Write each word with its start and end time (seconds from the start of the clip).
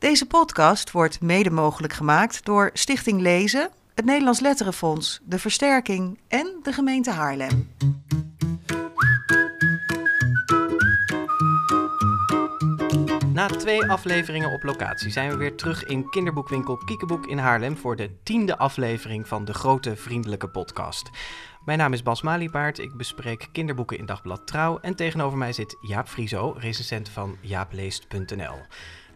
Deze 0.00 0.26
podcast 0.26 0.90
wordt 0.90 1.20
mede 1.20 1.50
mogelijk 1.50 1.92
gemaakt 1.92 2.44
door 2.44 2.70
Stichting 2.72 3.20
Lezen, 3.20 3.70
het 3.94 4.04
Nederlands 4.04 4.40
Letterenfonds, 4.40 5.20
de 5.24 5.38
Versterking 5.38 6.18
en 6.28 6.60
de 6.62 6.72
gemeente 6.72 7.10
Haarlem. 7.10 7.70
Na 13.32 13.46
twee 13.46 13.84
afleveringen 13.84 14.52
op 14.52 14.62
locatie 14.62 15.10
zijn 15.10 15.30
we 15.30 15.36
weer 15.36 15.54
terug 15.54 15.84
in 15.84 16.10
kinderboekwinkel 16.10 16.76
Kiekeboek 16.76 17.26
in 17.26 17.38
Haarlem 17.38 17.76
voor 17.76 17.96
de 17.96 18.10
tiende 18.22 18.58
aflevering 18.58 19.28
van 19.28 19.44
de 19.44 19.54
Grote 19.54 19.96
Vriendelijke 19.96 20.48
Podcast. 20.48 21.10
Mijn 21.64 21.78
naam 21.78 21.92
is 21.92 22.02
Bas 22.02 22.22
Maliepaard, 22.22 22.78
ik 22.78 22.96
bespreek 22.96 23.48
kinderboeken 23.52 23.98
in 23.98 24.06
Dagblad 24.06 24.46
Trouw 24.46 24.78
en 24.78 24.94
tegenover 24.94 25.38
mij 25.38 25.52
zit 25.52 25.76
Jaap 25.80 26.08
Frieso, 26.08 26.54
recensent 26.58 27.08
van 27.08 27.36
jaapleest.nl. 27.40 28.58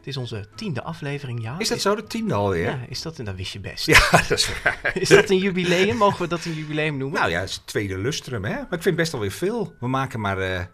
Het 0.04 0.12
is 0.12 0.20
onze 0.20 0.46
tiende 0.54 0.82
aflevering, 0.82 1.42
Jaap. 1.42 1.60
Is 1.60 1.68
dat 1.68 1.80
zo, 1.80 1.94
de 1.94 2.04
tiende 2.04 2.34
alweer? 2.34 2.64
Ja, 2.64 2.78
is 2.88 3.02
dat, 3.02 3.18
en 3.18 3.24
dat 3.24 3.34
wist 3.34 3.52
je 3.52 3.60
best. 3.60 3.86
Ja, 3.86 4.10
dat 4.28 4.30
is 4.30 4.62
waar. 4.62 4.90
Is 4.94 5.08
dat 5.08 5.30
een 5.30 5.38
jubileum? 5.38 5.96
Mogen 5.96 6.22
we 6.22 6.28
dat 6.28 6.44
een 6.44 6.54
jubileum 6.54 6.96
noemen? 6.96 7.20
Nou 7.20 7.30
ja, 7.30 7.40
het 7.40 7.48
is 7.48 7.54
het 7.54 7.66
tweede 7.66 7.98
lustrum, 7.98 8.44
hè? 8.44 8.54
Maar 8.54 8.72
ik 8.72 8.82
vind 8.82 8.96
best 8.96 9.12
wel 9.12 9.20
weer 9.20 9.30
veel. 9.30 9.74
We 9.80 9.88
maken 9.88 10.20
maar 10.20 10.38
eh, 10.38 10.64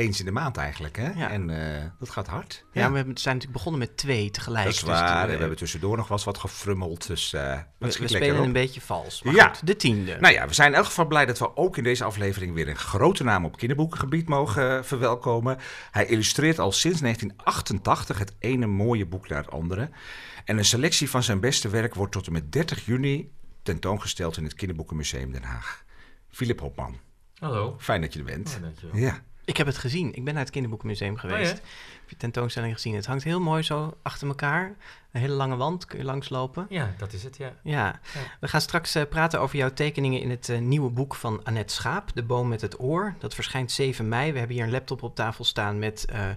eens 0.00 0.18
in 0.18 0.24
de 0.24 0.30
maand 0.32 0.56
eigenlijk, 0.56 0.96
hè? 0.96 1.10
Ja. 1.10 1.30
En 1.30 1.50
eh, 1.50 1.84
dat 1.98 2.10
gaat 2.10 2.26
hard. 2.26 2.64
ja, 2.72 2.90
we 2.90 2.96
hebben- 2.96 3.18
zijn 3.18 3.34
natuurlijk 3.34 3.52
begonnen 3.62 3.80
met 3.80 3.96
twee 3.96 4.30
tegelijk. 4.30 4.64
dat 4.64 4.72
is 4.74 4.80
dus 4.80 4.88
die- 4.98 5.04
we 5.06 5.36
hebben 5.36 5.56
tussendoor 5.56 5.96
nog 5.96 6.08
wel 6.08 6.16
eens 6.16 6.26
wat 6.26 6.38
gefrummeld, 6.38 7.06
dus 7.06 7.32
eh 7.32 7.58
we, 7.78 7.90
spelen 7.90 8.38
op. 8.38 8.44
een 8.44 8.52
beetje 8.52 8.80
vals. 8.80 9.22
Maar 9.22 9.34
Ja. 9.34 9.48
goed, 9.48 9.66
de 9.66 9.76
tiende. 9.76 10.16
Nou 10.20 10.34
ja, 10.34 10.46
we 10.46 10.54
zijn 10.54 10.68
in 10.70 10.74
elk 10.76 10.84
geval 10.86 11.06
blij 11.06 11.26
dat 11.26 11.38
we 11.38 11.56
ook 11.56 11.76
in 11.76 11.82
deze 11.84 12.04
aflevering 12.04 12.54
weer 12.54 12.68
een 12.68 12.76
grote 12.76 13.24
naam 13.24 13.44
op 13.44 13.56
kinderboekengebied 13.56 14.28
mogen 14.28 14.76
eh, 14.78 14.82
verwelkomen. 14.84 15.58
Hij 15.90 16.06
illustreert 16.06 16.58
al 16.58 16.72
sinds 16.72 17.00
1988 17.00 18.18
het 18.18 18.32
ene 18.38 18.66
mooie 18.66 19.06
boek 19.06 19.28
naar 19.28 19.42
het 19.42 19.50
andere. 19.50 19.90
En 20.44 20.58
een 20.58 20.64
selectie 20.64 21.10
van 21.10 21.22
zijn 21.22 21.40
beste 21.40 21.68
werk 21.68 21.94
wordt 21.94 22.12
tot 22.12 22.26
en 22.26 22.32
met 22.32 22.52
30 22.52 22.84
juni 22.86 23.32
tentoongesteld 23.62 24.36
in 24.36 24.44
het 24.44 24.54
Kinderboekenmuseum 24.54 25.32
Den 25.32 25.42
Haag. 25.42 25.84
Philip 26.28 26.60
Hopman, 26.60 26.98
Hallo. 27.38 27.76
fijn 27.80 28.00
dat 28.00 28.12
je 28.12 28.18
er 28.18 28.24
bent. 28.24 28.50
Ja, 28.50 28.58
dankjewel. 28.58 28.96
Ja. 28.96 29.22
Ik 29.50 29.56
heb 29.56 29.66
het 29.66 29.78
gezien. 29.78 30.14
Ik 30.14 30.24
ben 30.24 30.34
naar 30.34 30.42
het 30.42 30.52
kinderboekenmuseum 30.52 31.16
geweest. 31.16 31.52
Oh, 31.52 31.58
ja? 31.58 31.62
Heb 32.00 32.10
je 32.10 32.16
tentoonstelling 32.16 32.74
gezien? 32.74 32.94
Het 32.94 33.06
hangt 33.06 33.24
heel 33.24 33.40
mooi 33.40 33.62
zo 33.62 33.96
achter 34.02 34.28
elkaar. 34.28 34.76
Een 35.12 35.20
hele 35.20 35.32
lange 35.34 35.56
wand, 35.56 35.84
kun 35.84 35.98
je 35.98 36.04
langslopen. 36.04 36.66
Ja, 36.68 36.94
dat 36.98 37.12
is 37.12 37.22
het, 37.22 37.36
ja. 37.36 37.52
Ja, 37.62 38.00
Ja. 38.14 38.20
we 38.40 38.48
gaan 38.48 38.60
straks 38.60 38.94
eh, 38.94 39.02
praten 39.08 39.40
over 39.40 39.56
jouw 39.56 39.72
tekeningen 39.72 40.20
in 40.20 40.30
het 40.30 40.48
eh, 40.48 40.58
nieuwe 40.58 40.90
boek 40.90 41.14
van 41.14 41.44
Annette 41.44 41.74
Schaap, 41.74 42.10
De 42.14 42.22
Boom 42.22 42.48
met 42.48 42.60
het 42.60 42.80
Oor. 42.80 43.14
Dat 43.18 43.34
verschijnt 43.34 43.72
7 43.72 44.08
mei. 44.08 44.32
We 44.32 44.38
hebben 44.38 44.56
hier 44.56 44.64
een 44.64 44.70
laptop 44.70 45.02
op 45.02 45.14
tafel 45.14 45.44
staan 45.44 45.78
met 45.78 46.04
eh, 46.04 46.28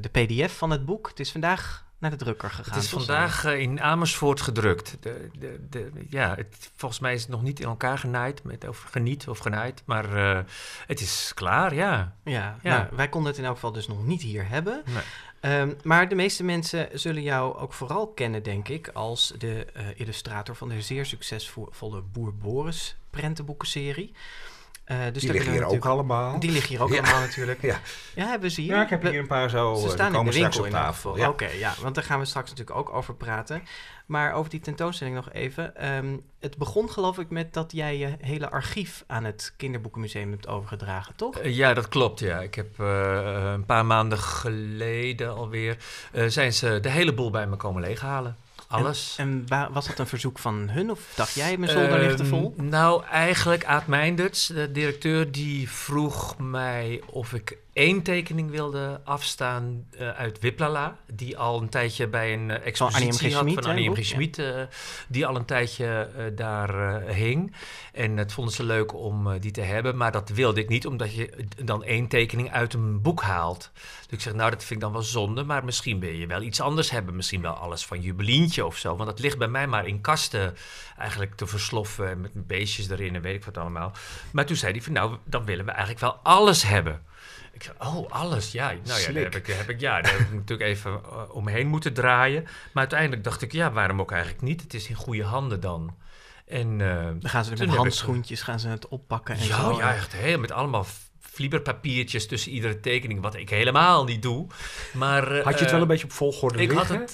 de 0.00 0.08
PDF 0.08 0.56
van 0.56 0.70
het 0.70 0.84
boek. 0.84 1.08
Het 1.08 1.20
is 1.20 1.32
vandaag 1.32 1.85
naar 1.98 2.10
de 2.10 2.16
drukker 2.16 2.50
gegaan. 2.50 2.74
Het 2.74 2.82
is 2.82 2.90
vandaag 2.90 3.44
eh, 3.44 3.60
in 3.60 3.80
Amersfoort 3.80 4.40
gedrukt. 4.40 4.96
De, 5.00 5.28
de, 5.38 5.66
de, 5.70 5.92
ja, 6.08 6.34
het, 6.34 6.70
volgens 6.76 7.00
mij 7.00 7.14
is 7.14 7.20
het 7.20 7.30
nog 7.30 7.42
niet 7.42 7.60
in 7.60 7.66
elkaar 7.66 7.98
genaaid, 7.98 8.42
met, 8.44 8.68
of 8.68 8.80
geniet 8.90 9.28
of 9.28 9.38
genaaid. 9.38 9.82
Maar 9.84 10.16
eh, 10.16 10.44
het 10.86 11.00
is 11.00 11.32
klaar, 11.34 11.74
ja. 11.74 12.14
Ja, 12.24 12.58
Ja. 12.62 12.78
Nou, 12.78 12.96
wij 12.96 13.08
konden 13.08 13.30
het 13.30 13.40
in 13.40 13.46
elk 13.46 13.54
geval 13.54 13.72
dus 13.72 13.88
nog 13.88 14.06
niet 14.06 14.22
hier 14.22 14.48
hebben. 14.48 14.82
Nee. 14.84 15.02
Ehm, 15.40 15.72
maar 15.82 16.08
de 16.08 16.14
meeste 16.14 16.44
mensen 16.44 16.88
zullen 16.92 17.22
jou 17.22 17.56
ook 17.56 17.72
vooral 17.72 18.08
kennen, 18.08 18.42
denk 18.42 18.68
ik, 18.68 18.88
als 18.88 19.32
de 19.38 19.64
eh, 19.64 19.86
illustrator 19.96 20.56
van 20.56 20.68
de 20.68 20.82
zeer 20.82 21.06
succesvolle 21.06 22.02
Boer 22.02 22.34
Boris 22.34 22.96
prentenboekenserie. 23.10 24.12
Eh, 24.86 24.96
dus 25.12 25.22
Die 25.22 25.32
liggen 25.32 25.52
hier 25.52 25.64
ook 25.64 25.84
allemaal. 25.84 26.40
Die 26.40 26.50
liggen 26.50 26.68
hier 26.70 26.82
ook 26.82 26.92
Ja. 26.94 27.00
allemaal 27.00 27.20
natuurlijk. 27.20 27.62
Ja. 27.62 27.80
Ja, 28.14 28.26
hebben 28.26 28.50
ze 28.50 28.60
hier? 28.60 28.74
Ja, 28.74 28.82
ik 28.82 28.90
heb 28.90 29.02
hier 29.02 29.18
een 29.18 29.26
paar 29.26 29.50
zo. 29.50 29.74
Ze 29.74 29.86
eh, 29.86 29.92
staan 29.92 30.06
in 30.06 30.12
komen 30.12 30.32
de 30.32 30.38
straks 30.38 30.56
winkel 30.56 30.78
op 30.78 30.82
tafel. 30.84 31.16
Ja. 31.16 31.28
Oké, 31.28 31.46
ja, 31.48 31.74
want 31.82 31.94
daar 31.94 32.04
gaan 32.04 32.18
we 32.18 32.24
straks 32.24 32.50
natuurlijk 32.50 32.78
ook 32.78 32.92
over 32.92 33.14
praten. 33.14 33.62
Maar 34.06 34.32
over 34.32 34.50
die 34.50 34.60
tentoonstelling 34.60 35.16
nog 35.16 35.32
even. 35.32 35.76
Ehm, 35.76 36.16
het 36.40 36.56
begon 36.56 36.90
geloof 36.90 37.18
ik 37.18 37.30
met 37.30 37.54
dat 37.54 37.72
jij 37.72 37.98
je 37.98 38.16
hele 38.20 38.50
archief 38.50 39.04
aan 39.06 39.24
het 39.24 39.54
Kinderboekenmuseum 39.56 40.30
hebt 40.30 40.48
overgedragen, 40.48 41.16
toch? 41.16 41.36
Eh, 41.38 41.56
ja, 41.56 41.74
dat 41.74 41.88
klopt, 41.88 42.20
ja. 42.20 42.40
Ik 42.40 42.54
heb 42.54 42.80
eh, 42.80 43.50
een 43.52 43.64
paar 43.64 43.86
maanden 43.86 44.18
geleden 44.18 45.34
alweer... 45.36 45.76
eh, 46.12 46.24
zijn 46.26 46.52
ze 46.52 46.78
de 46.80 46.88
hele 46.90 47.14
boel 47.14 47.30
bij 47.30 47.46
me 47.46 47.56
komen 47.56 47.82
leeghalen. 47.82 48.36
Alles. 48.68 49.14
En 49.18 49.44
wa- 49.48 49.70
was 49.72 49.86
dat 49.86 49.98
een 49.98 50.06
verzoek 50.06 50.38
van 50.38 50.68
hun 50.70 50.90
of 50.90 51.00
dacht 51.14 51.34
jij, 51.34 51.56
mijn 51.56 51.70
zolder 51.72 51.98
ligt 51.98 52.16
te 52.16 52.22
Ehm, 52.22 52.32
vol? 52.32 52.54
Nou, 52.56 53.04
eigenlijk 53.04 53.64
Aad 53.64 53.86
Meinders, 53.86 54.46
de 54.46 54.72
directeur, 54.72 55.32
die 55.32 55.70
vroeg 55.70 56.38
mij 56.38 57.02
of 57.06 57.32
ik 57.32 57.58
één 57.76 58.02
tekening 58.02 58.50
wilde 58.50 59.00
afstaan 59.04 59.86
eh, 59.98 60.08
uit 60.10 60.38
Wiplala. 60.38 60.96
Die 61.12 61.38
al 61.38 61.60
een 61.62 61.68
tijdje 61.68 62.08
bij 62.08 62.32
een 62.32 62.50
eh, 62.50 62.56
M. 62.58 62.60
G. 62.60 62.64
expositie 62.64 63.34
had 63.34 63.52
van 63.52 63.64
Annie 63.64 63.90
M. 63.90 64.02
Schmid. 64.02 64.38
eh, 64.38 64.62
die 65.08 65.26
al 65.26 65.36
een 65.36 65.44
tijdje 65.44 65.86
eh, 66.16 66.24
daar 66.34 66.94
eh, 67.04 67.14
hing. 67.14 67.54
En 67.92 68.16
het 68.16 68.32
vonden 68.32 68.54
ze 68.54 68.62
leuk 68.64 68.94
om 68.94 69.32
eh, 69.32 69.40
die 69.40 69.50
te 69.50 69.60
hebben. 69.60 69.96
Maar 69.96 70.12
dat 70.12 70.28
wilde 70.28 70.60
ik 70.60 70.68
niet, 70.68 70.86
omdat 70.86 71.14
je 71.14 71.44
dan 71.64 71.84
één 71.84 72.08
tekening 72.08 72.52
uit 72.52 72.74
een 72.74 73.02
boek 73.02 73.22
haalt. 73.22 73.70
Dus 73.74 74.06
ik 74.10 74.20
zeg, 74.20 74.34
nou, 74.34 74.50
dat 74.50 74.58
vind 74.58 74.70
ik 74.70 74.80
dan 74.80 74.92
wel 74.92 75.02
zonde. 75.02 75.44
Maar 75.44 75.64
misschien 75.64 76.00
wil 76.00 76.10
je 76.12 76.26
wel 76.26 76.42
iets 76.42 76.60
anders 76.60 76.90
hebben. 76.90 77.16
Misschien 77.16 77.42
wel 77.42 77.52
alles 77.54 77.86
van 77.86 78.00
Jubelientje 78.00 78.66
of 78.66 78.76
zo. 78.76 78.96
Want 78.96 79.08
dat 79.10 79.18
ligt 79.18 79.38
bij 79.38 79.48
mij 79.48 79.66
maar 79.66 79.86
in 79.86 80.00
kasten 80.00 80.54
eigenlijk 80.98 81.34
te 81.34 81.46
versloffen. 81.46 82.08
En 82.10 82.20
met 82.20 82.46
beestjes 82.46 82.88
erin 82.90 83.14
en 83.14 83.22
weet 83.22 83.34
ik 83.36 83.44
wat 83.44 83.58
allemaal. 83.58 83.92
Maar 84.32 84.46
toen 84.46 84.56
zei 84.56 84.72
hij 84.72 84.82
van, 84.82 84.92
nou, 84.92 85.16
dan 85.24 85.44
willen 85.44 85.64
we 85.64 85.70
eigenlijk 85.70 86.00
wel 86.00 86.14
alles 86.22 86.62
hebben. 86.62 87.02
Ik 87.56 87.62
zei, 87.62 87.76
oh, 87.78 88.10
alles, 88.10 88.52
ja. 88.52 88.66
Nou 88.66 89.00
ja, 89.00 89.12
daar 89.12 89.22
heb 89.22 89.34
ik, 89.34 89.46
daar 89.46 89.56
heb 89.56 89.70
ik, 89.70 89.80
ja, 89.80 90.00
daar 90.00 90.12
heb 90.12 90.20
ik 90.20 90.32
natuurlijk 90.40 90.68
even 90.68 90.90
eh, 90.92 91.34
omheen 91.34 91.66
moeten 91.66 91.94
draaien. 91.94 92.42
Maar 92.42 92.52
uiteindelijk 92.74 93.24
dacht 93.24 93.42
ik, 93.42 93.52
ja, 93.52 93.72
waarom 93.72 94.00
ook 94.00 94.12
eigenlijk 94.12 94.42
niet? 94.42 94.62
Het 94.62 94.74
is 94.74 94.88
in 94.88 94.94
goede 94.94 95.24
handen 95.24 95.60
dan. 95.60 95.96
En, 96.46 96.80
eh, 96.80 97.04
Dan 97.04 97.30
gaan 97.30 97.44
ze 97.44 97.50
met 97.50 97.68
handschoentjes 97.68 98.42
gaan 98.42 98.60
ze 98.60 98.68
het 98.68 98.88
oppakken 98.88 99.34
en 99.34 99.46
ja, 99.46 99.60
zo. 99.60 99.78
ja, 99.78 99.94
echt 99.94 100.12
heel 100.12 100.38
met 100.38 100.52
allemaal 100.52 100.86
flieberpapiertjes 101.20 102.26
tussen 102.26 102.52
iedere 102.52 102.80
tekening, 102.80 103.20
wat 103.20 103.34
ik 103.34 103.50
helemaal 103.50 104.04
niet 104.04 104.22
doe. 104.22 104.46
Maar, 104.92 105.32
eh, 105.32 105.44
Had 105.44 105.54
je 105.54 105.60
het 105.60 105.70
wel 105.70 105.80
een 105.80 105.86
beetje 105.86 106.04
op 106.04 106.12
volgorde 106.12 106.58
ik 106.58 106.70
had 106.70 106.88
het 106.88 107.12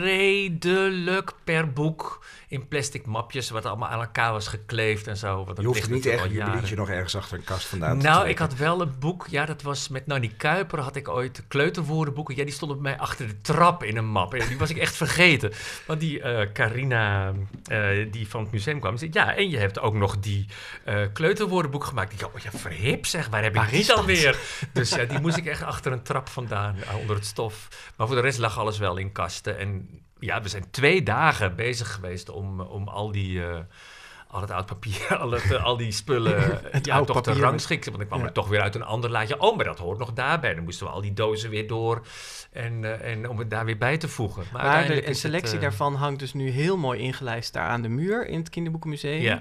redelijk 0.00 1.32
per 1.44 1.72
boek 1.72 2.24
in 2.52 2.68
plastic 2.68 3.06
mapjes, 3.06 3.50
wat 3.50 3.66
allemaal 3.66 3.88
aan 3.88 4.00
elkaar 4.00 4.32
was 4.32 4.46
gekleefd 4.46 5.06
en 5.06 5.16
zo. 5.16 5.44
Want 5.44 5.58
Je 5.58 5.66
hoeft 5.66 5.90
niet 5.90 6.06
echt 6.06 6.30
je 6.68 6.76
nog 6.76 6.88
ergens 6.88 7.16
achter 7.16 7.38
een 7.38 7.44
kast 7.44 7.66
vandaan 7.66 7.98
te 7.98 8.06
Nou, 8.06 8.28
ik 8.28 8.38
had 8.38 8.56
wel 8.56 8.80
een 8.80 8.94
boek, 8.98 9.26
ja, 9.30 9.44
dat 9.46 9.62
was 9.62 9.88
met 9.88 10.06
Nanny 10.06 10.32
Kuiper, 10.36 10.80
had 10.80 10.96
ik 10.96 11.08
ooit 11.08 11.36
de 11.36 11.42
kleuterwoordenboeken. 11.48 12.36
Ja, 12.36 12.44
die 12.44 12.52
stonden 12.52 12.82
bij 12.82 12.90
mij 12.90 13.00
achter 13.00 13.26
de 13.26 13.40
trap 13.40 13.82
in 13.84 13.96
een 13.96 14.06
map. 14.06 14.34
En 14.34 14.48
die 14.48 14.58
was 14.58 14.70
ik 14.70 14.76
echt 14.76 14.94
vergeten. 14.94 15.52
Want 15.86 16.00
die 16.00 16.20
eh, 16.20 16.52
Carina, 16.52 17.32
eh, 17.64 18.06
die 18.10 18.28
van 18.28 18.42
het 18.42 18.52
museum 18.52 18.80
kwam, 18.80 18.96
zei, 18.96 19.10
ja, 19.12 19.36
en 19.36 19.50
je 19.50 19.58
hebt 19.58 19.80
ook 19.80 19.94
nog 19.94 20.18
die 20.18 20.46
eh, 20.84 21.00
kleuterwoordenboek 21.12 21.84
gemaakt. 21.84 22.12
Ik 22.12 22.18
dacht, 22.18 22.34
oh 22.34 22.40
ja, 22.40 22.50
verhip 22.50 23.06
zeg, 23.06 23.28
waar 23.28 23.42
heb 23.42 23.54
Waar 23.54 23.64
ik 23.64 23.70
die 23.70 23.80
is 23.80 23.86
dan 23.86 23.96
dat? 23.96 24.06
weer? 24.06 24.38
Dus 24.72 24.90
ja, 24.90 25.04
die 25.04 25.20
moest 25.20 25.36
ik 25.36 25.46
echt 25.46 25.62
achter 25.62 25.92
een 25.92 26.02
trap 26.02 26.28
vandaan, 26.28 26.76
onder 27.00 27.16
het 27.16 27.26
stof. 27.26 27.68
Maar 27.96 28.06
voor 28.06 28.16
de 28.16 28.22
rest 28.22 28.38
lag 28.38 28.58
alles 28.58 28.78
wel 28.78 28.96
in 28.96 29.12
kasten. 29.12 29.58
En 29.58 29.88
ja, 30.22 30.42
we 30.42 30.48
zijn 30.48 30.64
twee 30.70 31.02
dagen 31.02 31.56
bezig 31.56 31.92
geweest 31.94 32.30
om, 32.30 32.60
om 32.60 32.88
al 32.88 33.12
die... 33.12 33.44
eh, 33.46 33.58
al 34.26 34.40
het 34.40 34.50
oud 34.50 34.66
papier, 34.66 35.16
al, 35.18 35.30
het, 35.30 35.58
al 35.62 35.76
die 35.76 35.92
spullen 35.92 36.60
Het 36.70 36.86
ja, 36.86 37.02
toch 37.04 37.22
te 37.22 37.28
papier. 37.30 37.42
rangschikken. 37.42 37.90
Want 37.90 38.02
ik 38.02 38.08
kwam 38.08 38.20
Ja. 38.20 38.26
er 38.26 38.32
toch 38.32 38.48
weer 38.48 38.60
uit 38.60 38.74
een 38.74 38.82
ander 38.84 39.10
laadje. 39.10 39.40
Oh, 39.40 39.56
maar 39.56 39.64
dat 39.64 39.78
hoort 39.78 39.98
nog 39.98 40.12
daarbij. 40.12 40.54
Dan 40.54 40.64
moesten 40.64 40.86
we 40.86 40.92
al 40.92 41.00
die 41.00 41.12
dozen 41.12 41.50
weer 41.50 41.66
door. 41.68 42.06
En, 42.52 42.84
eh, 42.84 43.12
en 43.12 43.28
om 43.28 43.38
het 43.38 43.50
daar 43.50 43.64
weer 43.64 43.78
bij 43.78 43.96
te 43.98 44.08
voegen. 44.08 44.42
Maar, 44.42 44.52
Maar 44.52 44.60
de, 44.62 44.66
uiteindelijk 44.68 45.06
een 45.06 45.12
het, 45.12 45.20
selectie 45.20 45.54
eh, 45.54 45.60
daarvan 45.62 45.94
hangt 45.94 46.18
dus 46.18 46.32
nu 46.32 46.50
heel 46.50 46.76
mooi 46.76 47.00
ingelijst 47.00 47.52
daar 47.52 47.68
aan 47.68 47.82
de 47.82 47.88
muur 47.88 48.26
in 48.26 48.38
het 48.38 48.48
Kinderboekenmuseum. 48.50 49.20
Ja. 49.20 49.40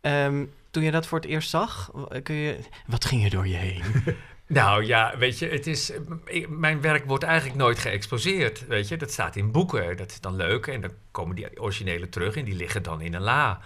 Ehm, 0.00 0.44
toen 0.70 0.82
je 0.82 0.90
dat 0.90 1.06
voor 1.06 1.18
het 1.18 1.28
eerst 1.28 1.50
zag, 1.50 1.90
kun 2.22 2.34
je, 2.34 2.58
wat 2.86 3.04
ging 3.04 3.24
er 3.24 3.30
door 3.30 3.46
je 3.48 3.56
heen? 3.56 3.82
Nou 4.52 4.84
ja, 4.84 5.14
weet 5.18 5.38
je, 5.38 5.48
het 5.48 5.66
is, 5.66 5.92
ik- 6.24 6.48
mijn 6.48 6.80
werk 6.80 7.04
wordt 7.04 7.24
eigenlijk 7.24 7.58
nooit 7.58 7.78
geëxposeerd. 7.78 8.66
Weet 8.66 8.88
je, 8.88 8.96
dat 8.96 9.10
staat 9.12 9.36
in 9.36 9.52
boeken. 9.52 9.96
Dat 9.96 10.10
is 10.10 10.20
dan 10.20 10.36
leuk. 10.36 10.66
En 10.66 10.80
dan 10.80 10.90
komen 11.10 11.36
die 11.36 11.60
originele 11.60 12.08
terug 12.08 12.36
en 12.36 12.44
die 12.44 12.54
liggen 12.54 12.82
dan 12.82 13.00
in 13.00 13.14
een 13.14 13.22
la. 13.22 13.60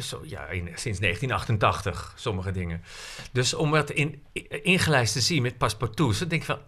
Zo, 0.00 0.20
ja, 0.24 0.46
in, 0.46 0.64
sinds 0.74 0.98
1988, 1.00 2.12
sommige 2.16 2.50
dingen. 2.50 2.82
Dus 3.32 3.54
om 3.54 3.72
het 3.74 3.90
in, 3.90 4.22
ingelijst 4.62 5.12
te 5.12 5.20
zien 5.20 5.42
met 5.42 5.58
paspartouts, 5.58 6.18
dan 6.18 6.28
denk 6.28 6.40
ik 6.40 6.46
van... 6.46 6.58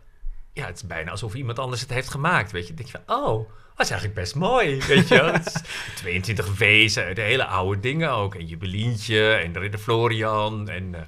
Ja, 0.52 0.66
het 0.66 0.76
is 0.76 0.87
bijna 0.87 1.10
alsof 1.10 1.34
iemand 1.34 1.58
anders 1.58 1.81
het 1.81 1.90
heeft 1.90 2.10
gemaakt, 2.10 2.52
weet 2.52 2.62
je. 2.69 2.75
Dan 2.75 2.76
denk 2.84 2.90
je 2.96 3.02
van, 3.06 3.16
oh, 3.25 3.48
dat 3.76 3.87
is 3.87 3.90
eigenlijk 3.90 4.20
best 4.20 4.34
mooi, 4.34 4.81
weet 4.87 5.08
je. 5.08 5.14
wel. 5.14 5.32
Het 5.32 5.46
is 5.46 5.60
22 6.00 6.58
wezen, 6.58 7.14
de 7.14 7.20
hele 7.20 7.44
oude 7.44 7.81
dingen 7.81 8.10
ook. 8.10 8.34
En 8.34 8.46
Jubelientje 8.46 9.32
en 9.32 9.52
de 9.52 9.58
Ridder 9.58 9.81
Florian 9.81 10.69
en... 10.69 10.94
Eh, 10.94 11.00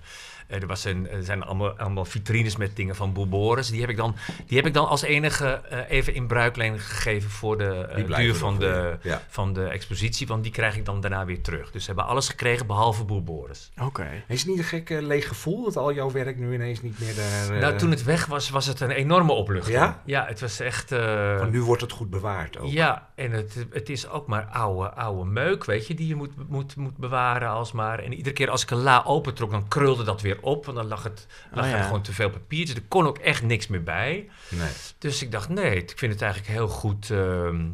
er, 0.47 0.67
was 0.67 0.85
een, 0.85 1.09
er 1.11 1.23
zijn 1.23 1.43
allemaal, 1.43 1.79
allemaal 1.79 2.05
vitrines 2.05 2.57
met 2.57 2.77
dingen 2.77 2.97
van 2.97 3.13
Boel 3.13 3.29
Boris. 3.29 3.71
Die 3.71 3.81
heb 3.81 3.91
ik 3.91 3.97
dan, 3.97 4.17
die 4.47 4.57
heb 4.57 4.67
ik 4.67 4.75
dan 4.75 4.89
als 4.89 5.03
enige 5.03 5.47
eh, 5.47 5.79
even 5.89 6.15
in 6.15 6.27
bruikleen 6.27 6.79
gegeven 6.79 7.31
voor 7.31 7.59
de 7.59 7.87
eh, 7.87 8.17
duur 8.17 8.35
van 8.35 8.59
de. 8.59 8.97
Ja. 9.03 9.23
van 9.29 9.53
de 9.53 9.65
expositie. 9.65 10.27
Want 10.27 10.43
die 10.43 10.53
krijg 10.53 10.77
ik 10.77 10.85
dan 10.85 11.01
daarna 11.01 11.25
weer 11.25 11.41
terug. 11.41 11.71
Dus 11.71 11.81
ze 11.85 11.87
hebben 11.87 12.07
alles 12.07 12.29
gekregen 12.29 12.67
behalve 12.67 13.05
Boel 13.05 13.23
Boris. 13.23 13.71
Oké. 13.83 14.07
Is 14.29 14.41
het 14.41 14.49
niet 14.49 14.59
een 14.59 14.65
gek 14.65 14.91
eh, 14.91 15.01
leeg 15.03 15.29
gevoel 15.29 15.65
dat 15.65 15.77
al 15.77 15.93
jouw 15.93 16.11
werk 16.11 16.37
nu 16.39 16.55
ineens 16.55 16.83
niet 16.83 17.01
meer 17.01 17.15
daar... 17.15 17.55
eh, 17.57 17.61
Nou, 17.61 17.77
toen 17.77 17.91
het 17.91 18.05
weg 18.05 18.27
was, 18.27 18.51
was 18.51 18.67
het 18.67 18.81
een 18.81 18.91
enorme 18.91 19.33
opluchting. 19.33 19.77
Ja? 19.77 20.03
Ja, 20.05 20.25
het 20.27 20.41
was 20.41 20.61
echt... 20.61 20.93
eh, 20.93 21.39
Want 21.39 21.51
nu 21.53 21.63
wordt 21.63 21.83
het 21.83 21.93
goed 21.93 22.11
bewaard 22.11 22.59
ook. 22.59 22.71
Ja, 22.71 23.09
en 23.15 23.31
het, 23.31 23.67
het 23.71 23.89
is 23.89 24.09
ook 24.09 24.27
maar 24.27 24.45
oude, 24.45 24.91
oude 24.91 25.31
meuk, 25.31 25.65
weet 25.65 25.87
je, 25.87 25.95
die 25.95 26.09
je 26.09 26.15
moet, 26.15 26.31
moet, 26.49 26.77
moet 26.77 26.97
bewaren 26.97 27.49
alsmaar. 27.49 27.99
En 27.99 28.13
iedere 28.15 28.35
keer 28.35 28.51
als 28.51 28.63
ik 28.63 28.71
een 28.71 28.83
la 28.83 29.03
opentrok, 29.07 29.51
dan 29.51 29.69
krulde 29.69 30.05
dat 30.05 30.21
weer 30.21 30.36
op. 30.43 30.65
Want 30.65 30.77
dan 30.77 30.87
lag, 30.87 31.03
het, 31.03 31.27
lag 31.53 31.65
Oh, 31.65 31.71
ja. 31.71 31.77
er 31.77 31.85
gewoon 31.85 32.03
te 32.03 32.13
veel 32.13 32.31
papiertjes. 32.31 32.77
Er 32.77 32.83
kon 32.89 33.07
ook 33.07 33.19
echt 33.19 33.43
niks 33.43 33.67
meer 33.67 33.83
bij. 33.83 34.29
Nee. 34.49 34.71
Dus 34.99 35.23
ik 35.23 35.33
dacht, 35.33 35.49
nee, 35.49 35.77
ik 35.77 35.93
vind 35.97 36.13
het 36.13 36.23
eigenlijk 36.23 36.53
heel 36.53 36.69
goed... 36.69 37.11
ehm, 37.11 37.65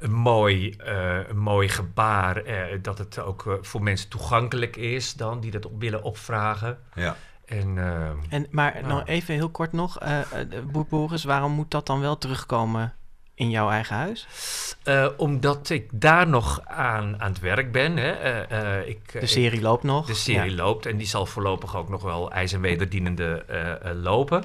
een 0.00 0.12
mooi, 0.12 0.70
eh, 0.70 1.28
een 1.28 1.38
mooi 1.38 1.68
gebaar 1.68 2.36
eh, 2.36 2.78
dat 2.82 2.98
het 2.98 3.18
ook 3.18 3.46
eh, 3.46 3.52
voor 3.60 3.82
mensen 3.82 4.08
toegankelijk 4.08 4.76
is 4.76 5.14
dan, 5.14 5.40
die 5.40 5.50
dat 5.50 5.66
op 5.66 5.80
willen 5.80 6.02
opvragen. 6.02 6.78
Ja. 6.94 7.16
En, 7.44 7.78
ehm, 7.78 8.16
En, 8.28 8.46
maar 8.50 8.80
nou 8.82 9.02
even 9.02 9.34
heel 9.34 9.50
kort 9.50 9.72
nog. 9.72 9.98
Boer 10.72 10.86
Boris, 10.86 11.24
waarom 11.24 11.52
moet 11.52 11.70
dat 11.70 11.86
dan 11.86 12.00
wel 12.00 12.18
terugkomen 12.18 12.94
in 13.40 13.50
jouw 13.50 13.70
eigen 13.70 13.96
huis? 13.96 14.26
eh, 14.82 15.06
omdat 15.16 15.70
ik 15.70 15.88
daar 15.92 16.28
nog 16.28 16.60
aan, 16.64 17.20
aan 17.20 17.30
het 17.32 17.40
werk 17.40 17.72
ben. 17.72 17.96
Hè. 17.96 18.10
eh, 18.10 18.78
eh, 18.78 18.88
ik, 18.88 19.20
De 19.20 19.26
serie 19.26 19.60
loopt 19.60 19.82
nog. 19.82 20.06
De 20.06 20.14
serie 20.14 20.50
Ja. 20.50 20.56
loopt 20.62 20.86
en 20.86 20.96
die 20.96 21.06
zal 21.06 21.26
voorlopig 21.26 21.76
ook 21.76 21.88
nog 21.88 22.02
wel 22.02 22.30
ijs 22.30 22.52
en 22.52 22.60
wederdienende 22.60 23.44
lopen. 24.02 24.44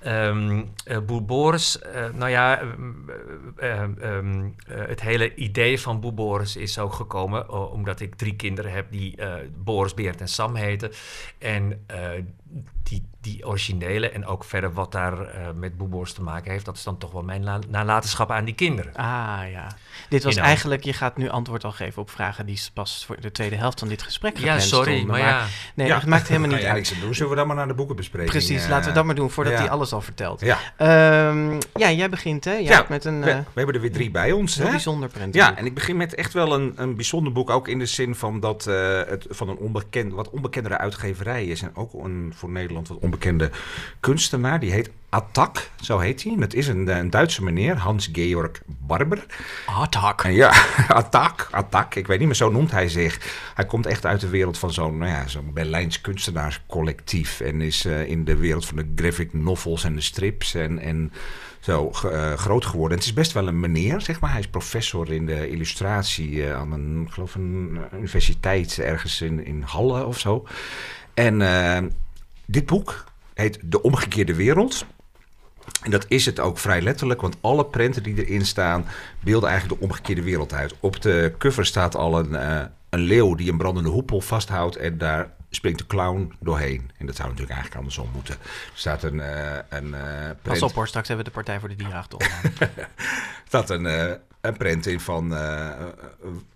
Ehm 0.00 0.62
eh, 0.84 0.98
Boer 0.98 1.24
Boris, 1.24 1.78
nou 2.14 2.30
ja, 2.30 2.60
ehm, 2.60 2.70
eh, 3.56 3.72
ehm, 3.82 3.92
ehm, 4.00 4.44
eh, 4.66 4.86
het 4.88 5.00
hele 5.00 5.34
idee 5.34 5.80
van 5.80 6.00
Boer 6.00 6.14
Boris 6.14 6.56
is 6.56 6.78
ook 6.78 6.92
gekomen 6.92 7.70
omdat 7.70 8.00
ik 8.00 8.14
drie 8.14 8.36
kinderen 8.36 8.72
heb 8.72 8.86
die 8.90 9.18
Boris, 9.56 9.94
Beert 9.94 10.20
en 10.20 10.28
Sam 10.28 10.54
heten. 10.54 10.90
En 11.38 11.86
die, 12.82 13.04
die 13.24 13.46
originele 13.46 14.08
en 14.10 14.26
ook 14.26 14.44
verder 14.44 14.72
wat 14.72 14.92
daar 14.92 15.20
eh, 15.20 15.46
met 15.56 15.76
Boer 15.76 15.88
Boris 15.88 16.12
te 16.12 16.22
maken 16.22 16.50
heeft, 16.50 16.64
dat 16.64 16.76
is 16.76 16.82
dan 16.82 16.98
toch 16.98 17.12
wel 17.12 17.22
mijn 17.22 17.44
la- 17.44 17.58
nalatenschap 17.68 18.30
aan 18.30 18.44
die 18.44 18.54
kinderen. 18.54 18.94
Ah 18.94 19.40
ja. 19.50 19.66
Dit 20.08 20.22
was 20.22 20.32
Inhoud. 20.32 20.48
eigenlijk, 20.48 20.84
je 20.84 20.92
gaat 20.92 21.16
nu 21.16 21.28
antwoord 21.28 21.64
al 21.64 21.72
geven 21.72 22.02
op 22.02 22.10
vragen 22.10 22.46
die 22.46 22.60
pas 22.72 23.04
voor 23.06 23.20
de 23.20 23.32
tweede 23.32 23.56
helft 23.56 23.78
van 23.78 23.88
dit 23.88 24.02
gesprek 24.02 24.38
Ja, 24.38 24.58
sorry, 24.58 24.92
stonden. 24.96 25.06
maar 25.16 25.18
ja. 25.26 25.46
Nee, 25.74 25.86
Ja, 25.86 25.94
het 25.98 26.06
maakt 26.06 26.28
helemaal 26.28 26.48
Kan 26.48 26.58
niet 26.58 26.66
uit. 26.68 27.00
doen. 27.00 27.14
Zullen 27.14 27.30
we 27.30 27.36
dan 27.36 27.46
maar 27.46 27.56
naar 27.56 27.66
de 27.68 27.74
boekenbespreking? 27.74 28.30
Precies, 28.30 28.64
eh, 28.64 28.70
laten 28.70 28.88
we 28.88 28.94
dat 28.94 29.04
maar 29.04 29.14
doen 29.14 29.30
voordat 29.30 29.52
ja. 29.52 29.58
hij 29.58 29.70
alles 29.70 29.92
al 29.92 30.00
vertelt. 30.00 30.40
Ja, 30.40 30.58
Ehm, 30.76 31.52
ja, 31.74 31.90
jij 31.90 32.08
begint 32.10 32.44
hè? 32.44 32.52
Jij 32.52 32.62
Ja, 32.62 32.86
met 32.88 33.04
een 33.04 33.20
we, 33.20 33.30
eh, 33.30 33.36
we 33.38 33.44
hebben 33.54 33.74
er 33.74 33.80
weer 33.80 33.92
drie 33.92 34.10
bij 34.10 34.32
ons. 34.32 34.54
heel 34.56 34.64
Hè? 34.64 34.70
bijzonder 34.70 35.08
print. 35.08 35.34
Ja, 35.34 35.56
en 35.56 35.66
ik 35.66 35.74
begin 35.74 35.96
met 35.96 36.14
echt 36.14 36.32
wel 36.32 36.54
een, 36.54 36.72
een 36.76 36.94
bijzonder 36.96 37.32
boek. 37.32 37.50
Ook 37.50 37.68
in 37.68 37.78
de 37.78 37.86
zin 37.86 38.14
van 38.14 38.40
dat 38.40 38.66
eh, 38.66 39.00
het 39.06 39.26
van 39.30 39.48
een 39.48 39.56
onbekend, 39.56 40.12
wat 40.12 40.30
onbekendere 40.30 40.78
uitgeverij 40.78 41.44
is. 41.46 41.62
En 41.62 41.70
ook 41.74 41.92
een 41.92 42.32
voor 42.36 42.50
Nederland 42.50 42.88
wat 42.88 42.98
onbekende 43.14 43.50
kunstenaar. 44.00 44.60
Die 44.60 44.72
heet 44.72 44.90
Attack, 45.08 45.70
zo 45.80 45.98
heet 45.98 46.22
hij. 46.22 46.36
Dat 46.38 46.54
is 46.54 46.68
een, 46.68 46.88
een 46.88 47.10
Duitse 47.10 47.42
meneer, 47.42 47.76
Hans-Georg 47.76 48.62
Barber. 48.66 49.26
Attack. 49.66 50.22
Ja, 50.22 50.52
Attack, 50.88 51.48
Attack, 51.50 51.94
ik 51.94 52.06
weet 52.06 52.18
niet 52.18 52.26
meer, 52.26 52.36
zo 52.36 52.50
noemt 52.50 52.70
hij 52.70 52.88
zich. 52.88 53.18
Hij 53.54 53.66
komt 53.66 53.86
echt 53.86 54.06
uit 54.06 54.20
de 54.20 54.28
wereld 54.28 54.58
van 54.58 54.72
zo'n 54.72 54.98
nou 54.98 55.10
ja, 55.10 55.28
zo'n 55.28 55.52
Berlijns 55.52 56.00
kunstenaarscollectief. 56.00 57.40
En 57.40 57.60
is 57.60 57.84
eh, 57.84 58.08
in 58.08 58.24
de 58.24 58.36
wereld 58.36 58.66
van 58.66 58.76
de 58.76 58.92
graphic 58.96 59.32
novels 59.32 59.84
en 59.84 59.94
de 59.94 60.00
strips 60.00 60.54
en, 60.54 60.78
en 60.78 61.12
zo 61.60 61.90
eh, 61.90 62.32
groot 62.32 62.64
geworden. 62.64 62.98
Het 62.98 63.06
is 63.06 63.12
best 63.12 63.32
wel 63.32 63.48
een 63.48 63.60
meneer, 63.60 64.00
zeg 64.00 64.20
maar. 64.20 64.30
Hij 64.30 64.40
is 64.40 64.48
professor 64.48 65.12
in 65.12 65.26
de 65.26 65.48
illustratie 65.48 66.46
eh, 66.46 66.56
aan 66.56 66.72
een, 66.72 67.08
geloof 67.10 67.34
een 67.34 67.78
universiteit 67.92 68.78
ergens 68.78 69.20
in, 69.20 69.44
in 69.44 69.62
Halle 69.62 70.06
of 70.06 70.18
zo. 70.18 70.46
En 71.14 71.40
dit 72.46 72.66
boek 72.66 73.04
heet 73.34 73.58
De 73.62 73.82
Omgekeerde 73.82 74.34
Wereld. 74.34 74.84
En 75.82 75.90
dat 75.90 76.04
is 76.08 76.26
het 76.26 76.40
ook 76.40 76.58
vrij 76.58 76.82
letterlijk, 76.82 77.20
want 77.20 77.36
alle 77.40 77.64
prenten 77.64 78.02
die 78.02 78.26
erin 78.26 78.46
staan 78.46 78.86
beelden 79.20 79.48
eigenlijk 79.48 79.80
de 79.80 79.86
omgekeerde 79.86 80.22
wereld 80.22 80.52
uit. 80.52 80.74
Op 80.80 81.02
de 81.02 81.34
cover 81.38 81.66
staat 81.66 81.96
al 81.96 82.18
een, 82.18 82.34
eh, 82.34 82.64
een 82.90 83.00
leeuw 83.00 83.34
die 83.34 83.50
een 83.50 83.58
brandende 83.58 83.88
hoepel 83.88 84.20
vasthoudt 84.20 84.76
en 84.76 84.98
daar 84.98 85.32
springt 85.50 85.78
de 85.78 85.86
clown 85.86 86.32
doorheen. 86.40 86.90
En 86.98 87.06
dat 87.06 87.16
zou 87.16 87.28
natuurlijk 87.28 87.54
eigenlijk 87.54 87.80
andersom 87.80 88.08
moeten. 88.14 88.34
Er 88.34 88.40
staat 88.74 89.02
een, 89.02 89.20
eh 89.20 89.56
een 89.68 89.94
eh, 89.94 90.26
Pas 90.26 90.36
prent, 90.42 90.62
op 90.62 90.74
hoor, 90.74 90.88
straks 90.88 91.08
hebben 91.08 91.26
we 91.26 91.32
de 91.32 91.36
Partij 91.36 91.60
voor 91.60 91.68
de 91.68 91.76
Dieren 91.76 91.96
achter 91.96 92.18
staat 93.48 93.70
een, 93.70 94.18
een 94.44 94.56
prent 94.56 94.86
in 94.86 95.00
van 95.00 95.36
eh, 95.36 95.70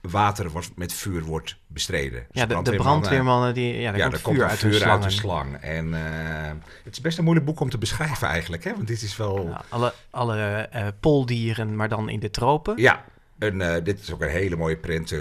water 0.00 0.50
wordt 0.50 0.70
met 0.76 0.92
vuur 0.92 1.22
wordt 1.22 1.56
bestreden. 1.66 2.26
Dus 2.30 2.40
Ja, 2.40 2.46
de, 2.46 2.62
de 2.62 2.76
brandweermannen- 2.76 3.54
die, 3.54 3.74
ja, 3.74 3.90
daar 3.90 3.98
ja, 3.98 4.08
komt 4.08 4.20
vuur, 4.20 4.24
komt 4.24 4.50
uit, 4.50 4.58
vuur 4.58 4.84
uit 4.84 5.02
de 5.02 5.10
slang. 5.10 5.56
En 5.56 5.94
eh, 5.94 6.52
het 6.84 6.92
is 6.92 7.00
best 7.00 7.18
een 7.18 7.24
moeilijk 7.24 7.46
boek 7.46 7.60
om 7.60 7.70
te 7.70 7.78
beschrijven 7.78 8.28
eigenlijk, 8.28 8.64
hè? 8.64 8.74
want 8.74 8.86
dit 8.86 9.02
is 9.02 9.16
wel... 9.16 9.48
Ja, 9.48 9.62
alle 9.68 9.94
alle 10.10 10.36
eh, 10.70 10.86
pooldieren, 11.00 11.76
maar 11.76 11.88
dan 11.88 12.08
in 12.08 12.20
de 12.20 12.30
tropen. 12.30 12.76
Ja, 12.76 13.04
een, 13.38 13.60
eh, 13.60 13.84
dit 13.84 14.00
is 14.00 14.12
ook 14.12 14.20
een 14.22 14.28
hele 14.28 14.56
mooie 14.56 14.76
print. 14.76 15.14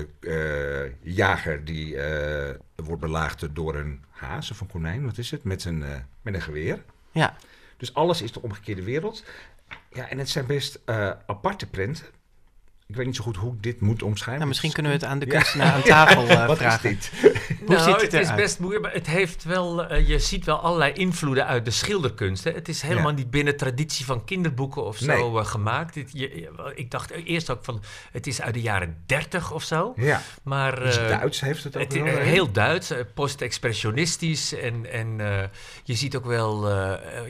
Jager 1.02 1.66
die 1.66 1.98
wordt 2.76 3.02
belaagd 3.02 3.56
door 3.56 3.76
een 3.76 4.04
haas 4.10 4.52
of 4.52 4.62
een 4.62 4.68
konijn, 4.68 5.06
wat 5.06 5.18
is 5.18 5.32
het? 5.32 5.44
Met 5.44 5.66
een, 5.66 5.84
met 6.22 6.34
een 6.34 6.42
geweer. 6.42 6.84
Ja. 7.12 7.36
Dus 7.78 7.94
alles 7.94 8.22
is 8.22 8.32
de 8.32 8.42
omgekeerde 8.42 8.84
wereld. 8.84 9.24
Ja, 9.92 10.10
en 10.10 10.18
het 10.18 10.30
zijn 10.30 10.46
best 10.46 10.80
aparte 11.26 11.66
prenten. 11.66 12.06
Ik 12.88 12.96
weet 12.96 13.06
niet 13.06 13.16
zo 13.16 13.24
goed 13.24 13.38
hoe 13.38 13.54
ik 13.54 13.64
dit 13.64 13.82
moet 13.82 14.04
omschrijven. 14.04 14.36
Nou, 14.36 14.48
misschien 14.48 14.72
kunnen 14.72 14.92
we 14.92 14.98
het 14.98 15.08
aan 15.08 15.20
de 15.20 15.26
Ja. 15.26 15.32
kunstenaar 15.32 15.74
aan 15.74 15.82
tafel 15.82 16.28
eh, 16.30 16.48
Wat 16.48 16.58
vragen. 16.58 16.90
is 16.90 16.98
dit? 17.12 17.12
Hoe 17.22 17.76
nou, 17.76 17.82
ziet 17.92 18.02
het 18.02 18.12
het 18.12 18.22
is 18.22 18.36
best 18.36 18.60
moeilijk, 18.60 18.84
maar 18.84 18.94
het 18.94 19.08
heeft 19.08 19.44
wel, 19.44 19.86
eh, 19.86 20.08
je 20.08 20.20
ziet 20.20 20.46
wel 20.46 20.60
allerlei 20.60 20.94
invloeden 20.94 21.46
uit 21.46 21.66
de 21.66 21.72
schilderkunst. 21.72 22.44
Hè. 22.44 22.52
Het 22.52 22.68
is 22.68 22.82
helemaal 22.82 23.10
Ja. 23.10 23.16
niet 23.16 23.30
binnen 23.30 23.58
traditie 23.58 24.06
van 24.06 24.26
kinderboeken 24.26 24.84
of 24.86 24.98
zo 24.98 25.06
Nee. 25.32 25.40
eh, 25.42 25.46
gemaakt. 25.46 25.94
Dit, 25.94 26.10
je, 26.14 26.20
je- 26.20 26.72
ik 26.76 26.92
dacht 26.92 27.12
eerst 27.12 27.50
ook 27.50 27.64
van, 27.66 27.82
het 28.12 28.28
is 28.28 28.42
uit 28.42 28.54
de 28.54 28.62
jaren 28.62 28.98
30 29.06 29.52
of 29.52 29.64
zo. 29.64 29.94
Ja, 29.96 30.22
Maar 30.44 30.82
eh, 30.82 31.08
Duits 31.08 31.40
heeft 31.42 31.64
het 31.64 31.76
ook 31.78 31.84
het 31.84 31.94
wel. 31.94 32.06
heel 32.06 32.52
Duits, 32.52 32.92
post-expressionistisch. 33.14 34.54
En, 34.54 34.92
en 34.92 35.20
eh, 35.22 35.44
je 35.84 35.96
ziet 35.96 36.16
ook 36.16 36.26
wel, 36.26 36.70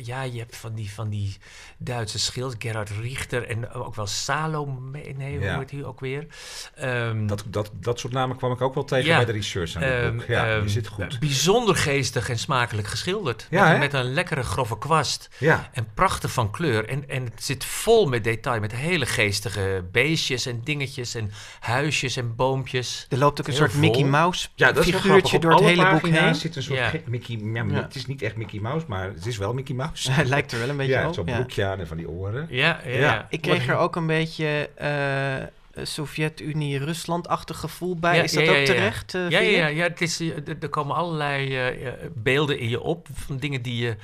ja, 0.04 0.22
je 0.24 0.40
hebt 0.40 0.56
van 0.58 0.74
die, 0.74 0.92
van 0.92 1.10
die 1.10 1.38
Duitse 1.78 2.20
schilders, 2.20 2.56
Gerhard 2.60 2.90
Richter 3.02 3.48
en 3.48 3.72
ook 3.74 3.96
wel 3.96 4.08
Salome, 4.08 5.00
nee, 5.18 5.40
hoe 5.48 5.54
Ja. 5.56 5.60
heet 5.60 5.72
hij 5.72 5.84
ook 5.84 6.00
weer? 6.00 6.28
Ehm, 6.76 7.28
Dat, 7.28 7.44
dat, 7.48 7.72
dat 7.74 8.00
soort 8.00 8.14
namen 8.14 8.38
kwam 8.38 8.52
ik 8.52 8.62
ook 8.62 8.74
wel 8.74 8.84
tegen 8.84 9.06
Ja. 9.06 9.16
bij 9.16 9.26
de 9.26 9.32
research 9.32 9.76
aan 9.76 9.82
dit 9.82 9.92
Ehm, 9.92 10.16
boek. 10.18 10.26
Ja, 10.28 10.48
ehm, 10.48 10.64
je 10.64 10.70
zit 10.70 10.88
goed. 10.88 11.20
Bijzonder 11.20 11.76
geestig 11.76 12.30
en 12.30 12.40
smakelijk 12.40 12.88
geschilderd. 12.88 13.48
Ja, 13.50 13.70
met, 13.70 13.80
met 13.80 13.94
een 13.94 14.14
lekkere 14.14 14.44
grove 14.44 14.78
kwast. 14.78 15.30
Ja, 15.38 15.70
En 15.74 15.88
prachtig 15.94 16.32
van 16.32 16.52
kleur. 16.52 16.90
En, 16.90 17.10
en 17.10 17.24
het 17.24 17.44
zit 17.44 17.66
vol 17.66 18.08
met 18.08 18.24
detail. 18.24 18.60
Met 18.60 18.72
hele 18.76 19.06
geestige 19.06 19.86
beestjes 19.92 20.46
en 20.46 20.62
dingetjes. 20.64 21.16
En 21.16 21.32
huisjes 21.60 22.16
en 22.16 22.36
boompjes. 22.36 23.06
Er 23.10 23.18
loopt 23.18 23.40
ook 23.42 23.48
een 23.48 23.54
Heel 23.54 23.62
soort 23.68 23.76
Mickey. 23.80 24.04
Mouse 24.04 24.48
ja 24.56 24.72
dat 24.72 24.84
figuurtje 24.84 25.40
door 25.40 25.52
het 25.52 25.60
hele 25.64 25.90
boek 25.92 26.08
heen. 26.08 26.36
zit 26.36 26.56
een 26.56 26.64
soort 26.64 26.80
Ja. 26.80 26.92
Mickey... 27.06 27.36
Ja, 27.44 27.64
Ja. 27.64 27.74
Het 27.74 27.96
is 27.96 28.06
niet 28.06 28.22
echt 28.22 28.36
Mickey 28.36 28.60
Mouse, 28.60 28.86
maar 28.90 29.04
het 29.14 29.26
is 29.26 29.38
wel 29.38 29.54
Mickey 29.54 29.76
Mouse. 29.76 30.12
Hij 30.18 30.26
lijkt 30.26 30.52
er 30.52 30.60
wel 30.60 30.70
een 30.70 30.78
beetje 30.78 30.94
ja, 30.94 31.08
op. 31.08 31.14
zo'n 31.14 31.26
ja. 31.26 31.36
broekje 31.36 31.66
aan 31.66 31.80
en 31.80 31.88
van 31.88 31.98
die 31.98 32.10
oren. 32.10 32.48
Ja, 32.50 32.80
ja. 32.86 32.92
Ja. 32.92 33.26
Ik 33.30 33.42
kreeg 33.42 33.68
er 33.68 33.76
ook 33.78 33.96
een 33.96 34.08
beetje 34.08 34.70
eh, 34.76 35.37
Sovjet-Unie-Rusland-achtig 35.84 37.58
gevoel 37.60 37.96
bij. 37.96 38.16
Ja, 38.16 38.24
is 38.24 38.32
dat 38.32 38.46
ja, 38.46 38.52
ja, 38.54 38.60
ook 38.60 38.66
terecht? 38.66 39.14
eh, 39.16 39.30
Ja, 39.30 39.40
ja, 39.40 39.68
je? 39.68 39.76
ja, 39.76 39.84
het 39.84 40.02
is, 40.02 40.20
eh, 40.20 40.48
er- 40.62 40.70
komen 40.70 40.96
allerlei 40.96 41.56
eh, 41.56 41.88
eh, 41.88 41.94
beelden 42.14 42.60
in 42.60 42.70
je 42.70 42.82
op. 42.82 43.08
Van 43.14 43.38
dingen 43.38 43.62
die 43.62 43.76
je 43.84 43.96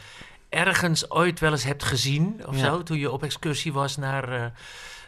ergens 0.50 1.12
ooit 1.12 1.40
wel 1.40 1.52
eens 1.52 1.64
hebt 1.64 1.84
gezien. 1.84 2.42
Of 2.48 2.56
Ja. 2.56 2.64
zo. 2.66 2.84
Toen 2.84 2.98
je 3.00 3.12
op 3.12 3.24
excursie 3.24 3.74
was 3.74 3.98
naar, 3.98 4.32
eh, 4.34 4.46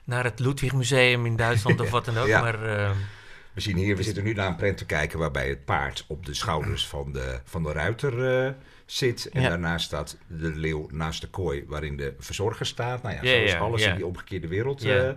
naar 0.03 0.24
het 0.24 0.39
Ludwig 0.39 0.74
Museum 0.74 1.25
in 1.25 1.36
Duitsland 1.36 1.79
of 1.81 1.89
wat 1.89 2.05
dan 2.05 2.17
ook. 2.17 2.27
Ja. 2.27 2.41
Maar 2.41 2.63
eh, 2.77 2.89
We 3.53 3.62
zien 3.62 3.77
hier, 3.77 3.95
we 3.98 4.03
zitten 4.03 4.24
nu 4.24 4.34
naar 4.34 4.48
een 4.48 4.55
prent 4.55 4.77
te 4.77 4.86
kijken 4.86 5.19
waarbij 5.19 5.50
het 5.50 5.65
paard 5.65 6.05
op 6.07 6.25
de 6.25 6.34
schouders 6.34 6.88
van 6.88 7.12
de, 7.12 7.39
van 7.43 7.63
de 7.63 7.72
ruiter 7.72 8.45
eh, 8.45 8.51
zit. 8.86 9.29
En 9.34 9.41
Ja. 9.41 9.50
daarnaast 9.50 9.86
staat 9.86 10.17
de 10.27 10.48
leeuw 10.55 10.88
naast 10.91 11.22
de 11.22 11.27
kooi 11.27 11.63
waarin 11.67 11.98
de 11.98 12.13
verzorger 12.19 12.65
staat. 12.65 13.03
Nou 13.03 13.15
ja, 13.27 13.57
alles 13.57 13.84
ja. 13.84 13.89
in 13.89 13.95
die 13.95 14.05
omgekeerde 14.05 14.48
wereld 14.48 14.81
Ja. 14.81 15.15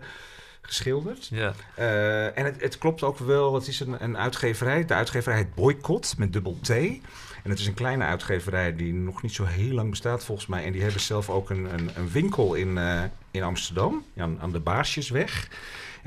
Geschilderd. 0.69 1.29
ja. 1.31 1.55
Eh, 1.75 2.39
en 2.39 2.45
het, 2.45 2.61
het 2.61 2.79
klopt 2.79 3.03
ook 3.03 3.19
wel, 3.19 3.55
het 3.55 3.67
is 3.67 3.81
een, 3.81 4.03
een 4.05 4.17
uitgeverij. 4.17 4.85
De 4.85 4.95
uitgeverij 4.95 5.39
heet 5.39 5.55
Boycott 5.55 6.15
met 6.19 6.33
dubbel 6.33 6.59
T. 6.63 6.71
En 6.71 7.51
het 7.51 7.59
is 7.59 7.67
een 7.67 7.75
kleine 7.75 8.05
uitgeverij 8.05 8.77
die 8.77 8.93
nog 8.93 9.23
niet 9.23 9.33
zo 9.33 9.45
heel 9.45 9.75
lang 9.75 9.91
bestaat 9.91 10.25
volgens 10.25 10.47
mij. 10.47 10.65
En 10.65 10.73
die 10.73 10.83
hebben 10.83 11.01
zelf 11.01 11.31
ook 11.31 11.51
een, 11.51 11.73
een, 11.73 11.91
een 11.95 12.11
winkel 12.11 12.55
in, 12.55 12.79
eh, 12.79 13.03
in 13.31 13.43
Amsterdam, 13.43 14.05
aan, 14.17 14.41
aan 14.41 14.53
de 14.53 14.61
Baarsjesweg. 14.61 15.49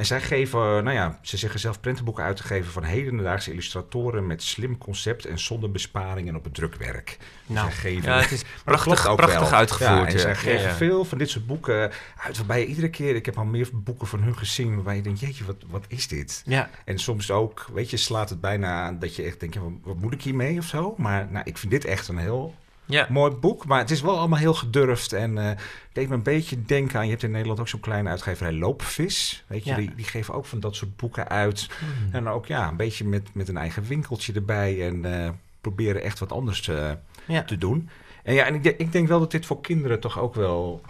En 0.01 0.08
zij 0.08 0.22
geven, 0.22 0.60
nou 0.60 0.91
ja, 0.91 1.20
ze 1.22 1.38
zeggen 1.38 1.60
zelf 1.60 1.79
prentenboeken 1.79 2.24
uit 2.24 2.38
te 2.38 2.43
geven 2.43 2.72
van 2.72 2.84
hedendaagse 2.84 3.51
illustratoren 3.51 4.27
met 4.27 4.43
slim 4.43 4.77
concept 4.77 5.25
en 5.25 5.39
zonder 5.39 5.72
besparingen 5.72 6.36
op 6.36 6.43
het 6.43 6.53
drukwerk. 6.53 7.17
Nou, 7.46 7.67
zij 7.72 7.75
geven, 7.75 8.10
Ja, 8.12 8.20
het 8.20 8.31
is 8.31 8.43
prachtig, 8.65 9.08
ook 9.08 9.17
prachtig 9.17 9.50
wel. 9.50 9.60
uitgevoerd. 9.60 10.12
Ja, 10.12 10.17
zij 10.20 10.36
geven 10.36 10.62
Ja, 10.70 10.75
veel 10.75 11.05
van 11.05 11.17
dit 11.17 11.29
soort 11.29 11.48
boeken 11.48 11.91
uit, 12.17 12.38
waarbij 12.38 12.60
je 12.60 12.65
iedere 12.65 12.89
keer, 12.89 13.15
ik 13.15 13.25
heb 13.25 13.38
al 13.38 13.46
meer 13.46 13.70
boeken 13.74 14.08
van 14.08 14.22
hun 14.22 14.38
gezien, 14.38 14.75
waarbij 14.75 14.96
je 14.96 15.01
denkt, 15.01 15.20
jeetje, 15.20 15.46
wat, 15.46 15.63
wat 15.70 15.86
is 15.88 16.08
dit? 16.08 16.41
Ja, 16.46 16.70
En 16.86 17.00
soms 17.00 17.31
ook, 17.31 17.65
weet 17.74 17.89
je, 17.89 17.98
slaat 17.98 18.29
het 18.29 18.41
bijna 18.41 18.81
aan 18.81 19.00
dat 19.00 19.15
je 19.15 19.24
echt 19.24 19.39
denkt, 19.39 19.55
wat, 19.55 19.72
wat 19.84 19.98
moet 19.98 20.13
ik 20.13 20.22
hiermee 20.22 20.58
of 20.58 20.65
zo? 20.65 20.93
Maar 20.98 21.27
nou, 21.31 21.46
ik 21.46 21.58
vind 21.58 21.72
dit 21.72 21.86
echt 21.86 22.08
een 22.08 22.17
heel 22.17 22.55
Ja. 22.85 23.07
mooi 23.09 23.31
boek. 23.31 23.65
Maar 23.65 23.79
het 23.79 23.91
is 23.91 24.01
wel 24.01 24.17
allemaal 24.17 24.39
heel 24.39 24.53
gedurfd. 24.53 25.13
En 25.13 25.38
eh 25.38 25.57
deed 25.93 26.09
me 26.09 26.15
een 26.15 26.23
beetje 26.23 26.61
denken 26.65 26.97
aan, 27.00 27.05
je 27.05 27.11
hebt 27.11 27.23
in 27.23 27.31
Nederland 27.31 27.59
ook 27.59 27.67
zo'n 27.67 27.79
kleine 27.79 28.09
uitgeverij 28.09 28.53
Loopvis. 28.53 29.43
Weet 29.47 29.63
je, 29.63 29.69
Ja. 29.69 29.75
die, 29.75 29.95
die 29.95 30.05
geven 30.05 30.33
ook 30.33 30.45
van 30.45 30.59
dat 30.59 30.75
soort 30.75 30.95
boeken 30.95 31.27
uit. 31.29 31.67
Hmm. 31.79 32.13
En 32.13 32.27
ook 32.27 32.45
ja, 32.45 32.67
een 32.67 32.75
beetje 32.75 33.05
met, 33.05 33.29
met 33.33 33.47
een 33.47 33.57
eigen 33.57 33.83
winkeltje 33.83 34.33
erbij. 34.33 34.88
En 34.88 35.23
eh, 35.23 35.29
proberen 35.61 36.01
echt 36.01 36.19
wat 36.19 36.31
anders 36.31 36.61
te, 36.61 36.97
ja. 37.25 37.43
te 37.43 37.57
doen. 37.57 37.89
En 38.23 38.33
ja, 38.33 38.45
en 38.45 38.55
ik, 38.55 38.63
denk- 38.63 38.77
ik 38.79 38.91
denk 38.91 39.07
wel 39.07 39.19
dat 39.19 39.31
dit 39.31 39.45
voor 39.45 39.61
kinderen 39.61 40.00
toch 40.00 40.19
ook 40.19 40.35
wel... 40.35 40.81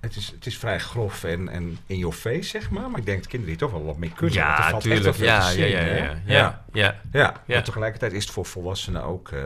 Het 0.00 0.16
is, 0.16 0.30
het 0.34 0.46
is 0.46 0.58
vrij 0.58 0.78
grof 0.78 1.24
en, 1.24 1.48
en 1.48 1.78
in 1.86 1.98
your 1.98 2.14
face, 2.14 2.42
zeg 2.48 2.70
maar. 2.70 2.90
Maar 2.90 2.98
ik 3.00 3.06
denk 3.06 3.18
dat 3.18 3.26
kinderen 3.26 3.54
hier 3.56 3.64
toch 3.66 3.72
wel 3.76 3.84
wat 3.84 3.96
mee 3.96 4.12
kunnen. 4.16 4.34
Ja, 4.36 4.46
valt 4.46 4.60
echt 4.60 4.70
wel 4.70 4.80
tuurlijk. 4.80 5.16
veel 5.16 5.26
Ja, 5.26 5.50
ja, 5.50 5.64
ja, 5.64 5.80
ja, 5.80 5.94
ja. 6.26 6.64
Ja, 6.72 7.02
Ja. 7.12 7.34
maar 7.46 7.62
tegelijkertijd 7.64 8.12
is 8.12 8.24
het 8.24 8.32
voor 8.32 8.46
volwassenen 8.46 9.02
ook... 9.04 9.28
eh, 9.28 9.40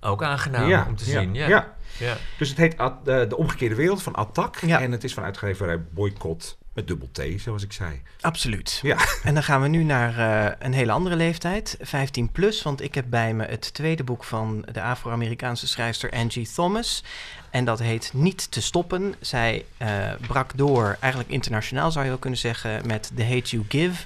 Ook 0.00 0.22
aangenaam 0.22 0.68
ja, 0.68 0.86
om 0.88 0.96
te 0.96 1.04
zien. 1.04 1.34
Ja. 1.34 1.48
ja. 1.48 1.74
Ja. 1.98 2.16
Dus 2.38 2.48
het 2.48 2.58
heet 2.58 2.78
At- 2.78 3.08
eh, 3.08 3.28
De 3.28 3.36
Omgekeerde 3.36 3.74
Wereld 3.74 4.02
van 4.02 4.14
Attack. 4.14 4.56
Ja. 4.60 4.80
En 4.80 4.92
het 4.92 5.04
is 5.04 5.14
van 5.14 5.22
uitgeverij 5.22 5.80
Boycott 5.90 6.58
met 6.72 6.86
dubbel 6.86 7.08
T, 7.12 7.22
zoals 7.36 7.62
ik 7.62 7.72
zei. 7.72 8.02
Absoluut. 8.20 8.78
Ja. 8.82 8.96
En 9.22 9.34
dan 9.34 9.42
gaan 9.42 9.62
we 9.62 9.68
nu 9.68 9.82
naar 9.82 10.18
eh, 10.18 10.52
een 10.58 10.72
hele 10.72 10.92
andere 10.92 11.16
leeftijd, 11.16 11.76
15 11.80 12.32
plus. 12.32 12.62
Want 12.62 12.82
ik 12.82 12.94
heb 12.94 13.04
bij 13.08 13.34
me 13.34 13.44
het 13.44 13.74
tweede 13.74 14.04
boek 14.04 14.24
van 14.24 14.66
de 14.72 14.82
Afro-Amerikaanse 14.82 15.68
schrijfster 15.68 16.10
Angie 16.10 16.48
Thomas. 16.54 17.04
En 17.50 17.64
dat 17.64 17.78
heet 17.78 18.10
Niet 18.14 18.50
te 18.50 18.62
stoppen. 18.62 19.14
Zij 19.20 19.64
eh, 19.76 19.88
brak 20.26 20.56
door, 20.56 20.96
eigenlijk 21.00 21.32
internationaal 21.32 21.90
zou 21.90 22.04
je 22.04 22.10
wel 22.10 22.20
kunnen 22.20 22.38
zeggen, 22.38 22.86
met 22.86 23.10
The 23.14 23.24
Hate 23.24 23.50
You 23.50 23.64
Give. 23.68 24.04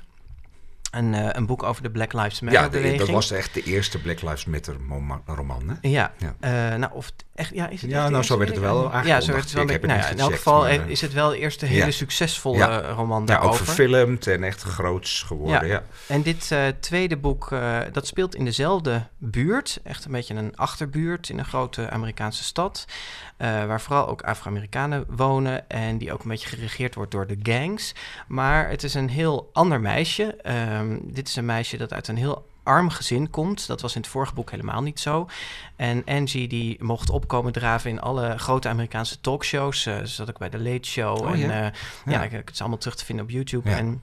Een, 0.91 1.15
eh, 1.15 1.29
een 1.33 1.47
boek 1.47 1.63
over 1.63 1.83
de 1.83 1.91
Black 1.91 2.13
Lives 2.13 2.41
Matter 2.41 2.63
Ja, 2.63 2.69
de- 2.69 2.95
dat 2.97 3.09
was 3.09 3.31
echt 3.31 3.55
de 3.55 3.63
eerste 3.63 4.01
Black 4.01 4.23
Lives 4.23 4.45
Matter 4.45 4.77
roman, 5.27 5.69
hè? 5.69 5.89
Ja, 5.89 6.13
Ja. 6.19 6.35
Eh, 6.73 6.79
nou 6.79 6.93
of 6.95 7.13
echt, 7.41 7.55
ja, 7.55 7.69
is 7.69 7.83
het 7.83 7.91
Ja, 7.91 8.09
nou, 8.09 8.25
zo 8.25 8.39
werd 8.39 8.51
het 8.51 8.59
wel. 8.59 8.91
Ja, 9.05 9.21
zo 9.21 9.33
werd 9.33 9.45
het 9.45 9.53
wel. 9.53 9.63
Ik 9.63 9.71
heb 9.71 9.87
nou 9.87 9.99
ja, 9.99 10.09
in 10.09 10.11
elk 10.11 10.21
gecheckt, 10.21 10.37
geval 10.37 10.61
maar, 10.61 10.71
eh, 10.71 10.77
eh, 10.77 10.89
is 10.89 11.01
het 11.01 11.13
wel 11.13 11.29
de 11.31 11.39
eerste 11.39 11.67
hele 11.67 11.85
ja. 11.85 11.91
succesvolle 11.91 12.57
Ja. 12.59 12.81
roman 12.81 13.21
Ja, 13.21 13.27
daarover. 13.27 13.61
ook 13.61 13.67
verfilmd 13.67 14.27
en 14.27 14.45
echt 14.45 14.63
groots 14.63 15.23
geworden, 15.23 15.69
ja. 15.69 15.83
En 16.07 16.23
dit 16.23 16.51
eh, 16.51 16.63
tweede 16.81 17.17
boek, 17.17 17.53
eh, 17.53 17.79
dat 17.93 18.07
speelt 18.07 18.35
in 18.35 18.45
dezelfde 18.45 19.07
buurt. 19.19 19.81
Echt 19.85 20.05
een 20.05 20.13
beetje 20.13 20.35
een 20.35 20.57
achterbuurt 20.57 21.29
in 21.29 21.39
een 21.39 21.45
grote 21.45 21.91
Amerikaanse 21.91 22.45
stad. 22.45 22.85
eh, 23.37 23.65
waar 23.65 23.81
vooral 23.81 24.09
ook 24.09 24.23
Afro-Amerikanen 24.23 25.05
wonen. 25.09 25.69
En 25.69 25.99
die 25.99 26.13
ook 26.13 26.23
een 26.23 26.29
beetje 26.29 26.49
geregeerd 26.49 26.95
wordt 26.95 27.11
door 27.11 27.27
de 27.27 27.39
gangs. 27.43 27.95
Maar 28.29 28.69
het 28.69 28.83
is 28.83 28.95
een 28.95 29.09
heel 29.09 29.51
ander 29.53 29.81
meisje. 29.81 30.37
Ehm, 30.43 30.99
dit 31.03 31.29
is 31.29 31.37
een 31.37 31.45
meisje 31.45 31.77
dat 31.77 31.93
uit 31.93 32.09
een 32.09 32.17
heel 32.17 32.47
arm 32.71 32.91
gezin 32.91 33.31
komt. 33.31 33.67
Dat 33.67 33.81
was 33.81 33.95
in 33.95 34.01
het 34.01 34.11
vorige 34.11 34.35
boek 34.35 34.51
helemaal 34.51 34.83
niet 34.83 35.01
zo. 35.01 35.29
En 35.77 36.03
Angie 36.07 36.49
die 36.49 36.85
mocht 36.85 37.11
opkomen 37.11 37.53
draven 37.53 37.91
in 37.91 38.01
alle 38.01 38.39
grote 38.39 38.69
Amerikaanse 38.69 39.21
talkshows. 39.21 39.87
Eh, 39.87 39.99
ze 39.99 40.07
zat 40.07 40.29
ook 40.29 40.39
bij 40.39 40.51
de 40.51 40.59
Late 40.59 40.89
Show. 40.89 41.19
Oh, 41.21 41.31
en 41.31 41.39
ja? 41.39 41.45
eh, 41.49 41.73
ja, 42.05 42.13
Ja. 42.13 42.23
ik, 42.23 42.31
het 42.33 42.51
is 42.53 42.61
allemaal 42.61 42.79
terug 42.79 42.97
te 42.97 43.05
vinden 43.05 43.25
op 43.25 43.31
YouTube. 43.31 43.71
En 43.71 44.03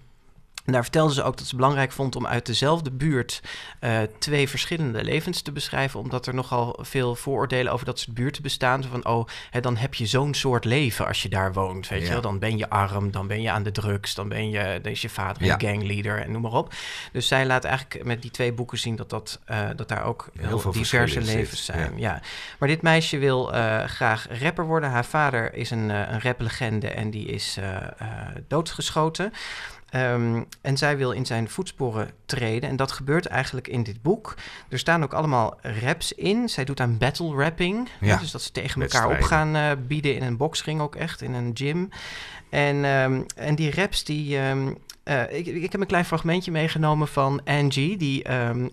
en 0.68 0.74
daar 0.74 0.84
vertelde 0.84 1.14
ze 1.14 1.24
ook 1.24 1.38
dat 1.38 1.48
ze 1.48 1.56
belangrijk 1.56 1.92
vond 1.92 2.16
om 2.16 2.28
uit 2.28 2.46
dezelfde 2.46 2.92
buurt 2.92 3.42
eh, 3.80 4.00
twee 4.20 4.50
verschillende 4.50 5.04
levens 5.04 5.42
te 5.42 5.52
beschrijven. 5.52 6.00
Omdat 6.00 6.28
er 6.28 6.34
nogal 6.34 6.80
veel 6.82 7.16
vooroordelen 7.16 7.72
over 7.74 7.86
dat 7.86 8.00
soort 8.00 8.16
buurten 8.16 8.42
bestaan. 8.42 8.84
Zo 8.84 8.90
van, 8.90 9.06
oh, 9.06 9.28
hè, 9.50 9.60
dan 9.60 9.78
heb 9.78 9.94
je 9.94 10.06
zo'n 10.06 10.34
soort 10.34 10.66
leven 10.66 11.08
als 11.08 11.22
je 11.22 11.30
daar 11.30 11.54
woont. 11.54 11.88
Weet 11.88 12.02
je 12.02 12.10
wel? 12.10 12.22
Dan 12.22 12.40
ben 12.40 12.58
je 12.58 12.70
arm, 12.70 13.12
dan 13.12 13.28
ben 13.28 13.42
je 13.42 13.52
aan 13.52 13.64
de 13.64 13.72
drugs, 13.72 14.16
dan, 14.16 14.30
ben 14.30 14.50
je, 14.50 14.80
dan 14.82 14.92
is 14.92 15.02
je 15.02 15.10
vader 15.10 15.42
een 15.42 15.48
Ja. 15.48 15.58
gangleader 15.58 16.22
en 16.22 16.32
noem 16.32 16.42
maar 16.42 16.52
op. 16.52 16.74
Dus 17.12 17.28
zij 17.28 17.46
laat 17.46 17.64
eigenlijk 17.64 18.04
met 18.04 18.22
die 18.22 18.32
twee 18.32 18.54
boeken 18.54 18.78
zien 18.78 18.96
dat, 18.96 19.10
dat, 19.10 19.40
eh, 19.46 19.68
dat 19.76 19.88
daar 19.88 20.04
ook 20.04 20.30
Heel 20.34 20.48
heel, 20.48 20.60
veel 20.60 20.72
diverse 20.72 21.22
levens 21.22 21.66
zijn. 21.66 21.98
Ja. 21.98 22.22
Maar 22.60 22.70
dit 22.70 22.82
meisje 22.82 23.18
wil 23.18 23.54
eh, 23.54 23.84
graag 23.84 24.28
rapper 24.42 24.66
worden. 24.66 24.90
Haar 24.90 25.06
vader 25.06 25.54
is 25.54 25.72
een, 25.72 25.90
een 25.90 26.22
raplegende 26.22 26.88
en 26.88 27.10
die 27.10 27.26
is 27.26 27.58
doodgeschoten. 28.48 29.34
Ehm, 29.90 30.44
en 30.62 30.78
zij 30.78 30.98
wil 30.98 31.12
in 31.12 31.26
zijn 31.26 31.50
voetsporen 31.50 32.12
treden. 32.26 32.70
En 32.70 32.76
dat 32.76 32.92
gebeurt 32.92 33.26
eigenlijk 33.26 33.68
in 33.68 33.84
dit 33.84 34.02
boek. 34.02 34.36
Er 34.70 34.80
staan 34.80 35.04
ook 35.04 35.14
allemaal 35.14 35.58
raps 35.62 36.14
in. 36.14 36.50
Zij 36.50 36.66
doet 36.66 36.80
aan 36.80 36.98
battle 36.98 37.36
rapping. 37.36 37.90
hè, 38.00 38.18
Dus 38.18 38.32
dat 38.32 38.42
ze 38.42 38.52
tegen 38.52 38.82
elkaar 38.82 39.10
op 39.10 39.22
gaan 39.22 39.56
eh, 39.56 39.72
bieden 39.88 40.16
in 40.16 40.24
een 40.24 40.38
boxring 40.38 40.82
ook 40.82 40.96
echt, 40.96 41.22
in 41.22 41.34
een 41.34 41.52
gym. 41.54 41.90
En, 42.50 42.86
ehm, 42.86 43.22
en 43.36 43.56
die 43.56 43.72
raps 43.72 44.04
die... 44.04 44.38
ehm, 44.38 44.74
eh, 45.04 45.22
ik, 45.38 45.46
ik 45.46 45.72
heb 45.72 45.82
een 45.82 45.88
klein 45.88 46.06
fragmentje 46.06 46.52
meegenomen 46.52 47.08
van 47.08 47.42
Angie... 47.46 47.98
die 47.98 48.26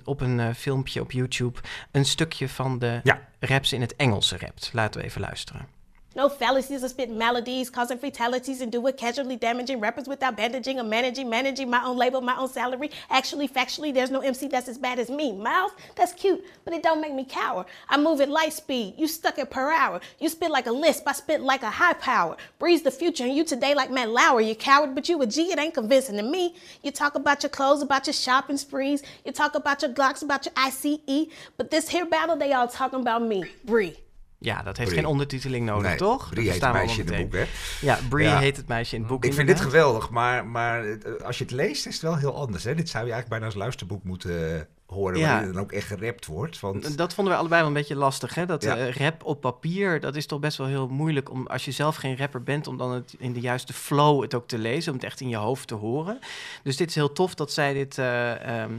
op 0.05 0.21
een 0.21 0.41
eh, 0.41 0.49
filmpje 0.57 1.01
op 1.01 1.13
YouTube... 1.13 1.59
een 1.91 2.05
stukje 2.05 2.49
van 2.49 2.79
de 2.79 3.01
Ja. 3.03 3.21
raps 3.41 3.73
in 3.73 3.81
het 3.81 3.97
Engels 3.97 4.33
rapt. 4.33 4.71
Laten 4.73 5.01
we 5.01 5.07
even 5.07 5.21
luisteren. 5.21 5.67
No 6.15 6.29
fallacies 6.29 6.85
or 6.85 6.89
spit 6.89 7.11
maladies, 7.11 7.71
causing 7.71 7.99
fatalities 7.99 8.61
and 8.61 8.71
do 8.71 8.87
it 8.87 8.97
casually 8.97 9.37
damaging 9.37 9.81
rappers 9.81 10.07
without 10.07 10.37
bandaging 10.37 10.79
or 10.79 10.85
managing, 10.85 11.29
managing 11.29 11.69
my 11.69 11.85
own 11.85 11.97
label, 11.97 12.21
my 12.21 12.37
own 12.37 12.49
salary. 12.49 12.91
Actually, 13.11 13.49
factually, 13.49 13.93
there's 13.93 14.11
no 14.11 14.21
MC 14.21 14.47
that's 14.47 14.69
as 14.69 14.79
bad 14.79 14.99
as 14.99 15.11
me. 15.11 15.33
Mouth, 15.33 15.75
that's 15.97 16.13
cute, 16.13 16.45
but 16.65 16.73
it 16.73 16.83
don't 16.83 17.01
make 17.01 17.15
me 17.15 17.25
cower. 17.25 17.67
I 17.89 17.97
move 17.97 18.21
at 18.21 18.29
light 18.29 18.53
speed, 18.53 18.95
you 18.97 19.09
stuck 19.09 19.39
at 19.39 19.51
per 19.51 19.73
hour. 19.73 20.01
You 20.21 20.29
spit 20.29 20.51
like 20.51 20.67
a 20.67 20.73
lisp, 20.73 21.07
I 21.09 21.13
spit 21.13 21.41
like 21.41 21.63
a 21.63 21.71
high 21.71 21.95
power. 21.95 22.37
Breeze 22.59 22.83
the 22.83 22.91
future, 22.91 23.25
and 23.25 23.35
you 23.35 23.45
today 23.45 23.75
like 23.75 23.91
Matt 23.91 24.11
Lauer. 24.11 24.41
You 24.41 24.55
coward, 24.55 24.95
but 24.95 25.09
you 25.09 25.21
a 25.21 25.27
G, 25.27 25.51
it 25.51 25.59
ain't 25.59 25.75
convincing 25.75 26.17
to 26.17 26.23
me. 26.23 26.55
You 26.83 26.93
talk 26.93 27.17
about 27.17 27.43
your 27.43 27.51
clothes, 27.51 27.83
about 27.83 28.07
your 28.07 28.15
shopping 28.15 28.57
sprees. 28.57 29.03
You 29.25 29.33
talk 29.33 29.55
about 29.55 29.83
your 29.83 29.93
Glocks, 29.93 30.23
about 30.23 30.47
your 30.47 30.55
ICE. 30.57 31.27
But 31.57 31.71
this 31.71 31.89
here 31.89 32.07
battle, 32.07 32.37
they 32.37 32.53
all 32.53 32.69
talking 32.69 33.01
about 33.01 33.23
me. 33.23 33.45
Bree. 33.65 33.97
Ja, 34.45 34.63
dat 34.63 34.77
heeft 34.77 34.91
Brie. 34.91 35.01
geen 35.03 35.11
ondertiteling 35.11 35.67
nodig, 35.67 35.89
Nee, 35.89 35.97
toch? 35.97 36.29
Brie 36.31 36.51
heet 36.51 36.61
het 36.63 36.73
meisje 36.73 37.01
in 37.01 37.07
het 37.13 37.23
boek, 37.23 37.33
hè? 37.33 37.45
Ja, 37.81 37.99
Brie 38.09 38.27
Ja. 38.27 38.39
heet 38.39 38.57
het 38.57 38.69
meisje 38.69 38.95
in 38.95 39.01
het 39.01 39.11
boek. 39.11 39.25
Ik 39.25 39.35
vind 39.35 39.49
dit 39.49 39.61
geweldig, 39.61 40.11
maar, 40.11 40.47
maar 40.47 40.85
eh, 40.85 40.97
als 41.25 41.39
je 41.39 41.45
het 41.45 41.53
leest 41.53 41.87
is 41.87 41.93
het 41.93 42.03
wel 42.03 42.17
heel 42.17 42.37
anders. 42.37 42.65
Hè? 42.65 42.75
Dit 42.75 42.89
zou 42.89 43.05
je 43.07 43.13
eigenlijk 43.13 43.29
bijna 43.29 43.45
als 43.45 43.55
luisterboek 43.55 44.05
moeten 44.05 44.55
eh, 44.57 44.61
horen, 44.87 45.19
Ja. 45.19 45.33
waarin 45.33 45.53
dan 45.53 45.63
ook 45.63 45.73
echt 45.73 45.87
gerapt 45.87 46.27
wordt. 46.27 46.61
Want 46.61 46.97
Dat 46.99 47.15
vonden 47.15 47.33
we 47.33 47.39
allebei 47.39 47.61
wel 47.61 47.69
een 47.69 47.77
beetje 47.77 47.97
lastig, 47.97 48.35
hè? 48.35 48.47
Dat 48.47 48.63
Ja. 48.63 48.77
eh, 48.77 48.95
rap 48.97 49.25
op 49.25 49.41
papier, 49.41 50.01
dat 50.01 50.17
is 50.17 50.27
toch 50.27 50.41
best 50.41 50.57
wel 50.59 50.67
heel 50.67 50.89
moeilijk 50.89 51.31
om, 51.31 51.47
als 51.47 51.65
je 51.65 51.71
zelf 51.71 51.97
geen 51.97 52.17
rapper 52.17 52.43
bent, 52.43 52.67
om 52.67 52.77
dan 52.77 52.93
het 52.93 53.15
in 53.19 53.33
de 53.33 53.41
juiste 53.41 53.73
flow 53.73 54.23
het 54.23 54.35
ook 54.35 54.49
te 54.49 54.59
lezen, 54.59 54.93
om 54.93 54.99
het 54.99 55.07
echt 55.07 55.21
in 55.21 55.29
je 55.29 55.37
hoofd 55.37 55.69
te 55.69 55.75
horen. 55.75 56.19
Dus 56.63 56.77
dit 56.77 56.89
is 56.89 56.95
heel 56.95 57.13
tof 57.13 57.35
dat 57.35 57.53
zij 57.53 57.73
dit 57.73 57.99
eh, 57.99 58.63
ehm, 58.63 58.73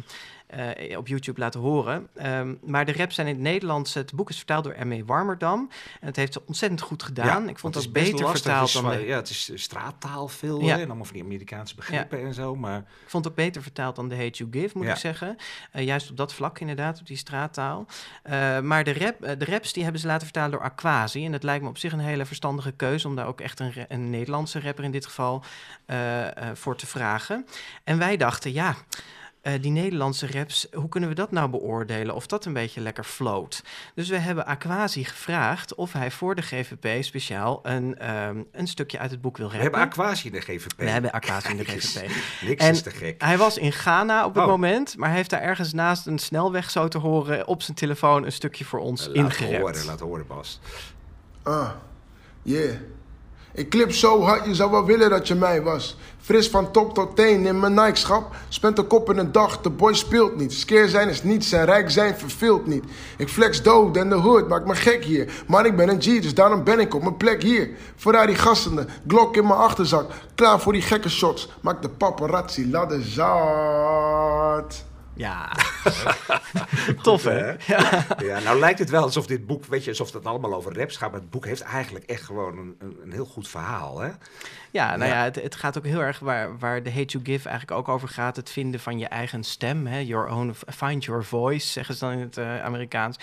eh, 0.48 0.98
op 0.98 1.08
YouTube 1.08 1.40
laten 1.40 1.60
horen. 1.60 2.08
Ehm, 2.16 2.54
maar 2.64 2.86
de 2.86 2.94
raps 2.94 3.16
zijn 3.16 3.28
in 3.28 3.34
het 3.34 3.42
Nederlands, 3.42 3.94
het 3.94 4.14
boek 4.14 4.30
is 4.30 4.38
vertaald 4.38 4.64
door 4.64 4.76
M.E. 4.86 5.04
Warmerdam. 5.06 5.70
En 6.00 6.08
het 6.08 6.16
heeft 6.16 6.34
ze 6.34 6.42
ontzettend 6.46 6.82
goed 6.82 7.04
gedaan. 7.04 7.44
Ja, 7.44 7.50
ik 7.50 7.60
vond 7.60 7.76
het 7.76 7.88
ook 7.88 7.94
best 7.94 8.12
beter 8.12 8.26
lastig. 8.26 8.42
vertaald 8.42 8.74
Het 8.74 8.82
dan 8.84 8.92
de, 8.92 9.06
Ja, 9.06 9.16
het 9.16 9.30
is 9.30 9.50
eh, 9.50 9.58
straattaal 9.58 10.28
veel 10.28 10.62
Ja. 10.62 10.66
hè, 10.76 10.82
en 10.82 10.86
allemaal 10.86 11.06
van 11.06 11.14
die 11.14 11.24
Amerikaanse 11.24 11.76
begrippen 11.76 12.20
en 12.20 12.34
zo. 12.34 12.56
Maar 12.56 12.78
Ik 12.78 13.10
vond 13.10 13.24
het 13.24 13.34
ook 13.34 13.40
beter 13.40 13.62
vertaald 13.62 13.96
dan 13.96 14.10
The 14.10 14.16
Hate 14.16 14.38
You 14.38 14.50
Give, 14.52 14.78
moet 14.78 14.88
ik 14.88 14.96
zeggen. 14.96 15.36
Eh, 15.72 15.86
juist 15.86 16.10
op 16.10 16.18
dat 16.18 16.34
vlak 16.34 16.60
inderdaad, 16.60 17.00
op 17.00 17.08
die 17.08 17.18
straattaal. 17.18 17.86
Maar 18.62 18.84
de, 18.84 18.94
rap, 18.94 19.40
de 19.40 19.46
raps 19.46 19.74
die 19.74 19.84
hebben 19.84 20.02
ze 20.02 20.08
laten 20.08 20.24
vertalen 20.24 20.52
door 20.52 20.62
Aquasi. 20.62 21.26
En 21.26 21.32
dat 21.32 21.44
lijkt 21.44 21.64
me 21.64 21.70
op 21.70 21.78
zich 21.78 21.92
een 21.92 22.00
hele 22.00 22.26
verstandige 22.26 22.72
keuze... 22.72 23.08
om 23.08 23.16
daar 23.16 23.28
ook 23.28 23.42
echt 23.42 23.60
een, 23.60 23.74
een 23.88 24.10
Nederlandse 24.10 24.60
rapper 24.60 24.84
in 24.84 24.92
dit 24.92 25.06
geval 25.06 25.44
voor 26.54 26.76
te 26.76 26.88
vragen. 26.88 27.46
En 27.84 27.98
wij 27.98 28.18
dachten, 28.18 28.54
ja... 28.54 28.76
eh, 29.46 29.62
die 29.62 29.72
Nederlandse 29.72 30.28
raps, 30.32 30.68
hoe 30.74 30.90
kunnen 30.90 31.10
we 31.10 31.16
dat 31.16 31.32
nou 31.32 31.50
beoordelen? 31.50 32.16
Of 32.16 32.28
dat 32.28 32.46
een 32.46 32.54
beetje 32.54 32.82
lekker 32.82 33.04
float? 33.04 33.64
Dus 33.96 34.10
we 34.10 34.18
hebben 34.18 34.46
Aquasi 34.46 35.04
gevraagd 35.04 35.76
of 35.76 35.94
hij 35.94 36.12
voor 36.12 36.36
de 36.36 36.42
GVP 36.42 37.04
speciaal 37.04 37.60
een, 37.64 37.98
ehm, 37.98 38.42
een 38.52 38.68
stukje 38.68 39.00
uit 39.00 39.12
het 39.12 39.22
boek 39.22 39.38
wil 39.38 39.50
we 39.50 39.58
rappen. 39.58 39.80
hebben 39.80 39.92
Aquasi 39.92 40.28
in 40.28 40.34
de 40.34 40.42
GVP. 40.42 40.78
We 40.78 40.90
hebben 40.90 41.12
Aquasi 41.12 41.50
in 41.50 41.58
de. 41.58 41.64
GVP. 41.64 42.10
Niks 42.42 42.64
En 42.64 42.72
is 42.72 42.82
te 42.82 42.90
gek. 42.90 43.22
Hij 43.22 43.38
was 43.38 43.58
in 43.58 43.72
Ghana 43.72 44.26
op 44.26 44.34
het 44.34 44.44
Oh. 44.44 44.50
moment, 44.50 44.98
maar 44.98 45.08
hij 45.08 45.18
heeft 45.18 45.30
daar 45.30 45.42
ergens 45.42 45.74
naast 45.74 46.06
een 46.06 46.20
snelweg 46.20 46.70
zo 46.72 46.88
te 46.88 46.98
horen 46.98 47.48
op 47.48 47.62
zijn 47.62 47.78
telefoon 47.78 48.26
een 48.26 48.32
stukje 48.32 48.66
voor 48.66 48.80
ons 48.80 49.06
Laat 49.08 49.16
ingerept. 49.16 49.62
horen, 49.62 49.86
laat 49.86 50.00
horen 50.00 50.28
Bas. 50.28 50.60
Uh, 51.48 51.70
yeah. 52.42 52.76
Ik 53.56 53.70
clip 53.70 53.92
zo 53.92 54.22
hard, 54.22 54.46
je 54.46 54.56
zou 54.56 54.72
wel 54.72 54.86
willen 54.86 55.10
dat 55.10 55.28
je 55.28 55.36
mij 55.36 55.62
was. 55.62 55.98
Fris 56.22 56.50
van 56.50 56.72
top 56.72 56.94
tot 56.94 57.16
teen 57.16 57.46
in 57.46 57.60
mijn 57.60 57.74
Nike-schap. 57.74 58.36
Spent 58.50 58.76
de 58.76 58.84
kop 58.84 59.10
in 59.10 59.18
een 59.18 59.32
dag, 59.32 59.62
de 59.62 59.70
boy 59.70 59.94
speelt 59.94 60.36
niet. 60.36 60.54
Skeer 60.54 60.88
zijn 60.88 61.10
is 61.10 61.24
niets 61.24 61.52
en 61.52 61.66
rijk 61.66 61.92
zijn 61.92 62.16
verveelt 62.16 62.68
niet. 62.68 62.84
Ik 63.18 63.30
flex 63.30 63.62
dood 63.62 63.98
en 63.98 64.10
de 64.10 64.16
hood 64.16 64.48
maakt 64.48 64.66
me 64.66 64.76
gek 64.76 65.04
hier. 65.04 65.44
Maar 65.48 65.66
ik 65.66 65.76
ben 65.76 65.90
een 65.90 66.02
G, 66.02 66.06
dus 66.06 66.34
daarom 66.34 66.64
ben 66.64 66.80
ik 66.80 66.94
op 66.94 67.02
mijn 67.02 67.18
plek 67.18 67.42
hier. 67.42 67.70
Ferrari 67.96 68.36
gassende, 68.36 68.86
Glock 69.08 69.36
in 69.38 69.48
mijn 69.48 69.60
achterzak. 69.60 70.12
Klaar 70.36 70.60
voor 70.60 70.74
die 70.74 70.82
gekke 70.82 71.10
shots. 71.10 71.50
Maak 71.62 71.82
de 71.82 71.90
paparazzi 71.90 72.70
ladder 72.70 73.02
zat. 73.02 74.86
Ja, 75.16 75.52
tof 77.02 77.24
hè? 77.24 77.48
Ja. 77.48 78.06
ja, 78.18 78.40
nou 78.40 78.60
lijkt 78.60 78.80
het 78.80 78.90
wel 78.90 79.04
alsof 79.04 79.28
dit 79.28 79.46
boek, 79.48 79.66
weet 79.66 79.84
je, 79.84 79.90
alsof 79.90 80.14
het 80.14 80.26
allemaal 80.26 80.54
over 80.54 80.78
raps 80.78 80.98
gaat. 80.98 81.12
Maar 81.12 81.20
het 81.20 81.30
boek 81.30 81.46
heeft 81.46 81.62
eigenlijk 81.62 82.06
echt 82.06 82.24
gewoon 82.24 82.58
een, 82.58 82.76
een, 82.80 82.98
een 83.04 83.12
heel 83.12 83.26
goed 83.26 83.48
verhaal, 83.48 84.00
hè? 84.00 84.10
Ja, 84.76 84.96
nou 84.96 85.10
ja, 85.10 85.18
Ja. 85.18 85.24
het, 85.24 85.36
het 85.36 85.56
gaat 85.56 85.78
ook 85.78 85.86
heel 85.86 86.00
erg 86.02 86.20
waar, 86.20 86.58
waar 86.58 86.84
de 86.84 86.92
Hate 86.92 87.18
You 87.18 87.26
Give 87.26 87.50
eigenlijk 87.50 87.80
ook 87.80 87.88
over 87.96 88.08
gaat. 88.08 88.36
Het 88.36 88.50
vinden 88.50 88.80
van 88.80 89.00
je 89.00 89.08
eigen 89.08 89.44
stem. 89.44 89.88
Hè? 89.88 89.98
Your 90.00 90.30
own, 90.30 90.54
find 90.68 91.06
your 91.06 91.24
voice, 91.24 91.68
zeggen 91.68 91.96
ze 91.96 92.06
dan 92.06 92.14
in 92.14 92.20
het 92.20 92.38
eh, 92.38 92.64
Amerikaans. 92.64 93.18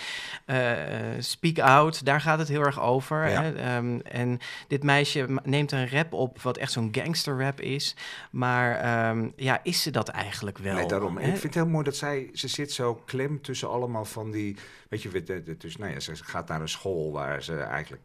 Eh, 0.45 1.15
eh, 1.15 1.21
speak 1.21 1.59
out, 1.59 2.05
daar 2.05 2.21
gaat 2.21 2.39
het 2.39 2.47
heel 2.47 2.61
erg 2.61 2.81
over. 2.81 3.29
Ja. 3.29 3.41
Hè? 3.43 3.55
Ehm, 3.55 3.99
en 3.99 4.39
dit 4.67 4.83
meisje 4.83 5.39
neemt 5.43 5.71
een 5.71 5.89
rap 5.89 6.13
op 6.13 6.41
wat 6.41 6.57
echt 6.57 6.71
zo'n 6.71 6.89
gangster 6.91 7.39
rap 7.39 7.61
is. 7.61 7.95
Maar 8.31 8.75
ehm, 8.75 9.29
ja, 9.35 9.59
is 9.63 9.81
ze 9.81 9.91
dat 9.91 10.07
eigenlijk 10.09 10.57
wel? 10.57 10.73
Nee, 10.75 10.85
daarom. 10.87 11.17
Hè? 11.17 11.21
ik 11.23 11.29
vind 11.29 11.43
het 11.43 11.53
heel 11.53 11.67
mooi 11.67 11.83
dat 11.83 11.95
zij, 11.95 12.29
ze 12.33 12.47
zit 12.47 12.71
zo 12.71 12.95
klem 13.05 13.41
tussen 13.41 13.69
allemaal 13.69 14.05
van 14.05 14.31
die, 14.31 14.55
weet 14.89 15.01
je, 15.01 15.09
wit- 15.09 15.27
de- 15.27 15.43
de- 15.43 15.57
dus, 15.57 15.77
nou 15.77 15.91
ja, 15.91 15.99
ze 15.99 16.15
gaat 16.15 16.47
naar 16.47 16.61
een 16.61 16.69
school 16.69 17.11
waar 17.11 17.43
ze 17.43 17.57
eigenlijk, 17.57 18.01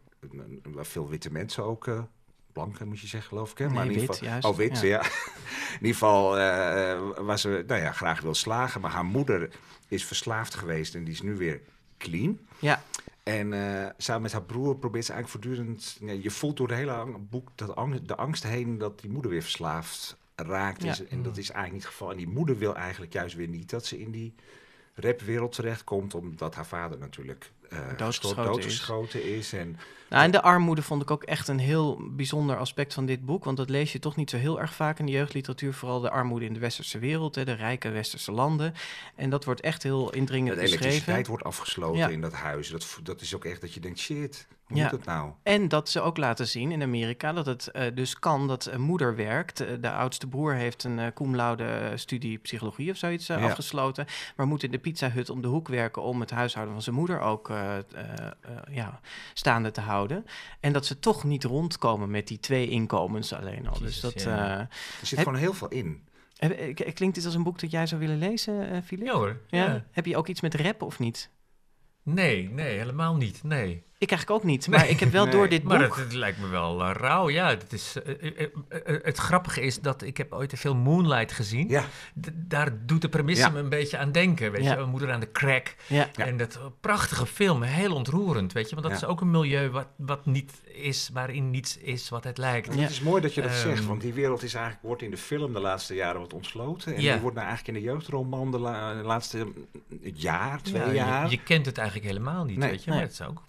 waar 0.63 0.85
veel 0.85 1.09
witte 1.09 1.31
mensen 1.31 1.63
ook, 1.63 1.87
blanke 2.59 2.85
moet 2.85 2.99
je 2.99 3.07
zeggen 3.07 3.29
geloof 3.29 3.51
ik, 3.51 3.57
hè? 3.57 3.69
Nee, 3.69 3.83
in 3.83 3.91
ieder 3.91 4.05
geval, 4.07 4.27
juist, 4.27 4.45
Oh, 4.45 4.55
wit, 4.55 4.79
ja. 4.79 4.87
ja. 4.87 5.01
in 5.79 5.85
ieder 5.85 5.93
geval 5.93 6.37
eh, 6.37 6.91
eh, 6.91 6.99
waar 7.17 7.39
ze, 7.39 7.63
nou 7.67 7.81
ja, 7.81 7.91
graag 7.91 8.21
wil 8.21 8.33
slagen, 8.33 8.81
maar 8.81 8.91
haar 8.91 9.05
moeder 9.05 9.49
is 9.87 10.05
verslaafd 10.05 10.55
geweest 10.55 10.95
en 10.95 11.03
die 11.03 11.13
is 11.13 11.21
nu 11.21 11.35
weer 11.35 11.61
clean. 11.97 12.39
Ja, 12.59 12.83
En 13.23 13.53
eh, 13.53 13.89
samen 13.97 14.21
met 14.21 14.31
haar 14.31 14.43
broer 14.43 14.75
probeert 14.75 15.05
ze 15.05 15.13
eigenlijk 15.13 15.45
voortdurend... 15.45 15.97
je 16.23 16.31
voelt 16.31 16.57
door 16.57 16.67
het 16.67 16.77
hele 16.77 17.05
boek 17.29 17.49
dat 17.55 17.75
angst, 17.75 18.07
de 18.07 18.15
angst 18.15 18.43
heen 18.43 18.77
dat 18.77 18.99
die 18.99 19.09
moeder 19.09 19.31
weer 19.31 19.41
verslaafd 19.41 20.17
raakt. 20.35 20.83
Ja. 20.83 20.95
En 21.09 21.23
dat 21.23 21.37
is 21.37 21.51
eigenlijk 21.51 21.73
niet 21.73 21.83
het 21.83 21.91
geval. 21.91 22.11
En 22.11 22.17
die 22.17 22.27
moeder 22.27 22.57
wil 22.57 22.75
eigenlijk 22.75 23.13
juist 23.13 23.35
weer 23.35 23.47
niet 23.47 23.69
dat 23.69 23.85
ze 23.85 23.99
in 23.99 24.11
die 24.11 24.33
rapwereld 24.93 25.51
terechtkomt... 25.51 26.13
omdat 26.13 26.55
haar 26.55 26.65
vader 26.65 26.99
natuurlijk 26.99 27.51
eh 27.69 27.79
Doodgeschoten 27.97 28.41
is. 28.43 28.45
doodgeschoten 28.47 29.23
is. 29.23 29.53
En, 29.53 29.77
Nou, 30.09 30.23
en 30.23 30.31
de 30.31 30.41
armoede 30.41 30.81
vond 30.81 31.01
ik 31.01 31.11
ook 31.11 31.23
echt 31.23 31.47
een 31.47 31.59
heel 31.59 32.01
bijzonder 32.11 32.57
aspect 32.57 32.93
van 32.93 33.05
dit 33.05 33.25
boek. 33.25 33.43
Want 33.43 33.57
dat 33.57 33.69
lees 33.69 33.91
je 33.91 33.99
toch 33.99 34.15
niet 34.15 34.29
zo 34.29 34.37
heel 34.37 34.59
erg 34.61 34.73
vaak 34.73 34.99
in 34.99 35.05
de 35.05 35.11
jeugdliteratuur. 35.11 35.73
Vooral 35.73 35.99
de 35.99 36.09
armoede 36.09 36.45
in 36.45 36.53
de 36.53 36.59
westerse 36.59 36.99
wereld, 36.99 37.35
hè, 37.35 37.45
de 37.45 37.53
rijke 37.53 37.89
westerse 37.89 38.31
landen. 38.31 38.73
En 39.15 39.29
dat 39.29 39.45
wordt 39.45 39.61
echt 39.61 39.83
heel 39.83 40.13
indringend 40.13 40.55
de 40.55 40.61
beschreven. 40.61 40.85
elektriciteit 40.85 41.27
wordt 41.27 41.43
afgesloten 41.43 41.97
Ja. 41.99 42.07
in 42.07 42.21
dat 42.21 42.33
huis. 42.33 42.69
Dat, 42.69 42.97
dat 43.03 43.21
is 43.21 43.35
ook 43.35 43.45
echt 43.45 43.61
dat 43.61 43.73
je 43.73 43.79
denkt, 43.79 43.99
shit, 43.99 44.47
hoe 44.69 44.77
Ja. 44.77 44.87
moet 44.91 45.05
nou? 45.05 45.31
En 45.43 45.67
dat 45.67 45.89
ze 45.89 46.01
ook 46.01 46.17
laten 46.17 46.47
zien 46.47 46.71
in 46.71 46.81
Amerika 46.81 47.33
dat 47.33 47.45
het 47.45 47.67
eh, 47.67 47.95
dus 47.95 48.19
kan 48.19 48.47
dat 48.47 48.65
een 48.65 48.81
moeder 48.81 49.15
werkt. 49.15 49.59
Eh, 49.59 49.67
de 49.81 49.91
oudste 49.91 50.27
broer 50.27 50.53
heeft 50.53 50.83
een 50.83 51.13
cum 51.13 51.35
laude 51.35 51.91
studie 51.95 52.37
psychologie 52.37 52.91
of 52.91 52.97
zoiets 52.97 53.27
Ja. 53.27 53.37
afgesloten. 53.37 54.05
Maar 54.35 54.47
moet 54.47 54.63
in 54.63 54.71
de 54.71 54.77
pizza 54.79 55.09
hut 55.09 55.29
om 55.29 55.41
de 55.41 55.47
hoek 55.47 55.67
werken 55.67 56.01
om 56.01 56.19
het 56.19 56.31
huishouden 56.31 56.73
van 56.73 56.83
zijn 56.83 56.95
moeder 56.95 57.19
ook 57.19 57.49
eh, 57.49 57.77
eh, 57.77 57.83
eh, 57.95 58.31
ja, 58.71 58.99
staande 59.33 59.71
te 59.71 59.81
houden. 59.81 60.25
En 60.59 60.73
dat 60.73 60.85
ze 60.85 60.99
toch 60.99 61.23
niet 61.23 61.43
rondkomen 61.43 62.09
met 62.11 62.27
die 62.27 62.39
twee 62.39 62.69
inkomens 62.69 63.33
alleen 63.33 63.67
al. 63.67 63.77
Jezus, 63.79 63.99
dus 64.01 64.13
dat... 64.13 64.23
ja. 64.23 64.53
eh, 64.53 64.59
Er 64.59 64.67
zit 65.01 65.09
Heb- 65.17 65.27
gewoon 65.27 65.39
heel 65.39 65.53
veel 65.53 65.67
in. 65.69 66.07
klinkt 66.93 67.15
dit 67.15 67.25
als 67.25 67.35
een 67.35 67.43
boek 67.43 67.59
dat 67.59 67.71
jij 67.71 67.87
zou 67.87 68.01
willen 68.01 68.17
lezen, 68.17 68.69
eh 68.69 68.81
Filip? 68.85 69.05
Ja 69.05 69.13
hoor. 69.13 69.37
Ja? 69.47 69.65
Ja. 69.65 69.83
Heb 69.91 70.05
je 70.05 70.17
ook 70.17 70.27
iets 70.27 70.41
met 70.41 70.55
rap 70.55 70.81
of 70.81 70.99
niet? 70.99 71.29
Nee, 72.03 72.49
nee, 72.49 72.77
helemaal 72.77 73.15
niet. 73.15 73.43
Nee. 73.43 73.83
Ik 74.01 74.09
eigenlijk 74.11 74.41
ook 74.41 74.47
niet, 74.49 74.67
maar 74.67 74.89
ik 74.89 74.99
heb 74.99 75.11
wel 75.11 75.23
Nee, 75.23 75.33
door 75.33 75.49
dit 75.49 75.63
Maar 75.63 75.79
boek... 75.79 75.95
het, 75.95 76.03
het 76.03 76.13
lijkt 76.13 76.39
me 76.39 76.47
wel 76.47 76.83
eh, 76.83 76.91
rauw. 76.93 77.29
Ja, 77.29 77.47
het, 77.49 77.73
is, 77.73 77.95
eh, 78.01 78.41
eh, 78.41 78.49
het 79.03 79.17
grappige 79.17 79.61
is 79.61 79.79
dat 79.81 80.01
ik 80.01 80.17
heb 80.17 80.33
ooit 80.33 80.49
te 80.49 80.57
veel 80.57 80.75
Moonlight 80.75 81.31
gezien. 81.31 81.69
Ja, 81.69 81.83
D- 82.21 82.29
daar 82.33 82.85
doet 82.85 83.01
de 83.01 83.09
premisse 83.09 83.41
Ja. 83.43 83.49
me 83.49 83.59
een 83.59 83.69
beetje 83.69 83.97
aan 83.97 84.11
denken. 84.11 84.51
Weet 84.51 84.63
Ja. 84.63 84.71
je, 84.73 84.77
een 84.79 84.89
moeder 84.89 85.11
aan 85.11 85.19
de 85.19 85.31
crack. 85.31 85.75
En 86.15 86.37
dat 86.37 86.59
prachtige 86.81 87.25
film, 87.25 87.61
heel 87.61 87.93
ontroerend, 87.95 88.53
weet 88.53 88.69
je. 88.69 88.75
Want 88.75 88.87
dat 88.87 88.99
Ja. 88.99 89.05
is 89.05 89.11
ook 89.13 89.21
een 89.21 89.31
milieu 89.31 89.69
wat, 89.69 89.87
wat 89.95 90.25
niet 90.25 90.61
is, 90.65 91.09
waarin 91.13 91.49
niets 91.49 91.77
is 91.77 92.09
wat 92.09 92.23
het 92.23 92.37
lijkt. 92.37 92.73
Ja. 92.75 92.81
Het 92.81 92.89
is 92.89 93.01
mooi 93.01 93.21
dat 93.21 93.33
je 93.33 93.41
dat 93.41 93.51
Ehm. 93.51 93.59
zegt, 93.59 93.85
want 93.85 94.01
die 94.01 94.13
wereld 94.13 94.43
is 94.43 94.53
eigenlijk, 94.53 94.85
wordt 94.85 95.01
in 95.01 95.11
de 95.11 95.17
film 95.17 95.53
de 95.53 95.59
laatste 95.59 95.93
jaren 95.95 96.19
wat 96.21 96.33
ontsloten. 96.33 96.95
En 96.95 97.01
Ja. 97.01 97.11
die 97.11 97.21
wordt 97.21 97.35
nou 97.35 97.47
eigenlijk 97.47 97.77
in 97.77 97.83
de 97.83 97.89
jeugdroman 97.91 98.51
de, 98.51 98.59
la- 98.59 98.93
de 98.93 99.03
laatste 99.03 99.37
mm, 99.37 99.53
jaar, 100.13 100.61
twee 100.61 100.81
Ja, 100.81 100.91
jaar. 100.91 101.23
Je, 101.23 101.29
je 101.31 101.43
kent 101.43 101.65
het 101.65 101.77
eigenlijk 101.77 102.07
helemaal 102.07 102.43
niet, 102.45 102.57
Nee. 102.57 102.69
weet 102.69 102.83
je. 102.83 102.89
Nee. 102.89 102.99
Maar 102.99 103.07
het 103.07 103.19
is 103.19 103.25
ook, 103.27 103.41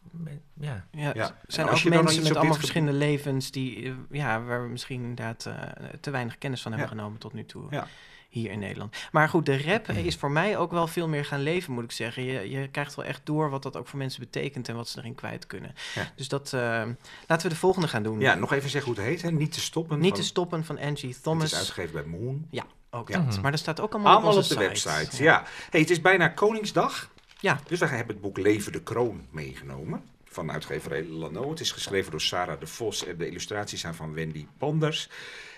ja. 0.61 0.85
Ja, 0.91 1.11
Ja. 1.15 1.23
het 1.25 1.35
zijn 1.55 1.69
ook 1.69 1.85
mensen 1.85 2.23
met 2.23 2.37
allemaal 2.37 2.55
verschillende 2.55 2.93
levens 2.99 3.51
die, 3.51 3.85
eh, 3.87 3.93
ja, 4.11 4.43
waar 4.43 4.63
we 4.63 4.69
misschien 4.69 5.01
inderdaad 5.01 5.47
eh, 5.47 5.55
te 6.01 6.11
weinig 6.11 6.39
kennis 6.39 6.63
van 6.63 6.73
hebben 6.73 6.91
Ja. 6.91 6.97
genomen 6.97 7.19
tot 7.19 7.33
nu 7.33 7.45
toe 7.45 7.67
Ja. 7.71 7.87
hier 8.29 8.51
in 8.51 8.59
Nederland. 8.59 8.97
Maar 9.13 9.29
goed, 9.29 9.47
de 9.47 9.63
rap 9.63 9.89
is 9.89 10.17
voor 10.17 10.31
mij 10.31 10.57
ook 10.59 10.71
wel 10.71 10.87
veel 10.87 11.09
meer 11.09 11.25
gaan 11.25 11.41
leven, 11.43 11.73
moet 11.73 11.85
ik 11.85 11.93
zeggen. 11.93 12.23
Je, 12.23 12.51
je 12.51 12.69
krijgt 12.69 12.95
wel 12.95 13.05
echt 13.05 13.21
door 13.25 13.51
wat 13.51 13.63
dat 13.63 13.77
ook 13.77 13.89
voor 13.89 13.99
mensen 13.99 14.21
betekent 14.21 14.69
en 14.69 14.75
wat 14.77 14.89
ze 14.89 14.99
erin 14.99 15.15
kwijt 15.15 15.47
kunnen. 15.47 15.75
Ja. 15.95 16.13
Dus 16.17 16.29
dat, 16.29 16.53
eh, 16.53 16.61
laten 17.27 17.47
we 17.49 17.49
de 17.55 17.61
volgende 17.61 17.89
gaan 17.89 18.03
doen. 18.03 18.21
Ja, 18.21 18.35
nog 18.35 18.53
even 18.53 18.71
zeggen 18.71 18.91
hoe 18.95 19.01
het 19.01 19.09
heet, 19.11 19.23
hè? 19.23 19.31
Niet 19.31 19.53
te 19.53 19.61
stoppen. 19.61 19.99
Niet 19.99 20.09
van- 20.11 20.19
te 20.21 20.25
stoppen 20.27 20.65
van 20.65 20.79
Angie 20.79 21.09
Het 21.11 21.23
Thomas. 21.23 21.45
is 21.53 21.55
uitgegeven 21.59 21.93
bij 21.93 22.19
Moon. 22.21 22.47
Ja, 22.51 22.65
ook 22.91 23.09
Ja. 23.09 23.19
dat. 23.21 23.43
Maar 23.43 23.53
er 23.53 23.59
staat 23.59 23.81
ook 23.81 23.93
allemaal, 23.93 24.13
Allemaal 24.13 24.33
op, 24.33 24.39
de 24.39 24.45
site. 24.45 24.59
website, 24.59 25.23
ja. 25.23 25.45
Hey, 25.71 25.81
het 25.81 25.91
is 25.91 26.01
bijna 26.01 26.29
Koningsdag. 26.29 27.11
Ja. 27.41 27.61
Dus 27.67 27.79
we 27.79 27.87
hebben 27.87 28.15
het 28.15 28.21
boek 28.21 28.39
Leven 28.39 28.73
de 28.73 28.83
Kroon 28.83 29.27
meegenomen. 29.31 30.03
Van 30.33 30.53
uitgeverij 30.53 31.05
Lano. 31.05 31.51
Het 31.51 31.61
is 31.61 31.73
geschreven 31.73 32.11
door 32.11 32.21
Sarah 32.21 32.61
de 32.61 32.67
Vos 32.67 33.07
en 33.07 33.17
de 33.17 33.27
illustraties 33.29 33.81
zijn 33.81 33.95
van 33.95 34.15
Wendy 34.15 34.47
Panders. 34.59 35.09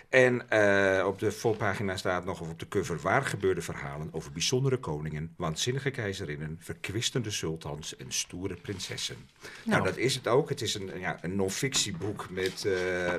En 0.08 0.48
eh, 0.48 1.06
op 1.06 1.18
de 1.18 1.32
voorpagina 1.32 1.96
staat 1.96 2.24
nog 2.24 2.40
of 2.40 2.50
op 2.50 2.58
de 2.58 2.68
cover 2.68 3.00
waar 3.00 3.24
gebeurde 3.24 3.62
verhalen 3.62 4.08
over 4.12 4.32
bijzondere 4.32 4.78
koningen, 4.78 5.34
waanzinnige 5.36 5.90
keizerinnen, 5.90 6.56
verkwistende 6.60 7.30
sultans 7.30 7.96
en 7.96 8.12
stoere 8.12 8.54
prinsessen. 8.54 9.16
Nou, 9.64 9.84
dat 9.84 9.96
is 9.96 10.14
het 10.14 10.28
ook. 10.28 10.48
Het 10.48 10.60
is 10.60 10.74
een, 10.74 10.90
ja, 10.98 11.18
een 11.20 11.36
non-fictieboek 11.36 12.26
met. 12.30 12.64
eh, 12.64 13.14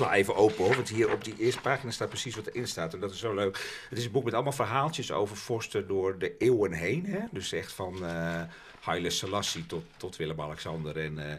sla 0.00 0.14
even 0.14 0.36
open 0.36 0.64
hoor, 0.64 0.74
want 0.74 0.88
hier 0.88 1.12
op 1.12 1.24
die 1.24 1.34
eerste 1.38 1.60
pagina 1.60 1.90
staat 1.90 2.08
precies 2.08 2.34
wat 2.34 2.46
erin 2.46 2.68
staat. 2.68 2.94
En 2.94 3.00
dat 3.00 3.10
is 3.10 3.18
zo 3.18 3.34
leuk. 3.34 3.84
Het 3.88 3.98
is 3.98 4.04
een 4.04 4.10
boek 4.10 4.24
met 4.24 4.34
allemaal 4.34 4.52
verhaaltjes 4.52 5.12
over 5.12 5.36
vorsten 5.36 5.88
door 5.88 6.18
de 6.18 6.36
eeuwen 6.38 6.72
heen. 6.72 7.06
Hè? 7.06 7.20
Dus 7.30 7.52
echt 7.52 7.72
van 7.72 8.06
eh 8.06 8.42
Haile 8.80 9.10
Selassie 9.10 9.66
tot, 9.66 9.84
tot 9.96 10.16
Willem-Alexander 10.16 10.96
en, 10.96 11.30
eh, 11.30 11.36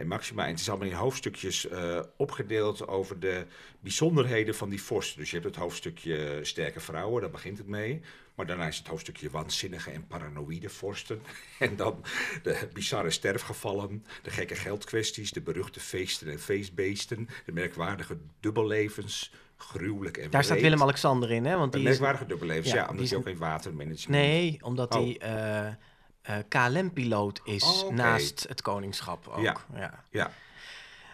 en 0.00 0.06
Maxima. 0.06 0.44
En 0.44 0.50
het 0.50 0.60
is 0.60 0.68
allemaal 0.68 0.88
in 0.88 0.94
hoofdstukjes 0.94 1.68
eh, 1.68 2.00
opgedeeld 2.16 2.88
over 2.88 3.20
de 3.20 3.46
bijzonderheden 3.80 4.54
van 4.54 4.68
die 4.68 4.82
vorsten. 4.82 5.18
Dus 5.18 5.30
je 5.30 5.36
hebt 5.36 5.48
het 5.48 5.56
hoofdstukje 5.56 6.38
sterke 6.42 6.80
vrouwen, 6.80 7.20
daar 7.20 7.30
begint 7.30 7.58
het 7.58 7.66
mee. 7.66 8.00
Maar 8.34 8.46
daarna 8.46 8.66
is 8.66 8.78
het 8.78 8.86
hoofdstukje 8.86 9.30
waanzinnige 9.30 9.90
en 9.90 10.06
paranoïde 10.06 10.68
vorsten. 10.68 11.20
En 11.58 11.76
dan 11.76 12.04
de 12.42 12.68
bizarre 12.72 13.10
sterfgevallen, 13.10 14.04
de 14.22 14.30
gekke 14.30 14.54
geldkwesties, 14.54 15.32
de 15.32 15.40
beruchte 15.40 15.80
feesten 15.80 16.28
en 16.28 16.38
feestbeesten, 16.38 17.28
de 17.44 17.52
merkwaardige 17.52 18.16
dubbellevens, 18.40 19.32
gruwelijk 19.56 20.16
en 20.16 20.30
Daar 20.30 20.44
staat. 20.44 20.60
Willem-Alexander 20.60 21.30
in, 21.30 21.44
hè? 21.44 21.56
Want 21.56 21.72
die 21.72 21.80
is, 21.82 21.88
merkwaardige 21.88 22.26
dubbellevens, 22.26 22.72
Ja, 22.72 22.88
omdat 22.88 23.04
is 23.04 23.10
hij 23.10 23.18
ook 23.18 23.26
in 23.26 23.36
watermanagement... 23.38 24.08
Nee, 24.08 24.58
omdat 24.62 24.94
Oh. 24.94 25.02
hij 25.02 25.18
eh, 25.18 25.74
eh, 26.22 26.34
KLM-piloot 26.48 27.40
is 27.44 27.82
Oh, 27.84 27.90
naast 27.92 28.44
het 28.48 28.62
koningschap 28.62 29.28
ook. 29.28 29.42
Ja. 29.42 29.56
ja. 29.74 30.00
Ja, 30.10 30.30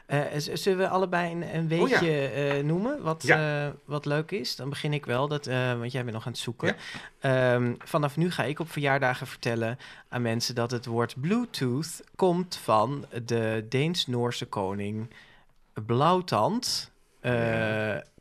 Eh, 0.06 0.22
zullen 0.54 0.78
we 0.78 0.88
allebei 0.88 1.32
een, 1.32 1.54
een 1.54 1.80
Oh, 1.80 1.88
ja. 1.88 2.00
weetje 2.00 2.26
eh, 2.28 2.62
noemen 2.64 3.02
wat, 3.02 3.22
Ja. 3.22 3.72
wat 3.84 4.04
leuk 4.04 4.30
is? 4.30 4.56
Dan 4.56 4.68
begin 4.68 4.92
ik 4.92 5.06
wel, 5.06 5.28
dat, 5.28 5.46
want 5.46 5.92
jij 5.92 6.02
bent 6.02 6.14
nog 6.14 6.26
aan 6.26 6.32
het 6.32 6.40
zoeken. 6.40 6.76
Ehm, 7.20 7.74
vanaf 7.78 8.16
nu 8.16 8.30
ga 8.30 8.42
ik 8.42 8.58
op 8.60 8.70
verjaardagen 8.70 9.26
vertellen 9.26 9.78
aan 10.08 10.22
mensen 10.22 10.54
dat 10.54 10.70
het 10.70 10.86
woord 10.86 11.20
Bluetooth 11.20 12.02
komt 12.16 12.56
van 12.56 13.06
de 13.24 13.66
Deens-Noorse 13.68 14.46
koning 14.46 15.10
Blauwtand. 15.86 16.90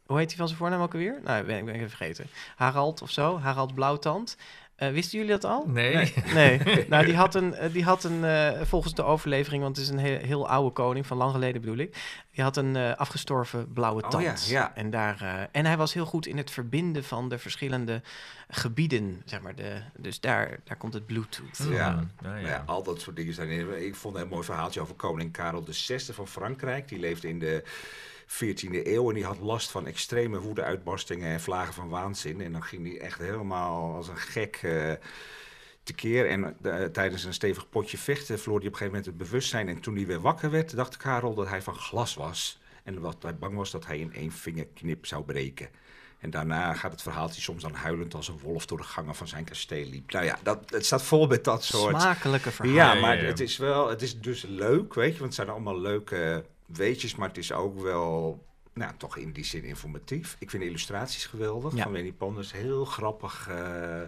Hoe 0.06 0.18
heet 0.18 0.28
hij 0.30 0.38
van 0.38 0.48
zijn 0.48 0.60
voornaam 0.60 0.82
ook 0.82 0.94
alweer? 0.94 1.20
Nou, 1.24 1.44
ben 1.46 1.58
ik 1.58 1.66
ben 1.66 1.74
ik 1.74 1.80
even 1.80 1.98
vergeten. 1.98 2.28
Harald 2.56 3.02
of 3.02 3.12
zo, 3.12 3.40
Harald 3.40 3.74
Blauwtand. 3.74 4.38
Eh, 4.76 4.90
wisten 4.90 5.18
jullie 5.18 5.34
dat 5.34 5.44
al? 5.44 5.66
Nee. 5.68 6.14
Nee, 6.34 6.60
nou 6.90 7.06
die 7.06 7.16
had 7.16 7.36
een, 7.36 7.54
eh, 7.54 7.74
die 7.74 7.84
had 7.84 8.04
een 8.04 8.24
eh, 8.26 8.62
volgens 8.62 8.94
de 8.94 9.04
overlevering, 9.04 9.64
want 9.64 9.76
het 9.76 9.86
is 9.86 9.92
een 9.92 9.98
heel, 10.00 10.18
heel 10.18 10.50
oude 10.50 10.72
koning, 10.72 11.08
van 11.08 11.18
lang 11.18 11.32
geleden 11.32 11.62
bedoel 11.62 11.78
ik. 11.78 12.24
Die 12.32 12.44
had 12.44 12.58
een 12.58 12.76
eh, 12.76 12.96
afgestorven 12.96 13.74
blauwe 13.74 14.04
Oh 14.04 14.10
tand. 14.10 14.46
ja, 14.48 14.60
ja. 14.60 14.76
En, 14.76 14.90
daar, 14.90 15.22
eh, 15.22 15.44
en 15.52 15.66
hij 15.66 15.78
was 15.78 15.94
heel 15.94 16.06
goed 16.06 16.26
in 16.26 16.38
het 16.38 16.52
verbinden 16.52 17.04
van 17.04 17.30
de 17.30 17.38
verschillende 17.38 18.02
gebieden, 18.48 19.22
zeg 19.26 19.42
maar. 19.42 19.56
De, 19.56 19.82
dus 19.98 20.20
daar, 20.20 20.60
daar 20.64 20.78
komt 20.78 20.94
het 20.94 21.06
Bluetooth. 21.06 21.58
Ja. 21.70 21.76
Ja, 21.76 22.04
Nou 22.22 22.40
ja. 22.40 22.48
ja, 22.48 22.64
al 22.66 22.84
dat 22.84 23.02
soort 23.02 23.16
dingen 23.16 23.34
zijn 23.34 23.50
er. 23.50 23.78
Ik 23.78 23.96
vond 23.96 24.16
een 24.16 24.22
heel 24.22 24.30
mooi 24.30 24.44
verhaaltje 24.44 24.82
over 24.82 24.96
koning 24.96 25.32
Karel 25.32 25.66
VI 25.70 26.14
van 26.14 26.28
Frankrijk. 26.28 26.88
Die 26.88 27.00
leefde 27.00 27.28
in 27.30 27.40
de 27.40 27.64
14e 28.28 28.88
eeuw 28.88 29.10
en 29.10 29.16
die 29.16 29.26
had 29.26 29.40
last 29.40 29.72
van 29.72 29.88
extreme 29.88 30.40
woedeuitbarstingen 30.40 31.32
en 31.32 31.42
vlagen 31.42 31.74
van 31.74 31.90
waanzin. 31.90 32.42
En 32.42 32.52
dan 32.52 32.64
ging 32.64 32.88
hij 32.88 33.00
echt 33.00 33.20
helemaal 33.20 33.96
als 33.96 34.08
een 34.08 34.18
gek 34.18 34.60
eh 34.64 34.94
tekeer. 35.86 36.30
En 36.30 36.56
eh, 36.62 36.84
tijdens 36.84 37.24
een 37.24 37.34
stevig 37.34 37.70
potje 37.70 37.98
vechten 37.98 38.40
verloor 38.40 38.60
hij 38.60 38.68
op 38.68 38.74
een 38.74 38.80
gegeven 38.80 39.00
moment 39.00 39.06
het 39.06 39.30
bewustzijn. 39.30 39.68
En 39.68 39.80
toen 39.80 39.96
hij 39.96 40.06
weer 40.06 40.22
wakker 40.22 40.52
werd, 40.52 40.76
dacht 40.76 40.98
Karel 40.98 41.34
dat 41.34 41.48
hij 41.48 41.62
van 41.62 41.76
glas 41.76 42.16
was. 42.16 42.60
En 42.84 43.00
wat 43.00 43.24
hij 43.24 43.36
bang 43.36 43.56
was 43.56 43.72
dat 43.72 43.86
hij 43.86 44.00
in 44.00 44.14
één 44.14 44.32
vingerknip 44.32 45.06
zou 45.06 45.24
breken. 45.24 45.70
En 46.20 46.30
daarna 46.30 46.74
gaat 46.74 46.92
het 46.92 47.02
verhaaltje 47.02 47.42
soms 47.42 47.62
dan 47.62 47.74
huilend 47.74 48.14
als 48.14 48.28
een 48.28 48.40
wolf 48.40 48.66
door 48.66 48.78
de 48.78 48.84
gangen 48.84 49.16
van 49.16 49.28
zijn 49.28 49.44
kasteel 49.44 49.86
liep. 49.86 50.12
Nou 50.12 50.26
ja, 50.26 50.40
dat, 50.44 50.70
het 50.70 50.86
staat 50.86 51.04
vol 51.04 51.28
met 51.28 51.44
dat 51.44 51.64
soort... 51.64 52.02
Smakelijke 52.02 52.52
verhalen. 52.52 52.96
Ja, 52.96 53.02
maar 53.02 53.24
het 53.24 53.40
is 53.40 53.58
wel, 53.58 53.90
het 53.90 54.02
is 54.02 54.20
dus 54.20 54.42
leuk, 54.42 54.94
weet 54.94 55.14
je, 55.14 55.20
want 55.20 55.26
het 55.26 55.34
zijn 55.34 55.50
allemaal 55.50 55.80
leuke 55.80 56.46
weetjes, 56.66 57.16
maar 57.16 57.28
het 57.28 57.38
is 57.38 57.52
ook 57.52 57.80
wel, 57.82 58.44
nou, 58.74 58.94
toch 58.98 59.18
in 59.18 59.32
die 59.32 59.46
zin 59.46 59.64
informatief. 59.64 60.36
Ik 60.40 60.50
vind 60.50 60.62
de 60.64 60.70
illustraties 60.70 61.26
geweldig 61.26 61.76
Ja. 61.76 61.84
van 61.84 61.92
Winnie 61.92 62.14
Panders, 62.14 62.52
heel 62.52 62.86
grappig. 62.86 63.48
eh, 63.50 64.02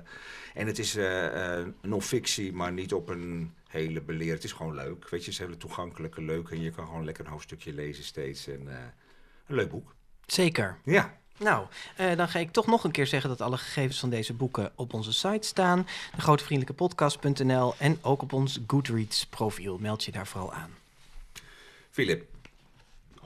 en 0.53 0.67
het 0.67 0.79
is 0.79 0.95
eh, 0.95 1.59
eh, 1.59 1.67
non-fictie, 1.81 2.53
maar 2.53 2.71
niet 2.71 2.93
op 2.93 3.09
een 3.09 3.53
hele 3.67 4.01
beleer. 4.01 4.33
Het 4.33 4.43
is 4.43 4.51
gewoon 4.51 4.75
leuk, 4.75 5.09
weet 5.09 5.09
je, 5.09 5.17
het 5.17 5.27
is 5.27 5.37
hele 5.37 5.57
toegankelijke, 5.57 6.21
leuk 6.21 6.49
en 6.49 6.61
je 6.61 6.71
kan 6.71 6.85
gewoon 6.85 7.05
lekker 7.05 7.25
een 7.25 7.31
hoofdstukje 7.31 7.73
lezen 7.73 8.03
steeds. 8.03 8.47
En, 8.47 8.67
een 9.47 9.55
leuk 9.55 9.69
boek. 9.69 9.95
Zeker. 10.25 10.77
Ja, 10.83 11.17
Nou, 11.39 11.67
dan 12.15 12.29
ga 12.29 12.39
ik 12.39 12.51
toch 12.51 12.65
nog 12.65 12.83
een 12.83 12.91
keer 12.91 13.07
zeggen 13.07 13.29
dat 13.29 13.41
alle 13.41 13.57
gegevens 13.57 13.99
van 13.99 14.09
deze 14.09 14.33
boeken 14.33 14.71
op 14.75 14.93
onze 14.93 15.13
site 15.13 15.47
staan. 15.47 15.87
Degrotevriendelijkepodcast.nl 16.15 17.73
en 17.77 17.97
ook 18.01 18.21
op 18.21 18.33
ons 18.33 18.59
Goodreads 18.67 19.25
profiel. 19.25 19.77
Meld 19.77 20.03
je 20.03 20.11
daar 20.11 20.27
vooral 20.27 20.53
aan. 20.53 20.69
Philip 21.91 22.25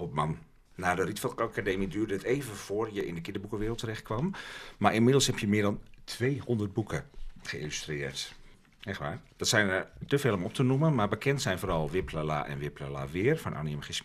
Hopman. 0.02 0.38
Na 0.76 0.96
de 0.96 1.04
Rietveld 1.04 1.40
Academie 1.40 1.88
duurde 1.88 2.14
het 2.14 2.24
even 2.24 2.56
voor 2.56 2.94
je 2.94 3.06
in 3.06 3.16
de 3.16 3.22
kinderboekenwereld 3.22 3.78
terecht 3.78 4.02
kwam. 4.02 4.34
Maar 4.78 4.94
inmiddels 4.94 5.28
heb 5.28 5.40
je 5.40 5.48
meer 5.48 5.62
dan 5.62 5.82
200 6.04 6.74
boeken 6.74 7.06
geïllustreerd. 7.42 8.36
Echt 8.82 9.00
waar. 9.00 9.22
Dat 9.38 9.48
zijn 9.48 9.70
er 9.70 9.90
te 10.08 10.20
veel 10.20 10.34
om 10.34 10.46
op 10.46 10.54
te 10.54 10.64
noemen, 10.64 10.96
maar 10.96 11.10
bekend 11.10 11.42
zijn 11.42 11.60
vooral 11.60 11.90
Wiplala 11.90 12.46
en 12.46 12.58
Wiplala 12.58 13.08
Weer 13.08 13.38
van 13.38 13.54
Annie 13.54 13.76
M. 13.76 13.82
G. 13.82 14.02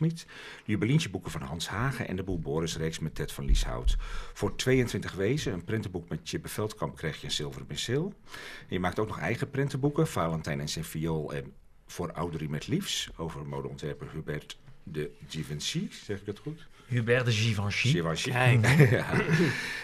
Van 1.22 1.42
Hans 1.42 1.68
Hagen 1.68 2.08
en 2.08 2.16
de 2.16 2.22
Boel 2.22 2.40
Boris-reeks 2.40 2.98
met 2.98 3.14
Ted 3.14 3.32
van 3.32 3.44
Lieshout. 3.44 3.96
Voor 4.32 4.56
22 4.56 5.12
wezen, 5.12 5.52
een 5.52 5.64
prentenboek 5.64 6.08
met 6.08 6.20
Chippe 6.22 6.48
Veldkamp, 6.48 6.96
krijg 6.96 7.20
je 7.20 7.26
een 7.26 7.32
zilveren 7.32 7.66
penseel. 7.66 8.14
En 8.60 8.66
je 8.68 8.80
maakt 8.80 8.98
ook 8.98 9.08
nog 9.08 9.18
eigen 9.18 9.50
prentenboeken, 9.50 10.06
Valentijn 10.06 10.60
en 10.60 10.68
zijn 10.68 10.84
viool 10.84 11.32
en 11.32 11.52
voor 11.86 12.12
Ouderie 12.12 12.48
met 12.48 12.66
Liefs, 12.66 13.10
over 13.16 13.46
modeontwerper 13.46 14.10
Hubert 14.12 14.58
de 14.92 15.10
Givenchy, 15.28 15.88
zeg 15.90 16.18
ik 16.18 16.26
dat 16.26 16.38
goed? 16.38 16.66
Hubert 16.86 17.24
de 17.24 17.32
Givenchy. 17.32 17.88
Givenchy. 17.88 18.30
Ja. 18.96 19.12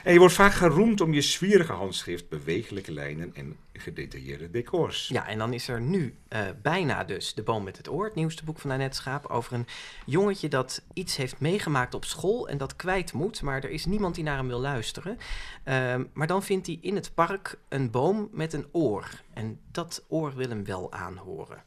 En 0.05 0.13
je 0.13 0.19
wordt 0.19 0.35
vaak 0.35 0.53
geroemd 0.53 1.01
om 1.01 1.13
je 1.13 1.21
zwierige 1.21 1.73
handschrift, 1.73 2.29
bewegelijke 2.29 2.93
lijnen 2.93 3.35
en 3.35 3.57
gedetailleerde 3.73 4.51
decors. 4.51 5.09
Ja, 5.09 5.29
en 5.29 5.39
dan 5.39 5.53
is 5.53 5.69
er 5.69 5.81
nu 5.81 6.15
eh, 6.29 6.41
bijna 6.63 7.05
dus 7.05 7.35
De 7.35 7.43
Boom 7.43 7.65
met 7.65 7.77
het 7.77 7.89
Oor, 7.89 8.05
het 8.05 8.15
nieuwste 8.15 8.45
boek 8.45 8.59
van 8.59 8.71
Annette 8.71 8.97
Schaap, 8.97 9.27
over 9.27 9.53
een 9.53 9.67
jongetje 10.07 10.49
dat 10.49 10.83
iets 10.93 11.17
heeft 11.17 11.41
meegemaakt 11.41 11.95
op 11.95 12.05
school 12.05 12.49
en 12.49 12.59
dat 12.59 12.77
kwijt 12.77 13.13
moet, 13.13 13.43
maar 13.43 13.65
er 13.65 13.71
is 13.71 13.85
niemand 13.85 14.15
die 14.15 14.25
naar 14.25 14.37
hem 14.37 14.49
wil 14.49 14.61
luisteren. 14.61 15.19
Ehm, 15.65 16.05
maar 16.13 16.27
dan 16.27 16.43
vindt 16.43 16.67
hij 16.67 16.79
in 16.81 16.95
het 16.95 17.15
park 17.15 17.59
een 17.69 17.91
boom 17.91 18.29
met 18.33 18.53
een 18.53 18.67
oor 18.73 19.09
en 19.35 19.61
dat 19.71 20.05
oor 20.09 20.35
wil 20.35 20.49
hem 20.49 20.65
wel 20.65 20.93
aanhoren. 20.93 21.63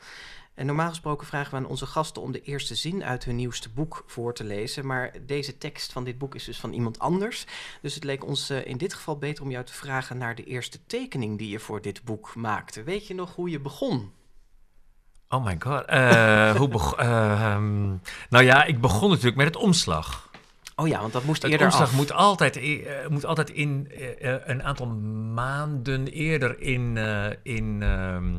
En 0.56 0.66
normaal 0.66 0.90
gesproken 0.90 1.28
vragen 1.28 1.52
we 1.52 1.58
aan 1.58 1.66
onze 1.66 1.86
gasten 1.86 2.22
om 2.22 2.32
de 2.32 2.42
eerste 2.42 2.76
zin 2.76 3.04
uit 3.04 3.24
hun 3.24 3.36
nieuwste 3.36 3.70
boek 3.70 4.04
voor 4.08 4.34
te 4.34 4.44
lezen. 4.44 4.86
Maar 4.86 5.12
deze 5.26 5.58
tekst 5.58 5.92
van 5.92 6.04
dit 6.04 6.18
boek 6.18 6.36
is 6.36 6.44
dus 6.44 6.60
van 6.60 6.74
iemand 6.74 7.00
anders. 7.00 7.46
Dus 7.82 7.96
het 7.96 8.04
leek 8.04 8.26
ons 8.26 8.50
eh, 8.50 8.66
in 8.66 8.78
dit 8.78 8.94
geval 8.94 9.18
beter 9.18 9.44
om 9.44 9.52
jou 9.52 9.66
te 9.66 9.74
vragen 9.74 10.18
naar 10.18 10.36
de 10.36 10.44
eerste 10.44 10.80
tekening 10.88 11.38
die 11.38 11.50
je 11.50 11.60
voor 11.60 11.82
dit 11.82 12.04
boek 12.04 12.36
maakte. 12.36 12.84
Weet 12.84 13.08
je 13.08 13.14
nog 13.14 13.36
hoe 13.36 13.50
je 13.50 13.60
begon? 13.60 14.12
Oh 15.30 15.46
my 15.46 15.56
god. 15.60 15.86
Eh, 15.86 16.56
hoe 16.56 16.68
beg- 16.68 16.94
eh, 16.94 17.32
ehm, 17.54 17.86
nou 18.30 18.44
ja, 18.44 18.64
ik 18.64 18.82
begon 18.82 19.10
natuurlijk 19.10 19.38
met 19.38 19.46
het 19.46 19.56
omslag. 19.56 20.30
Oh 20.76 20.88
ja, 20.88 21.00
want 21.02 21.14
dat 21.14 21.24
moest 21.24 21.42
Het 21.42 21.52
eerder 21.52 21.68
omslag 21.68 21.88
af. 21.90 21.96
moet 21.96 22.12
altijd, 22.12 22.56
eh, 22.58 23.08
moet 23.08 23.26
altijd 23.26 23.50
in 23.50 23.88
een 24.44 24.64
aantal 24.64 24.88
maanden 25.34 26.08
eerder 26.08 26.60
in, 26.60 26.98
in, 27.44 27.82
ehm, 27.82 28.36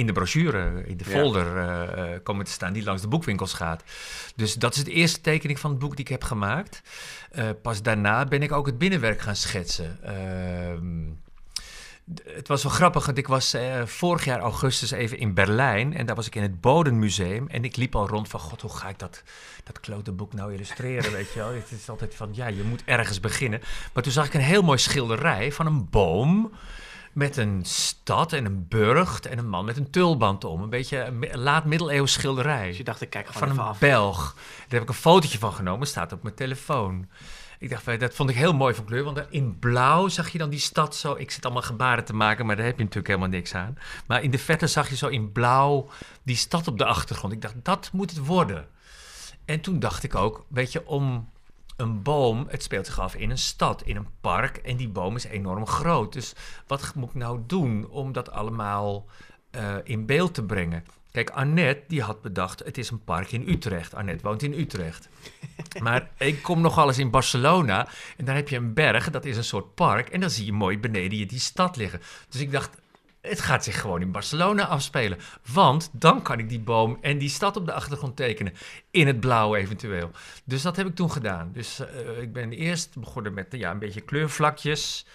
in 0.00 0.06
de 0.06 0.12
brochure, 0.12 0.82
in 0.86 0.96
de 0.96 1.04
folder 1.04 1.56
eh, 1.56 2.14
eh, 2.14 2.22
komen 2.22 2.44
te 2.44 2.50
staan 2.50 2.72
die 2.72 2.84
langs 2.84 3.02
de 3.02 3.08
boekwinkels 3.08 3.52
gaat. 3.52 3.82
Dus 4.36 4.54
dat 4.54 4.76
is 4.76 4.84
de 4.84 4.90
eerste 4.90 5.20
tekening 5.20 5.58
van 5.58 5.70
het 5.70 5.78
boek 5.78 5.96
die 5.96 6.04
ik 6.04 6.10
heb 6.10 6.24
gemaakt. 6.24 6.82
Eh, 7.30 7.48
pas 7.62 7.82
daarna 7.82 8.24
ben 8.24 8.42
ik 8.42 8.52
ook 8.52 8.66
het 8.66 8.78
binnenwerk 8.78 9.20
gaan 9.20 9.36
schetsen. 9.36 9.98
Ehm, 10.02 11.08
het 12.24 12.48
was 12.48 12.62
wel 12.62 12.72
grappig, 12.72 13.06
want 13.06 13.18
ik 13.18 13.26
was 13.26 13.56
vorig 13.84 14.24
jaar 14.24 14.40
augustus 14.40 14.90
even 14.90 15.18
in 15.18 15.34
Berlijn 15.34 15.94
en 15.94 16.06
daar 16.06 16.16
was 16.16 16.26
ik 16.26 16.34
in 16.34 16.42
het 16.42 16.60
Bodenmuseum 16.60 17.48
en 17.48 17.64
ik 17.64 17.76
liep 17.76 17.96
al 17.96 18.08
rond 18.08 18.28
van, 18.28 18.40
god, 18.40 18.60
hoe 18.60 18.76
ga 18.76 18.88
ik 18.88 18.98
dat, 18.98 19.22
dat 19.64 19.80
klote 19.80 20.12
boek 20.12 20.32
nou 20.32 20.52
illustreren, 20.52 21.12
weet 21.18 21.32
je 21.32 21.38
wel? 21.38 21.52
Het 21.52 21.70
is 21.70 21.88
altijd 21.88 22.14
van, 22.14 22.30
ja, 22.32 22.46
je 22.46 22.62
moet 22.62 22.82
ergens 22.84 23.20
beginnen. 23.20 23.60
Maar 23.92 24.02
toen 24.02 24.12
zag 24.12 24.26
ik 24.26 24.34
een 24.34 24.40
heel 24.40 24.62
mooi 24.62 24.78
schilderij 24.78 25.52
van 25.52 25.66
een 25.66 25.90
boom 25.90 26.52
met 27.12 27.36
een 27.36 27.60
stad 27.64 28.32
en 28.32 28.44
een 28.44 28.68
burcht 28.68 29.26
en 29.26 29.38
een 29.38 29.48
man 29.48 29.64
met 29.64 29.76
een 29.76 29.90
tulband 29.90 30.44
om. 30.44 30.62
Een 30.62 30.70
beetje 30.70 31.04
een 31.04 31.40
laat 31.40 31.64
middeleeuws 31.64 32.12
schilderij 32.12 32.66
Dus 32.66 32.76
je 32.76 32.84
dacht, 32.84 33.00
ik 33.00 33.10
kijk 33.10 33.26
gewoon 33.26 33.40
van 33.40 33.50
even 33.50 33.62
een 33.62 33.68
af. 33.68 33.78
Belg. 33.78 34.34
Daar 34.34 34.66
heb 34.68 34.82
ik 34.82 34.88
een 34.88 34.94
fotootje 34.94 35.38
van 35.38 35.52
genomen, 35.52 35.86
staat 35.86 36.12
op 36.12 36.22
mijn 36.22 36.34
telefoon. 36.34 37.08
Ik 37.58 37.70
dacht, 37.70 37.82
van, 37.82 37.98
dat 37.98 38.14
vond 38.14 38.30
ik 38.30 38.36
heel 38.36 38.54
mooi 38.54 38.74
van 38.74 38.84
kleur, 38.84 39.04
want 39.04 39.22
in 39.30 39.58
blauw 39.58 40.08
zag 40.08 40.28
je 40.28 40.38
dan 40.38 40.50
die 40.50 40.58
stad 40.58 40.96
zo. 40.96 41.14
Ik 41.14 41.30
zit 41.30 41.44
allemaal 41.44 41.62
gebaren 41.62 42.04
te 42.04 42.14
maken, 42.14 42.46
maar 42.46 42.56
daar 42.56 42.64
heb 42.64 42.76
je 42.76 42.82
natuurlijk 42.82 43.14
helemaal 43.14 43.38
niks 43.38 43.54
aan. 43.54 43.78
Maar 44.06 44.22
in 44.22 44.30
de 44.30 44.38
verte 44.38 44.66
zag 44.66 44.88
je 44.88 44.96
zo 44.96 45.06
in 45.06 45.32
blauw 45.32 45.88
die 46.22 46.36
stad 46.36 46.68
op 46.68 46.78
de 46.78 46.84
achtergrond. 46.84 47.32
Ik 47.32 47.42
dacht, 47.42 47.54
dat 47.62 47.90
moet 47.92 48.10
het 48.10 48.26
worden. 48.26 48.68
En 49.44 49.60
toen 49.60 49.78
dacht 49.78 50.02
ik 50.02 50.14
ook, 50.14 50.44
weet 50.48 50.72
je, 50.72 50.86
om 50.86 51.28
een 51.80 52.02
boom, 52.02 52.46
het 52.48 52.62
speelt 52.62 52.86
zich 52.86 53.00
af 53.00 53.14
in 53.14 53.30
een 53.30 53.38
stad, 53.38 53.82
in 53.82 53.96
een 53.96 54.08
park. 54.20 54.56
En 54.56 54.76
die 54.76 54.88
boom 54.88 55.16
is 55.16 55.24
enorm 55.24 55.66
groot. 55.66 56.12
Dus 56.12 56.34
wat 56.66 56.94
moet 56.94 57.08
ik 57.08 57.14
nou 57.14 57.40
doen 57.46 57.88
om 57.88 58.12
dat 58.12 58.30
allemaal 58.30 59.06
eh, 59.50 59.74
in 59.84 60.06
beeld 60.06 60.34
te 60.34 60.42
brengen? 60.42 60.84
Kijk, 61.12 61.30
Annette 61.30 61.82
die 61.88 62.02
had 62.02 62.22
bedacht, 62.22 62.64
het 62.64 62.78
is 62.78 62.90
een 62.90 63.04
park 63.04 63.32
in 63.32 63.48
Utrecht. 63.48 63.94
Annette 63.94 64.24
woont 64.24 64.42
in 64.42 64.52
Utrecht. 64.52 65.08
Maar 65.82 66.10
ik 66.18 66.42
kom 66.42 66.60
nog 66.60 66.86
eens 66.86 66.98
in 66.98 67.10
Barcelona 67.10 67.88
en 68.16 68.24
daar 68.24 68.34
heb 68.34 68.48
je 68.48 68.56
een 68.56 68.74
berg, 68.74 69.10
dat 69.10 69.24
is 69.24 69.36
een 69.36 69.44
soort 69.44 69.74
park. 69.74 70.08
En 70.08 70.20
dan 70.20 70.30
zie 70.30 70.44
je 70.44 70.52
mooi 70.52 70.78
beneden 70.78 71.18
je 71.18 71.26
die 71.26 71.38
stad 71.38 71.76
liggen. 71.76 72.00
Dus 72.28 72.40
ik 72.40 72.52
dacht, 72.52 72.79
het 73.20 73.40
gaat 73.40 73.64
zich 73.64 73.80
gewoon 73.80 74.00
in 74.00 74.12
Barcelona 74.12 74.66
afspelen. 74.66 75.18
Want 75.52 75.90
dan 75.92 76.22
kan 76.22 76.38
ik 76.38 76.48
die 76.48 76.60
boom 76.60 76.98
en 77.00 77.18
die 77.18 77.28
stad 77.28 77.56
op 77.56 77.66
de 77.66 77.72
achtergrond 77.72 78.16
tekenen. 78.16 78.52
In 78.90 79.06
het 79.06 79.20
blauw 79.20 79.54
eventueel. 79.54 80.10
Dus 80.44 80.62
dat 80.62 80.76
heb 80.76 80.86
ik 80.86 80.94
toen 80.94 81.10
gedaan. 81.10 81.50
Dus 81.52 81.80
eh, 81.80 82.22
ik 82.22 82.32
ben 82.32 82.52
eerst 82.52 83.00
begonnen 83.00 83.34
met 83.34 83.46
ja, 83.50 83.70
een 83.70 83.78
beetje 83.78 84.00
kleurvlakjes. 84.00 85.06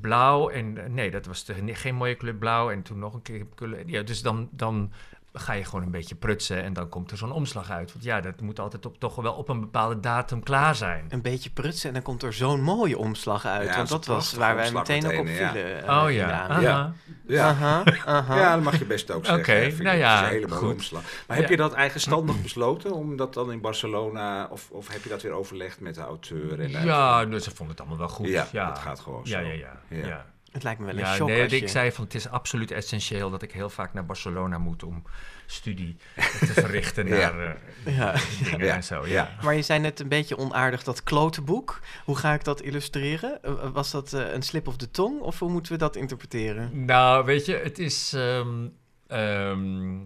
Blauw 0.00 0.48
en 0.48 0.78
eh, 0.78 0.90
nee, 0.90 1.10
dat 1.10 1.26
was 1.26 1.46
geen 1.56 1.94
mooie 1.94 2.14
kleur 2.14 2.34
blauw. 2.34 2.70
En 2.70 2.82
toen 2.82 2.98
nog 2.98 3.14
een 3.14 3.22
keer. 3.22 3.46
Ja, 3.86 4.02
dus 4.02 4.22
dan, 4.22 4.48
dan 4.52 4.92
ga 5.38 5.52
je 5.52 5.64
gewoon 5.64 5.82
een 5.84 5.90
beetje 5.90 6.14
prutsen 6.14 6.62
en 6.62 6.72
dan 6.72 6.88
komt 6.88 7.10
er 7.10 7.16
zo'n 7.16 7.32
omslag 7.32 7.70
uit. 7.70 7.92
Want 7.92 8.04
ja, 8.04 8.20
dat 8.20 8.40
moet 8.40 8.60
altijd 8.60 8.86
op, 8.86 8.98
toch 8.98 9.14
wel 9.14 9.32
op 9.32 9.48
een 9.48 9.60
bepaalde 9.60 10.00
datum 10.00 10.42
klaar 10.42 10.74
zijn. 10.74 11.04
Een 11.08 11.22
beetje 11.22 11.50
prutsen 11.50 11.88
en 11.88 11.94
dan 11.94 12.02
komt 12.02 12.22
er 12.22 12.32
zo'n 12.32 12.60
mooie 12.60 12.98
omslag 12.98 13.46
uit. 13.46 13.68
Ja, 13.68 13.76
want 13.76 13.88
dat 13.88 14.04
dat 14.04 14.14
was 14.14 14.34
waar 14.34 14.56
wij 14.56 14.72
meteen 14.72 15.04
ook 15.06 15.18
op 15.18 15.26
vielen. 15.26 15.52
meteen, 15.52 15.82
eh, 15.84 16.02
Oh 16.04 16.10
ja, 16.12 16.46
aha. 16.48 16.60
Ja. 16.60 16.92
Ja. 17.26 17.48
Aha, 17.48 17.82
aha. 18.04 18.38
Ja, 18.38 18.54
dat 18.54 18.64
mag 18.64 18.78
je 18.78 18.84
best 18.84 19.10
ook 19.10 19.24
zeggen. 19.26 19.42
Oké, 19.42 19.52
nou 19.82 19.88
Het 19.88 19.98
ja, 19.98 20.14
is 20.20 20.26
een 20.26 20.32
hele 20.32 20.46
mooie 20.46 20.60
goed. 20.60 20.72
omslag. 20.72 21.02
Maar 21.26 21.36
heb 21.36 21.44
Ja. 21.46 21.50
je 21.50 21.56
dat 21.56 21.72
eigenstandig 21.72 22.42
besloten 22.42 22.92
om 22.92 23.16
dat 23.16 23.34
dan 23.34 23.52
in 23.52 23.60
Barcelona, 23.60 24.48
of, 24.50 24.70
of 24.70 24.88
heb 24.92 25.02
je 25.02 25.08
dat 25.08 25.22
weer 25.22 25.32
overlegd 25.32 25.80
met 25.80 25.94
de 25.94 26.00
auteur? 26.00 26.60
En 26.60 26.70
Ja, 26.70 27.24
dus 27.24 27.44
ze 27.44 27.50
vonden 27.50 27.68
het 27.68 27.78
allemaal 27.80 27.98
wel 27.98 28.08
goed. 28.16 28.28
Ja, 28.28 28.46
Ja, 28.52 28.66
dat 28.68 28.78
gaat 28.78 29.00
gewoon 29.00 29.20
Ja, 29.24 29.40
zo. 29.40 29.46
ja, 29.46 29.52
ja. 29.88 30.06
Ja. 30.06 30.26
Het 30.56 30.64
lijkt 30.64 30.80
me 30.80 30.86
wel 30.86 30.94
een 30.94 31.00
Ja, 31.00 31.14
shock 31.14 31.28
nee, 31.28 31.50
je... 31.50 31.56
ik 31.56 31.68
zei 31.68 31.92
van 31.92 32.04
het 32.04 32.14
is 32.14 32.28
absoluut 32.28 32.70
essentieel 32.70 33.30
dat 33.30 33.42
ik 33.42 33.52
heel 33.52 33.70
vaak 33.70 33.92
naar 33.94 34.06
Barcelona 34.06 34.58
moet 34.58 34.82
om 34.82 35.02
studie 35.46 35.96
te 36.40 36.52
verrichten 36.62 37.06
Ja. 37.06 37.30
naar 37.32 37.56
eh, 37.84 37.96
Ja. 37.96 38.14
dingen 38.50 38.70
en 38.74 38.84
zo. 38.84 39.06
Ja. 39.06 39.36
Maar 39.42 39.54
je 39.54 39.62
zei 39.62 39.80
net 39.80 40.00
een 40.00 40.08
beetje 40.08 40.36
onaardig 40.38 40.82
dat 40.82 41.02
klote 41.02 41.42
boek. 41.42 41.80
Hoe 42.04 42.16
ga 42.16 42.32
ik 42.34 42.44
dat 42.44 42.60
illustreren? 42.60 43.42
Eh, 43.42 43.52
Was 43.72 43.90
dat 43.90 44.12
eh, 44.12 44.32
een 44.32 44.42
slip 44.42 44.68
of 44.68 44.76
de 44.76 44.90
tong 44.90 45.20
of 45.20 45.38
hoe 45.38 45.50
moeten 45.50 45.72
we 45.72 45.78
dat 45.78 45.96
interpreteren? 45.96 46.84
Nou, 46.84 47.24
weet 47.24 47.46
je, 47.46 47.54
het 47.56 47.78
is. 47.78 48.12
ehm, 48.12 48.66
ehm, 49.06 49.96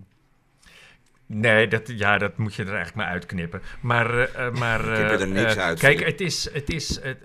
nee, 1.30 1.68
dat, 1.68 1.88
ja, 1.88 2.18
dat 2.18 2.36
moet 2.36 2.54
je 2.54 2.62
er 2.62 2.68
eigenlijk 2.68 2.96
maar 2.96 3.06
uitknippen. 3.06 3.62
Maar. 3.80 4.18
eh, 4.18 4.46
eh, 4.46 4.54
maar 4.62 4.80
Knip 4.80 5.10
er 5.10 5.20
eh, 5.20 5.26
niks 5.26 5.54
eh, 5.54 5.62
uit, 5.62 5.78
Kijk, 5.78 6.04
het 6.04 6.20
is. 6.20 6.52
Het, 6.52 6.72
is 6.72 7.02
het, 7.02 7.18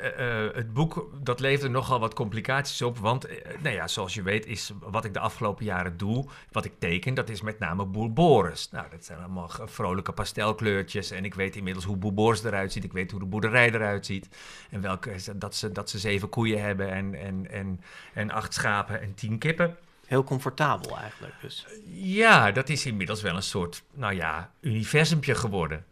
het 0.56 0.74
boek 0.74 1.10
dat 1.24 1.40
leverde 1.40 1.74
nogal 1.74 2.00
wat 2.00 2.14
complicaties 2.14 2.82
op. 2.82 2.98
Want, 2.98 3.28
nou 3.62 3.76
ja, 3.76 3.88
zoals 3.88 4.14
je 4.14 4.22
weet, 4.22 4.46
is 4.46 4.72
wat 4.80 5.06
ik 5.06 5.14
de 5.14 5.20
afgelopen 5.20 5.66
jaren 5.66 5.98
doe. 5.98 6.30
Wat 6.52 6.66
ik 6.66 6.72
teken, 6.80 7.14
dat 7.14 7.30
is 7.30 7.42
met 7.42 7.60
name 7.60 7.86
Boer 7.86 8.14
Boris. 8.14 8.70
Nou, 8.72 8.86
dat 8.90 9.06
zijn 9.06 9.20
allemaal 9.20 9.52
vrolijke 9.64 10.12
pastelkleurtjes. 10.12 11.12
En 11.12 11.26
ik 11.26 11.34
weet 11.34 11.56
inmiddels 11.56 11.86
hoe 11.86 11.98
Boer 11.98 12.14
Boris 12.14 12.44
eruit 12.44 12.72
ziet. 12.72 12.84
Ik 12.84 12.94
weet 12.94 13.12
hoe 13.12 13.20
de 13.20 13.26
boerderij 13.26 13.74
eruit 13.74 14.06
ziet. 14.06 14.28
En 14.70 14.82
welke, 14.82 15.12
dat, 15.36 15.56
ze, 15.56 15.72
dat 15.72 15.90
ze 15.90 16.00
zeven 16.00 16.30
koeien 16.30 16.62
hebben. 16.62 16.92
En, 16.92 17.16
en, 17.16 17.52
en, 17.52 17.82
en 18.14 18.32
acht 18.32 18.54
schapen 18.54 19.02
en 19.02 19.14
tien 19.14 19.38
kippen. 19.38 19.78
Heel 20.06 20.24
comfortabel 20.24 20.98
eigenlijk 20.98 21.34
dus. 21.42 21.66
Ja, 21.94 22.52
dat 22.52 22.70
is 22.70 22.86
inmiddels 22.86 23.22
wel 23.22 23.36
een 23.36 23.44
soort, 23.44 23.84
nou 23.94 24.14
ja, 24.14 24.52
universumpje 24.62 25.36
geworden. 25.36 25.86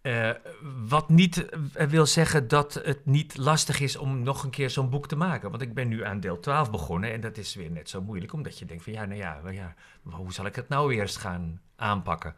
Eh, 0.00 0.30
wat 0.88 1.08
niet 1.08 1.48
eh, 1.48 1.86
wil 1.86 2.06
zeggen 2.06 2.48
dat 2.48 2.74
het 2.74 3.06
niet 3.06 3.36
lastig 3.36 3.80
is 3.80 3.96
om 3.96 4.22
nog 4.22 4.44
een 4.44 4.50
keer 4.50 4.70
zo'n 4.70 4.90
boek 4.90 5.08
te 5.08 5.16
maken. 5.16 5.50
Want 5.50 5.62
ik 5.62 5.74
ben 5.74 5.88
nu 5.88 6.04
aan 6.04 6.20
deel 6.20 6.40
12 6.40 6.70
begonnen 6.70 7.12
en 7.12 7.20
dat 7.20 7.36
is 7.36 7.54
weer 7.54 7.70
net 7.70 7.88
zo 7.88 8.02
moeilijk. 8.02 8.32
Omdat 8.32 8.58
je 8.58 8.64
denkt 8.64 8.84
van 8.84 8.92
ja, 8.92 9.04
nou 9.04 9.20
ja, 9.20 9.40
ja 9.50 9.74
hoe 10.02 10.32
zal 10.32 10.46
ik 10.46 10.56
het 10.56 10.68
nou 10.68 10.94
eens 10.94 11.16
gaan 11.16 11.60
aanpakken? 11.76 12.34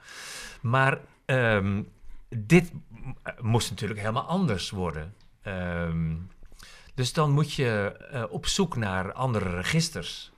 Maar 0.60 1.00
ehm, 1.24 1.82
dit 2.28 2.72
moest 3.40 3.70
natuurlijk 3.70 4.00
helemaal 4.00 4.26
anders 4.26 4.70
worden. 4.70 5.14
Ehm, 5.42 6.14
dus 6.94 7.12
dan 7.12 7.30
moet 7.30 7.52
je 7.52 7.96
eh, 8.10 8.24
op 8.28 8.46
zoek 8.46 8.76
naar 8.76 9.12
andere 9.12 9.54
registers 9.54 10.31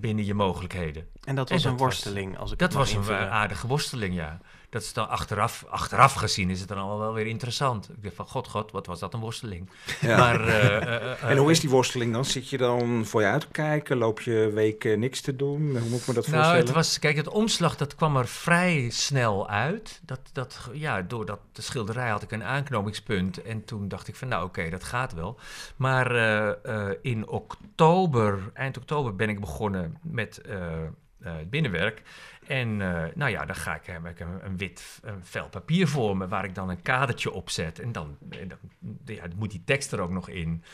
binnen 0.00 0.24
je 0.24 0.34
mogelijkheden. 0.34 1.06
En 1.24 1.34
dat 1.34 1.48
En 1.48 1.54
was 1.54 1.62
dat 1.62 1.72
een 1.72 1.78
was- 1.78 1.86
worsteling 1.86 2.38
als 2.38 2.52
ik 2.52 2.58
Dat 2.58 2.72
was 2.72 2.92
een 2.92 3.02
eh, 3.08 3.30
aardige 3.30 3.66
worsteling, 3.66 4.14
ja. 4.14 4.40
Dat 4.72 4.82
is 4.82 4.92
dan 4.92 5.08
achteraf, 5.08 5.64
achteraf 5.68 6.12
gezien 6.12 6.50
is 6.50 6.58
het 6.60 6.68
dan 6.68 6.78
allemaal 6.78 6.98
wel 6.98 7.12
weer 7.12 7.26
interessant. 7.26 7.88
Ik 7.88 8.02
dacht 8.02 8.14
van, 8.14 8.26
god, 8.26 8.48
god, 8.48 8.70
wat 8.70 8.86
was 8.86 9.00
dat 9.00 9.14
een 9.14 9.20
worsteling. 9.20 9.70
Ja. 10.00 10.16
Maar, 10.16 10.48
eh, 10.48 10.76
eh, 10.76 11.12
eh, 11.22 11.30
En 11.30 11.36
hoe 11.36 11.50
is 11.50 11.60
die 11.60 11.70
worsteling 11.70 12.12
dan? 12.12 12.24
Zit 12.24 12.48
je 12.48 12.56
dan 12.58 13.04
voor 13.06 13.20
je 13.20 13.26
uit 13.26 13.40
te 13.40 13.46
kijken? 13.50 13.96
Loop 13.96 14.20
je 14.20 14.50
weken 14.54 15.00
niks 15.00 15.20
te 15.20 15.36
doen? 15.36 15.76
Hoe 15.76 15.88
moet 15.88 16.00
ik 16.00 16.06
me 16.06 16.14
dat 16.14 16.26
Nou, 16.26 16.36
voorstellen? 16.36 16.56
het 16.56 16.70
was, 16.70 16.98
kijk, 16.98 17.16
het 17.16 17.28
omslag 17.28 17.76
dat 17.76 17.94
kwam 17.94 18.16
er 18.16 18.28
vrij 18.28 18.90
snel 18.90 19.48
uit. 19.48 20.00
Dat, 20.04 20.20
dat, 20.32 20.68
ja, 20.72 21.02
door 21.02 21.26
dat 21.26 21.40
de 21.52 21.62
schilderij 21.62 22.08
had 22.08 22.22
ik 22.22 22.32
een 22.32 22.44
aanknopingspunt. 22.44 23.42
En 23.42 23.64
toen 23.64 23.88
dacht 23.88 24.08
ik 24.08 24.16
van, 24.16 24.28
nou 24.28 24.44
oké, 24.44 24.70
dat 24.70 24.84
gaat 24.84 25.14
wel. 25.14 25.38
Maar 25.76 26.10
eh, 26.14 26.88
eh, 26.88 26.96
in 27.02 27.28
oktober, 27.28 28.50
eind 28.54 28.76
oktober 28.76 29.16
ben 29.16 29.28
ik 29.28 29.40
begonnen 29.40 29.98
met 30.02 30.40
eh, 30.40 30.56
eh, 31.22 31.36
het 31.36 31.50
binnenwerk. 31.50 32.02
En 32.46 32.80
eh, 32.80 33.14
nou 33.14 33.30
ja, 33.30 33.44
dan 33.44 33.56
ga 33.56 33.74
ik, 33.74 33.86
heb 33.86 34.06
ik 34.06 34.20
een, 34.20 34.44
een 34.44 34.56
wit 34.56 35.00
een 35.02 35.24
vel 35.24 35.48
papier 35.48 35.88
voor 35.88 36.16
me 36.16 36.28
waar 36.28 36.44
ik 36.44 36.54
dan 36.54 36.68
een 36.68 36.82
kadertje 36.82 37.30
op 37.30 37.50
zet. 37.50 37.78
En 37.78 37.92
dan, 37.92 38.16
en 38.30 38.48
dan 38.48 38.58
ja, 39.04 39.24
moet 39.36 39.50
die 39.50 39.62
tekst 39.64 39.92
er 39.92 40.00
ook 40.00 40.10
nog 40.10 40.28
in. 40.28 40.64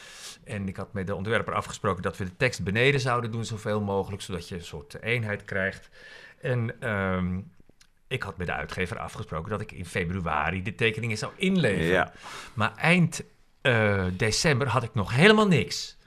En 0.44 0.68
ik 0.68 0.76
had 0.76 0.92
met 0.92 1.06
de 1.06 1.14
ontwerper 1.14 1.54
afgesproken 1.54 2.02
dat 2.02 2.16
we 2.16 2.24
de 2.24 2.36
tekst 2.36 2.64
beneden 2.64 3.00
zouden 3.00 3.30
doen, 3.30 3.44
zoveel 3.44 3.80
mogelijk, 3.80 4.22
zodat 4.22 4.48
je 4.48 4.54
een 4.54 4.64
soort 4.64 5.02
eenheid 5.02 5.44
krijgt. 5.44 5.88
En 6.40 6.80
ehm, 6.80 7.40
ik 8.08 8.22
had 8.22 8.36
met 8.36 8.46
de 8.46 8.52
uitgever 8.52 8.98
afgesproken 8.98 9.50
dat 9.50 9.60
ik 9.60 9.72
in 9.72 9.86
februari 9.86 10.62
de 10.62 10.74
tekeningen 10.74 11.18
zou 11.18 11.32
inleveren. 11.36 11.86
Ja. 11.86 12.12
Maar 12.54 12.74
eind 12.76 13.22
eh, 13.60 14.04
december 14.12 14.66
had 14.66 14.82
ik 14.82 14.94
nog 14.94 15.14
helemaal 15.14 15.48
niks. 15.48 15.97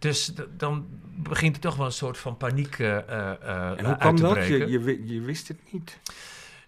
Dus 0.00 0.32
dan 0.56 0.86
begint 1.16 1.54
er 1.54 1.60
toch 1.60 1.76
wel 1.76 1.86
een 1.86 1.92
soort 1.92 2.18
van 2.18 2.36
paniek 2.36 2.78
eh, 2.78 2.96
En 3.78 3.84
hoe 3.84 3.96
kwam 3.96 4.16
dat? 4.20 4.46
Je, 4.46 4.66
je, 4.70 4.78
wi- 4.80 5.02
je 5.04 5.20
wist 5.20 5.48
het 5.48 5.58
niet. 5.72 5.98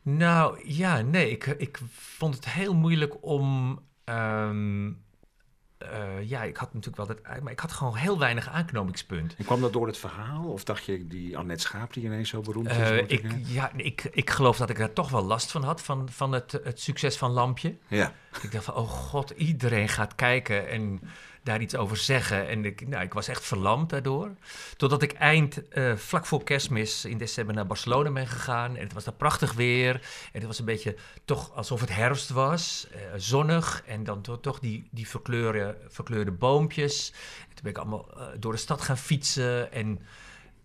Nou 0.02 0.60
ja, 0.64 1.00
nee, 1.00 1.30
ik, 1.30 1.46
ik 1.46 1.78
vond 1.92 2.34
het 2.34 2.48
heel 2.48 2.74
moeilijk 2.74 3.14
om. 3.20 3.78
ehm, 4.04 4.90
eh, 5.78 6.28
ja, 6.28 6.42
ik 6.42 6.56
had 6.56 6.74
natuurlijk 6.74 6.96
wel 6.96 7.06
dat, 7.16 7.42
maar 7.42 7.52
ik 7.52 7.60
had 7.60 7.72
gewoon 7.72 7.96
heel 7.96 8.18
weinig 8.18 8.48
aanknopingspunt. 8.48 9.34
En 9.38 9.44
kwam 9.44 9.60
dat 9.60 9.72
door 9.72 9.86
het 9.86 9.98
verhaal? 9.98 10.44
Of 10.44 10.64
dacht 10.64 10.84
je 10.84 11.06
die 11.06 11.38
Annette 11.38 11.62
Schaap 11.62 11.92
die 11.92 12.04
ineens 12.04 12.28
zo 12.28 12.40
beroemd 12.40 12.70
is? 12.70 12.90
Ik, 13.06 13.32
ja, 13.46 13.70
ik, 13.76 14.08
ik 14.12 14.30
geloof 14.30 14.56
dat 14.56 14.70
ik 14.70 14.78
er 14.78 14.92
toch 14.92 15.10
wel 15.10 15.24
last 15.24 15.50
van 15.50 15.62
had, 15.64 15.82
van, 15.82 16.08
van 16.10 16.32
het, 16.32 16.52
het 16.64 16.80
succes 16.80 17.16
van 17.16 17.30
Lampje. 17.30 17.76
Ja. 17.88 18.12
Ik 18.42 18.52
dacht 18.52 18.64
van, 18.64 18.74
oh 18.74 18.88
god, 18.88 19.30
iedereen 19.30 19.88
gaat 19.88 20.14
kijken 20.14 20.68
en 20.68 21.00
daar 21.42 21.60
iets 21.60 21.76
over 21.76 21.96
zeggen. 21.96 22.48
En 22.48 22.64
ik, 22.64 22.88
nou, 22.88 23.02
ik 23.02 23.12
was 23.12 23.28
echt 23.28 23.44
verlamd 23.44 23.90
daardoor. 23.90 24.30
Totdat 24.76 25.02
ik 25.02 25.12
eind, 25.12 25.68
eh, 25.68 25.96
vlak 25.96 26.26
voor 26.26 26.44
kerstmis 26.44 27.04
in 27.04 27.18
december 27.18 27.54
naar 27.54 27.66
Barcelona 27.66 28.10
ben 28.10 28.26
gegaan. 28.26 28.76
En 28.76 28.82
het 28.82 28.92
was 28.92 29.04
daar 29.04 29.14
prachtig 29.14 29.52
weer. 29.52 29.94
En 30.32 30.38
het 30.38 30.44
was 30.46 30.58
een 30.58 30.64
beetje 30.64 30.96
toch 31.24 31.54
alsof 31.54 31.80
het 31.80 31.94
herfst 31.94 32.30
was. 32.30 32.86
eh, 32.92 32.98
zonnig. 33.16 33.82
En 33.86 34.04
dan 34.04 34.20
to- 34.22 34.40
toch 34.40 34.58
die, 34.58 34.88
die 34.90 35.08
verkleurde, 35.08 35.76
verkleurde 35.88 36.30
boompjes. 36.32 37.12
En 37.48 37.54
toen 37.54 37.62
ben 37.62 37.70
ik 37.72 37.78
allemaal 37.78 38.08
eh, 38.16 38.26
door 38.38 38.52
de 38.52 38.58
stad 38.58 38.80
gaan 38.82 38.98
fietsen. 38.98 39.72
En 39.72 40.00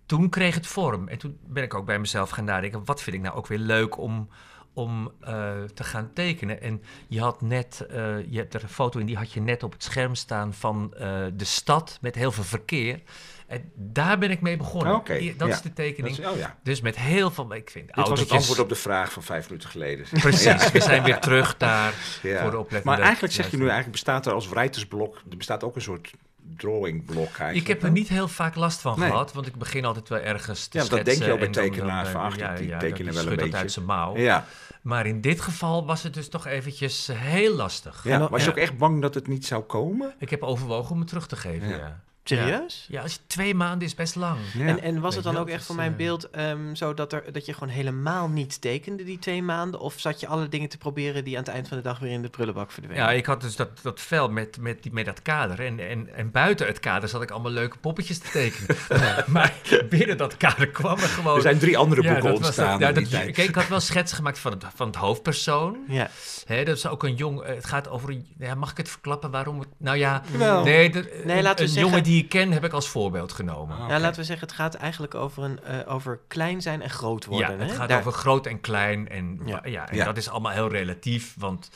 toen 0.05 0.29
kreeg 0.29 0.55
het 0.55 0.67
vorm. 0.67 1.07
En 1.07 1.17
toen 1.17 1.37
ben 1.47 1.63
ik 1.63 1.73
ook 1.73 1.85
bij 1.85 1.99
mezelf 1.99 2.29
gaan 2.29 2.45
nadenken. 2.45 2.85
Wat 2.85 3.01
vind 3.01 3.15
ik 3.15 3.21
nou 3.21 3.35
ook 3.35 3.47
weer 3.47 3.57
leuk 3.59 3.97
om, 3.97 4.29
om 4.77 5.11
eh, 5.21 5.51
te 5.73 5.83
gaan 5.83 6.09
tekenen? 6.13 6.61
En 6.61 6.81
je 7.07 7.19
had 7.21 7.41
net, 7.41 7.85
eh, 7.89 7.95
je 8.29 8.37
hebt 8.37 8.53
er 8.53 8.63
een 8.63 8.69
foto 8.69 8.99
in, 8.99 9.05
die 9.05 9.17
had 9.17 9.31
je 9.31 9.41
net 9.41 9.63
op 9.63 9.71
het 9.71 9.83
scherm 9.83 10.15
staan 10.15 10.53
van 10.53 10.93
eh, 10.93 11.25
de 11.33 11.45
stad 11.45 11.97
met 12.01 12.15
heel 12.15 12.31
veel 12.31 12.43
verkeer. 12.43 12.99
En 13.47 13.71
daar 13.75 14.17
ben 14.17 14.31
ik 14.31 14.41
mee 14.41 14.57
begonnen. 14.57 15.01
Dat 15.37 15.47
ja. 15.47 15.53
is 15.53 15.61
de 15.61 15.73
tekening. 15.73 16.17
Is- 16.17 16.25
oh 16.25 16.37
ja. 16.37 16.57
Dus 16.63 16.81
met 16.81 16.95
heel 16.97 17.31
veel, 17.31 17.53
ik 17.53 17.69
vind 17.69 17.87
Dit 17.95 18.07
was 18.07 18.19
het 18.19 18.31
antwoord 18.31 18.59
op 18.59 18.69
de 18.69 18.75
vraag 18.75 19.11
van 19.11 19.23
vijf 19.23 19.49
minuten 19.49 19.69
geleden. 19.69 20.05
Precies, 20.21 20.71
we 20.71 20.81
zijn 20.81 21.03
weer 21.03 21.19
terug 21.19 21.57
daar 21.57 21.93
Ja. 22.23 22.41
voor 22.41 22.51
de 22.51 22.57
oplettende 22.57 22.85
Maar 22.95 22.99
eigenlijk 22.99 23.33
zeg 23.33 23.45
je 23.51 23.55
nu, 23.57 23.61
eigenlijk 23.63 23.91
bestaat 23.91 24.25
er 24.25 24.33
als 24.33 24.49
writersblok, 24.49 25.21
er 25.31 25.37
bestaat 25.37 25.63
ook 25.63 25.75
een 25.75 25.81
soort 25.81 26.11
drawingblok 26.57 27.25
eigenlijk. 27.25 27.55
Ik 27.55 27.67
heb 27.67 27.83
er 27.83 27.91
niet 27.91 28.07
heel 28.07 28.27
vaak 28.27 28.55
last 28.55 28.81
van 28.81 28.99
Nee. 28.99 29.09
gehad, 29.09 29.33
want 29.33 29.47
ik 29.47 29.55
begin 29.55 29.85
altijd 29.85 30.09
wel 30.09 30.19
ergens 30.19 30.67
te 30.67 30.77
Ja, 30.77 30.85
dat 30.85 31.05
denk 31.05 31.23
je 31.23 31.31
ook 31.31 31.39
bij 31.39 31.47
tekenaars 31.47 32.09
van, 32.09 32.21
eh, 32.21 32.27
ach, 32.27 32.57
die- 32.57 32.77
tekenen 32.77 33.13
wel 33.13 33.27
een 33.27 33.35
beetje. 33.35 33.55
uit 33.57 33.71
zijn 33.71 33.85
mouw. 33.85 34.17
Ja. 34.17 34.45
Maar 34.81 35.05
in 35.05 35.21
dit 35.21 35.41
geval 35.41 35.85
was 35.85 36.03
het 36.03 36.13
dus 36.13 36.29
toch 36.29 36.45
eventjes 36.45 37.07
eh, 37.09 37.17
heel 37.19 37.55
lastig. 37.55 38.03
ja. 38.03 38.29
Was 38.29 38.39
je 38.41 38.45
ja. 38.45 38.51
ook 38.51 38.57
echt 38.61 38.77
bang 38.77 39.01
dat 39.01 39.13
het 39.13 39.27
niet 39.27 39.45
zou 39.45 39.63
komen? 39.63 40.13
Ik 40.19 40.29
heb 40.29 40.43
overwogen 40.43 40.91
om 40.91 40.99
het 40.99 41.07
terug 41.07 41.27
te 41.27 41.35
geven, 41.35 41.67
Ja. 41.67 42.05
Ja. 42.29 42.35
Serieus? 42.37 42.85
Ja, 42.89 43.01
als 43.01 43.13
je 43.13 43.19
twee 43.27 43.55
maanden 43.55 43.87
is 43.87 43.95
best 43.95 44.15
lang. 44.15 44.37
Ja. 44.53 44.65
En, 44.65 44.81
en 44.81 44.99
was 44.99 45.15
het 45.15 45.23
dan 45.23 45.37
ook 45.37 45.49
echt 45.49 45.65
voor 45.65 45.75
mijn 45.75 45.91
eh, 45.91 45.97
beeld 45.97 46.29
ehm, 46.29 46.75
zo 46.75 46.93
dat, 46.93 47.13
er, 47.13 47.23
dat 47.31 47.45
je 47.45 47.53
gewoon 47.53 47.69
helemaal 47.69 48.27
niet 48.29 48.61
tekende 48.61 49.03
die 49.03 49.19
twee 49.19 49.41
maanden? 49.43 49.79
Of 49.79 49.93
zat 49.97 50.19
je 50.19 50.27
alle 50.27 50.47
dingen 50.49 50.69
te 50.69 50.77
proberen 50.77 51.23
die 51.23 51.37
aan 51.37 51.43
het 51.43 51.53
eind 51.53 51.67
van 51.67 51.77
de 51.77 51.83
dag 51.83 51.99
weer 51.99 52.11
in 52.11 52.21
de 52.21 52.29
prullenbak 52.29 52.71
verdwenen? 52.71 53.03
Ja, 53.03 53.11
ik 53.11 53.25
had 53.25 53.41
dus 53.41 53.55
dat, 53.55 53.69
dat 53.81 54.01
vel 54.01 54.29
met, 54.29 54.57
met, 54.59 54.83
die, 54.83 54.91
met 54.93 55.05
dat 55.05 55.21
kader. 55.21 55.65
En, 55.65 55.79
en, 55.89 56.13
en 56.15 56.31
buiten 56.31 56.67
het 56.67 56.79
kader 56.79 57.09
zat 57.09 57.21
ik 57.21 57.31
allemaal 57.31 57.51
leuke 57.51 57.77
poppetjes 57.77 58.17
te 58.17 58.29
tekenen. 58.31 58.75
maar 59.33 59.53
binnen 59.89 60.17
dat 60.17 60.37
kader 60.37 60.67
kwam 60.67 60.97
er 60.99 61.07
gewoon... 61.07 61.35
er 61.35 61.41
zijn 61.41 61.59
drie 61.59 61.77
andere 61.77 62.01
Ja, 62.01 62.07
boeken 62.13 62.27
dat 62.29 62.37
was 62.37 62.47
ontstaan 62.47 62.71
dat- 62.71 62.79
ja, 62.79 62.87
in 62.87 62.93
die 62.93 63.03
dat- 63.03 63.11
tijd. 63.11 63.35
Kijk, 63.35 63.49
ik 63.49 63.55
had 63.55 63.67
wel 63.67 63.79
schetsen 63.79 64.17
gemaakt 64.17 64.39
van 64.39 64.51
het, 64.51 64.63
van 64.75 64.87
het 64.87 64.95
hoofdpersoon. 64.95 65.77
Ja. 65.87 66.09
Hè, 66.45 66.63
dat 66.63 66.77
is 66.77 66.87
ook 66.87 67.03
een 67.03 67.15
jong. 67.15 67.45
Het 67.45 67.65
gaat 67.65 67.89
over 67.89 68.09
een. 68.09 68.25
Ja, 68.39 68.55
mag 68.55 68.71
ik 68.71 68.77
het 68.77 68.89
verklappen 68.89 69.31
waarom 69.31 69.59
het. 69.59 69.67
Nou 69.77 69.97
ja. 69.97 70.21
Wel. 70.37 70.63
Nee, 70.63 70.89
de, 70.89 71.21
Nee, 71.25 71.37
een, 71.37 71.43
laten 71.43 71.57
we 71.57 71.61
een 71.63 71.67
zeggen- 71.69 71.81
jongen 71.89 72.03
die 72.03 72.16
ik 72.23 72.29
ken 72.29 72.51
heb 72.51 72.63
ik 72.63 72.71
als 72.73 72.87
voorbeeld 72.87 73.31
genomen. 73.33 73.77
Ah, 73.77 73.89
Ja, 73.89 73.99
laten 73.99 74.19
we 74.19 74.25
zeggen, 74.25 74.47
het 74.47 74.55
gaat 74.55 74.73
eigenlijk 74.75 75.15
over, 75.15 75.43
een, 75.43 75.63
eh, 75.63 75.93
over 75.93 76.19
klein 76.27 76.61
zijn 76.61 76.81
en 76.81 76.89
groot 76.89 77.25
worden. 77.25 77.51
ja, 77.51 77.57
het 77.57 77.69
hè? 77.69 77.75
gaat 77.75 77.89
Daar- 77.89 77.99
over 77.99 78.11
groot 78.11 78.45
en 78.45 78.61
klein. 78.61 79.09
En, 79.09 79.41
Ja. 79.45 79.61
ja. 79.65 79.89
en 79.89 79.95
Ja. 79.95 80.05
dat 80.05 80.17
is 80.17 80.29
allemaal 80.29 80.51
heel 80.51 80.69
relatief. 80.69 81.35
Want, 81.37 81.69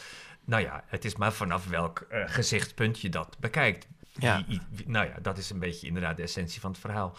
nou 0.46 0.64
ja, 0.64 0.84
het 0.88 1.06
is 1.06 1.16
maar 1.16 1.34
vanaf 1.34 1.68
welk 1.68 2.00
eh, 2.10 2.24
gezichtspunt 2.26 3.00
je 3.00 3.10
dat 3.10 3.36
bekijkt. 3.40 3.88
Ja. 4.14 4.44
Wie- 4.48 4.62
wie- 4.72 4.90
nou 4.90 5.06
ja, 5.08 5.14
dat 5.22 5.38
is 5.38 5.50
een 5.50 5.60
beetje 5.60 5.88
inderdaad 5.88 6.18
de 6.18 6.24
essentie 6.24 6.62
van 6.62 6.72
het 6.72 6.80
verhaal. 6.80 7.16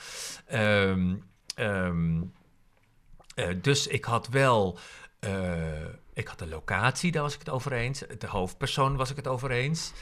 Ehm, 0.47 1.15
ehm, 1.55 2.21
eh, 3.35 3.49
dus 3.63 3.87
ik 3.87 4.05
had 4.05 4.29
wel. 4.29 4.79
eh, 5.21 5.85
ik 6.15 6.29
had 6.29 6.39
de 6.39 6.47
locatie, 6.49 7.13
daar 7.13 7.23
was 7.23 7.33
ik 7.35 7.39
het 7.39 7.49
over 7.51 7.73
eens. 7.73 8.03
De 8.19 8.27
hoofdpersoon 8.27 8.97
was 8.97 9.11
ik 9.11 9.17
het 9.17 9.27
over 9.27 9.51
eens. 9.51 9.93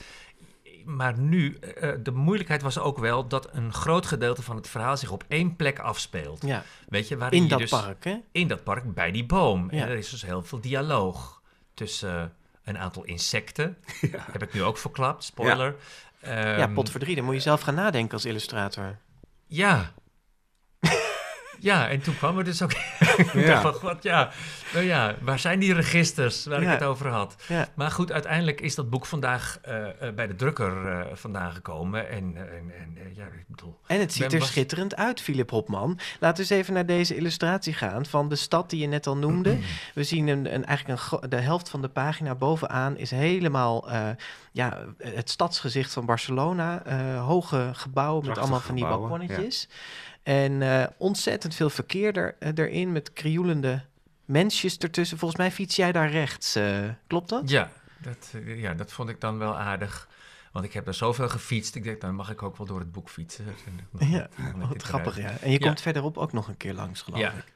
Maar 0.84 1.18
nu, 1.18 1.54
eh, 1.54 1.90
de 2.02 2.10
moeilijkheid 2.10 2.62
was 2.62 2.78
ook 2.78 2.98
wel 2.98 3.26
dat 3.28 3.48
een 3.52 3.72
groot 3.72 4.06
gedeelte 4.06 4.42
van 4.42 4.56
het 4.56 4.68
verhaal 4.68 4.96
zich 4.96 5.10
op 5.10 5.24
één 5.28 5.56
plek 5.56 5.78
afspeelt. 5.78 6.42
Ja, 6.46 6.64
Weet 6.88 7.08
je, 7.08 7.16
waarin 7.16 7.38
in 7.38 7.44
je 7.44 7.50
dat 7.50 7.58
dus 7.58 7.70
park, 7.70 8.04
hè? 8.04 8.16
in 8.32 8.48
dat 8.48 8.64
park 8.64 8.94
bij 8.94 9.10
die 9.10 9.24
boom. 9.26 9.68
Ja. 9.70 9.82
En 9.82 9.88
er 9.88 9.96
is 9.96 10.10
dus 10.10 10.22
heel 10.22 10.42
veel 10.42 10.60
dialoog 10.60 11.42
tussen 11.74 12.18
eh, 12.20 12.24
een 12.64 12.78
aantal 12.78 13.04
insecten. 13.04 13.76
Heb 14.32 14.42
ik 14.42 14.52
nu 14.52 14.62
ook 14.62 14.78
verklapt, 14.78 15.24
spoiler. 15.24 15.76
ja, 16.22 16.56
Ehm, 16.58 16.72
potverdrie, 16.72 17.16
dan 17.16 17.24
moet 17.24 17.34
je 17.34 17.40
zelf 17.40 17.60
gaan 17.60 17.74
nadenken 17.74 18.12
als 18.12 18.24
illustrator. 18.24 18.96
Ja. 19.46 19.92
Ja, 21.60 21.88
en 21.88 22.00
toen 22.00 22.16
kwam 22.16 22.38
er 22.38 22.44
dus 22.44 22.62
ook... 22.62 22.72
ik 23.16 23.32
Ja. 23.32 23.46
dacht 23.46 23.62
van, 23.62 23.90
god, 23.90 24.02
ja. 24.02 24.30
Nou 24.72 24.84
ja, 24.84 25.14
waar 25.20 25.38
zijn 25.38 25.58
die 25.58 25.74
registers 25.74 26.44
waar 26.44 26.62
Ja. 26.62 26.72
ik 26.72 26.78
het 26.78 26.88
over 26.88 27.08
had? 27.08 27.34
Ja. 27.48 27.68
Maar 27.74 27.90
goed, 27.90 28.12
uiteindelijk 28.12 28.60
is 28.60 28.74
dat 28.74 28.90
boek 28.90 29.06
vandaag 29.06 29.58
eh, 29.62 30.08
eh, 30.08 30.14
bij 30.14 30.26
de 30.26 30.34
drukker 30.34 30.86
eh, 30.86 31.06
vandaan 31.14 31.52
gekomen. 31.52 32.08
En, 32.10 32.36
en, 32.36 32.72
en 32.78 32.96
ja, 33.14 33.24
ik 33.24 33.44
bedoel... 33.46 33.78
En 33.86 34.00
het 34.00 34.12
ziet 34.12 34.32
er 34.32 34.42
schitterend 34.42 34.96
uit, 34.96 35.20
Philip 35.20 35.50
Hopman. 35.50 35.98
Laten 36.20 36.36
we 36.44 36.50
eens 36.50 36.60
even 36.60 36.74
naar 36.74 36.86
deze 36.86 37.16
illustratie 37.16 37.72
gaan 37.74 38.06
van 38.06 38.28
de 38.28 38.36
stad 38.36 38.70
die 38.70 38.80
je 38.80 38.86
net 38.86 39.06
al 39.06 39.16
noemde. 39.16 39.58
We 39.94 40.04
zien 40.04 40.28
een, 40.28 40.54
een, 40.54 40.64
eigenlijk 40.64 41.02
een, 41.10 41.30
de 41.30 41.36
helft 41.40 41.68
van 41.68 41.82
de 41.82 41.88
pagina 41.88 42.34
bovenaan 42.34 42.96
is 42.96 43.10
helemaal 43.10 43.90
eh, 43.90 44.08
ja, 44.52 44.78
het 44.98 45.30
stadsgezicht 45.30 45.92
van 45.92 46.06
Barcelona. 46.06 46.82
Eh, 46.84 47.26
hoge 47.26 47.70
gebouwen 47.72 48.26
met 48.26 48.38
allemaal 48.38 48.60
van 48.60 48.74
die 48.74 48.84
balkonnetjes. 48.86 49.68
En 50.22 50.62
eh, 50.62 50.86
ontzettend 50.98 51.54
veel 51.54 51.70
verkeer 51.70 52.16
er, 52.16 52.36
eh, 52.38 52.50
erin 52.54 52.92
met 52.92 53.12
krioelende 53.12 53.84
mensjes 54.24 54.76
ertussen. 54.78 55.18
Volgens 55.18 55.40
mij 55.40 55.50
fiets 55.50 55.76
jij 55.76 55.92
daar 55.92 56.10
rechts. 56.10 56.54
eh, 56.54 56.88
klopt 57.06 57.28
dat? 57.28 57.50
Ja 57.50 57.70
dat, 58.02 58.34
ja, 58.46 58.74
dat 58.74 58.92
vond 58.92 59.08
ik 59.08 59.20
dan 59.20 59.38
wel 59.38 59.56
aardig. 59.58 60.08
Want 60.52 60.64
ik 60.64 60.72
heb 60.72 60.86
er 60.86 60.94
zoveel 60.94 61.28
gefietst. 61.28 61.74
Ik 61.74 61.82
denk, 61.84 62.00
dan 62.00 62.14
mag 62.14 62.30
ik 62.30 62.42
ook 62.42 62.56
wel 62.56 62.66
door 62.66 62.78
het 62.78 62.92
boek 62.92 63.08
fietsen. 63.08 63.44
Ja, 63.98 64.28
wat 64.68 64.82
grappig, 64.82 65.18
eruit. 65.18 65.38
ja. 65.38 65.44
En 65.44 65.50
je 65.52 65.58
Ja. 65.60 65.66
komt 65.66 65.80
verderop 65.80 66.18
ook 66.18 66.32
nog 66.32 66.48
een 66.48 66.56
keer 66.56 66.74
langs, 66.74 67.02
geloof 67.02 67.20
Ja. 67.20 67.32
ik. 67.32 67.52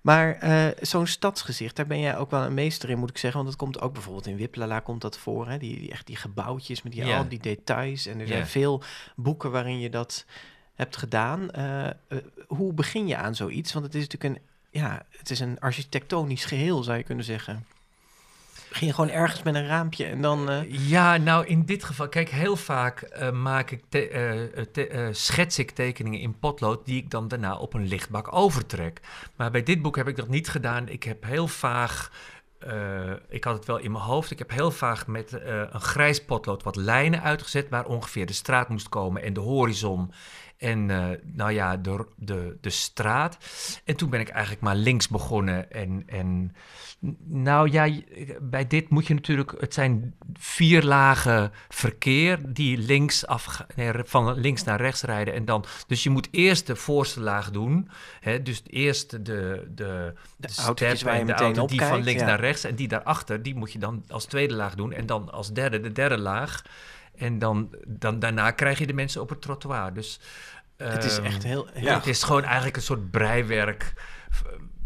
Maar 0.00 0.38
zo'n 0.80 1.06
stadsgezicht, 1.06 1.76
daar 1.76 1.86
ben 1.86 2.00
jij 2.00 2.16
ook 2.16 2.30
wel 2.30 2.42
een 2.42 2.54
meester 2.54 2.90
in, 2.90 2.98
moet 2.98 3.10
ik 3.10 3.18
zeggen. 3.18 3.40
Want 3.42 3.50
dat 3.52 3.60
komt 3.64 3.80
ook 3.80 3.92
bijvoorbeeld 3.92 4.26
in 4.26 4.36
Wiplala 4.36 4.80
komt 4.80 5.00
dat 5.00 5.18
voor. 5.18 5.48
Hè? 5.48 5.58
Die, 5.58 5.78
die, 5.78 5.90
echt 5.90 6.06
die 6.06 6.16
gebouwtjes 6.16 6.82
met 6.82 6.92
die, 6.92 7.04
Ja. 7.06 7.16
al 7.16 7.28
die 7.28 7.38
details. 7.38 8.06
En 8.06 8.20
er 8.20 8.26
zijn 8.26 8.46
veel 8.46 8.82
boeken 9.16 9.50
waarin 9.50 9.78
je 9.80 9.90
dat 9.90 10.24
hebt 10.78 10.96
gedaan. 10.96 11.50
Eh, 11.50 11.86
eh, 11.86 11.92
hoe 12.46 12.72
begin 12.72 13.06
je 13.06 13.16
aan 13.16 13.34
zoiets? 13.34 13.72
Want 13.72 13.84
het 13.84 13.94
is 13.94 14.06
natuurlijk 14.08 14.34
een, 14.34 14.42
ja, 14.80 15.02
het 15.18 15.30
is 15.30 15.40
een 15.40 15.60
architectonisch 15.60 16.44
geheel, 16.44 16.82
zou 16.82 16.96
je 16.98 17.02
kunnen 17.04 17.24
zeggen. 17.24 17.66
Begin 18.68 18.86
je 18.86 18.92
gewoon 18.94 19.10
ergens 19.10 19.42
met 19.42 19.54
een 19.54 19.66
raampje 19.66 20.04
en 20.04 20.20
dan... 20.22 20.50
eh, 20.50 20.88
Ja, 20.88 21.16
nou 21.16 21.46
in 21.46 21.64
dit 21.64 21.84
geval, 21.84 22.08
kijk, 22.08 22.28
heel 22.28 22.56
vaak 22.56 23.18
maak 23.32 23.70
ik 23.70 23.82
te- 23.90 25.08
schets 25.12 25.58
ik 25.58 25.70
tekeningen 25.70 26.20
in 26.20 26.38
potlood 26.38 26.86
die 26.86 26.96
ik 27.02 27.10
dan 27.10 27.28
daarna 27.28 27.56
op 27.56 27.74
een 27.74 27.86
lichtbak 27.86 28.32
overtrek. 28.32 29.00
Maar 29.36 29.50
bij 29.50 29.62
dit 29.62 29.82
boek 29.82 29.96
heb 29.96 30.08
ik 30.08 30.16
dat 30.16 30.28
niet 30.28 30.48
gedaan. 30.48 30.88
Ik 30.88 31.02
heb 31.02 31.24
heel 31.24 31.48
vaag, 31.48 32.12
ik 33.28 33.44
had 33.44 33.54
het 33.56 33.64
wel 33.64 33.78
in 33.78 33.92
mijn 33.92 34.04
hoofd, 34.04 34.30
ik 34.30 34.38
heb 34.38 34.50
heel 34.50 34.70
vaag 34.70 35.06
met 35.06 35.32
een 35.42 35.80
grijs 35.80 36.24
potlood 36.24 36.62
wat 36.62 36.76
lijnen 36.76 37.22
uitgezet 37.22 37.68
waar 37.68 37.86
ongeveer 37.86 38.26
de 38.26 38.32
straat 38.32 38.68
moest 38.68 38.88
komen 38.88 39.22
en 39.22 39.32
de 39.32 39.40
horizon. 39.40 40.12
En 40.58 40.90
eh, 40.90 41.06
nou 41.22 41.52
ja, 41.52 41.76
de, 41.76 42.06
de, 42.16 42.56
de 42.60 42.70
straat. 42.70 43.38
En 43.84 43.96
toen 43.96 44.10
ben 44.10 44.20
ik 44.20 44.28
eigenlijk 44.28 44.62
maar 44.62 44.76
links 44.76 45.08
begonnen. 45.08 45.70
En, 45.72 46.02
en 46.06 46.54
nou 47.24 47.70
ja, 47.70 47.90
bij 48.40 48.66
dit 48.66 48.88
moet 48.88 49.06
je 49.06 49.14
natuurlijk... 49.14 49.54
Het 49.58 49.74
zijn 49.74 50.14
vier 50.38 50.82
lagen 50.82 51.52
verkeer 51.68 52.38
die 52.52 52.78
links 52.78 53.26
af, 53.26 53.64
nee, 53.76 53.92
van 54.04 54.40
links 54.40 54.64
naar 54.64 54.80
rechts 54.80 55.02
rijden. 55.02 55.34
En 55.34 55.44
dan, 55.44 55.64
dus 55.86 56.02
je 56.02 56.10
moet 56.10 56.28
eerst 56.30 56.66
de 56.66 56.76
voorste 56.76 57.20
laag 57.20 57.50
doen. 57.50 57.88
Hè, 58.20 58.42
dus 58.42 58.62
eerst 58.66 59.10
de, 59.10 59.18
de, 59.74 60.14
de, 60.36 60.48
autootjes 60.56 60.98
step 60.98 61.08
waar 61.08 61.14
je 61.14 61.20
en 61.20 61.26
de 61.26 61.32
auto 61.32 61.66
die 61.66 61.82
van 61.82 62.02
links 62.02 62.20
ja. 62.20 62.26
naar 62.26 62.40
rechts. 62.40 62.64
En 62.64 62.74
die 62.74 62.88
daarachter, 62.88 63.42
die 63.42 63.54
moet 63.54 63.72
je 63.72 63.78
dan 63.78 64.04
als 64.08 64.24
tweede 64.24 64.54
laag 64.54 64.74
doen. 64.74 64.92
En 64.92 65.06
dan 65.06 65.30
als 65.32 65.52
derde 65.52 65.80
de 65.80 65.92
derde 65.92 66.18
laag. 66.18 66.62
En 67.18 67.38
dan, 67.38 67.74
dan 67.86 68.18
daarna 68.18 68.50
krijg 68.50 68.78
je 68.78 68.86
de 68.86 68.92
mensen 68.92 69.20
op 69.20 69.28
het 69.28 69.40
trottoir. 69.40 69.92
Dus, 69.94 70.20
het 70.76 71.04
is 71.04 71.16
ehm, 71.16 71.26
echt 71.26 71.42
heel... 71.42 71.68
heel 71.72 71.84
ja. 71.84 71.94
Het 71.94 72.06
is 72.06 72.22
gewoon 72.22 72.44
eigenlijk 72.44 72.76
een 72.76 72.82
soort 72.82 73.10
breiwerk. 73.10 73.92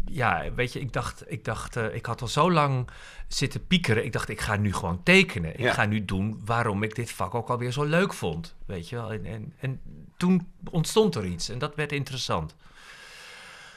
Ja, 0.05 0.43
weet 0.55 0.73
je, 0.73 0.79
ik 0.79 0.93
dacht, 0.93 1.23
ik 1.31 1.45
dacht, 1.45 1.75
eh, 1.75 1.95
ik 1.95 2.05
had 2.05 2.21
al 2.21 2.27
zo 2.27 2.51
lang 2.51 2.87
zitten 3.27 3.67
piekeren. 3.67 4.05
Ik 4.05 4.11
dacht, 4.11 4.29
ik 4.29 4.41
ga 4.41 4.55
nu 4.55 4.73
gewoon 4.73 5.03
tekenen. 5.03 5.53
Ik 5.53 5.59
Ja. 5.59 5.73
ga 5.73 5.85
nu 5.85 6.05
doen 6.05 6.41
waarom 6.45 6.83
ik 6.83 6.95
dit 6.95 7.11
vak 7.11 7.35
ook 7.35 7.49
alweer 7.49 7.71
zo 7.71 7.83
leuk 7.83 8.13
vond. 8.13 8.55
Weet 8.65 8.89
je 8.89 8.95
wel. 8.95 9.11
En, 9.11 9.25
en, 9.25 9.53
en 9.59 9.81
toen 10.17 10.51
ontstond 10.69 11.15
er 11.15 11.25
iets 11.25 11.49
en 11.49 11.59
dat 11.59 11.75
werd 11.75 11.91
interessant. 11.91 12.55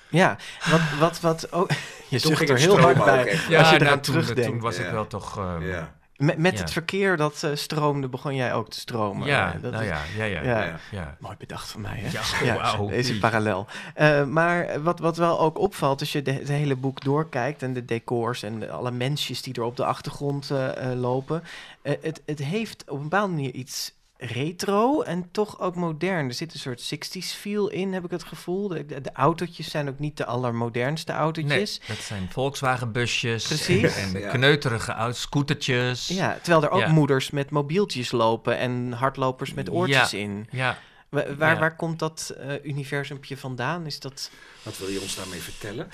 Ja, 0.09 0.39
wat, 0.71 0.81
wat, 0.99 1.21
wat 1.21 1.53
ook... 1.53 1.71
Je 2.09 2.19
zucht 2.19 2.49
er 2.49 2.59
heel 2.59 2.81
hard 2.81 3.05
bij. 3.05 3.27
echt. 3.27 3.43
als 3.45 3.51
je 3.51 3.57
nou, 3.57 3.75
eraan 3.75 4.01
toen, 4.01 4.15
terugdenkt. 4.15 4.51
toen 4.51 4.61
was 4.61 4.79
ik 4.79 4.85
Ja. 4.87 4.93
wel 4.93 5.07
toch... 5.07 5.39
ehm, 5.39 5.63
ja, 5.63 5.69
Ja. 5.77 5.95
Met, 6.17 6.39
met 6.39 6.53
Ja. 6.53 6.59
het 6.61 6.73
verkeer 6.73 7.17
dat 7.17 7.43
eh, 7.43 7.51
stroomde, 7.55 8.09
begon 8.09 8.35
jij 8.35 8.55
ook 8.55 8.71
te 8.71 8.81
stromen. 8.81 9.27
ja, 9.27 9.55
Eh, 9.55 9.63
dat 9.63 9.73
nou 9.73 9.85
is- 9.85 9.89
ja, 9.91 10.03
ja, 10.17 10.25
ja, 10.25 10.43
Ja. 10.43 10.79
ja. 10.91 11.17
Mooi 11.21 11.37
bedacht 11.39 11.69
van 11.71 11.81
mij, 11.81 11.99
hè? 12.03 12.11
Ja, 12.45 12.55
wauw. 12.63 12.89
Deze 12.89 13.19
parallel. 13.19 13.67
Eh, 13.95 14.25
maar 14.25 14.83
wat, 14.83 14.99
wat 14.99 15.17
wel 15.17 15.41
ook 15.41 15.59
opvalt, 15.59 16.01
als 16.01 16.13
je 16.13 16.23
de, 16.23 16.33
het 16.33 16.49
hele 16.49 16.77
boek 16.77 17.01
doorkijkt... 17.05 17.63
en 17.63 17.73
de 17.73 17.85
decors 17.85 18.43
en 18.43 18.59
de- 18.61 18.71
alle 18.71 18.91
mensjes 18.91 19.43
die 19.43 19.55
er 19.55 19.63
op 19.63 19.77
de 19.77 19.85
achtergrond 19.85 20.51
lopen... 20.95 21.43
het, 21.83 22.23
het 22.27 22.39
heeft 22.39 22.85
op 22.91 22.97
een 22.97 23.03
bepaalde 23.03 23.33
manier 23.33 23.53
iets 23.55 23.95
retro 24.19 25.03
en 25.03 25.29
toch 25.31 25.61
ook 25.61 25.75
modern. 25.75 26.27
Er 26.29 26.35
zit 26.35 26.55
een 26.55 26.61
soort 26.61 26.95
60s 26.95 27.39
feel 27.39 27.69
in, 27.71 27.93
heb 27.93 28.05
ik 28.05 28.11
het 28.11 28.25
gevoel. 28.25 28.69
De, 28.69 28.87
de, 28.87 29.01
de 29.01 29.11
autootjes 29.13 29.71
zijn 29.71 29.89
ook 29.89 29.99
niet 29.99 30.17
de 30.17 30.27
allermodernste 30.27 31.13
Nee, 31.13 31.21
autootjes. 31.21 31.81
dat 31.89 31.97
zijn 31.97 32.29
Volkswagen-busjes. 32.31 33.47
Precies. 33.47 33.97
En, 33.97 34.03
en 34.03 34.13
de 34.13 34.19
Ja. 34.19 34.31
kneuterige 34.31 34.95
oud 34.95 35.17
scootertjes. 35.17 36.07
Ja, 36.09 36.39
terwijl 36.43 36.63
er 36.65 36.71
ook 36.71 36.81
Ja. 36.81 36.89
moeders 36.93 37.31
met 37.31 37.51
mobieltjes 37.51 38.11
lopen 38.13 38.59
en 38.59 38.93
hardlopers 38.93 39.55
met 39.55 39.71
oortjes 39.71 40.11
Ja. 40.11 40.19
in. 40.19 40.47
Ja, 40.51 40.79
Wa- 41.25 41.35
Waar, 41.37 41.55
Ja. 41.55 41.61
waar 41.61 41.77
komt 41.77 41.99
dat 41.99 42.35
eh 42.39 42.65
universumpje 42.65 43.37
vandaan? 43.37 43.87
Is 43.87 44.01
dat... 44.01 44.31
Wat 44.63 44.79
wil 44.79 44.89
je 44.89 45.01
ons 45.01 45.17
daarmee 45.17 45.41
vertellen? 45.41 45.89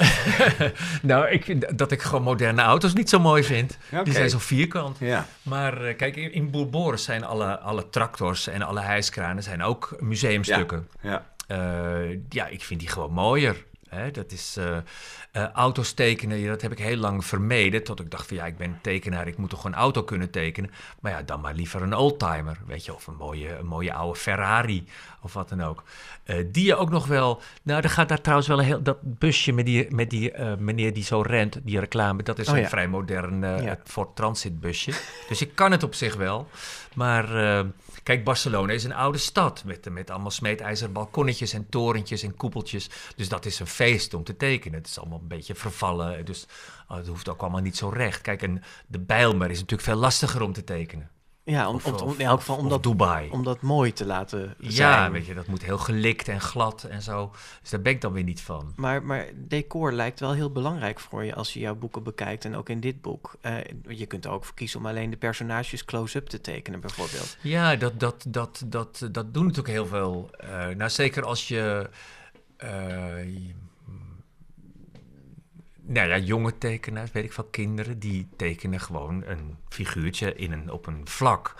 nou, 1.02 1.28
ik 1.28 1.44
vind 1.44 1.78
dat 1.78 1.92
ik 1.92 2.02
gewoon 2.02 2.22
moderne 2.22 2.62
auto's 2.62 2.92
niet 2.94 3.08
zo 3.08 3.18
mooi 3.20 3.44
vind. 3.44 3.78
Die 4.04 4.12
zijn 4.12 4.30
zo 4.30 4.38
vierkant. 4.38 4.96
Ja. 5.00 5.26
Maar 5.42 5.84
eh, 5.84 5.96
kijk, 5.96 6.16
in, 6.16 6.32
in 6.32 6.50
Boerboris 6.50 7.04
zijn 7.04 7.24
alle, 7.24 7.58
alle 7.58 7.88
tractors 7.90 8.46
en 8.46 8.62
alle 8.62 8.80
hijskranen 8.80 9.42
zijn 9.42 9.62
ook 9.62 9.96
museumstukken. 10.00 10.88
ja. 11.00 11.30
Eh, 11.46 12.18
ja, 12.28 12.46
ik 12.46 12.62
vind 12.62 12.80
die 12.80 12.88
gewoon 12.88 13.12
mooier. 13.12 13.64
Dat 14.12 14.32
is 14.32 14.56
eh, 14.58 14.76
eh, 15.32 15.50
auto's 15.50 15.92
tekenen, 15.92 16.46
dat 16.46 16.62
heb 16.62 16.72
ik 16.72 16.78
heel 16.78 16.96
lang 16.96 17.24
vermeden. 17.24 17.84
Tot 17.84 18.00
ik 18.00 18.10
dacht 18.10 18.26
van 18.26 18.36
ja, 18.36 18.46
ik 18.46 18.56
ben 18.56 18.78
tekenaar, 18.82 19.26
ik 19.26 19.36
moet 19.36 19.50
toch 19.50 19.64
een 19.64 19.74
auto 19.74 20.02
kunnen 20.02 20.30
tekenen. 20.30 20.70
Maar 21.00 21.12
ja, 21.12 21.22
dan 21.22 21.40
maar 21.40 21.54
liever 21.54 21.82
een 21.82 21.94
oldtimer, 21.94 22.58
weet 22.66 22.84
je, 22.84 22.94
of 22.94 23.06
een 23.06 23.16
mooie, 23.16 23.56
een 23.58 23.66
mooie 23.66 23.92
oude 23.92 24.18
Ferrari 24.18 24.84
of 25.22 25.32
wat 25.32 25.48
dan 25.48 25.62
ook. 25.62 25.82
Eh, 26.24 26.36
die 26.46 26.64
je 26.66 26.76
ook 26.76 26.90
nog 26.90 27.06
wel. 27.06 27.40
Nou, 27.62 27.82
er 27.82 27.90
gaat 27.90 28.08
daar 28.08 28.20
trouwens 28.20 28.48
wel 28.48 28.58
een 28.58 28.64
heel. 28.64 28.82
Dat 28.82 28.98
busje 29.02 29.52
met 29.52 29.64
die, 29.66 29.86
met 29.94 30.10
die 30.10 30.32
meneer 30.58 30.92
die 30.92 31.04
zo 31.04 31.20
rent, 31.20 31.58
die 31.62 31.78
reclame, 31.78 32.22
dat 32.22 32.38
is 32.38 32.48
Oh 32.48 32.54
een 32.54 32.60
ja. 32.60 32.68
vrij 32.68 32.88
modern 32.88 33.40
Ja. 33.40 33.78
Ford 33.84 34.16
Transit 34.16 34.60
busje. 34.60 34.92
dus 35.28 35.40
ik 35.42 35.54
kan 35.54 35.70
het 35.70 35.82
op 35.82 35.94
zich 35.94 36.14
wel. 36.14 36.48
Maar 36.94 37.64
kijk, 38.02 38.24
Barcelona 38.24 38.72
is 38.72 38.84
een 38.84 38.94
oude 38.94 39.18
stad 39.18 39.64
met, 39.64 39.90
met 39.90 40.10
allemaal 40.10 40.30
smeedijzeren 40.30 40.92
balkonnetjes 40.92 41.52
en 41.52 41.68
torentjes 41.68 42.22
en 42.22 42.36
koepeltjes. 42.36 42.90
Dus 43.16 43.28
dat 43.28 43.46
is 43.46 43.60
een 43.60 43.66
feest 43.66 44.14
om 44.14 44.24
te 44.24 44.36
tekenen. 44.36 44.78
Het 44.78 44.88
is 44.88 44.98
allemaal 44.98 45.18
een 45.18 45.28
beetje 45.28 45.54
vervallen, 45.54 46.24
dus 46.24 46.46
oh, 46.88 46.96
het 46.96 47.06
hoeft 47.06 47.28
ook 47.28 47.40
allemaal 47.40 47.60
niet 47.60 47.76
zo 47.76 47.88
recht. 47.88 48.20
Kijk, 48.20 48.42
en 48.42 48.62
de 48.86 48.98
Bijlmer 48.98 49.50
is 49.50 49.60
natuurlijk 49.60 49.88
veel 49.88 49.98
lastiger 49.98 50.42
om 50.42 50.52
te 50.52 50.64
tekenen. 50.64 51.10
Ja, 51.44 51.68
om, 51.68 51.74
Of- 51.74 51.84
om, 52.02 52.08
om, 52.08 52.14
in 52.18 52.26
elk 52.26 52.38
geval 52.38 52.56
om 52.56 52.68
dat, 52.68 52.82
Dubai. 52.82 53.30
om 53.30 53.44
dat 53.44 53.60
mooi 53.60 53.92
te 53.92 54.06
laten 54.06 54.54
Ja, 54.58 54.70
zijn. 54.70 55.12
weet 55.12 55.26
je, 55.26 55.34
dat 55.34 55.46
moet 55.46 55.64
heel 55.64 55.78
gelikt 55.78 56.28
en 56.28 56.40
glad 56.40 56.82
en 56.84 57.02
zo. 57.02 57.32
Dus 57.60 57.70
daar 57.70 57.80
ben 57.82 57.92
ik 57.92 58.00
dan 58.00 58.12
weer 58.12 58.22
niet 58.22 58.40
van. 58.40 58.72
Maar, 58.76 59.02
maar 59.02 59.26
decor 59.34 59.92
lijkt 59.92 60.20
wel 60.20 60.32
heel 60.32 60.50
belangrijk 60.52 61.00
voor 61.00 61.24
je 61.24 61.34
als 61.34 61.52
je 61.52 61.60
jouw 61.60 61.74
boeken 61.74 62.02
bekijkt. 62.02 62.44
En 62.44 62.56
ook 62.56 62.68
in 62.68 62.80
dit 62.80 63.00
boek. 63.00 63.34
Eh, 63.40 63.54
je 63.88 64.06
kunt 64.06 64.24
er 64.24 64.30
ook 64.30 64.44
voor 64.44 64.54
kiezen 64.54 64.78
om 64.80 64.86
alleen 64.86 65.10
de 65.10 65.16
personages 65.16 65.84
close-up 65.84 66.26
te 66.28 66.40
tekenen, 66.40 66.80
bijvoorbeeld. 66.80 67.36
Ja, 67.40 67.76
dat, 67.76 68.00
dat, 68.00 68.24
dat, 68.28 68.62
dat, 68.66 69.08
dat 69.12 69.34
doen 69.34 69.42
natuurlijk 69.46 69.74
heel 69.74 69.86
veel. 69.86 70.30
Eh, 70.38 70.68
nou, 70.68 70.90
zeker 70.90 71.24
als 71.24 71.48
je. 71.48 71.90
eh, 72.56 73.24
je- 73.24 73.54
nou 75.86 76.08
ja, 76.08 76.18
jonge 76.18 76.58
tekenaars, 76.58 77.12
weet 77.12 77.24
ik 77.24 77.32
veel, 77.32 77.44
kinderen, 77.50 77.98
die 77.98 78.28
tekenen 78.36 78.80
gewoon 78.80 79.22
een 79.26 79.56
figuurtje 79.68 80.34
in 80.34 80.52
een, 80.52 80.70
op 80.70 80.86
een 80.86 81.00
vlak. 81.08 81.54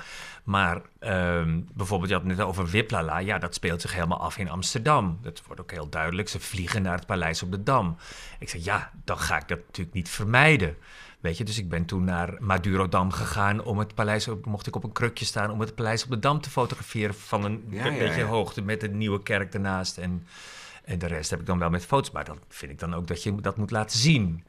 Maar 0.44 0.80
ehm, 0.98 1.60
bijvoorbeeld, 1.74 2.10
je 2.10 2.16
had 2.16 2.26
het 2.26 2.36
net 2.36 2.46
over 2.46 2.66
Wiplala. 2.66 3.18
Ja, 3.18 3.38
dat 3.38 3.54
speelt 3.54 3.80
zich 3.80 3.94
helemaal 3.94 4.20
af 4.20 4.38
in 4.38 4.50
Amsterdam. 4.50 5.18
Dat 5.22 5.42
wordt 5.46 5.60
ook 5.60 5.70
heel 5.70 5.88
duidelijk. 5.88 6.28
Ze 6.28 6.40
vliegen 6.40 6.82
naar 6.82 6.96
het 6.96 7.06
paleis 7.06 7.42
op 7.42 7.50
de 7.50 7.62
Dam. 7.62 7.96
Ik 8.38 8.48
zeg, 8.48 8.64
ja, 8.64 8.90
dan 9.04 9.18
ga 9.18 9.36
ik 9.36 9.48
dat 9.48 9.58
natuurlijk 9.66 9.96
niet 9.96 10.08
vermijden. 10.08 10.76
Weet 11.20 11.36
je, 11.38 11.44
dus 11.44 11.58
ik 11.58 11.68
ben 11.68 11.84
toen 11.84 12.04
naar 12.04 12.34
Madurodam 12.38 13.10
gegaan 13.12 13.64
om 13.64 13.78
het 13.78 13.94
paleis, 13.94 14.28
op- 14.28 14.46
mocht 14.46 14.66
ik 14.66 14.76
op 14.76 14.84
een 14.84 14.92
krukje 14.92 15.24
staan, 15.24 15.50
om 15.50 15.60
het 15.60 15.74
paleis 15.74 16.04
op 16.04 16.10
de 16.10 16.18
Dam 16.18 16.40
te 16.40 16.50
fotograferen 16.50 17.14
van 17.14 17.44
een 17.44 17.64
Ja, 17.68 17.82
be- 17.82 17.90
ja, 17.90 17.98
beetje 17.98 18.20
ja. 18.20 18.26
hoogte 18.26 18.62
met 18.62 18.80
de 18.80 18.88
nieuwe 18.88 19.22
kerk 19.22 19.54
ernaast. 19.54 19.98
En, 19.98 20.26
en 20.84 20.98
de 20.98 21.06
rest 21.06 21.30
heb 21.30 21.40
ik 21.40 21.46
dan 21.46 21.58
wel 21.58 21.70
met 21.70 21.84
foto's, 21.86 22.10
maar 22.10 22.24
dan 22.24 22.38
vind 22.48 22.72
ik 22.72 22.78
dan 22.78 22.94
ook 22.94 23.06
dat 23.06 23.22
je 23.22 23.34
dat 23.40 23.56
moet 23.56 23.70
laten 23.70 23.98
zien. 23.98 24.44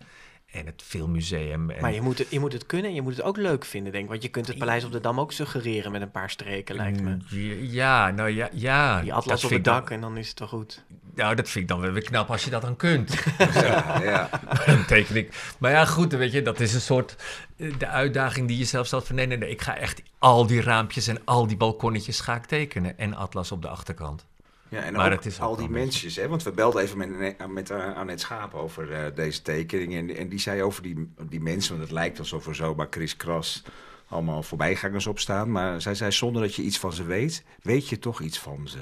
en 0.51 0.65
het 0.65 0.81
filmmuseum. 0.85 1.69
En, 1.69 1.81
Maar 1.81 1.93
je 1.93 2.01
moet, 2.01 2.17
het, 2.17 2.29
je 2.29 2.39
moet 2.39 2.53
het 2.53 2.65
kunnen 2.65 2.89
en 2.89 2.95
je 2.95 3.01
moet 3.01 3.15
het 3.15 3.25
ook 3.25 3.37
leuk 3.37 3.65
vinden, 3.65 3.91
denk 3.91 4.03
ik. 4.03 4.09
Want 4.09 4.23
je 4.23 4.29
kunt 4.29 4.47
het 4.47 4.57
Paleis 4.57 4.83
op 4.83 4.91
de 4.91 4.99
Dam 4.99 5.19
ook 5.19 5.31
suggereren 5.31 5.91
met 5.91 6.01
een 6.01 6.11
paar 6.11 6.29
streken, 6.29 6.75
lijkt 6.75 7.01
me. 7.01 7.09
Mm, 7.09 7.21
Ja, 7.61 8.09
nou 8.11 8.29
ja, 8.29 8.49
ja. 8.51 8.99
Die 9.01 9.09
dat 9.09 9.17
atlas 9.17 9.43
op 9.43 9.49
het 9.49 9.57
ik 9.59 9.63
dan- 9.65 9.73
dak 9.75 9.89
en 9.89 10.01
dan 10.01 10.17
is 10.17 10.27
het 10.27 10.35
toch 10.35 10.49
goed. 10.49 10.83
Nou, 11.15 11.35
dat 11.35 11.49
vind 11.49 11.63
ik 11.63 11.69
dan 11.69 11.79
wel 11.79 11.91
weer 11.91 12.03
knap 12.03 12.29
als 12.29 12.43
je 12.43 12.49
dat 12.49 12.61
dan 12.61 12.75
kunt. 12.75 13.13
Ja, 13.37 13.99
ja. 14.03 14.29
een 14.65 14.85
tekening. 14.85 15.29
Maar 15.57 15.71
ja, 15.71 15.85
goed, 15.85 16.11
weet 16.11 16.31
je, 16.31 16.41
dat 16.41 16.59
is 16.59 16.73
een 16.73 16.81
soort 16.81 17.15
eh, 17.57 17.73
de 17.77 17.87
uitdaging 17.87 18.47
die 18.47 18.57
je 18.57 18.65
zelf 18.65 18.85
stelt 18.87 19.05
van 19.07 19.15
nee, 19.15 19.25
nee, 19.27 19.37
nee, 19.37 19.49
ik 19.49 19.61
ga 19.61 19.75
echt 19.77 20.01
al 20.19 20.45
die 20.47 20.61
raampjes 20.61 21.07
en 21.07 21.21
al 21.25 21.47
die 21.47 21.57
balkonnetjes 21.57 22.19
ga 22.19 22.35
ik 22.35 22.45
tekenen 22.45 22.97
en 22.97 23.13
atlas 23.15 23.51
op 23.51 23.61
de 23.61 23.67
achterkant. 23.67 24.25
Ja, 24.73 24.81
en 24.81 24.93
Maar 24.93 25.11
het 25.11 25.25
is 25.25 25.39
al 25.39 25.55
die 25.55 25.69
mensjes, 25.69 26.15
hè, 26.15 26.27
want 26.27 26.43
we 26.43 26.51
belden 26.51 26.81
even 26.81 26.97
met, 26.97 27.47
met 27.47 27.69
uh, 27.69 27.95
Annette 27.95 28.23
Schaap 28.23 28.53
over 28.53 28.91
eh, 28.91 29.15
deze 29.15 29.41
tekening. 29.41 29.93
En, 29.93 30.15
en 30.15 30.29
die 30.29 30.39
zei 30.39 30.61
over 30.61 30.83
die, 30.83 31.13
die 31.29 31.41
mensen, 31.41 31.71
want 31.71 31.83
het 31.83 31.91
lijkt 31.91 32.19
alsof 32.19 32.47
er 32.47 32.55
zomaar 32.55 32.87
Chris 32.89 33.15
Kras 33.15 33.63
allemaal 34.07 34.43
voorbijgangers 34.43 35.07
op 35.07 35.19
staan. 35.19 35.51
Maar 35.51 35.81
zij 35.81 35.95
zei, 35.95 36.11
zonder 36.11 36.41
dat 36.41 36.55
je 36.55 36.61
iets 36.61 36.79
van 36.79 36.93
ze 36.93 37.03
weet, 37.03 37.43
weet 37.61 37.89
je 37.89 37.99
toch 37.99 38.21
iets 38.21 38.39
van 38.39 38.67
ze. 38.67 38.79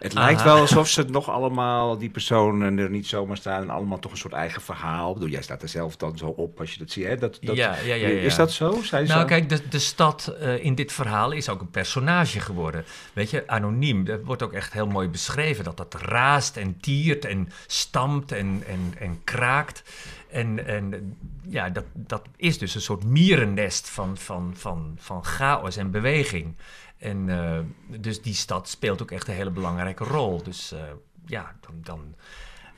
Het 0.00 0.14
lijkt 0.14 0.40
Aha. 0.40 0.52
wel 0.52 0.60
alsof 0.60 0.88
ze 0.88 1.00
het 1.00 1.10
nog 1.10 1.30
allemaal, 1.30 1.98
die 1.98 2.10
personen 2.10 2.78
er 2.78 2.90
niet 2.90 3.06
zomaar 3.06 3.36
staan 3.36 3.62
en 3.62 3.70
allemaal 3.70 3.98
toch 3.98 4.12
een 4.12 4.18
soort 4.18 4.32
eigen 4.32 4.62
verhaal. 4.62 5.08
Ik 5.08 5.14
bedoel, 5.14 5.28
jij 5.30 5.42
staat 5.42 5.62
er 5.62 5.68
zelf 5.68 5.96
dan 5.96 6.18
zo 6.18 6.26
op 6.26 6.60
als 6.60 6.72
je 6.72 6.78
dat 6.78 6.90
ziet. 6.90 7.04
Hè? 7.04 7.16
Dat, 7.16 7.38
dat, 7.40 7.56
Ja, 7.56 7.76
ja, 7.84 7.94
ja, 7.94 8.08
Is 8.08 8.36
dat 8.36 8.52
zo? 8.52 8.80
Ze 8.82 8.94
Nou, 8.94 9.06
zo? 9.06 9.24
kijk, 9.24 9.48
de, 9.48 9.68
de 9.68 9.78
stad 9.78 10.26
eh, 10.26 10.64
in 10.64 10.74
dit 10.74 10.92
verhaal 10.92 11.30
is 11.32 11.48
ook 11.48 11.60
een 11.60 11.70
personage 11.70 12.40
geworden. 12.40 12.84
Weet 13.12 13.30
je, 13.30 13.48
anoniem. 13.48 14.04
Dat 14.04 14.20
wordt 14.24 14.42
ook 14.42 14.52
echt 14.52 14.72
heel 14.72 14.86
mooi 14.86 15.08
beschreven. 15.08 15.64
Dat 15.64 15.76
dat 15.76 15.94
raast 15.94 16.56
en 16.56 16.80
tiert 16.80 17.24
en 17.24 17.48
stampt 17.66 18.32
en, 18.32 18.62
en, 18.68 18.94
en 18.98 19.20
kraakt. 19.24 19.82
En, 20.30 20.66
en 20.66 21.16
ja, 21.48 21.70
dat, 21.70 21.84
dat 21.92 22.22
is 22.36 22.58
dus 22.58 22.74
een 22.74 22.80
soort 22.80 23.04
mierennest 23.04 23.88
van, 23.88 24.16
van, 24.16 24.52
van, 24.56 24.96
van 24.98 25.24
chaos 25.24 25.76
en 25.76 25.90
beweging. 25.90 26.54
En 27.00 27.28
eh, 27.28 27.58
dus 28.00 28.22
die 28.22 28.34
stad 28.34 28.68
speelt 28.68 29.02
ook 29.02 29.10
echt 29.10 29.28
een 29.28 29.34
hele 29.34 29.50
belangrijke 29.50 30.04
rol. 30.04 30.42
Dus 30.42 30.72
eh, 30.72 30.80
ja, 31.26 31.54
dan... 31.60 31.74
dan 31.82 32.14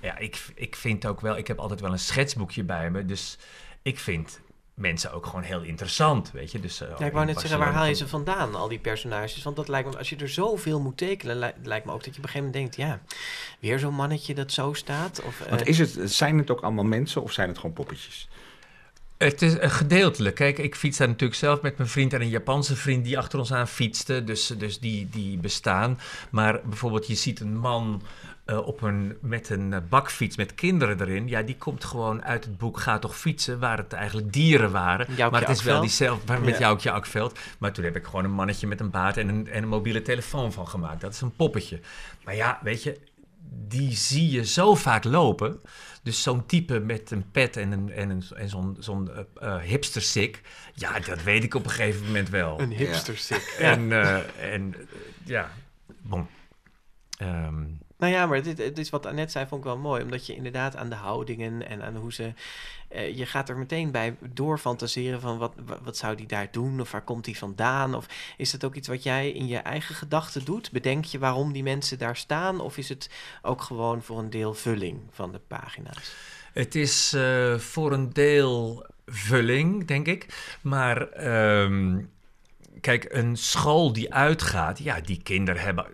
ja, 0.00 0.18
ik, 0.18 0.44
ik 0.54 0.76
vind 0.76 1.06
ook 1.06 1.20
wel, 1.20 1.36
ik 1.36 1.46
heb 1.46 1.58
altijd 1.58 1.80
wel 1.80 1.92
een 1.92 1.98
schetsboekje 1.98 2.64
bij 2.64 2.90
me. 2.90 3.04
Dus 3.04 3.38
ik 3.82 3.98
vind 3.98 4.40
mensen 4.74 5.12
ook 5.12 5.26
gewoon 5.26 5.42
heel 5.42 5.62
interessant, 5.62 6.30
weet 6.30 6.52
je. 6.52 6.60
Dus, 6.60 6.80
eh, 6.80 6.88
Ja, 6.98 7.06
ik 7.06 7.12
wou 7.12 7.26
net 7.26 7.40
zeggen, 7.40 7.58
waar 7.58 7.72
haal 7.72 7.84
je 7.84 7.94
ze 7.94 8.08
vandaan, 8.08 8.54
al 8.54 8.68
die 8.68 8.78
personages? 8.78 9.42
Want 9.42 9.56
dat 9.56 9.68
lijkt 9.68 9.90
me, 9.90 9.98
als 9.98 10.08
je 10.10 10.16
er 10.16 10.28
zoveel 10.28 10.80
moet 10.80 10.96
tekenen, 10.96 11.38
li- 11.38 11.52
lijkt 11.62 11.86
me 11.86 11.92
ook 11.92 12.04
dat 12.04 12.14
je 12.14 12.20
op 12.20 12.24
een 12.26 12.30
gegeven 12.30 12.46
moment 12.52 12.74
denkt, 12.76 12.76
ja, 12.76 13.14
weer 13.60 13.78
zo'n 13.78 13.94
mannetje 13.94 14.34
dat 14.34 14.52
zo 14.52 14.72
staat. 14.72 15.22
Of, 15.22 15.40
eh, 15.40 15.48
Want 15.48 15.66
is 15.66 15.78
het, 15.78 15.98
zijn 16.12 16.38
het 16.38 16.50
ook 16.50 16.60
allemaal 16.60 16.84
mensen 16.84 17.22
of 17.22 17.32
zijn 17.32 17.48
het 17.48 17.56
gewoon 17.58 17.72
poppetjes? 17.74 18.28
Het 19.22 19.42
is 19.42 19.58
een 19.58 19.70
gedeeltelijk. 19.70 20.34
Kijk, 20.34 20.58
ik 20.58 20.74
fiets 20.74 20.98
daar 20.98 21.08
natuurlijk 21.08 21.38
zelf 21.38 21.60
met 21.60 21.76
mijn 21.76 21.88
vriend 21.88 22.12
en 22.12 22.20
een 22.20 22.28
Japanse 22.28 22.76
vriend 22.76 23.04
die 23.04 23.18
achter 23.18 23.38
ons 23.38 23.52
aan 23.52 23.68
fietste. 23.68 24.24
Dus, 24.24 24.46
dus 24.46 24.78
die, 24.78 25.08
die 25.08 25.38
bestaan. 25.38 25.98
Maar 26.30 26.60
bijvoorbeeld, 26.64 27.06
je 27.06 27.14
ziet 27.14 27.40
een 27.40 27.58
man 27.58 28.02
eh, 28.44 28.66
op 28.66 28.82
een, 28.82 29.16
met 29.20 29.50
een 29.50 29.72
eh, 29.72 29.78
bakfiets 29.88 30.36
met 30.36 30.54
kinderen 30.54 31.00
erin. 31.00 31.28
Ja, 31.28 31.42
die 31.42 31.56
komt 31.56 31.84
gewoon 31.84 32.24
uit 32.24 32.44
het 32.44 32.58
boek 32.58 32.80
Ga 32.80 32.98
toch 32.98 33.18
fietsen, 33.18 33.58
waar 33.58 33.76
het 33.76 33.92
eigenlijk 33.92 34.32
dieren 34.32 34.70
waren. 34.70 35.06
Joukje 35.06 35.30
maar 35.30 35.40
het 35.40 35.58
is 35.58 35.62
wel 35.62 35.80
diezelfde, 35.80 36.38
met 36.38 36.58
Ja. 36.58 36.58
Joukje 36.58 36.90
Akveld. 36.90 37.38
Maar 37.58 37.72
toen 37.72 37.84
heb 37.84 37.96
ik 37.96 38.04
gewoon 38.04 38.24
een 38.24 38.30
mannetje 38.30 38.66
met 38.66 38.80
een 38.80 38.90
baard 38.90 39.16
en 39.16 39.28
een, 39.28 39.48
en 39.48 39.62
een 39.62 39.68
mobiele 39.68 40.02
telefoon 40.02 40.52
van 40.52 40.68
gemaakt. 40.68 41.00
Dat 41.00 41.12
is 41.12 41.20
een 41.20 41.36
poppetje. 41.36 41.80
Maar 42.24 42.34
ja, 42.34 42.58
weet 42.62 42.82
je, 42.82 42.98
die 43.50 43.96
zie 43.96 44.30
je 44.30 44.44
zo 44.44 44.74
vaak 44.74 45.04
lopen. 45.04 45.60
Dus 46.02 46.22
zo'n 46.22 46.46
type 46.46 46.80
met 46.80 47.10
een 47.10 47.30
pet 47.30 47.56
en, 47.56 47.72
een, 47.72 47.90
en, 47.90 48.10
een, 48.10 48.22
en 48.36 48.48
zo'n 48.48 48.76
zo'n 48.78 49.10
eh, 49.10 49.24
eh, 49.34 49.62
hipstersik. 49.62 50.40
Ja, 50.74 51.00
dat 51.00 51.22
weet 51.22 51.44
ik 51.44 51.54
op 51.54 51.64
een 51.64 51.70
gegeven 51.70 52.06
moment 52.06 52.28
wel. 52.28 52.60
een 52.60 52.70
hipster 52.70 53.16
sick. 53.16 53.54
En, 53.58 53.92
eh, 53.92 54.52
en 54.54 54.74
ja, 55.24 55.50
bon. 55.86 56.26
Ehm, 57.18 57.64
Nou 58.02 58.14
ja, 58.14 58.26
maar 58.26 58.42
dit, 58.42 58.78
is 58.78 58.90
wat 58.90 59.06
Annette 59.06 59.32
zei, 59.32 59.46
vond 59.46 59.60
ik 59.60 59.66
wel 59.66 59.78
mooi. 59.78 60.02
Omdat 60.02 60.26
je 60.26 60.34
inderdaad 60.34 60.76
aan 60.76 60.88
de 60.88 60.94
houdingen 60.94 61.68
en 61.68 61.82
aan 61.82 61.96
hoe 61.96 62.12
ze... 62.12 62.32
eh, 62.88 63.16
je 63.16 63.26
gaat 63.26 63.48
er 63.48 63.56
meteen 63.56 63.90
bij 63.90 64.16
doorfantaseren 64.20 65.20
van 65.20 65.38
wat, 65.38 65.52
wa- 65.66 65.78
wat 65.82 65.96
zou 65.96 66.16
die 66.16 66.26
daar 66.26 66.48
doen? 66.50 66.80
Of 66.80 66.90
waar 66.90 67.02
komt 67.02 67.24
die 67.24 67.38
vandaan? 67.38 67.94
Of 67.94 68.06
is 68.36 68.50
dat 68.50 68.64
ook 68.64 68.74
iets 68.74 68.88
wat 68.88 69.02
jij 69.02 69.30
in 69.30 69.46
je 69.46 69.56
eigen 69.56 69.94
gedachten 69.94 70.44
doet? 70.44 70.70
Bedenk 70.70 71.04
je 71.04 71.18
waarom 71.18 71.52
die 71.52 71.62
mensen 71.62 71.98
daar 71.98 72.16
staan? 72.16 72.60
Of 72.60 72.76
is 72.76 72.88
het 72.88 73.10
ook 73.42 73.62
gewoon 73.62 74.02
voor 74.02 74.18
een 74.18 74.30
deel 74.30 74.54
vulling 74.54 75.00
van 75.10 75.32
de 75.32 75.40
pagina's? 75.46 76.14
Het 76.52 76.74
is 76.74 77.12
eh, 77.12 77.58
voor 77.58 77.92
een 77.92 78.12
deel 78.12 78.86
vulling, 79.06 79.86
denk 79.86 80.06
ik. 80.06 80.56
Maar 80.62 81.08
ehm, 81.08 82.00
kijk, 82.80 83.06
een 83.08 83.36
school 83.36 83.92
die 83.92 84.14
uitgaat, 84.14 84.78
ja, 84.78 85.00
die 85.00 85.22
kinderen 85.22 85.62
hebben. 85.62 85.86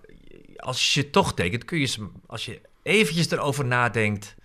Als 0.58 0.94
je 0.94 1.10
toch 1.10 1.34
tekent, 1.34 1.64
kun 1.64 1.78
je 1.78 1.84
ze, 1.86 2.08
als 2.26 2.44
je 2.44 2.60
eventjes 2.82 3.30
erover 3.30 3.64
nadenkt. 3.64 4.36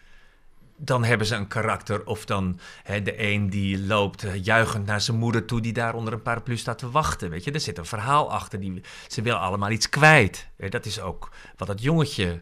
Dan 0.78 1.04
hebben 1.04 1.28
ze 1.28 1.36
een 1.36 1.48
karakter. 1.48 2.06
Of 2.06 2.26
dan 2.26 2.60
hè, 2.84 3.02
de 3.02 3.22
een 3.24 3.50
die 3.50 3.80
loopt 3.80 4.24
eh, 4.24 4.44
juichend 4.44 4.86
naar 4.86 5.02
zijn 5.02 5.18
moeder 5.18 5.46
toe, 5.46 5.62
die 5.62 5.74
daar 5.74 5.94
onder 5.94 6.14
een 6.14 6.22
paraplu 6.22 6.58
staat 6.58 6.78
te 6.78 6.92
wachten. 6.92 7.30
Weet 7.30 7.44
je, 7.44 7.52
er 7.52 7.60
zit 7.60 7.78
een 7.78 7.86
verhaal 7.86 8.32
achter. 8.32 8.60
Die, 8.60 8.82
ze 9.08 9.22
wil 9.22 9.36
allemaal 9.36 9.70
iets 9.72 9.90
kwijt. 9.90 10.48
Dat 10.70 10.86
is 10.86 11.00
ook 11.02 11.32
wat 11.58 11.68
dat 11.68 11.82
jongetje 11.82 12.42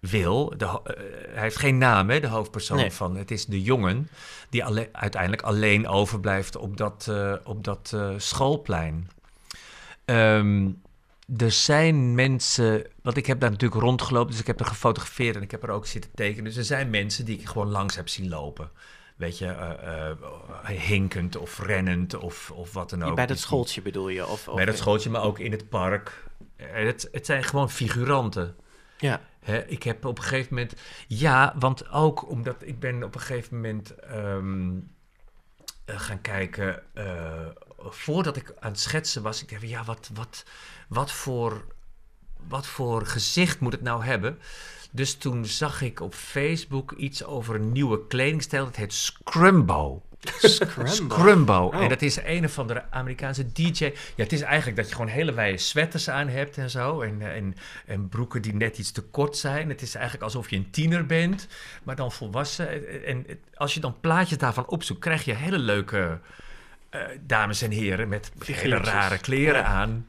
wil. 0.00 0.54
De, 0.56 0.64
eh, 0.64 0.80
hij 1.32 1.42
heeft 1.42 1.56
geen 1.56 1.78
naam, 1.78 2.10
hè, 2.10 2.20
de 2.20 2.26
hoofdpersoon 2.26 2.76
Nee. 2.76 2.90
van. 2.92 3.16
Het 3.16 3.30
is 3.30 3.46
de 3.46 3.62
jongen 3.62 4.08
die 4.50 4.64
alle- 4.64 4.88
uiteindelijk 4.92 5.42
alleen 5.42 5.88
overblijft 5.88 6.56
op 6.56 6.76
dat, 6.76 7.06
eh, 7.10 7.34
op 7.44 7.64
dat 7.64 7.96
schoolplein. 8.16 9.10
Ehm, 10.04 10.68
er 11.36 11.50
zijn 11.50 12.14
mensen, 12.14 12.86
want 13.02 13.16
ik 13.16 13.26
heb 13.26 13.40
daar 13.40 13.50
natuurlijk 13.50 13.80
rondgelopen, 13.80 14.30
dus 14.30 14.40
ik 14.40 14.46
heb 14.46 14.60
er 14.60 14.66
gefotografeerd 14.66 15.36
en 15.36 15.42
ik 15.42 15.50
heb 15.50 15.62
er 15.62 15.70
ook 15.70 15.86
zitten 15.86 16.10
tekenen. 16.14 16.44
Dus 16.44 16.56
er 16.56 16.64
zijn 16.64 16.90
mensen 16.90 17.24
die 17.24 17.38
ik 17.38 17.46
gewoon 17.48 17.68
langs 17.70 17.96
heb 17.96 18.08
zien 18.08 18.28
lopen. 18.28 18.70
Weet 19.16 19.38
je, 19.38 19.46
eh, 19.46 20.10
eh, 20.10 20.16
hinkend 20.80 21.36
of 21.36 21.58
rennend 21.62 22.14
of, 22.14 22.50
of 22.50 22.72
wat 22.72 22.90
dan 22.90 23.02
ook. 23.02 23.14
bij 23.14 23.26
dat 23.26 23.36
Die- 23.36 23.46
schooltje 23.46 23.82
bedoel 23.82 24.08
je? 24.08 24.26
Of, 24.26 24.48
of 24.48 24.54
Bij 24.54 24.64
dat 24.64 24.76
schooltje, 24.78 25.10
maar 25.10 25.22
ook 25.22 25.38
in 25.38 25.50
het 25.52 25.68
park. 25.68 26.24
Eh, 26.56 26.66
Het, 26.72 27.08
het 27.12 27.26
zijn 27.26 27.44
gewoon 27.44 27.70
figuranten. 27.70 28.56
Ja, 28.98 29.20
Hè, 29.40 29.66
ik 29.66 29.82
heb 29.82 30.04
op 30.04 30.18
een 30.18 30.24
gegeven 30.24 30.54
moment. 30.54 30.74
Ja, 31.06 31.54
want 31.58 31.90
ook 31.90 32.28
omdat 32.30 32.56
ik 32.60 32.78
ben 32.80 33.02
op 33.02 33.14
een 33.14 33.20
gegeven 33.20 33.54
moment 33.56 33.94
ehm, 33.94 34.70
eh, 35.84 36.00
gaan 36.00 36.20
kijken. 36.20 36.82
voordat 37.88 38.36
ik 38.36 38.52
aan 38.58 38.70
het 38.70 38.80
schetsen 38.80 39.22
was, 39.22 39.42
ik 39.42 39.50
dacht, 39.50 39.68
ja, 39.68 39.84
wat, 39.84 40.10
wat, 40.14 40.44
wat, 40.90 41.12
voor, 41.12 41.64
wat 42.48 42.66
voor 42.66 43.06
gezicht 43.06 43.60
moet 43.60 43.72
het 43.72 43.82
nou 43.82 44.04
hebben? 44.04 44.38
Dus 44.90 45.14
toen 45.14 45.46
zag 45.46 45.82
ik 45.82 46.00
op 46.00 46.14
Facebook 46.14 46.92
iets 46.92 47.24
over 47.24 47.54
een 47.54 47.72
nieuwe 47.72 48.06
kledingstijl. 48.06 48.64
Dat 48.64 48.76
heet 48.76 48.92
Scrumbo. 48.92 50.02
Scrumbo. 50.38 50.86
Scrumbo. 50.92 51.64
Oh. 51.74 51.82
En 51.82 51.88
dat 51.88 52.02
is 52.02 52.18
een 52.24 52.44
of 52.44 52.58
andere 52.58 52.84
Amerikaanse 52.90 53.52
DJ. 53.52 53.84
Ja, 53.84 53.92
het 54.16 54.32
is 54.32 54.40
eigenlijk 54.40 54.76
dat 54.76 54.88
je 54.88 54.94
gewoon 54.94 55.10
hele 55.10 55.32
wijde 55.32 55.58
sweaters 55.58 56.08
aan 56.10 56.28
hebt 56.28 56.58
en 56.58 56.70
zo. 56.70 57.00
En, 57.00 57.22
en, 57.22 57.54
en 57.86 58.08
broeken 58.08 58.42
die 58.42 58.54
net 58.54 58.78
iets 58.78 58.92
te 58.92 59.02
kort 59.02 59.36
zijn. 59.36 59.68
Het 59.68 59.82
is 59.82 59.94
eigenlijk 59.94 60.24
alsof 60.24 60.50
je 60.50 60.56
een 60.56 60.70
tiener 60.70 61.06
bent, 61.06 61.48
maar 61.82 61.96
dan 61.96 62.12
volwassen. 62.12 63.04
En 63.04 63.26
als 63.54 63.74
je 63.74 63.80
dan 63.80 64.00
plaatjes 64.00 64.38
daarvan 64.38 64.66
opzoekt, 64.66 65.00
krijg 65.00 65.24
je 65.24 65.34
hele 65.34 65.58
leuke 65.58 66.20
eh, 66.90 67.00
dames 67.26 67.62
en 67.62 67.70
heren 67.70 68.08
met 68.08 68.32
hele 68.44 68.76
rare 68.76 69.18
kleren 69.18 69.60
Ja. 69.60 69.64
aan. 69.64 70.06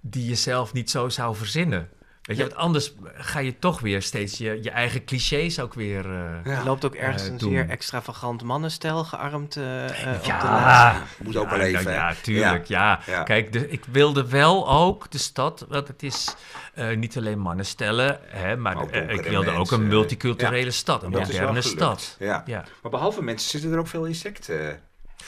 Die 0.00 0.28
je 0.28 0.34
zelf 0.34 0.72
niet 0.72 0.90
zo 0.90 1.08
zou 1.08 1.36
verzinnen. 1.36 1.88
Weet 2.22 2.36
je, 2.36 2.42
Ja. 2.42 2.48
want 2.48 2.60
anders 2.60 2.92
ga 3.14 3.38
je 3.38 3.58
toch 3.58 3.80
weer 3.80 4.02
steeds 4.02 4.38
je, 4.38 4.58
je 4.62 4.70
eigen 4.70 5.04
clichés 5.04 5.60
ook 5.60 5.74
weer. 5.74 6.04
eh, 6.44 6.56
Er 6.58 6.64
loopt 6.64 6.84
ook 6.84 6.94
ergens 6.94 7.22
eh, 7.26 7.28
een 7.32 7.38
zeer 7.38 7.68
extravagant 7.68 8.42
mannenstel 8.42 9.04
gearmd 9.04 9.56
eh, 9.56 9.84
eh, 9.84 10.14
op 10.16 10.24
de. 10.24 10.28
Ja, 10.30 11.02
Moet 11.22 11.36
ook 11.36 11.50
ja, 11.50 11.56
wel 11.56 11.66
even? 11.66 11.92
Ja, 11.92 12.14
tuurlijk. 12.22 12.66
Ja. 12.66 13.00
Ja. 13.06 13.22
Kijk, 13.22 13.52
de, 13.52 13.68
ik 13.68 13.84
wilde 13.90 14.28
wel 14.28 14.70
ook 14.70 15.10
de 15.10 15.18
stad, 15.18 15.66
want 15.68 15.88
het 15.88 16.02
is 16.02 16.34
eh, 16.74 16.96
niet 16.96 17.16
alleen 17.16 17.38
mannen 17.38 17.66
stellen, 17.66 18.20
hè, 18.22 18.56
maar 18.56 18.76
Ook 18.82 18.90
ik 18.90 19.22
wilde 19.24 19.50
ook 19.50 19.70
een 19.70 19.86
multiculturele 19.88 20.70
stad, 20.70 21.02
een 21.02 21.10
Dat 21.10 21.28
is 21.28 21.38
wel 21.38 21.46
moderne 21.52 21.68
stad. 21.76 22.16
Ja. 22.18 22.42
Ja. 22.46 22.64
Maar 22.82 22.90
behalve 22.90 23.22
mensen 23.22 23.50
zitten 23.50 23.72
er 23.72 23.78
ook 23.78 23.86
veel 23.88 24.04
insecten 24.04 24.80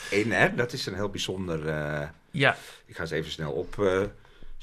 in, 0.09 0.31
hè? 0.31 0.55
Dat 0.55 0.73
is 0.73 0.85
een 0.85 0.95
heel 0.95 1.09
bijzonder... 1.09 1.67
eh, 1.67 2.07
ja, 2.31 2.55
ik 2.85 2.95
ga 2.95 3.05
ze 3.05 3.15
even 3.15 3.31
snel 3.31 3.51
op 3.51 3.75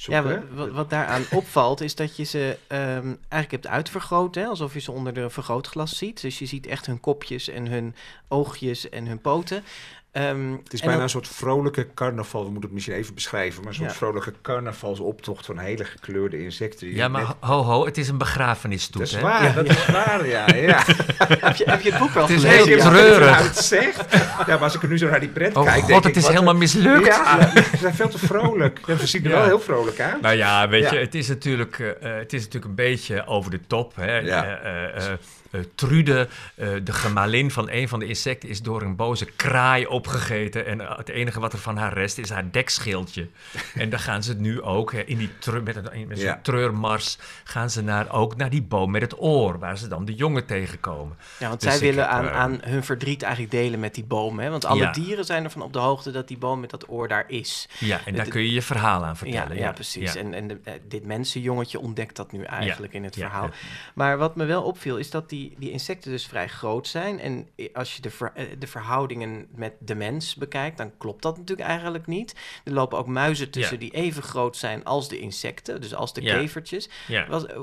Ja, 0.07 0.43
wat, 0.51 0.71
wat 0.71 0.91
daaraan 0.91 1.25
opvalt 1.41 1.81
is 1.81 1.95
dat 1.95 2.17
je 2.17 2.25
ze 2.25 2.59
ehm, 2.67 3.15
eigenlijk 3.29 3.51
hebt 3.51 3.67
uitvergroot, 3.67 4.35
hè, 4.35 4.47
alsof 4.47 4.75
je 4.75 4.81
ze 4.81 4.93
onder 4.93 5.13
de 5.13 5.31
vergrootglas 5.31 5.97
ziet. 5.99 6.21
Dus 6.21 6.39
je 6.39 6.47
ziet 6.47 6.67
echt 6.67 6.87
hun 6.87 7.01
kopjes 7.01 7.49
en 7.49 7.67
hun 7.67 7.95
oogjes 8.29 8.89
en 8.89 9.07
hun 9.07 9.21
poten. 9.21 9.65
Ehm, 10.13 10.53
Het 10.65 10.73
is 10.73 10.81
bijna 10.81 10.97
ook- 10.97 11.03
een 11.03 11.09
soort 11.11 11.29
vrolijke 11.29 11.87
carnaval. 11.95 12.41
We 12.41 12.47
moeten 12.51 12.63
het 12.63 12.73
misschien 12.73 12.95
even 12.97 13.15
beschrijven. 13.15 13.61
Maar 13.63 13.69
een 13.71 13.79
soort 13.79 13.91
Ja. 13.91 13.97
vrolijke 13.97 14.33
carnavalsoptocht 14.43 15.47
van 15.47 15.59
hele 15.59 15.85
gekleurde 15.85 16.43
insecten. 16.43 16.87
die 16.87 16.97
Ja, 16.97 17.09
maar 17.09 17.23
net- 17.23 17.37
ho, 17.41 17.63
ho, 17.63 17.85
het 17.85 17.99
is 17.99 18.09
een 18.09 18.19
begrafenisstoet, 18.19 19.01
Dat 19.01 19.09
is 19.11 19.15
hè? 19.15 19.21
waar, 19.21 19.55
dat 19.55 19.67
is 19.69 19.87
waar, 19.87 20.27
ja. 20.27 20.55
ja. 20.55 20.83
heb, 21.19 21.57
je, 21.57 21.65
heb 21.71 21.81
je 21.81 21.91
het 21.91 21.99
boek 21.99 22.11
wel 22.11 22.23
Het 22.23 22.33
is 22.33 22.41
gelezen? 22.43 22.67
heel 22.67 22.77
Ja. 22.77 22.89
treurig. 22.91 23.39
Ja, 23.39 23.43
het 23.45 23.57
zegt. 23.59 24.15
Ja, 24.15 24.45
maar 24.47 24.59
als 24.59 24.75
ik 24.75 24.83
er 24.83 24.89
nu 24.89 24.99
zo 24.99 25.09
naar 25.09 25.21
die 25.21 25.29
pret 25.29 25.57
Oh 25.57 25.65
kijk... 25.65 25.79
god, 25.79 25.87
denk 25.89 26.05
het 26.05 26.17
ik, 26.17 26.23
is 26.23 26.29
helemaal 26.29 26.55
mislukt. 26.55 27.07
Ja, 27.07 27.51
ze 27.55 27.77
zijn 27.81 27.95
veel 27.95 28.09
te 28.09 28.19
vrolijk. 28.19 28.79
Ja, 28.87 28.97
ze 28.97 29.07
zien 29.07 29.25
er 29.25 29.31
Ja. 29.31 29.37
wel 29.37 29.45
heel 29.45 29.61
vrolijk 29.61 30.01
uit. 30.01 30.21
Nou 30.21 30.35
ja, 30.37 30.69
weet 30.69 30.83
Ja. 30.83 30.93
je, 30.93 30.99
het 30.99 31.15
is, 31.15 31.29
natuurlijk, 31.29 31.79
eh, 31.79 31.89
eh, 32.13 32.19
het 32.19 32.33
is 32.33 32.39
natuurlijk 32.45 32.65
een 32.65 32.75
beetje 32.75 33.27
over 33.27 33.51
de 33.51 33.61
top. 33.67 33.93
Hè? 33.97 34.19
Ja. 34.19 34.45
Eh, 34.45 34.85
eh, 35.07 35.13
eh, 35.51 35.61
eh, 35.61 35.67
Trude, 35.75 36.29
eh, 36.55 36.69
de 36.85 36.93
gemalin 36.93 37.51
van 37.51 37.71
een 37.71 37.89
van 37.89 37.99
de 37.99 38.07
insecten, 38.07 38.49
is 38.49 38.63
door 38.63 38.83
een 38.83 38.97
boze 38.97 39.25
kraai 39.25 39.87
opgegeten. 39.87 40.67
En 40.67 40.81
eh, 40.81 40.97
het 40.97 41.09
enige 41.09 41.41
wat 41.41 41.53
er 41.53 41.59
van 41.59 41.77
haar 41.77 41.93
rest 41.93 42.19
is 42.19 42.31
haar 42.31 42.51
dekschildje. 42.51 43.29
en 43.75 43.91
daar 43.91 43.99
gaan 44.01 44.23
ze 44.23 44.35
nu 44.35 44.63
ook, 44.63 44.93
hè, 44.93 45.01
in 45.01 45.19
die 45.19 45.31
met, 45.63 45.77
een, 45.77 46.07
met 46.09 46.19
zo'n 46.19 46.27
Ja. 46.27 46.41
treurmars, 46.43 47.19
gaan 47.45 47.71
ze 47.71 47.83
naar, 47.83 48.13
ook 48.13 48.37
naar 48.37 48.51
die 48.51 48.63
boom 48.63 48.91
met 48.91 49.03
het 49.03 49.21
oor, 49.21 49.59
waar 49.59 49.79
ze 49.79 49.89
dan 49.89 50.05
de 50.05 50.15
jongen 50.15 50.47
tegenkomen. 50.47 51.17
Ja, 51.39 51.49
want 51.49 51.61
Dus 51.61 51.71
zij 51.71 51.81
willen 51.81 52.05
heb, 52.05 52.13
aan, 52.13 52.29
aan 52.31 52.59
hun 52.63 52.85
verdriet 52.85 53.23
eigenlijk 53.23 53.53
delen 53.53 53.81
met 53.81 53.95
die 53.95 54.05
boom. 54.05 54.39
Hè? 54.39 54.51
Want 54.51 54.65
alle 54.65 54.81
Ja. 54.81 54.93
dieren 54.93 55.25
zijn 55.25 55.45
ervan 55.45 55.63
op 55.63 55.73
de 55.73 55.79
hoogte 55.79 56.11
dat 56.11 56.29
die 56.29 56.39
boom 56.39 56.61
met 56.61 56.71
dat 56.71 56.89
oor 56.89 57.09
daar 57.09 57.25
is. 57.29 57.69
Ja, 57.79 58.01
en 58.05 58.15
daar 58.15 58.29
kun 58.29 58.43
je 58.43 58.53
je 58.53 58.63
verhaal 58.63 59.03
aan 59.03 59.09
Ja, 59.09 59.15
vertellen. 59.17 59.57
ja, 59.57 59.73
precies. 59.73 60.13
Ja. 60.13 60.21
En, 60.21 60.35
en 60.35 60.49
de- 60.49 60.61
dit 60.89 61.05
mensenjongetje 61.05 61.79
ontdekt 61.81 62.17
dat 62.17 62.33
nu 62.33 62.43
eigenlijk 62.43 62.93
in 62.93 63.05
het 63.05 63.15
ja, 63.15 63.27
verhaal. 63.29 63.45
ja. 63.45 63.51
Maar 63.95 64.19
wat 64.19 64.37
me 64.37 64.45
wel 64.45 64.63
opviel 64.63 64.97
is 64.99 65.11
dat 65.11 65.29
die, 65.29 65.40
die 65.59 65.71
insecten 65.71 66.11
dus 66.11 66.27
vrij 66.27 66.49
groot 66.49 66.87
zijn. 66.89 67.21
En 67.21 67.49
als 67.73 67.97
je 67.97 68.03
de, 68.03 68.11
ver- 68.11 68.33
eh, 68.35 68.45
de 68.59 68.67
verhoudingen 68.67 69.47
met 69.55 69.73
de 69.79 69.95
mens 69.95 70.35
bekijkt, 70.35 70.77
dan 70.77 70.93
klopt 70.99 71.23
dat 71.23 71.37
natuurlijk 71.39 71.69
eigenlijk 71.69 72.07
niet. 72.07 72.35
Er 72.65 72.73
lopen 72.73 72.99
ook 72.99 73.07
muizen 73.07 73.51
tussen 73.51 73.75
Ja. 73.75 73.81
die 73.81 73.91
even 73.95 74.23
groot 74.23 74.57
zijn 74.57 74.85
als 74.85 75.09
de 75.09 75.19
insecten, 75.19 75.81
dus 75.81 75.95
als 75.95 76.13
de 76.15 76.23
Ja. 76.23 76.39
kevertjes. 76.39 76.89
Ja. 77.09 77.27
Was, 77.29 77.47
eh, 77.47 77.59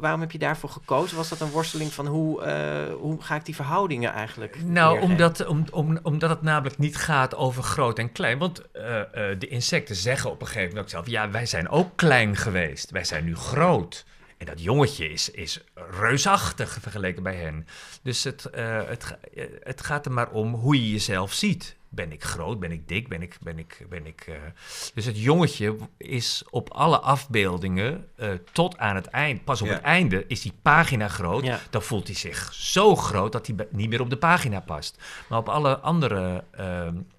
waarom 0.00 0.20
heb 0.20 0.30
je 0.30 0.38
daarvoor 0.38 0.70
gekozen? 0.70 1.16
Was 1.16 1.28
dat 1.28 1.40
een 1.40 1.50
worsteling 1.50 1.92
van 1.92 2.06
hoe, 2.06 2.42
eh, 2.42 2.94
hoe 2.94 3.22
ga 3.22 3.34
ik 3.36 3.44
die 3.44 3.54
verhoudingen 3.54 4.12
eigenlijk 4.12 4.56
Nou, 4.64 4.68
neergeven? 4.92 5.02
omdat, 5.10 5.46
om, 5.46 5.64
om, 5.72 5.98
omdat 6.02 6.30
het 6.30 6.42
namelijk 6.42 6.78
niet 6.78 6.96
gaat 6.96 7.34
over 7.34 7.62
groot 7.62 7.98
en 7.98 8.12
klein. 8.12 8.38
Want 8.38 8.62
de 9.38 9.46
insecten 9.48 9.96
zeggen 9.96 10.30
op 10.30 10.40
een 10.40 10.46
gegeven 10.46 10.68
moment 10.68 10.84
ook 10.84 10.90
zelf... 10.90 11.06
ja, 11.06 11.30
wij 11.30 11.46
zijn 11.46 11.68
ook 11.68 11.88
klein 11.96 12.36
geweest. 12.36 12.90
Wij 12.90 13.04
zijn 13.04 13.24
nu 13.24 13.36
groot. 13.36 14.04
En 14.44 14.50
dat 14.50 14.62
jongetje 14.62 15.08
is, 15.10 15.30
is 15.30 15.60
reusachtig 15.74 16.78
vergeleken 16.80 17.22
bij 17.22 17.34
hen. 17.36 17.66
Dus 18.02 18.24
het, 18.24 18.44
eh, 18.44 18.82
het, 18.86 19.16
het 19.62 19.84
gaat 19.84 20.06
er 20.06 20.12
maar 20.12 20.30
om 20.30 20.54
hoe 20.54 20.74
je 20.84 20.90
jezelf 20.90 21.32
ziet. 21.32 21.76
Ben 21.88 22.12
ik 22.12 22.24
groot? 22.24 22.60
Ben 22.60 22.72
ik 22.72 22.88
dik? 22.88 23.08
Ben 23.08 23.22
ik... 23.22 23.36
Ben 23.40 23.58
ik, 23.58 23.86
ben 23.88 24.06
ik 24.06 24.20
eh, 24.28 24.34
Dus 24.94 25.04
het 25.04 25.18
jongetje 25.20 25.76
is 25.96 26.42
op 26.50 26.70
alle 26.70 26.98
afbeeldingen 27.00 28.08
eh, 28.16 28.28
tot 28.52 28.78
aan 28.78 28.94
het 28.94 29.06
eind... 29.06 29.44
pas 29.44 29.60
op 29.62 29.66
Ja. 29.68 29.72
het 29.74 29.82
einde 29.82 30.24
is 30.26 30.42
die 30.42 30.52
pagina 30.62 31.08
groot. 31.08 31.44
Ja. 31.44 31.60
Dan 31.70 31.82
voelt 31.82 32.06
hij 32.06 32.16
zich 32.16 32.52
zo 32.54 32.96
groot 32.96 33.32
dat 33.32 33.46
hij 33.46 33.56
niet 33.70 33.88
meer 33.88 34.00
op 34.00 34.10
de 34.10 34.16
pagina 34.18 34.60
past. 34.60 34.98
Maar 35.28 35.38
op 35.38 35.48
alle 35.48 35.78
andere 35.78 36.44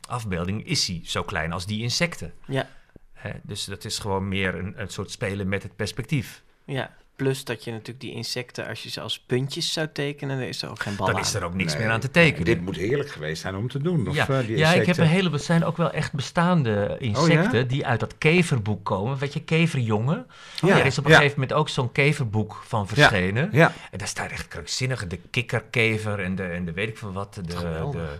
afbeeldingen 0.07 0.65
is 0.65 0.87
hij 0.87 1.01
zo 1.03 1.23
klein 1.23 1.51
als 1.51 1.65
die 1.65 1.81
insecten. 1.81 2.33
Ja, 2.47 2.69
Hè? 3.13 3.31
Dus 3.43 3.65
dat 3.65 3.85
is 3.85 3.99
gewoon 3.99 4.27
meer 4.27 4.55
een, 4.55 4.73
een 4.81 4.89
soort 4.89 5.11
spelen 5.11 5.47
met 5.49 5.63
het 5.63 5.75
perspectief. 5.75 6.43
ja. 6.65 6.95
Plus 7.15 7.43
dat 7.43 7.63
je 7.63 7.71
natuurlijk 7.71 7.99
die 7.99 8.11
insecten, 8.13 8.67
als 8.67 8.83
je 8.83 8.89
ze 8.89 9.01
als 9.01 9.19
puntjes 9.19 9.73
zou 9.73 9.87
tekenen, 9.93 10.37
dan 10.37 10.47
is 10.47 10.61
er 10.61 10.69
ook 10.69 10.79
geen 10.81 10.95
bal 10.95 11.05
Dan 11.05 11.15
aan. 11.15 11.21
is 11.21 11.33
er 11.33 11.43
ook 11.43 11.53
niks 11.53 11.73
Nee, 11.73 11.81
meer 11.81 11.91
aan 11.91 11.99
te 11.99 12.11
tekenen. 12.11 12.45
Dit 12.45 12.61
moet 12.61 12.75
heerlijk 12.75 13.09
geweest 13.11 13.41
zijn 13.41 13.55
om 13.55 13.69
te 13.69 13.79
doen. 13.81 14.07
Of, 14.07 14.15
ja, 14.15 14.27
eh, 14.27 14.47
die 14.47 14.57
ja, 14.57 14.73
ik 14.73 14.85
heb 14.85 14.97
een 14.97 15.05
heleboel. 15.07 15.31
Het 15.37 15.43
zijn 15.43 15.63
ook 15.63 15.77
wel 15.77 15.91
echt 15.91 16.13
bestaande 16.13 16.95
insecten 16.99 17.67
die 17.67 17.85
uit 17.85 17.99
dat 17.99 18.17
keverboek 18.17 18.85
komen. 18.85 19.17
Weet 19.17 19.33
je, 19.33 19.41
keverjongen. 19.43 20.27
Ja, 20.61 20.79
er 20.79 20.85
is 20.85 20.97
op 20.97 21.05
een 21.05 21.11
ja. 21.11 21.17
gegeven 21.17 21.39
moment 21.39 21.57
ook 21.57 21.69
zo'n 21.69 21.91
keverboek 21.91 22.61
van 22.67 22.87
verschenen. 22.87 23.49
Ja. 23.51 23.71
En 23.91 23.97
daar 23.97 24.07
staat 24.07 24.31
echt 24.31 24.47
krankzinnige, 24.47 25.07
de 25.07 25.19
kikkerkever 25.31 26.19
en 26.19 26.35
de, 26.35 26.43
en 26.43 26.65
de 26.65 26.71
weet 26.71 26.87
ik 26.89 26.97
veel 26.97 27.11
wat. 27.11 27.33
De, 27.33 27.41
de. 27.41 27.55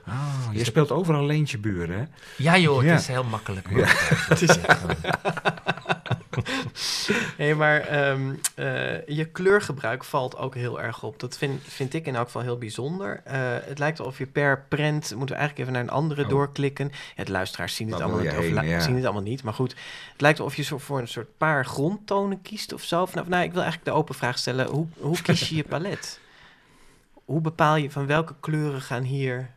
Oh, 0.07 0.53
je 0.53 0.63
speelt 0.63 0.91
overal 0.91 1.25
leentje 1.25 1.57
buren, 1.57 1.97
hè? 1.97 2.03
ja 2.37 2.57
joh, 2.57 2.77
het 2.77 2.85
Ja. 2.87 2.95
is 2.95 3.07
heel 3.07 3.23
makkelijk. 3.23 3.67
Het 4.29 4.41
is 4.41 4.59
echt, 4.61 4.81
Nee, 7.37 7.55
maar 7.55 7.79
ehm, 7.79 8.33
eh, 8.55 9.07
je 9.07 9.25
kleurgebruik 9.25 10.03
valt 10.03 10.37
ook 10.37 10.55
heel 10.55 10.81
erg 10.81 11.03
op. 11.03 11.19
Dat 11.19 11.37
vind, 11.37 11.61
vind 11.63 11.93
ik 11.93 12.05
in 12.05 12.15
elk 12.15 12.25
geval 12.25 12.41
heel 12.41 12.57
bijzonder. 12.57 13.21
Eh, 13.23 13.39
het 13.41 13.79
lijkt 13.79 13.99
alsof 13.99 14.17
je 14.17 14.25
per 14.25 14.65
prent, 14.67 15.15
moeten 15.15 15.35
we 15.35 15.41
eigenlijk 15.41 15.59
even 15.59 15.73
naar 15.73 15.81
een 15.81 15.99
andere 15.99 16.23
Oh. 16.23 16.29
doorklikken. 16.29 16.91
Ja, 17.15 17.23
de 17.23 17.31
luisteraars 17.31 17.75
zien 17.75 17.91
het, 17.91 18.01
allemaal 18.01 18.19
niet, 18.19 18.31
heen, 18.31 18.67
ja. 18.67 18.79
zien 18.79 18.95
het 18.95 19.03
allemaal 19.03 19.21
niet. 19.21 19.43
Maar 19.43 19.53
goed, 19.53 19.75
het 20.11 20.21
lijkt 20.21 20.39
alsof 20.39 20.55
je 20.55 20.63
zo 20.63 20.77
voor 20.77 20.99
een 20.99 21.07
soort 21.07 21.37
paar 21.37 21.65
grondtonen 21.65 22.41
kiest 22.41 22.73
of 22.73 22.83
zo. 22.83 23.07
Nou, 23.13 23.29
nou, 23.29 23.43
ik 23.43 23.51
wil 23.51 23.61
eigenlijk 23.61 23.91
de 23.91 23.97
open 23.97 24.15
vraag 24.15 24.37
stellen. 24.37 24.67
Hoe, 24.67 24.87
hoe 24.97 25.21
kies 25.21 25.49
je 25.49 25.55
je 25.55 25.63
palet? 25.63 26.19
Hoe 27.25 27.41
bepaal 27.41 27.75
je 27.75 27.91
van 27.91 28.05
welke 28.05 28.33
kleuren 28.39 28.81
gaan 28.81 29.03
hier... 29.03 29.49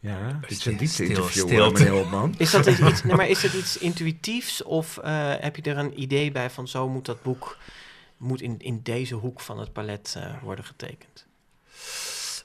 Ja, 0.00 0.38
dit 0.40 0.50
is 0.50 0.64
een 0.64 0.76
diepte-interview, 0.76 1.48
meneer. 1.48 2.30
Is 2.36 2.50
dat 2.50 2.66
iets, 2.88 3.02
nee, 3.02 3.16
maar 3.16 3.28
is 3.28 3.42
het 3.42 3.52
iets 3.52 3.78
intuïtiefs 3.78 4.62
of 4.62 4.98
eh, 4.98 5.32
heb 5.38 5.56
je 5.56 5.62
er 5.62 5.78
een 5.78 6.00
idee 6.02 6.32
bij 6.32 6.50
van 6.50 6.68
zo 6.68 6.88
moet 6.88 7.06
dat 7.06 7.22
boek 7.22 7.56
moet 8.16 8.40
in, 8.40 8.58
in 8.58 8.80
deze 8.82 9.14
hoek 9.14 9.40
van 9.40 9.58
het 9.58 9.72
palet 9.72 10.14
eh, 10.16 10.42
worden 10.42 10.64
getekend? 10.64 11.26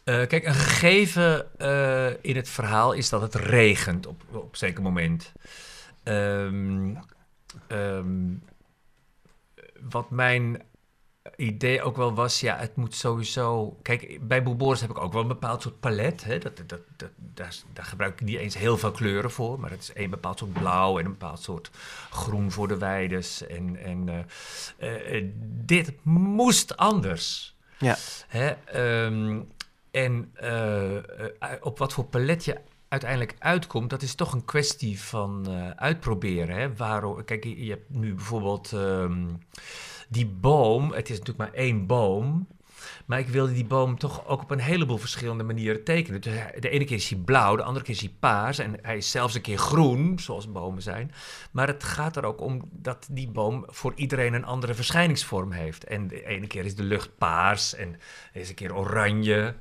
Eh, 0.04 0.28
kijk, 0.28 0.46
een 0.46 0.54
gegeven 0.54 1.60
eh, 1.60 2.10
in 2.22 2.36
het 2.36 2.50
verhaal 2.50 2.92
is 2.92 3.10
dat 3.10 3.22
het 3.22 3.36
regent 3.36 4.06
op, 4.06 4.24
op 4.32 4.52
een 4.52 4.58
zeker 4.58 4.84
moment. 4.84 5.32
Ehm, 6.04 6.96
ehm, 7.68 8.34
wat 9.90 10.10
mijn 10.10 10.62
idee 11.36 11.82
ook 11.82 11.96
wel 11.96 12.14
was, 12.14 12.40
ja, 12.40 12.58
het 12.58 12.76
moet 12.76 12.96
sowieso... 12.96 13.78
Kijk, 13.82 14.28
bij 14.28 14.44
Boeboris 14.44 14.82
heb 14.82 14.90
ik 14.90 14.98
ook 14.98 15.14
wel 15.14 15.22
een 15.22 15.28
bepaald 15.28 15.62
soort 15.62 15.80
palet. 15.80 16.24
Hè? 16.24 16.38
Dat, 16.38 16.58
dat, 16.58 16.82
dat, 16.96 17.10
daar, 17.16 17.56
daar 17.74 17.86
gebruik 17.86 18.14
ik 18.14 18.28
niet 18.28 18.38
eens 18.38 18.58
heel 18.58 18.78
veel 18.78 18.92
kleuren 18.92 19.32
voor. 19.32 19.60
Maar 19.60 19.70
het 19.70 19.82
is 19.82 19.92
een 19.94 20.10
bepaald 20.10 20.40
soort 20.40 20.54
blauw 20.54 21.00
en 21.00 21.06
een 21.06 21.12
bepaald 21.12 21.42
soort 21.42 21.72
groen 22.10 22.52
voor 22.52 22.68
de 22.68 22.78
weides. 22.78 23.48
En, 23.48 23.76
en 23.76 24.10
eh, 24.10 24.20
eh, 24.78 25.18
eh, 25.18 25.30
dit 25.66 25.94
moest 26.04 26.78
anders. 26.78 27.56
Ja. 27.78 27.96
Hè? 28.28 28.50
Ehm, 28.50 29.42
en 29.92 30.32
op 31.62 31.78
wat 31.78 31.94
voor 31.94 32.06
palet 32.06 32.46
je 32.46 32.60
uiteindelijk 32.88 33.36
uitkomt, 33.40 33.90
dat 33.90 34.02
is 34.02 34.16
toch 34.16 34.34
een 34.34 34.46
kwestie 34.46 35.02
van 35.02 35.48
uitproberen. 35.76 36.56
Hè? 36.56 36.76
Waarom, 36.76 37.26
kijk, 37.26 37.44
je, 37.44 37.66
je 37.66 37.70
hebt 37.70 37.90
nu 37.90 38.14
bijvoorbeeld 38.14 38.74
ehm, 38.74 39.26
die 40.14 40.26
boom. 40.28 40.92
Het 40.92 41.10
is 41.10 41.18
natuurlijk 41.20 41.50
maar 41.50 41.60
één 41.60 41.88
boom. 41.88 42.48
Maar 43.06 43.20
ik 43.20 43.28
wilde 43.28 43.54
die 43.54 43.66
boom 43.66 43.98
toch 43.98 44.28
ook 44.28 44.42
op 44.42 44.52
een 44.52 44.60
heleboel 44.60 44.98
verschillende 44.98 45.44
manieren 45.44 45.84
tekenen. 45.84 46.22
Dus 46.22 46.34
hij- 46.34 46.60
de 46.60 46.70
ene 46.70 46.86
keer 46.86 46.98
is 46.98 47.10
hij 47.10 47.20
blauw, 47.20 47.56
de 47.56 47.64
andere 47.64 47.86
keer 47.86 47.94
is 47.94 48.00
hij 48.02 48.14
paars. 48.20 48.60
En 48.60 48.76
hij 48.82 48.98
is 48.98 49.12
zelfs 49.12 49.36
een 49.36 49.42
keer 49.42 49.58
groen, 49.58 50.20
zoals 50.20 50.52
bomen 50.52 50.82
zijn. 50.82 51.12
Maar 51.52 51.68
het 51.68 51.84
gaat 51.84 52.16
er 52.16 52.26
ook 52.26 52.42
om 52.42 52.62
dat 52.72 53.08
die 53.12 53.30
boom 53.30 53.64
voor 53.68 53.94
iedereen 53.96 54.34
een 54.34 54.46
andere 54.46 54.74
verschijningsvorm 54.74 55.52
heeft. 55.52 55.84
En 55.84 56.08
de 56.08 56.26
ene 56.26 56.48
keer 56.48 56.66
is 56.66 56.76
de 56.76 56.84
lucht 56.84 57.18
paars 57.18 57.76
en 57.76 57.96
is 58.34 58.50
een 58.50 58.56
keer 58.56 58.76
oranje. 58.76 59.56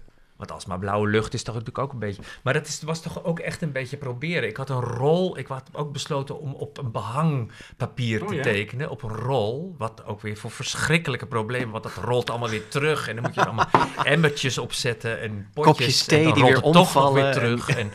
Want 0.48 0.54
als 0.54 0.66
maar 0.66 0.78
blauwe 0.78 1.08
lucht 1.08 1.34
is, 1.34 1.42
toch 1.42 1.54
natuurlijk 1.54 1.84
ook 1.84 1.92
een 1.92 1.98
beetje. 1.98 2.22
Maar 2.42 2.54
het 2.54 2.68
is, 2.68 2.82
was 2.82 3.02
toch 3.02 3.24
ook 3.24 3.38
echt 3.38 3.62
een 3.62 3.72
beetje 3.72 3.96
proberen. 3.96 4.48
Ik 4.48 4.56
had 4.56 4.70
een 4.70 4.80
rol. 4.80 5.38
Ik 5.38 5.46
had 5.46 5.68
ook 5.72 5.92
besloten 5.92 6.40
om 6.40 6.54
op 6.54 6.78
een 6.78 6.90
behangpapier 6.90 8.22
Oh, 8.22 8.28
te 8.28 8.34
ja. 8.34 8.42
tekenen. 8.42 8.90
Op 8.90 9.02
een 9.02 9.14
rol. 9.16 9.74
Wat 9.78 10.04
ook 10.06 10.20
weer 10.20 10.36
voor 10.36 10.50
verschrikkelijke 10.50 11.26
problemen. 11.26 11.70
Want 11.70 11.82
dat 11.82 11.94
rolt 11.94 12.30
allemaal 12.30 12.48
weer 12.48 12.68
terug. 12.68 13.08
En 13.08 13.14
dan 13.14 13.24
moet 13.24 13.34
je 13.34 13.40
er 13.40 13.46
allemaal 13.46 13.68
emmertjes 14.04 14.58
opzetten. 14.58 15.20
En 15.20 15.48
potjes. 15.54 15.72
Kopjes 15.76 16.04
thee 16.04 16.18
en 16.18 16.24
dan 16.24 16.34
die 16.34 16.42
rolt 16.42 16.54
weer 16.54 16.62
het 16.64 16.72
toch 16.72 16.74
nog 16.74 16.86
omvallen 16.96 17.22
weer 17.22 17.32
terug. 17.32 17.68
En, 17.68 17.90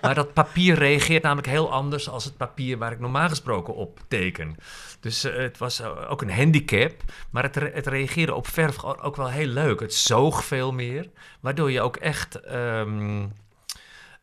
maar 0.00 0.14
dat 0.14 0.32
papier 0.32 0.74
reageert 0.74 1.22
namelijk 1.22 1.48
heel 1.48 1.72
anders 1.72 2.08
als 2.08 2.24
het 2.24 2.36
papier 2.36 2.78
waar 2.78 2.92
ik 2.92 3.00
normaal 3.00 3.28
gesproken 3.28 3.74
op 3.74 4.00
teken. 4.08 4.56
Dus 5.00 5.24
eh, 5.24 5.36
het 5.36 5.58
was 5.58 5.80
eh, 5.80 6.10
ook 6.10 6.22
een 6.22 6.32
handicap. 6.32 6.92
Maar 7.30 7.42
het, 7.42 7.56
re- 7.56 7.70
het 7.74 7.86
reageerde 7.86 8.34
op 8.34 8.46
verf 8.46 8.84
ook 8.84 9.16
wel 9.16 9.28
heel 9.28 9.46
leuk. 9.46 9.80
Het 9.80 9.94
zoog 9.94 10.44
veel 10.44 10.72
meer. 10.72 11.08
Waardoor 11.40 11.70
je 11.70 11.80
ook 11.80 11.87
echt. 11.96 12.40
ehm, 12.40 13.26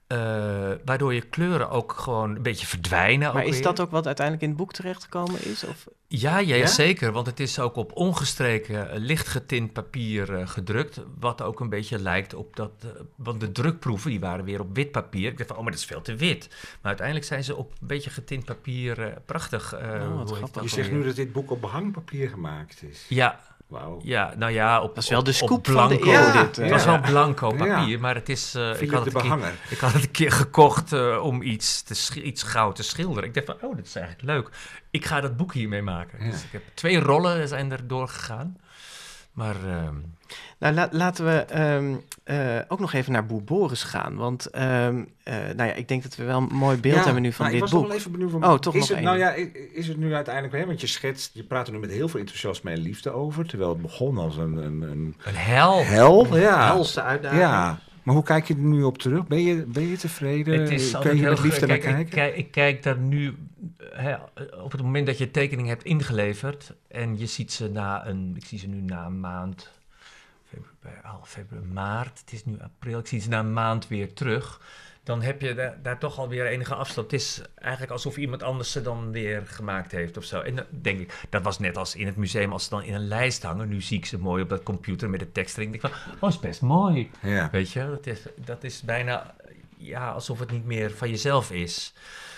eh, 0.07 0.71
waardoor 0.85 1.13
je 1.13 1.21
kleuren 1.21 1.69
ook 1.69 1.91
gewoon 1.91 2.35
een 2.35 2.41
beetje 2.41 2.65
verdwijnen. 2.65 3.33
Maar 3.33 3.41
ook 3.41 3.47
is 3.47 3.53
weer. 3.53 3.63
dat 3.63 3.79
ook 3.79 3.91
wat 3.91 4.05
uiteindelijk 4.05 4.45
in 4.45 4.51
het 4.51 4.61
boek 4.61 4.73
terechtgekomen 4.73 5.45
is? 5.45 5.63
Of? 5.63 5.87
Ja, 6.07 6.37
ja, 6.37 6.55
Ja? 6.55 6.65
zeker. 6.67 7.11
Want 7.11 7.25
het 7.27 7.39
is 7.39 7.59
ook 7.59 7.75
op 7.75 7.91
ongestreken, 7.95 8.89
eh, 8.91 8.99
licht 8.99 9.27
getint 9.27 9.73
papier 9.73 10.35
eh, 10.35 10.47
gedrukt. 10.47 11.01
Wat 11.19 11.41
ook 11.41 11.59
een 11.59 11.69
beetje 11.69 11.99
lijkt 11.99 12.33
op 12.33 12.55
dat. 12.55 12.71
want 13.15 13.39
de 13.39 13.51
drukproeven 13.51 14.09
die 14.09 14.19
waren 14.19 14.45
weer 14.45 14.59
op 14.59 14.75
wit 14.75 14.91
papier. 14.91 15.31
Ik 15.31 15.37
dacht 15.37 15.49
van, 15.49 15.57
oh, 15.57 15.63
maar 15.63 15.71
dat 15.71 15.81
is 15.81 15.87
veel 15.87 16.01
te 16.01 16.15
wit. 16.15 16.47
Maar 16.51 16.77
uiteindelijk 16.81 17.27
zijn 17.27 17.43
ze 17.43 17.55
op 17.55 17.71
een 17.81 17.87
beetje 17.87 18.09
getint 18.09 18.45
papier 18.45 19.13
prachtig. 19.25 19.69
wat 19.71 19.79
hoe 19.81 20.17
heet 20.17 20.27
grappig. 20.27 20.51
dat 20.51 20.63
Je 20.63 20.69
zegt 20.69 20.91
nu 20.91 21.03
dat 21.03 21.15
dit 21.15 21.31
boek 21.31 21.51
op 21.51 21.61
behangpapier 21.61 22.29
gemaakt 22.29 22.83
is. 22.83 23.05
Ja, 23.09 23.39
Wauw. 23.67 23.99
ja, 24.03 24.33
nou 24.37 24.51
ja, 24.51 24.81
op, 24.81 24.95
Dat 24.95 25.03
is 25.03 25.09
wel 25.09 25.19
op- 25.19 25.25
de 25.25 25.31
op 25.31 25.37
scoop 25.37 25.67
van 25.67 25.89
de 25.89 25.97
blanco. 25.97 26.11
Ja, 26.11 26.41
dit. 26.43 26.57
eh. 26.57 26.63
Het 26.63 26.71
was 26.73 26.83
Ja. 26.83 26.91
wel 27.01 27.11
blanco 27.11 27.55
Ja. 27.57 27.75
papier, 27.75 27.99
maar 27.99 28.15
het 28.15 28.29
is... 28.29 28.55
eh, 28.55 28.81
ik, 28.81 28.91
had 28.91 29.05
het 29.05 29.13
een 29.15 29.21
keer, 29.21 29.53
ik 29.69 29.77
had 29.79 29.93
het 29.93 30.03
een 30.03 30.11
keer 30.11 30.31
gekocht 30.31 30.93
eh, 30.93 31.19
om 31.23 31.41
iets, 31.41 31.81
te 31.81 32.21
iets 32.21 32.43
goud 32.43 32.75
te 32.75 32.83
schilderen. 32.83 33.23
Ik 33.23 33.33
dacht 33.33 33.45
van, 33.59 33.69
oh, 33.69 33.75
dat 33.75 33.85
is 33.85 33.95
eigenlijk 33.95 34.27
leuk. 34.27 34.49
Ik 34.91 35.05
ga 35.05 35.21
dat 35.21 35.37
boek 35.37 35.53
hiermee 35.53 35.81
maken. 35.81 36.25
Ja. 36.25 36.31
Dus 36.31 36.43
ik 36.43 36.51
heb 36.51 36.61
twee 36.73 36.99
rollen 36.99 37.47
zijn 37.47 37.71
er 37.71 37.87
doorgegaan. 37.87 38.57
Maar 39.35 39.55
ehm, 39.55 39.93
Nou, 40.57 40.73
la- 40.73 40.89
laten 40.91 41.25
we 41.25 41.31
ehm, 41.39 41.93
eh, 42.23 42.59
ook 42.67 42.79
nog 42.79 42.93
even 42.93 43.11
naar 43.11 43.25
Boer 43.25 43.43
Boris 43.43 43.83
gaan. 43.83 44.15
Want 44.15 44.45
ehm, 44.45 45.03
eh, 45.23 45.33
nou 45.35 45.69
ja, 45.69 45.73
ik 45.73 45.87
denk 45.87 46.03
dat 46.03 46.15
we 46.15 46.23
wel 46.23 46.37
een 46.37 46.55
mooi 46.55 46.77
beeld 46.77 46.95
Ja, 46.95 47.03
hebben 47.03 47.21
nu 47.21 47.31
van 47.31 47.45
maar 47.45 47.53
dit 47.53 47.63
ik 47.63 47.69
was 47.69 47.71
boek. 47.71 47.79
nog 47.81 47.89
wel 47.89 47.99
even 47.99 48.11
benieuwd. 48.11 48.31
van- 48.31 48.45
Oh, 48.45 48.53
toch 48.59 48.73
is 48.73 48.79
nog 48.79 48.87
het, 48.89 48.97
één 48.97 49.05
Nou 49.05 49.17
ja, 49.17 49.31
is 49.73 49.87
het 49.87 49.97
nu 49.97 50.13
uiteindelijk, 50.13 50.55
hè, 50.55 50.65
want 50.65 50.81
je 50.81 50.87
schetst, 50.87 51.31
je 51.33 51.43
praat 51.43 51.67
er 51.67 51.73
nu 51.73 51.79
met 51.79 51.91
heel 51.91 52.07
veel 52.07 52.19
enthousiasme 52.19 52.71
en 52.71 52.77
liefde 52.79 53.11
over, 53.11 53.45
terwijl 53.47 53.69
het 53.69 53.81
begon 53.81 54.17
als 54.17 54.37
een, 54.37 54.57
een, 54.57 54.81
een 54.81 55.15
een 55.23 55.35
hel. 55.35 55.83
hel. 55.85 56.37
Ja. 56.37 56.65
Helse 56.65 57.01
uitdaging. 57.01 57.41
ja. 57.41 57.79
Maar 58.05 58.15
hoe 58.15 58.23
kijk 58.23 58.45
je 58.45 58.53
er 58.53 58.59
nu 58.59 58.83
op 58.83 58.97
terug? 58.97 59.27
Ben 59.27 59.41
je, 59.41 59.65
ben 59.65 59.87
je 59.87 59.97
tevreden? 59.97 60.59
Het 60.59 60.69
is 60.69 60.91
Kun 60.91 61.15
je 61.15 61.21
heel 61.21 61.29
met 61.29 61.39
liefde 61.39 61.67
naar 61.67 61.77
kijk, 61.77 61.95
kijken? 61.95 62.05
Ik, 62.05 62.11
kijk, 62.11 62.35
ik 62.35 62.51
kijk 62.51 62.83
daar 62.83 62.97
nu 62.97 63.35
hè, 63.79 64.15
op 64.63 64.71
het 64.71 64.81
moment 64.81 65.05
dat 65.05 65.17
je 65.17 65.31
tekening 65.31 65.67
hebt 65.67 65.83
ingeleverd 65.83 66.73
en 66.87 67.17
je 67.17 67.25
ziet 67.25 67.51
ze 67.51 67.69
na 67.69 68.07
een, 68.07 68.33
ik 68.35 68.45
zie 68.45 68.59
ze 68.59 68.67
nu 68.67 68.81
na 68.81 69.05
een 69.05 69.19
maand, 69.19 69.71
februari, 70.45 71.01
al 71.03 71.21
februari, 71.23 71.67
maart, 71.67 72.19
het 72.19 72.33
is 72.33 72.45
nu 72.45 72.59
april, 72.59 72.99
ik 72.99 73.07
zie 73.07 73.19
ze 73.19 73.29
na 73.29 73.39
een 73.39 73.53
maand 73.53 73.87
weer 73.87 74.13
terug. 74.13 74.61
Dan 75.05 75.21
heb 75.21 75.41
je 75.41 75.53
daar, 75.53 75.77
daar 75.81 75.99
toch 75.99 76.19
alweer 76.19 76.45
enige 76.45 76.75
afstand. 76.75 77.11
Het 77.11 77.21
is 77.21 77.41
eigenlijk 77.55 77.91
alsof 77.91 78.17
iemand 78.17 78.43
anders 78.43 78.71
ze 78.71 78.81
dan 78.81 79.11
weer 79.11 79.43
gemaakt 79.45 79.91
heeft 79.91 80.17
of 80.17 80.23
zo. 80.23 80.39
En 80.39 80.55
dan 80.55 80.65
denk 80.69 80.99
ik, 80.99 81.13
dat 81.29 81.43
was 81.43 81.59
net 81.59 81.77
als 81.77 81.95
in 81.95 82.05
het 82.05 82.15
museum, 82.15 82.51
als 82.51 82.63
ze 82.63 82.69
dan 82.69 82.83
in 82.83 82.93
een 82.93 83.07
lijst 83.07 83.43
hangen. 83.43 83.69
Nu 83.69 83.81
zie 83.81 83.97
ik 83.97 84.05
ze 84.05 84.19
mooi 84.19 84.43
op 84.43 84.49
dat 84.49 84.63
computer 84.63 85.09
met 85.09 85.19
de 85.19 85.31
tekst 85.31 85.57
erin. 85.57 85.73
Ik 85.73 85.81
denk 85.81 85.93
van, 85.93 86.17
oh, 86.19 86.29
is 86.29 86.39
best 86.39 86.61
mooi. 86.61 87.11
Ja. 87.21 87.49
Weet 87.51 87.71
je, 87.71 87.85
dat 87.89 88.07
is, 88.07 88.19
dat 88.45 88.63
is 88.63 88.81
bijna 88.81 89.35
ja, 89.77 90.11
alsof 90.11 90.39
het 90.39 90.51
niet 90.51 90.65
meer 90.65 90.91
van 90.91 91.09
jezelf 91.09 91.51
is. 91.51 91.93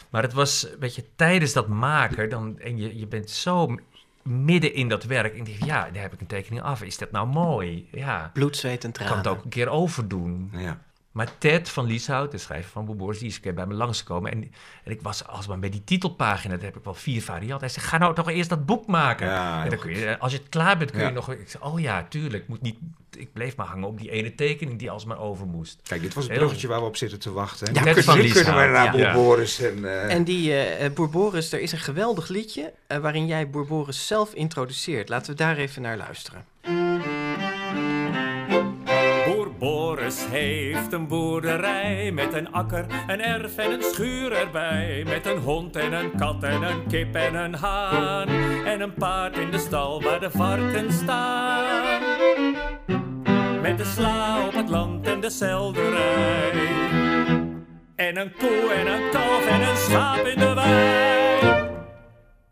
Maar 0.09 0.22
het 0.22 0.34
was, 0.34 0.68
weet 0.80 0.95
je, 0.95 1.03
tijdens 1.15 1.53
dat 1.53 1.68
maken, 1.68 2.30
dan, 2.30 2.59
en 2.59 2.78
je, 2.78 2.99
je 2.99 3.07
bent 3.07 3.30
zo 3.30 3.76
midden 4.22 4.74
in 4.74 4.88
dat 4.88 5.03
werk. 5.03 5.34
En 5.34 5.39
ik 5.39 5.45
denk, 5.45 5.63
ja, 5.63 5.89
daar 5.89 6.01
heb 6.01 6.13
ik 6.13 6.22
een 6.22 6.28
tekening 6.28 6.61
af. 6.61 6.82
Is 6.82 6.97
dat 6.97 7.11
nou 7.11 7.28
mooi? 7.28 7.88
Ja, 7.91 8.32
Bloed, 8.34 8.57
zweet 8.57 8.84
en 8.84 8.89
ik 8.89 8.95
tranen. 8.95 9.13
kan 9.13 9.24
het 9.24 9.38
ook 9.38 9.43
een 9.43 9.49
keer 9.49 9.70
overdoen. 9.70 10.51
Ja. 10.53 10.86
Maar 11.18 11.38
Ted 11.38 11.70
van 11.70 11.86
Lieshout, 11.86 12.32
de 12.32 12.38
schrijver 12.38 12.72
van 12.72 12.86
Boeboors, 12.86 13.20
die 13.20 13.28
is 13.28 13.36
een 13.36 13.41
keer 13.41 13.53
bij 13.53 13.65
me 13.65 13.74
langsgekomen. 13.74 14.32
En, 14.32 14.51
en 14.84 14.91
ik 14.91 15.01
was 15.01 15.28
alsmaar 15.28 15.59
bij 15.59 15.70
die 15.70 15.84
titelpagina, 15.84 16.55
daar 16.55 16.65
heb 16.65 16.76
ik 16.78 16.84
wel 16.84 16.93
vier 16.93 17.22
varianten. 17.24 17.59
Hij 17.59 17.70
zegt, 17.70 17.86
ga 17.86 17.97
nou 17.97 18.15
toch 18.15 18.30
eerst 18.30 18.49
dat 18.49 18.65
boek 18.65 18.88
maken. 18.88 19.28
Ja, 19.28 19.55
en 19.55 19.61
heel 19.61 19.70
dan 19.70 19.80
kun 19.80 19.91
je, 19.97 20.20
als 20.20 20.32
je 20.32 20.38
het 20.38 20.49
klaar 20.49 20.78
bent, 20.78 20.91
kun 20.91 20.99
Ja. 20.99 21.07
je 21.07 21.13
nog... 21.13 21.32
Ik 21.32 21.49
zeg, 21.49 21.61
oh 21.63 21.80
ja, 21.80 22.05
tuurlijk, 22.09 22.43
ik 22.43 22.49
moet 22.49 22.61
niet... 22.61 22.78
Ik 23.18 23.34
bleef 23.34 23.55
maar 23.55 23.65
hangen 23.68 23.88
op 23.88 23.99
die 23.99 24.11
ene 24.11 24.36
tekening 24.36 24.80
die 24.80 24.91
alsmaar 24.91 25.20
over 25.20 25.45
moest. 25.47 25.80
Kijk, 25.84 26.01
dit 26.01 26.13
was 26.13 26.24
het 26.24 26.32
Heel- 26.32 26.41
bruggetje 26.41 26.68
waar 26.68 26.80
we 26.80 26.86
op 26.86 26.95
zitten 26.97 27.20
te 27.20 27.32
wachten. 27.32 27.74
Ja, 27.74 27.82
Ted 27.84 28.03
van 28.03 28.18
nu 28.18 28.30
kunnen 28.32 28.53
we 28.53 28.59
Lieshout, 28.59 28.72
naar 28.72 28.84
ja. 28.86 28.91
Boer 28.91 28.99
Ja. 28.99 29.13
Boris 29.13 29.59
en... 29.59 29.86
eh, 29.86 30.13
En 30.13 30.24
die 30.24 30.51
eh 30.51 30.86
eh, 30.86 30.93
Boer 30.93 31.09
Boris, 31.09 31.51
er 31.51 31.59
is 31.59 31.72
een 31.72 31.78
geweldig 31.80 32.28
liedje 32.28 32.74
eh, 32.88 32.97
waarin 32.97 33.28
jij 33.28 33.49
Boer 33.49 33.65
Boris 33.65 34.07
zelf 34.07 34.34
introduceert. 34.34 35.09
Laten 35.09 35.32
we 35.32 35.38
daar 35.38 35.57
even 35.57 35.82
naar 35.82 35.97
luisteren. 35.97 36.45
Boris 40.08 40.26
heeft 40.30 40.93
een 40.93 41.08
boerderij 41.08 42.12
met 42.12 42.34
een 42.34 42.51
akker, 42.51 42.86
een 43.08 43.22
erf 43.22 43.58
en 43.58 43.72
een 43.72 43.84
schuur 43.84 44.32
erbij. 44.32 45.03
Met 45.08 45.26
een 45.26 45.38
hond 45.38 45.76
en 45.76 45.93
een 45.93 46.12
kat 46.18 46.43
en 46.43 46.62
een 46.62 46.88
kip 46.88 47.16
en 47.16 47.36
een 47.36 47.55
haan. 47.55 48.28
En 48.66 48.82
een 48.82 48.93
paard 48.93 49.38
in 49.38 49.51
de 49.51 49.58
stal 49.58 50.01
waar 50.01 50.20
de 50.20 50.32
varkens 50.32 50.95
staan. 50.95 52.01
Met 53.62 53.78
de 53.78 53.86
sla 53.86 54.45
op 54.45 54.53
het 54.53 54.70
land 54.70 55.08
en 55.08 55.20
de 55.20 55.30
selderij. 55.30 56.51
En 57.95 58.18
een 58.18 58.32
koe 58.38 58.74
en 58.76 58.88
een 58.88 59.10
kalf 59.12 59.45
en 59.47 59.62
een 59.62 59.78
schaap 59.78 60.26
in 60.26 60.39
de 60.39 60.53
wei. 60.53 61.27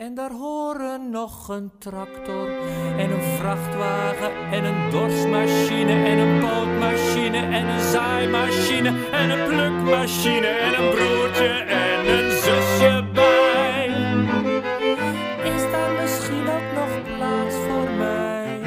En 0.05 0.15
daar 0.15 0.31
horen 0.31 1.09
nog 1.09 1.47
een 1.47 1.71
tractor 1.79 2.49
en 2.97 3.11
een 3.11 3.37
vrachtwagen 3.37 4.31
en 4.51 4.63
een 4.63 4.89
dorsmachine 4.89 6.05
en 6.05 6.17
een 6.17 6.39
pootmachine 6.39 7.37
en 7.37 7.67
een 7.67 7.81
zaaimachine 7.91 9.09
en 9.11 9.29
een 9.29 9.47
plukmachine 9.47 10.47
en 10.47 10.83
een 10.83 10.89
broertje 10.89 11.47
en 11.47 12.07
een 12.07 12.31
zusje 12.31 13.05
bij. 13.13 13.87
Is 15.43 15.71
daar 15.71 16.01
misschien 16.01 16.47
ook 16.49 16.73
nog 16.75 17.17
plaats 17.17 17.55
voor 17.55 17.89
mij? 17.97 18.59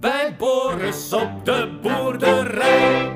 Bij 0.00 0.36
Boris 0.38 1.12
op 1.12 1.44
de 1.44 1.78
boerderij. 1.82 3.12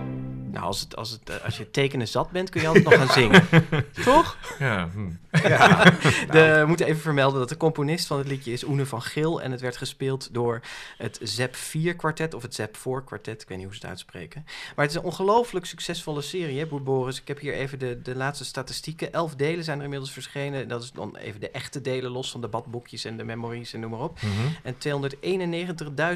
Nou, 0.52 0.66
als, 0.66 0.80
het, 0.80 0.96
als, 0.96 1.10
het, 1.10 1.30
eh, 1.30 1.44
als 1.44 1.56
je 1.56 1.70
tekenen 1.70 2.08
zat 2.08 2.30
bent, 2.30 2.50
kun 2.50 2.60
je 2.60 2.66
altijd 2.66 2.84
nog 2.84 2.94
gaan 2.94 3.08
zingen. 3.08 3.48
Toch? 4.04 4.36
Ja, 4.58 4.88
hm. 4.92 5.10
De, 6.30 6.58
we 6.60 6.64
moeten 6.66 6.86
even 6.86 7.00
vermelden 7.00 7.38
dat 7.38 7.48
de 7.48 7.56
componist 7.56 8.06
van 8.06 8.18
het 8.18 8.26
liedje 8.26 8.52
is 8.52 8.64
Oene 8.64 8.86
van 8.86 9.02
Geel. 9.02 9.42
En 9.42 9.50
het 9.50 9.60
werd 9.60 9.76
gespeeld 9.76 10.28
door 10.32 10.60
het 10.98 11.18
ZEP 11.22 11.56
4 11.56 11.96
kwartet 11.96 12.34
of 12.34 12.42
het 12.42 12.54
ZEP 12.54 12.76
4 12.76 13.02
kwartet. 13.02 13.42
Ik 13.42 13.48
weet 13.48 13.58
niet 13.58 13.66
hoe 13.66 13.76
ze 13.76 13.80
het 13.80 13.90
uitspreken. 13.90 14.42
Maar 14.44 14.84
het 14.84 14.94
is 14.94 15.00
een 15.00 15.06
ongelooflijk 15.06 15.66
succesvolle 15.66 16.22
serie, 16.22 16.58
hè, 16.58 16.66
Boer 16.66 16.82
Boris. 16.82 17.20
Ik 17.20 17.28
heb 17.28 17.40
hier 17.40 17.54
even 17.54 17.78
de, 17.78 18.02
de 18.02 18.16
laatste 18.16 18.44
statistieken. 18.44 19.12
Elf 19.12 19.34
delen 19.34 19.64
zijn 19.64 19.78
er 19.78 19.84
inmiddels 19.84 20.12
verschenen. 20.12 20.68
Dat 20.68 20.82
is 20.82 20.92
dan 20.92 21.16
even 21.16 21.40
de 21.40 21.50
echte 21.50 21.80
delen 21.80 22.10
los 22.10 22.30
van 22.30 22.40
de 22.40 22.48
badboekjes 22.48 23.04
en 23.04 23.16
de 23.16 23.24
memories 23.24 23.72
en 23.72 23.80
noem 23.80 23.90
maar 23.90 24.00
op. 24.00 24.18
Mhm. 24.22 24.32
En 24.62 24.74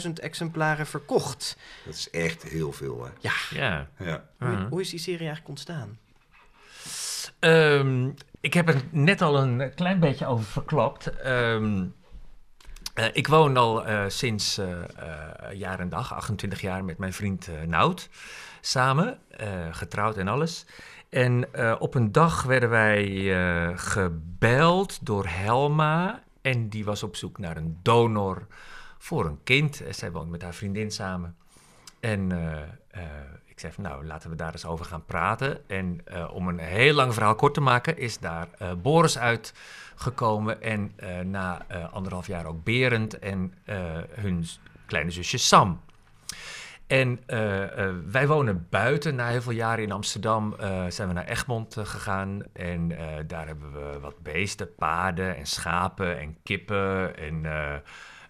291.000 0.06 0.12
exemplaren 0.12 0.86
verkocht. 0.86 1.56
Dat 1.84 1.94
is 1.94 2.10
echt 2.10 2.42
heel 2.42 2.72
veel, 2.72 3.04
hè. 3.04 3.10
Ja, 3.20 3.32
ja. 3.50 3.88
Ja. 3.98 4.24
hoe, 4.38 4.66
hoe 4.70 4.80
is 4.80 4.90
die 4.90 4.98
serie 4.98 5.18
eigenlijk 5.26 5.48
ontstaan? 5.48 5.98
Ehm, 7.38 8.10
ik 8.40 8.54
heb 8.54 8.68
er 8.68 8.82
net 8.90 9.22
al 9.22 9.42
een 9.42 9.74
klein 9.74 10.00
beetje 10.00 10.26
over 10.26 10.44
verklapt. 10.44 11.06
Ehm, 11.06 11.86
eh, 12.94 13.06
ik 13.12 13.26
woon 13.26 13.56
al 13.56 13.86
eh, 13.86 14.04
sinds 14.08 14.58
eh, 14.58 14.66
jaar 15.52 15.80
en 15.80 15.88
dag, 15.88 16.14
28 16.14 16.60
jaar, 16.60 16.84
met 16.84 16.98
mijn 16.98 17.12
vriend 17.12 17.48
Nout 17.66 18.08
samen, 18.60 19.18
getrouwd 19.70 20.16
en 20.16 20.28
alles. 20.28 20.66
En 21.08 21.46
op 21.78 21.94
een 21.94 22.12
dag 22.12 22.42
werden 22.42 22.70
wij 22.70 23.06
gebeld 23.76 25.06
door 25.06 25.26
Helma. 25.26 26.22
En 26.42 26.68
die 26.68 26.84
was 26.84 27.02
op 27.02 27.16
zoek 27.16 27.38
naar 27.38 27.56
een 27.56 27.78
donor 27.82 28.46
voor 28.98 29.26
een 29.26 29.42
kind. 29.44 29.82
Zij 29.90 30.12
woont 30.12 30.30
met 30.30 30.42
haar 30.42 30.54
vriendin 30.54 30.90
samen. 30.90 31.36
En 32.00 32.32
ik 33.58 33.64
zei 33.64 33.82
van 33.82 33.92
nou, 33.92 34.06
laten 34.06 34.30
we 34.30 34.36
daar 34.36 34.52
eens 34.52 34.64
over 34.66 34.84
gaan 34.84 35.04
praten. 35.04 35.68
En 35.68 36.00
eh, 36.04 36.34
om 36.34 36.48
een 36.48 36.58
heel 36.58 36.94
lang 36.94 37.14
verhaal 37.14 37.34
kort 37.34 37.54
te 37.54 37.60
maken, 37.60 37.98
is 37.98 38.18
daar 38.18 38.48
eh, 38.58 38.72
Boris 38.82 39.18
uitgekomen. 39.18 40.62
En 40.62 40.92
eh, 40.96 41.20
na 41.20 41.66
anderhalf 41.92 42.26
jaar 42.26 42.46
ook 42.46 42.64
Berend 42.64 43.18
en 43.18 43.54
hun 44.10 44.46
kleine 44.86 45.10
zusje 45.10 45.38
Sam. 45.38 45.80
En 46.86 47.20
wij 48.10 48.26
wonen 48.26 48.66
buiten. 48.70 49.14
Na 49.14 49.28
heel 49.28 49.42
veel 49.42 49.52
jaren 49.52 49.84
in 49.84 49.92
Amsterdam 49.92 50.54
zijn 50.88 51.08
we 51.08 51.14
naar 51.14 51.26
Egmond 51.26 51.76
gegaan. 51.78 52.42
En 52.52 52.88
daar 53.26 53.46
hebben 53.46 53.72
we 53.72 53.98
wat 54.00 54.22
beesten, 54.22 54.74
paarden 54.74 55.36
en 55.36 55.46
schapen 55.46 56.18
en 56.18 56.36
kippen. 56.42 57.16
En, 57.16 57.42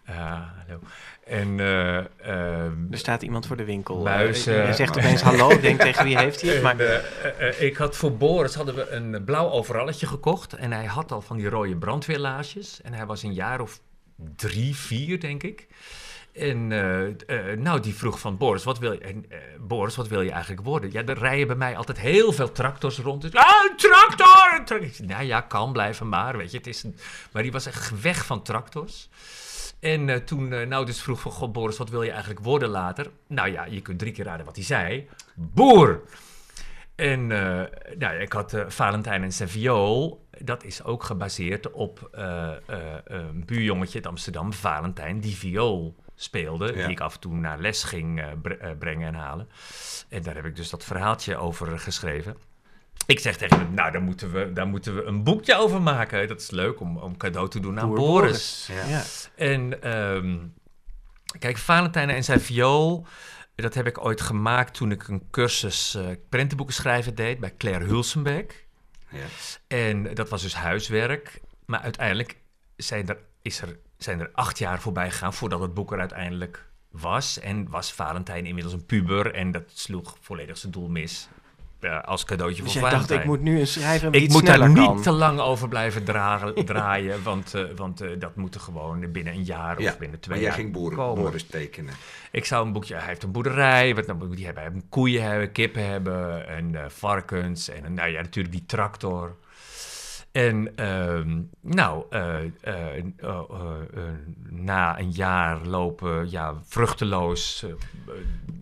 eh, 0.09 0.16
eh, 0.16 0.40
hallo. 0.66 0.80
en 1.24 1.61
eh, 1.61 1.96
ehm, 1.98 2.92
Er 2.92 2.98
staat 2.98 3.22
iemand 3.22 3.46
voor 3.46 3.56
de 3.56 3.64
winkel. 3.64 4.02
Muizen. 4.02 4.66
Eh, 4.66 4.72
zegt 4.72 4.96
opeens 4.96 5.20
hallo. 5.20 5.50
Ik 5.50 5.62
denk 5.62 5.80
tegen 5.80 6.04
wie 6.04 6.18
heeft 6.18 6.40
hij 6.40 6.52
het. 6.52 6.62
Maar 6.62 6.80
eh, 6.80 7.61
ik 7.62 7.76
had 7.76 7.96
voor 7.96 8.16
Boris 8.16 8.54
hadden 8.54 8.74
we 8.74 8.90
een 8.90 9.24
blauw 9.24 9.50
overalletje 9.50 10.06
gekocht. 10.06 10.52
En 10.52 10.72
hij 10.72 10.84
had 10.84 11.12
al 11.12 11.20
van 11.20 11.36
die 11.36 11.48
rode 11.48 11.76
brandweerlaarsjes. 11.76 12.80
En 12.82 12.92
hij 12.92 13.06
was 13.06 13.22
een 13.22 13.34
jaar 13.34 13.61
of 13.61 13.80
drie, 14.36 14.76
vier, 14.76 15.20
denk 15.20 15.42
ik. 15.42 15.66
En 16.32 16.68
nou, 17.62 17.80
die 17.80 17.94
vroeg 17.94 18.20
van 18.20 18.36
Boris, 18.36 18.64
wat 18.64 18.78
wil 18.78 18.92
je? 18.92 18.98
En, 18.98 19.24
eh, 19.28 19.38
Boris, 19.61 19.96
wat 19.96 20.09
wil 20.09 20.20
je 20.20 20.30
eigenlijk 20.30 20.62
worden? 20.62 20.92
Ja, 20.92 21.04
er 21.04 21.18
rijden 21.18 21.46
bij 21.46 21.56
mij 21.56 21.76
altijd 21.76 21.98
heel 21.98 22.32
veel 22.32 22.52
tractors 22.52 22.98
rond. 22.98 23.22
Dus, 23.22 23.34
ah, 23.34 23.44
een 23.70 23.76
tractor! 23.76 24.59
Een 24.59 24.64
tractor! 24.64 24.82
Ik 24.82 24.94
zei, 24.94 25.09
nou 25.09 25.24
ja, 25.24 25.40
kan 25.40 25.72
blijven 25.72 26.09
maar, 26.09 26.36
weet 26.36 26.50
je. 26.50 26.56
Het 26.56 26.66
is 26.66 26.82
een... 26.82 26.96
Maar 27.32 27.42
die 27.42 27.52
was 27.52 27.66
echt 27.66 28.00
weg 28.00 28.24
van 28.26 28.42
tractors. 28.42 29.09
En 29.81 30.09
eh, 30.09 30.16
toen 30.16 30.53
eh, 30.53 30.66
nou 30.66 30.87
dus 30.87 31.03
vroeg 31.03 31.20
van, 31.20 31.33
god 31.33 31.53
Boris, 31.53 31.76
wat 31.79 31.91
wil 31.91 32.03
je 32.03 32.11
eigenlijk 32.11 32.41
worden 32.41 32.68
later? 32.68 33.11
Nou 33.26 33.51
ja, 33.51 33.64
je 33.64 33.81
kunt 33.81 33.99
drie 33.99 34.12
keer 34.12 34.24
raden 34.24 34.47
wat 34.47 34.57
hij 34.57 34.64
zei. 34.64 35.09
Boer! 35.35 36.03
En 36.95 37.33
eh, 37.33 37.62
nou, 37.99 38.16
ik 38.18 38.33
had 38.33 38.53
eh, 38.55 38.64
Valentijn 38.68 39.22
en 39.22 39.33
zijn 39.33 39.49
viool. 39.49 40.26
dat 40.39 40.64
is 40.64 40.85
ook 40.85 41.03
gebaseerd 41.03 41.70
op 41.70 42.09
eh, 42.12 42.49
eh, 42.66 42.95
een 43.05 43.45
buurjongetje 43.47 43.95
uit 43.95 44.07
Amsterdam, 44.07 44.53
Valentijn, 44.53 45.20
die 45.20 45.37
viool 45.37 45.97
speelde. 46.14 46.66
Ja. 46.66 46.72
Die 46.72 46.91
ik 46.91 47.01
af 47.01 47.14
en 47.14 47.20
toe 47.20 47.35
naar 47.35 47.59
les 47.59 47.85
ging 47.85 48.20
eh, 48.20 48.26
bre- 48.43 48.55
eh, 48.55 48.70
brengen 48.79 49.07
en 49.09 49.14
halen. 49.14 49.49
En 50.09 50.22
daar 50.22 50.35
heb 50.35 50.45
ik 50.45 50.57
dus 50.57 50.70
dat 50.70 50.85
verhaaltje 50.85 51.37
over 51.37 51.79
geschreven. 51.79 52.37
Ik 53.07 53.20
zeg 53.20 53.36
tegen 53.36 53.59
hem, 53.59 53.74
nou, 53.74 53.92
daar 53.92 54.03
moeten 54.03 54.32
we, 54.32 54.53
daar 54.53 54.66
moeten 54.66 54.94
we 54.94 55.03
een 55.03 55.24
boekje 55.24 55.57
over 55.57 55.82
maken. 55.82 56.28
Dat 56.28 56.40
is 56.40 56.51
leuk 56.51 56.80
om, 56.80 56.96
om 56.96 57.16
cadeau 57.16 57.49
te 57.49 57.61
doen 57.61 57.80
aan 57.80 57.88
Boer 57.88 57.96
Boris. 57.96 58.68
Boris. 58.68 58.88
Ja. 58.88 59.03
En 59.44 59.82
ehm, 59.82 60.38
kijk, 61.38 61.57
Valentijn 61.57 62.11
en 62.11 62.24
zijn 62.24 62.40
viool, 62.40 63.07
dat 63.55 63.74
heb 63.74 63.86
ik 63.86 64.05
ooit 64.05 64.20
gemaakt 64.20 64.74
toen 64.74 64.90
ik 64.90 65.09
een 65.09 65.22
cursus 65.30 65.94
eh 65.94 66.07
prentenboeken 66.28 66.74
schrijven 66.74 67.14
deed 67.14 67.40
bij 67.40 67.55
Claire 67.57 67.84
Hulsenbeck. 67.84 68.66
Ja. 69.11 69.24
En 69.66 70.14
dat 70.14 70.28
was 70.28 70.42
dus 70.42 70.55
huiswerk. 70.55 71.40
Maar 71.66 71.80
uiteindelijk 71.80 72.36
zijn 72.76 73.09
er, 73.09 73.18
is 73.42 73.61
er, 73.61 73.78
zijn 73.96 74.20
er 74.20 74.30
acht 74.32 74.59
jaar 74.59 74.80
voorbij 74.80 75.11
gegaan 75.11 75.34
voordat 75.34 75.61
het 75.61 75.74
boek 75.74 75.92
er 75.92 75.99
uiteindelijk 75.99 76.68
was. 76.90 77.38
En 77.38 77.68
was 77.68 77.92
Valentijn 77.92 78.46
inmiddels 78.46 78.74
een 78.74 78.86
puber 78.86 79.34
en 79.34 79.53
dat 79.53 79.70
sloeg 79.74 80.16
volledig 80.20 80.59
zijn 80.59 80.72
doel 80.72 80.88
mis. 80.88 81.28
Als 82.05 82.24
cadeautje 82.24 82.62
Dus 82.62 82.72
voor 82.72 82.81
jij 82.81 82.91
dacht, 82.91 83.11
ik 83.11 83.24
moet 83.24 83.41
nu 83.41 83.61
een 83.61 83.66
schrijver 83.66 84.14
Ik 84.14 84.22
iets 84.22 84.35
moet 84.35 84.47
daar 84.47 84.70
niet 84.70 85.03
te 85.03 85.11
lang 85.11 85.41
over 85.41 85.68
blijven 85.68 86.05
dragen, 86.05 86.64
draaien, 86.64 87.22
want, 87.22 87.55
eh, 87.55 87.62
want 87.76 88.01
eh, 88.01 88.11
dat 88.18 88.37
moet 88.37 88.55
er 88.55 88.61
gewoon 88.61 89.12
binnen 89.12 89.33
een 89.33 89.45
jaar 89.45 89.76
of 89.76 89.83
Ja, 89.83 89.95
binnen 89.99 90.20
twee 90.20 90.35
maar 90.35 90.45
jij 90.45 90.55
jaar 90.55 90.62
ging 90.64 90.72
boeren, 90.72 90.99
komen. 90.99 91.47
Tekenen. 91.47 91.95
Ik 92.31 92.45
zou 92.45 92.66
een 92.66 92.72
boekje, 92.72 92.95
hij 92.95 93.07
heeft 93.07 93.22
een 93.22 93.33
boerderij, 93.33 93.95
wat 93.95 94.07
nou 94.07 94.18
moet 94.18 94.37
die 94.37 94.45
hebben? 94.45 94.62
Hij 94.62 94.72
moet 94.72 94.85
koeien 94.89 95.22
hebben, 95.22 95.53
kippen 95.53 95.87
hebben 95.87 96.49
en 96.49 96.74
eh, 96.74 96.89
varkens 96.89 97.68
en 97.68 97.95
nou 97.95 98.11
ja, 98.11 98.20
natuurlijk 98.20 98.55
die 98.55 98.66
tractor. 98.66 99.37
En 100.33 100.76
ehm, 100.76 101.41
nou, 101.61 102.05
eh, 102.11 102.39
eh, 102.45 102.51
eh, 102.61 103.05
eh, 103.20 103.41
eh, 103.95 104.03
na 104.49 104.99
een 104.99 105.11
jaar 105.11 105.66
lopen, 105.66 106.31
ja, 106.31 106.55
vruchteloos, 106.64 107.66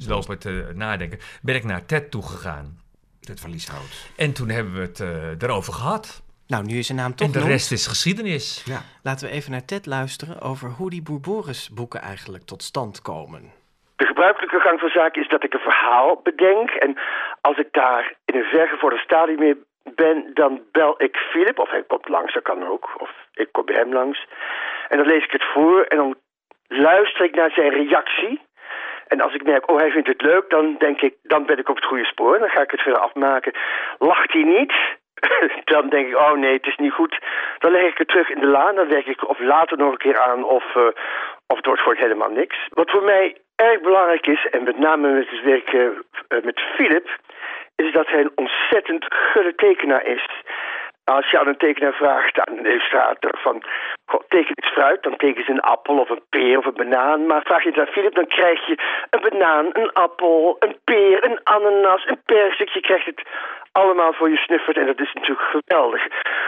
lopen 0.07 0.39
te 0.39 0.73
nadenken, 0.75 1.19
ben 1.43 1.55
ik 1.55 1.65
naar 1.65 1.87
Ted 1.87 2.11
toegegaan. 2.11 2.79
Het 3.29 3.41
van 3.41 3.51
Lieshout. 3.51 4.11
En 4.17 4.35
toen 4.35 4.49
hebben 4.49 4.75
we 4.75 4.81
het 4.81 5.01
eh, 5.01 5.43
erover 5.43 5.73
gehad. 5.73 6.23
Nou, 6.47 6.65
nu 6.65 6.79
is 6.79 6.87
zijn 6.87 6.99
naam 6.99 7.15
toch 7.15 7.27
en 7.27 7.41
de 7.41 7.47
rest 7.47 7.73
is 7.73 7.87
geschiedenis. 7.87 8.63
Ja. 8.65 8.81
Laten 9.03 9.29
we 9.29 9.33
even 9.33 9.51
naar 9.51 9.65
Ted 9.65 9.87
luisteren 9.87 10.41
over 10.41 10.69
hoe 10.71 10.91
die 10.91 11.03
Boer 11.03 11.21
Boris 11.21 11.71
boeken 11.75 12.01
eigenlijk 12.01 12.45
tot 12.45 12.63
stand 12.63 13.03
komen. 13.03 13.53
De 13.97 14.07
gebruikelijke 14.07 14.61
gang 14.61 14.81
van 14.81 14.89
zaken 14.89 15.23
is 15.23 15.29
dat 15.29 15.45
ik 15.45 15.55
een 15.55 15.69
verhaal 15.71 16.21
bedenk. 16.23 16.71
En 16.71 16.99
als 17.41 17.59
ik 17.59 17.69
daar 17.71 18.15
in 18.25 18.35
een 18.35 18.45
vergevorderd 18.45 19.03
stadium 19.03 19.39
mee 19.39 19.57
ben, 19.95 20.31
dan 20.35 20.61
bel 20.73 21.03
ik 21.03 21.17
Philip. 21.17 21.59
Of 21.59 21.71
hij 21.71 21.83
komt 21.83 22.09
langs, 22.09 22.35
dat 22.35 22.43
kan 22.43 22.69
ook. 22.69 22.95
Of 22.99 23.11
ik 23.35 23.49
kom 23.53 23.65
bij 23.65 23.77
hem 23.77 23.93
langs. 23.93 24.27
En 24.89 24.97
dan 24.99 25.07
lees 25.07 25.25
ik 25.25 25.31
het 25.31 25.45
voor 25.55 25.83
en 25.83 25.97
dan 25.97 26.17
luister 26.69 27.25
ik 27.25 27.35
naar 27.35 27.51
zijn 27.51 27.71
reactie. 27.71 28.41
En 29.09 29.21
als 29.21 29.35
ik 29.35 29.45
merk, 29.45 29.71
oh 29.71 29.79
hij 29.79 29.91
vindt 29.91 30.09
het 30.09 30.23
leuk, 30.23 30.51
dan 30.51 30.77
denk 30.79 31.01
ik, 31.01 31.15
dan 31.23 31.47
ben 31.47 31.59
ik 31.59 31.69
op 31.69 31.77
het 31.77 31.85
goede 31.85 32.05
spoor. 32.05 32.39
Dan 32.39 32.49
ga 32.49 32.63
ik 32.63 32.71
het 32.71 32.81
verder 32.81 33.01
afmaken. 33.01 33.53
Lacht 33.99 34.33
hij 34.33 34.43
niet, 34.43 34.75
dan 35.73 35.89
denk 35.89 36.09
ik, 36.09 36.17
oh 36.17 36.33
nee, 36.33 36.53
het 36.53 36.67
is 36.67 36.77
niet 36.77 36.93
goed. 36.93 37.19
Dan 37.59 37.73
leg 37.73 37.91
ik 37.91 37.99
het 37.99 38.09
terug 38.09 38.31
in 38.31 38.41
de 38.41 38.47
laan. 38.47 38.75
Dan 38.75 38.89
werk 38.89 39.07
ik 39.07 39.29
of 39.29 39.39
later 39.39 39.79
nog 39.79 39.91
een 39.91 40.05
keer 40.07 40.19
aan 40.19 40.45
of, 40.45 40.77
eh, 40.77 40.83
of 41.47 41.57
het 41.57 41.67
wordt 41.67 41.81
gewoon 41.81 41.97
helemaal 41.97 42.31
niks. 42.31 42.57
Wat 42.69 42.91
voor 42.91 43.03
mij 43.03 43.37
erg 43.57 43.81
belangrijk 43.81 44.27
is, 44.27 44.47
en 44.51 44.63
met 44.63 44.79
name 44.79 45.09
met 45.09 45.31
het 45.31 45.43
werk 45.43 45.73
eh, 45.73 46.43
met 46.43 46.61
Philip, 46.61 47.09
is 47.77 47.93
dat 47.93 48.07
hij 48.07 48.21
een 48.21 48.33
ontzettend 48.35 49.05
gulle 49.09 49.55
tekenaar 49.55 50.07
is. 50.07 50.27
Als 51.05 51.31
je 51.31 51.39
aan 51.39 51.49
een 51.49 51.57
tekenaar 51.57 51.95
vraagt, 51.95 52.39
aan 52.39 52.59
een 52.59 52.67
illustrator, 52.67 53.31
van 53.39 53.63
teken 54.29 54.55
eens 54.55 54.73
fruit, 54.73 55.03
dan 55.03 55.17
teken 55.17 55.45
ze 55.45 55.51
een 55.51 55.61
appel 55.61 55.99
of 55.99 56.11
een 56.11 56.23
peer 56.29 56.59
of 56.59 56.67
een 56.67 56.75
banaan. 56.75 57.27
Maar 57.27 57.43
vraag 57.43 57.63
je 57.63 57.69
het 57.69 57.79
aan 57.79 57.95
Philip, 57.95 58.15
dan 58.15 58.27
krijg 58.27 58.67
je 58.67 58.79
een 59.11 59.21
banaan, 59.29 59.67
een 59.73 59.93
appel, 59.93 60.57
een 60.59 60.77
peer, 60.85 61.25
een 61.25 61.41
ananas, 61.43 62.07
een 62.07 62.21
persik. 62.25 62.69
Je 62.69 62.81
krijgt 62.81 63.07
het 63.07 63.23
allemaal 63.73 64.13
voor 64.13 64.31
je 64.31 64.37
snuffert 64.37 64.77
en 64.77 64.87
dat 64.87 65.01
is 65.01 65.13
natuurlijk 65.13 65.49
geweldig. 65.49 66.07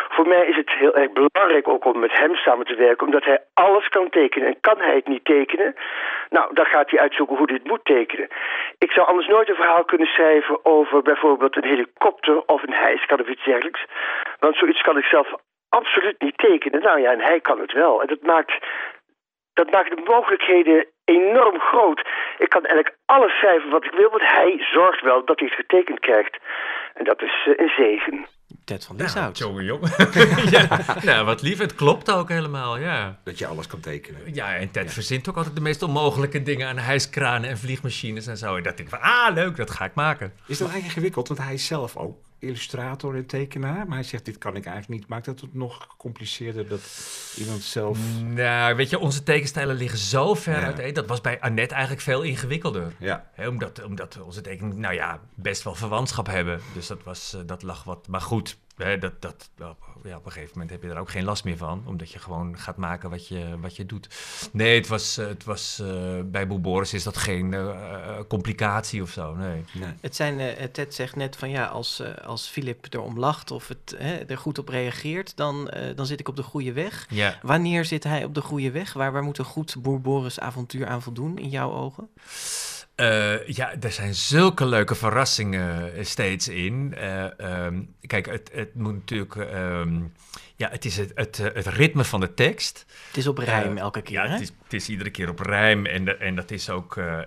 Voor 0.09 0.29
mij 0.29 0.47
is 0.47 0.57
het 0.57 0.71
heel 0.71 0.95
erg 0.95 1.13
belangrijk 1.13 1.69
ook 1.69 1.85
om 1.85 1.99
met 1.99 2.19
hem 2.19 2.35
samen 2.35 2.67
te 2.67 2.75
werken, 2.75 3.07
omdat 3.07 3.25
hij 3.25 3.39
alles 3.55 3.89
kan 3.89 4.11
tekenen. 4.11 4.49
En 4.49 4.61
kan 4.61 4.79
hij 4.79 4.95
het 4.95 5.09
niet 5.09 5.25
tekenen, 5.25 5.75
nou, 6.29 6.55
dan 6.55 6.67
gaat 6.67 6.91
hij 6.91 7.01
uitzoeken 7.01 7.37
hoe 7.37 7.53
het 7.53 7.65
moet 7.65 7.85
tekenen. 7.85 8.29
Ik 8.79 8.91
zou 8.93 9.07
anders 9.07 9.27
nooit 9.27 9.49
een 9.49 9.55
verhaal 9.55 9.85
kunnen 9.85 10.07
schrijven 10.07 10.65
over 10.65 11.03
bijvoorbeeld 11.03 11.57
een 11.57 11.69
helikopter 11.69 12.43
of 12.47 12.63
een 12.63 12.75
hijskraan 12.75 13.21
of 13.21 13.29
iets 13.29 13.45
dergelijks. 13.45 13.85
Want 14.39 14.57
zoiets 14.57 14.81
kan 14.81 14.99
ik 14.99 15.05
zelf 15.05 15.29
absoluut 15.69 16.21
niet 16.21 16.39
tekenen. 16.39 16.83
Nou 16.83 17.01
ja, 17.01 17.13
en 17.13 17.21
hij 17.21 17.41
kan 17.41 17.61
het 17.61 17.73
wel. 17.73 18.01
En 18.01 18.07
dat 18.07 18.23
maakt, 18.23 18.67
dat 19.53 19.71
maakt 19.71 19.97
de 19.97 20.03
mogelijkheden 20.05 20.87
enorm 21.05 21.59
groot. 21.61 22.01
Ik 22.39 22.49
kan 22.49 22.65
eigenlijk 22.65 22.97
alles 23.07 23.33
schrijven 23.39 23.71
wat 23.71 23.85
ik 23.85 23.91
wil, 23.93 24.11
want 24.11 24.23
hij 24.23 24.57
zorgt 24.73 25.03
wel 25.03 25.25
dat 25.25 25.39
hij 25.39 25.49
het 25.49 25.57
getekend 25.57 26.01
krijgt. 26.01 26.39
En 26.95 27.05
dat 27.05 27.23
is 27.23 27.47
eh, 27.47 27.53
een 27.57 27.73
zegen. 27.77 28.27
Ted 28.65 28.87
van 28.87 28.97
Nou, 28.97 29.09
Lieshout. 29.09 29.39
jongen, 29.39 29.65
jongen. 29.65 29.91
ja, 30.57 30.67
nou, 31.05 31.25
wat 31.27 31.43
lief. 31.43 31.59
Het 31.59 31.75
klopt 31.75 32.13
ook 32.13 32.29
helemaal, 32.29 32.79
ja. 32.79 33.19
Dat 33.25 33.39
je 33.39 33.47
alles 33.47 33.67
kan 33.67 33.81
tekenen. 33.81 34.35
Ja, 34.35 34.55
en 34.55 34.73
Ted 34.73 34.93
verzint 34.93 35.29
ook 35.29 35.37
altijd 35.37 35.55
de 35.57 35.61
meest 35.61 35.83
onmogelijke 35.83 36.43
dingen 36.43 36.69
aan 36.69 36.79
hijskranen 36.79 37.51
en 37.51 37.57
vliegmachines 37.59 38.27
en 38.27 38.37
zo. 38.37 38.57
En 38.57 38.63
dat 38.63 38.77
denk 38.77 38.89
ik 38.89 38.95
van, 38.95 39.11
ah, 39.11 39.35
leuk, 39.35 39.57
dat 39.57 39.71
ga 39.71 39.85
ik 39.85 39.95
maken. 39.95 40.27
Is 40.27 40.59
dat 40.59 40.69
eigenlijk 40.69 40.85
ingewikkeld? 40.85 41.29
Want 41.29 41.41
hij 41.41 41.55
is 41.55 41.67
zelf 41.67 41.97
ook 41.97 42.17
illustrator 42.39 43.17
en 43.17 43.27
tekenaar. 43.27 43.87
Maar 43.87 43.97
hij 43.99 44.03
zegt, 44.07 44.25
dit 44.25 44.39
kan 44.39 44.57
ik 44.57 44.67
eigenlijk 44.67 45.01
niet. 45.01 45.09
Maakt 45.09 45.25
dat 45.25 45.41
het 45.41 45.55
nog 45.55 45.87
gecompliceerder 45.89 46.69
dat 46.69 46.81
iemand 47.37 47.63
zelf... 47.63 47.99
Nou, 48.23 48.77
weet 48.77 48.91
je, 48.91 48.99
onze 48.99 49.23
tekenstijlen 49.23 49.77
liggen 49.77 49.99
zo 49.99 50.35
ver 50.35 50.59
Ja. 50.61 50.65
uiteen. 50.65 50.95
Dat 50.95 51.07
was 51.07 51.21
bij 51.21 51.41
Annette 51.41 51.75
eigenlijk 51.75 52.03
veel 52.03 52.23
ingewikkelder. 52.23 52.93
Ja, 52.99 53.31
omdat, 53.37 53.85
omdat 53.85 54.21
onze 54.21 54.41
tekeningen, 54.41 54.81
nou 54.81 54.95
ja, 54.95 55.21
best 55.35 55.63
wel 55.63 55.75
verwantschap 55.75 56.27
hebben. 56.27 56.61
Dus 56.75 56.87
dat, 56.87 57.03
was, 57.03 57.35
eh, 57.35 57.41
dat 57.47 57.63
lag 57.63 57.85
wat... 57.85 58.09
Maar 58.09 58.21
goed, 58.21 58.57
hè, 58.79 58.99
dat, 58.99 59.13
dat, 59.21 59.51
ja, 60.05 60.17
op 60.17 60.27
een 60.27 60.33
gegeven 60.33 60.53
moment 60.53 60.71
heb 60.71 60.83
je 60.83 60.89
er 60.89 60.99
ook 60.99 61.11
geen 61.11 61.25
last 61.25 61.45
meer 61.45 61.57
van. 61.57 61.83
Omdat 61.87 62.11
je 62.11 62.19
gewoon 62.19 62.59
gaat 62.59 62.77
maken 62.77 63.11
wat 63.11 63.29
je, 63.29 63.57
wat 63.61 63.77
je 63.77 63.87
doet. 63.87 64.09
Nee, 64.53 64.79
het 64.79 64.89
was, 64.89 65.17
het 65.17 65.45
was 65.45 65.79
eh, 65.83 66.21
bij 66.25 66.47
Boel 66.47 66.61
Boris 66.61 66.95
is 66.95 67.03
dat 67.03 67.17
geen 67.17 67.55
eh, 67.55 67.69
eh, 67.69 68.19
complicatie 68.29 69.03
of 69.03 69.11
zo, 69.11 69.35
nee. 69.35 69.65
nee. 69.73 69.93
Het 70.01 70.17
zijn, 70.17 70.41
eh, 70.41 70.65
Ted 70.65 70.95
zegt 70.95 71.17
net 71.17 71.37
van 71.37 71.51
ja, 71.51 71.67
als, 71.67 72.01
eh, 72.01 72.27
als 72.27 72.47
Philip 72.47 72.87
erom 72.91 73.19
lacht 73.19 73.51
of 73.51 73.69
het, 73.69 73.95
hè, 73.97 74.17
er 74.17 74.39
goed 74.39 74.59
op 74.59 74.69
reageert, 74.69 75.37
dan, 75.37 75.69
eh, 75.69 75.97
dan 75.97 76.07
zit 76.07 76.21
ik 76.21 76.29
op 76.29 76.37
de 76.37 76.43
goede 76.43 76.73
weg. 76.73 77.07
Ja. 77.11 77.39
Wanneer 77.43 77.85
zit 77.85 78.05
hij 78.05 78.25
op 78.25 78.35
de 78.35 78.41
goede 78.41 78.71
weg? 78.71 78.93
Waar, 78.93 79.13
waar 79.13 79.23
moet 79.23 79.39
een 79.39 79.45
goed 79.45 79.77
Boer 79.83 80.01
Boris 80.01 80.41
avontuur 80.41 80.87
aan 80.87 81.03
voldoen 81.03 81.39
in 81.39 81.49
jouw 81.49 81.73
ogen? 81.73 82.09
Eh, 82.99 83.47
ja, 83.49 83.75
er 83.81 83.93
zijn 83.93 84.15
zulke 84.15 84.67
leuke 84.67 84.95
verrassingen 84.95 85.95
eh, 85.95 86.05
steeds 86.05 86.49
in. 86.49 86.95
Eh, 86.95 87.41
ehm, 87.41 87.83
kijk, 88.07 88.27
het, 88.27 88.51
het 88.53 88.75
moet 88.75 88.93
natuurlijk. 88.95 89.37
ehm, 89.37 90.01
ja, 90.57 90.71
het 90.71 90.85
is 90.85 90.97
het, 90.97 91.13
het, 91.15 91.37
het 91.37 91.67
ritme 91.67 92.05
van 92.05 92.21
de 92.21 92.35
tekst. 92.35 92.87
Het 93.07 93.17
is 93.17 93.27
op 93.27 93.39
rijm 93.39 93.77
elke 93.79 94.03
keer, 94.03 94.15
Ja, 94.15 94.27
hè? 94.27 94.33
het 94.33 94.41
is, 94.41 94.53
het 94.63 94.73
is 94.73 94.89
iedere 94.89 95.11
keer 95.11 95.29
op 95.29 95.39
rijm. 95.39 95.87
En, 95.87 96.05
de- 96.05 96.15
en 96.17 96.35
dat 96.37 96.51
is 96.51 96.71
ook. 96.71 96.97
eh, 96.97 97.19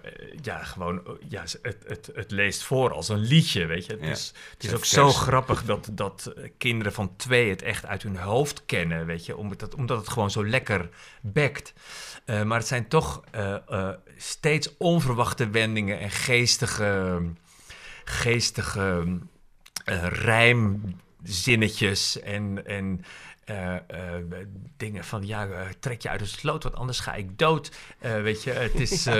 ja, 0.41 0.63
gewoon. 0.63 1.01
Ja, 1.29 1.43
het, 1.61 1.77
het, 1.87 2.09
het 2.15 2.31
leest 2.31 2.63
voor 2.63 2.93
als 2.93 3.09
een 3.09 3.19
liedje, 3.19 3.65
weet 3.65 3.85
je. 3.85 3.91
Het 3.91 4.01
Ja, 4.01 4.09
is, 4.09 4.33
het 4.53 4.63
is 4.63 4.73
ook 4.73 4.85
zo 4.85 5.09
grappig 5.09 5.63
dat, 5.63 5.89
dat 5.91 6.33
kinderen 6.57 6.93
van 6.93 7.15
twee 7.15 7.49
het 7.49 7.61
echt 7.61 7.85
uit 7.85 8.03
hun 8.03 8.17
hoofd 8.17 8.65
kennen, 8.65 9.05
weet 9.05 9.25
je. 9.25 9.37
Omdat 9.37 9.61
het, 9.61 9.75
omdat 9.75 9.97
het 9.97 10.09
gewoon 10.09 10.31
zo 10.31 10.45
lekker 10.47 10.89
bekt. 11.21 11.73
Eh, 12.25 12.43
maar 12.43 12.57
het 12.57 12.67
zijn 12.67 12.87
toch 12.87 13.23
eh, 13.31 13.55
eh, 13.67 13.89
steeds 14.17 14.77
onverwachte 14.77 15.49
wendingen 15.49 15.99
en 15.99 16.09
geestige, 16.09 17.21
geestige 18.03 19.19
rijmzinnetjes 20.09 22.19
en, 22.19 22.65
en 22.65 23.05
dingen 24.77 25.03
van 25.03 25.25
ja, 25.25 25.47
trek 25.79 26.01
je 26.01 26.09
uit 26.09 26.19
het 26.19 26.29
sloot, 26.29 26.63
want 26.63 26.75
anders 26.75 26.99
ga 26.99 27.13
ik 27.13 27.37
dood. 27.37 27.71
Weet 27.99 28.43
je, 28.43 28.51
het 28.51 28.79
is. 28.79 29.07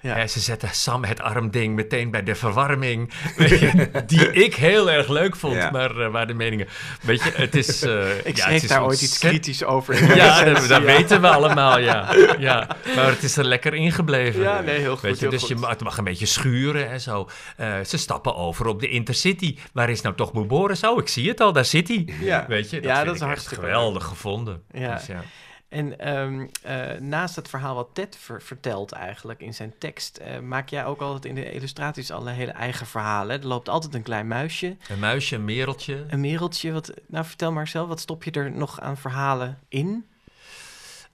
Ja. 0.00 0.26
ze 0.26 0.40
zetten 0.40 0.68
Sam 0.72 1.04
het 1.04 1.20
armding 1.20 1.74
meteen 1.74 2.10
bij 2.10 2.22
de 2.22 2.34
verwarming. 2.34 3.12
Je, 3.36 3.90
die 4.06 4.32
ik 4.32 4.54
heel 4.54 4.90
erg 4.90 5.08
leuk 5.08 5.36
vond, 5.36 5.54
Ja. 5.54 5.70
maar 5.70 5.94
waar 5.94 6.10
waar 6.10 6.26
de 6.26 6.34
meningen. 6.34 6.66
Weet 7.02 7.22
je, 7.22 7.30
het 7.34 7.54
is. 7.54 7.82
eh, 7.82 8.16
ik 8.26 8.36
ja, 8.36 8.42
schreef 8.42 8.54
het 8.54 8.62
is 8.62 8.68
daar 8.68 8.84
ooit 8.84 9.02
iets 9.02 9.18
kritisch 9.18 9.64
over. 9.64 10.14
ja, 10.16 10.44
dat, 10.44 10.82
weten 10.82 11.20
we 11.20 11.28
allemaal, 11.28 11.78
ja. 11.78 12.14
ja. 12.38 12.66
Maar 12.96 13.06
het 13.06 13.22
is 13.22 13.36
er 13.36 13.44
lekker 13.44 13.74
ingebleven. 13.74 14.40
Ja, 14.40 14.60
nee, 14.60 14.78
heel 14.78 14.92
goed, 14.92 15.00
Weet 15.02 15.14
je, 15.14 15.20
heel 15.20 15.30
dus 15.30 15.40
goed. 15.40 15.48
je 15.48 15.54
mag, 15.56 15.70
het 15.70 15.82
mag 15.82 15.98
een 15.98 16.04
beetje 16.04 16.26
schuren 16.26 16.90
en 16.90 17.00
zo. 17.00 17.28
Eh, 17.56 17.74
ze 17.86 17.96
stappen 17.98 18.36
over 18.36 18.66
op 18.66 18.80
de 18.80 18.88
Intercity. 18.88 19.56
Waar 19.72 19.90
is 19.90 20.00
nou 20.00 20.14
toch 20.14 20.32
Boeboris? 20.32 20.84
Oh, 20.84 20.98
ik 21.00 21.08
zie 21.08 21.28
het 21.28 21.40
al, 21.40 21.52
daar 21.52 21.64
zit 21.64 21.88
hij. 21.88 22.08
Ja. 22.20 22.44
Weet 22.48 22.70
je, 22.70 22.80
dat 22.80 22.90
Ja, 22.90 23.04
dat 23.04 23.14
is 23.14 23.20
echt 23.20 23.28
hartstikke 23.30 23.64
geweldig 23.64 24.04
gevonden. 24.04 24.62
Ja. 24.72 24.94
Dus 24.94 25.06
ja. 25.06 25.22
En 25.68 25.98
ehm, 25.98 26.46
eh, 26.62 27.00
naast 27.00 27.36
het 27.36 27.48
verhaal 27.48 27.74
wat 27.74 27.88
Ted 27.92 28.16
ver- 28.16 28.42
vertelt 28.42 28.92
eigenlijk 28.92 29.40
in 29.40 29.54
zijn 29.54 29.74
tekst, 29.78 30.16
eh, 30.16 30.38
maak 30.38 30.68
jij 30.68 30.84
ook 30.84 31.00
altijd 31.00 31.24
in 31.24 31.34
de 31.34 31.52
illustraties 31.52 32.10
alle 32.10 32.30
hele 32.30 32.50
eigen 32.52 32.86
verhalen. 32.86 33.40
Er 33.40 33.46
loopt 33.46 33.68
altijd 33.68 33.94
een 33.94 34.02
klein 34.02 34.26
muisje, 34.26 34.76
Een 34.88 34.98
muisje, 34.98 35.34
een 35.34 35.44
mereltje. 35.44 36.04
een 36.08 36.20
mereltje. 36.20 36.72
Wat, 36.72 36.92
nou, 37.06 37.24
vertel 37.24 37.52
maar 37.52 37.68
zelf, 37.68 37.88
wat 37.88 38.00
stop 38.00 38.24
je 38.24 38.30
er 38.30 38.50
nog 38.50 38.80
aan 38.80 38.96
verhalen 38.96 39.58
in? 39.68 40.06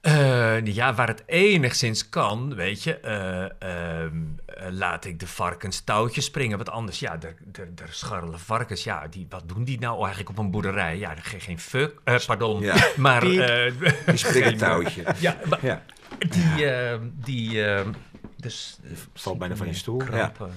Eh, 0.04 0.64
ja, 0.66 0.94
waar 0.94 1.08
het 1.08 1.22
enigszins 1.26 2.08
kan, 2.08 2.54
weet 2.54 2.82
je, 2.82 2.96
eh, 2.96 3.44
ehm, 3.44 4.16
eh, 4.46 4.66
laat 4.70 5.04
ik 5.04 5.18
de 5.20 5.26
varkens 5.26 5.80
touwtjes 5.80 6.24
springen. 6.24 6.56
Want 6.56 6.70
anders, 6.70 6.98
ja, 6.98 7.12
er, 7.22 7.34
er, 7.52 7.68
er 7.82 7.88
scharrelen 7.92 8.38
varkens. 8.38 8.84
Ja, 8.84 9.06
die, 9.08 9.26
wat 9.28 9.42
doen 9.48 9.64
die 9.64 9.78
nou 9.78 9.98
eigenlijk 10.00 10.28
op 10.30 10.38
een 10.38 10.50
boerderij? 10.50 10.98
Ja, 10.98 11.14
geen, 11.14 11.40
geen 11.40 11.58
fuck. 11.60 12.00
eh, 12.04 12.16
pardon. 12.26 12.60
Ja. 12.62 12.88
Maar, 12.96 13.22
eh, 13.22 13.72
Die 14.06 14.16
springtouwtje. 14.16 15.04
ja, 15.18 15.36
maar 15.48 15.66
Ja, 15.66 15.82
die, 16.18 16.66
ehm, 16.66 17.08
die, 17.14 17.64
ehm, 17.64 17.92
dus, 18.36 18.78
valt 19.14 19.38
bijna 19.38 19.56
van 19.56 19.66
je 19.66 19.74
stoel. 19.74 20.00
Ja. 20.00 20.06
Krampen. 20.06 20.50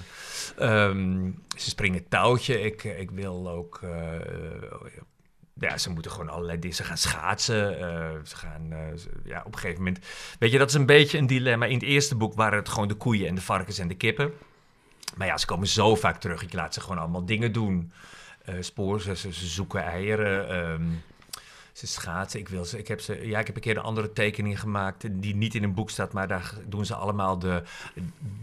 Ehm, 0.57 1.31
ze 1.57 1.69
springen 1.69 2.07
touwtje. 2.07 2.61
Ik, 2.61 2.83
ik 2.83 3.11
wil 3.11 3.49
ook. 3.49 3.79
Ja, 5.59 5.77
ze 5.77 5.89
moeten 5.89 6.11
gewoon 6.11 6.29
allerlei 6.29 6.59
dingen. 6.59 6.75
Ze 6.75 6.83
gaan 6.83 6.97
schaatsen. 6.97 7.79
eh, 7.79 8.09
ze 8.23 8.35
gaan. 8.35 8.67
eh, 8.71 8.77
ja, 9.23 9.41
op 9.45 9.53
een 9.53 9.59
gegeven 9.59 9.83
moment. 9.83 10.05
Weet 10.39 10.51
je, 10.51 10.57
dat 10.57 10.69
is 10.69 10.75
een 10.75 10.85
beetje 10.85 11.17
een 11.17 11.27
dilemma. 11.27 11.65
In 11.65 11.73
het 11.73 11.83
eerste 11.83 12.15
boek 12.15 12.33
waren 12.33 12.57
het 12.59 12.69
gewoon 12.69 12.87
de 12.87 12.93
koeien 12.93 13.27
en 13.27 13.35
de 13.35 13.41
varkens 13.41 13.79
en 13.79 13.87
de 13.87 13.95
kippen. 13.95 14.33
Maar 15.15 15.27
ja, 15.27 15.37
ze 15.37 15.45
komen 15.45 15.67
zo 15.67 15.95
vaak 15.95 16.19
terug. 16.19 16.41
Ik 16.43 16.53
laat 16.53 16.73
ze 16.73 16.81
gewoon 16.81 16.97
allemaal 16.97 17.25
dingen 17.25 17.51
doen. 17.51 17.91
Ze, 18.45 18.71
ze, 19.15 19.15
ze 19.15 19.31
zoeken 19.47 19.83
eieren. 19.83 20.49
ehm, 20.49 20.83
ze 21.73 21.87
schaatsen. 21.87 22.39
Ik, 22.39 22.49
wil 22.49 22.65
ze, 22.65 22.77
ik, 22.77 22.87
heb 22.87 23.01
ze, 23.01 23.27
ja, 23.27 23.39
ik 23.39 23.47
heb 23.47 23.55
een 23.55 23.61
keer 23.61 23.77
een 23.77 23.83
andere 23.83 24.13
tekening 24.13 24.59
gemaakt 24.59 25.05
die 25.21 25.35
niet 25.35 25.55
in 25.55 25.63
een 25.63 25.73
boek 25.73 25.89
staat, 25.89 26.13
maar 26.13 26.27
daar 26.27 26.53
doen 26.65 26.85
ze 26.85 26.95
allemaal 26.95 27.39
de 27.39 27.63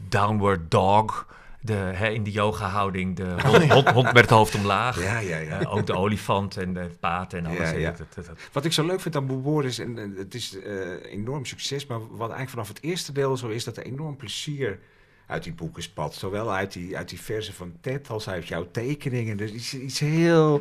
downward 0.09 0.71
dog. 0.71 1.27
De, 1.67 1.73
hè, 1.75 2.09
in 2.09 2.23
de 2.23 2.31
yoga-houding, 2.31 3.17
de 3.17 3.37
hond, 3.47 3.71
hond, 3.73 3.89
hond 3.91 4.05
met 4.13 4.17
het 4.23 4.31
hoofd 4.31 4.55
omlaag. 4.55 5.03
Ja, 5.03 5.19
ja, 5.19 5.37
ja. 5.37 5.61
Eh, 5.61 5.75
ook 5.75 5.87
de 5.87 5.93
olifant 5.95 6.57
en 6.57 6.73
de 6.73 6.91
paard 7.01 7.33
en 7.35 7.47
alles. 7.47 7.59
Ja, 7.71 7.77
ja. 7.77 7.91
Dat- 7.91 8.15
dat- 8.15 8.27
dat- 8.27 8.39
Wat 8.53 8.65
ik 8.65 8.73
zo 8.73 8.87
leuk 8.87 9.01
vind 9.01 9.17
aan 9.17 9.27
Boer 9.27 9.65
is, 9.65 9.79
en 9.79 9.97
het 10.17 10.35
is 10.35 10.59
eh, 10.59 11.13
enorm 11.13 11.45
succes, 11.45 11.87
maar 11.87 11.99
wat 11.99 12.19
eigenlijk 12.19 12.51
vanaf 12.51 12.69
het 12.69 12.83
eerste 12.83 13.13
deel 13.13 13.37
zo 13.37 13.49
is, 13.49 13.65
dat 13.65 13.77
er 13.77 13.85
enorm 13.85 14.17
plezier 14.17 14.79
uit 15.27 15.43
die 15.43 15.53
boeken 15.53 15.83
spat. 15.83 16.15
Zowel 16.15 16.53
uit 16.53 16.73
die, 16.73 16.97
uit 16.97 17.09
die 17.09 17.21
versen 17.21 17.55
van 17.55 17.73
Ted 17.81 18.11
als 18.11 18.29
uit 18.29 18.49
jouw 18.49 18.69
tekeningen. 18.71 19.37
Dus 19.37 19.51
iets, 19.53 19.75
iets 19.75 19.99
heel 20.01 20.61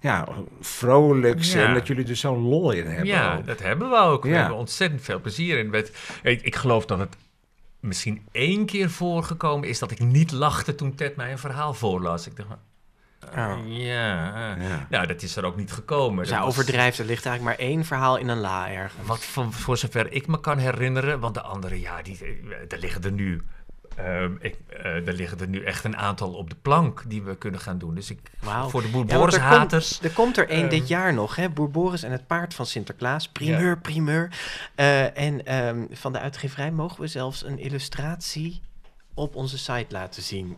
ja, 0.00 0.28
vrolijks 0.60 1.52
Ja. 1.52 1.66
en 1.66 1.74
dat 1.74 1.86
jullie 1.86 2.06
er 2.08 2.16
zo'n 2.16 2.38
lol 2.48 2.70
in 2.70 2.86
hebben. 2.86 3.06
Ja, 3.06 3.36
ook. 3.36 3.46
dat 3.46 3.62
hebben 3.62 3.90
we 3.90 3.96
ook. 3.96 4.22
We 4.22 4.28
Ja. 4.28 4.36
hebben 4.36 4.56
ontzettend 4.56 5.02
veel 5.02 5.20
plezier 5.20 5.58
in. 5.58 5.84
Ik 6.22 6.56
geloof 6.56 6.86
dat 6.86 6.98
het 6.98 7.16
misschien 7.86 8.26
één 8.32 8.66
keer 8.66 8.90
voorgekomen 8.90 9.68
is 9.68 9.78
dat 9.78 9.90
ik 9.90 9.98
niet 9.98 10.32
lachte 10.32 10.74
toen 10.74 10.94
Ted 10.94 11.16
mij 11.16 11.32
een 11.32 11.38
verhaal 11.38 11.74
voorlas. 11.74 12.26
Ik 12.26 12.36
dacht, 12.36 12.48
Oh. 13.36 13.58
ja, 13.66 14.54
eh. 14.56 14.68
Ja. 14.68 14.86
nou 14.90 15.06
dat 15.06 15.22
is 15.22 15.36
er 15.36 15.44
ook 15.44 15.56
niet 15.56 15.72
gekomen. 15.72 16.18
Dus 16.22 16.30
hij 16.32 16.38
was- 16.40 16.48
overdrijft, 16.48 16.98
er 16.98 17.04
ligt 17.04 17.26
eigenlijk 17.26 17.58
maar 17.58 17.68
één 17.68 17.84
verhaal 17.84 18.16
in 18.16 18.28
een 18.28 18.38
la 18.40 18.70
ergens. 18.70 19.06
Wat 19.06 19.24
voor, 19.24 19.52
voor 19.52 19.76
zover 19.76 20.12
ik 20.12 20.26
me 20.26 20.40
kan 20.40 20.58
herinneren, 20.58 21.20
want 21.20 21.34
de 21.34 21.40
andere, 21.40 21.80
ja, 21.80 22.02
die, 22.02 22.18
eh, 22.20 22.28
er 22.72 22.78
liggen 22.78 23.02
er 23.02 23.12
nu. 23.12 23.42
Ehm, 23.96 24.32
ik, 24.40 24.56
eh, 24.68 25.06
er 25.06 25.12
liggen 25.12 25.38
er 25.40 25.48
nu 25.48 25.64
echt 25.64 25.84
een 25.84 25.96
aantal 25.96 26.32
op 26.32 26.50
de 26.50 26.56
plank 26.62 27.04
die 27.08 27.22
we 27.22 27.36
kunnen 27.36 27.60
gaan 27.60 27.78
doen. 27.78 27.94
Dus 27.94 28.10
ik, 28.10 28.18
voor 28.68 28.80
de 28.82 28.86
Ja, 28.86 28.92
Boerboris-haters... 28.92 29.90
Er 29.90 29.96
komt, 29.96 30.10
er 30.10 30.14
komt 30.14 30.36
er 30.36 30.48
één 30.48 30.60
Ehm. 30.60 30.70
dit 30.70 30.88
jaar 30.88 31.14
nog, 31.14 31.36
hè? 31.36 31.48
Boer 31.50 31.70
Boris 31.70 32.02
en 32.02 32.12
het 32.12 32.26
paard 32.26 32.54
van 32.54 32.66
Sinterklaas. 32.66 33.28
Primeur, 33.28 33.78
primeur. 33.78 34.30
Eh, 34.74 35.18
en 35.18 35.46
ehm, 35.46 35.84
van 35.90 36.12
de 36.12 36.18
uitgeverij 36.18 36.70
mogen 36.70 37.00
we 37.00 37.06
zelfs 37.06 37.44
een 37.44 37.58
illustratie 37.58 38.60
op 39.14 39.34
onze 39.34 39.58
site 39.58 39.86
laten 39.88 40.22
zien. 40.22 40.56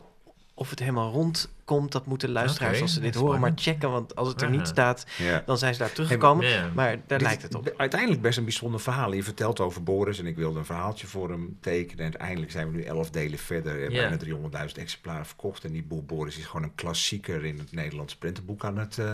Of 0.59 0.71
het 0.71 0.79
helemaal 0.79 1.11
rondkomt, 1.13 1.93
dat 1.93 2.07
moeten 2.07 2.31
luisteraars 2.31 2.81
als 2.81 2.93
ze 2.95 3.01
dit 3.01 3.15
horen 3.15 3.41
maar 3.41 3.53
checken. 3.55 3.91
Want 3.91 4.17
als 4.17 4.29
het 4.29 4.43
er 4.43 4.51
niet 4.51 4.67
staat, 4.67 5.07
Ja. 5.19 5.43
dan 5.47 5.59
zijn 5.59 5.73
ze 5.75 5.79
daar 5.81 5.93
teruggekomen. 5.93 6.73
Maar 6.75 6.91
daar 7.07 7.19
Dit 7.19 7.21
lijkt 7.21 7.43
het 7.43 7.55
op. 7.55 7.75
Uiteindelijk 7.77 8.21
best 8.23 8.39
een 8.39 8.45
bijzonder 8.45 8.81
verhaal. 8.81 9.13
Je 9.13 9.23
vertelt 9.23 9.61
over 9.61 9.83
Boris 9.83 10.19
en 10.19 10.27
ik 10.27 10.37
wilde 10.37 10.59
een 10.59 10.65
verhaaltje 10.65 11.07
voor 11.07 11.31
hem 11.31 11.57
tekenen. 11.61 11.99
En 12.05 12.11
uiteindelijk 12.11 12.51
zijn 12.53 12.71
we 12.71 12.77
nu 12.77 12.83
elf 12.83 13.11
delen 13.11 13.39
verder. 13.39 13.85
En 13.85 13.91
Ja. 13.91 14.01
bijna 14.01 14.17
300.000 14.17 14.79
exemplaren 14.79 15.27
verkocht. 15.27 15.65
En 15.65 15.73
die 15.73 15.83
boel 15.83 16.03
Boris 16.05 16.39
is 16.39 16.45
gewoon 16.47 16.63
een 16.63 16.75
klassieker 16.75 17.45
in 17.45 17.59
het 17.59 17.73
Nederlands 17.73 18.17
prentenboek 18.17 18.65
aan 18.65 18.79
het, 18.79 18.99
eh, 18.99 19.13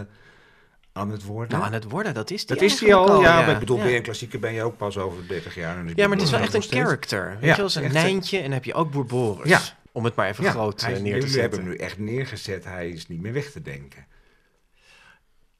aan 0.92 1.10
het 1.10 1.24
worden. 1.24 1.52
Nou, 1.52 1.64
aan 1.64 1.72
het 1.72 1.84
worden, 1.84 2.14
dat 2.14 2.30
is 2.30 2.46
die 2.46 2.56
dat 2.56 2.64
is 2.64 2.78
die 2.78 2.94
al, 2.94 3.20
ja. 3.20 3.40
Maar 3.40 3.50
ik 3.50 3.58
bedoel, 3.58 3.76
Ja. 3.76 3.82
ben 3.82 3.90
je 3.92 3.96
een 3.98 4.02
klassieker 4.02 4.38
ben 4.40 4.52
je 4.52 4.62
ook 4.62 4.76
pas 4.76 4.98
over 4.98 5.28
30 5.28 5.54
jaar. 5.54 5.76
En 5.78 5.92
Ja, 5.94 6.06
maar 6.08 6.16
het 6.16 6.26
is 6.26 6.30
wel 6.30 6.40
echt 6.40 6.54
een 6.54 6.62
steeds. 6.62 6.82
character. 6.82 7.28
Weet 7.40 7.56
Ja, 7.56 7.64
je 7.64 7.72
wel, 7.80 7.84
eh, 7.84 7.92
Nijntje 7.92 8.36
en 8.36 8.42
dan 8.42 8.52
heb 8.52 8.64
je 8.64 8.74
ook 8.74 8.90
Boer 8.90 9.06
Boris. 9.06 9.48
Ja. 9.50 9.60
Om 9.96 10.04
het 10.04 10.14
maar 10.14 10.28
even 10.28 10.44
Ja, 10.44 10.50
groot 10.50 10.80
hij 10.80 10.90
eh, 10.90 10.96
is- 10.96 11.02
neer 11.02 11.20
te 11.20 11.26
jullie 11.26 11.40
hebben 11.40 11.58
zetten. 11.58 11.70
hem 11.70 11.78
nu 11.78 11.84
echt 11.86 11.98
neergezet. 12.16 12.64
Hij 12.64 12.88
is 12.88 13.08
niet 13.08 13.20
meer 13.20 13.32
weg 13.32 13.50
te 13.50 13.62
denken. 13.62 14.06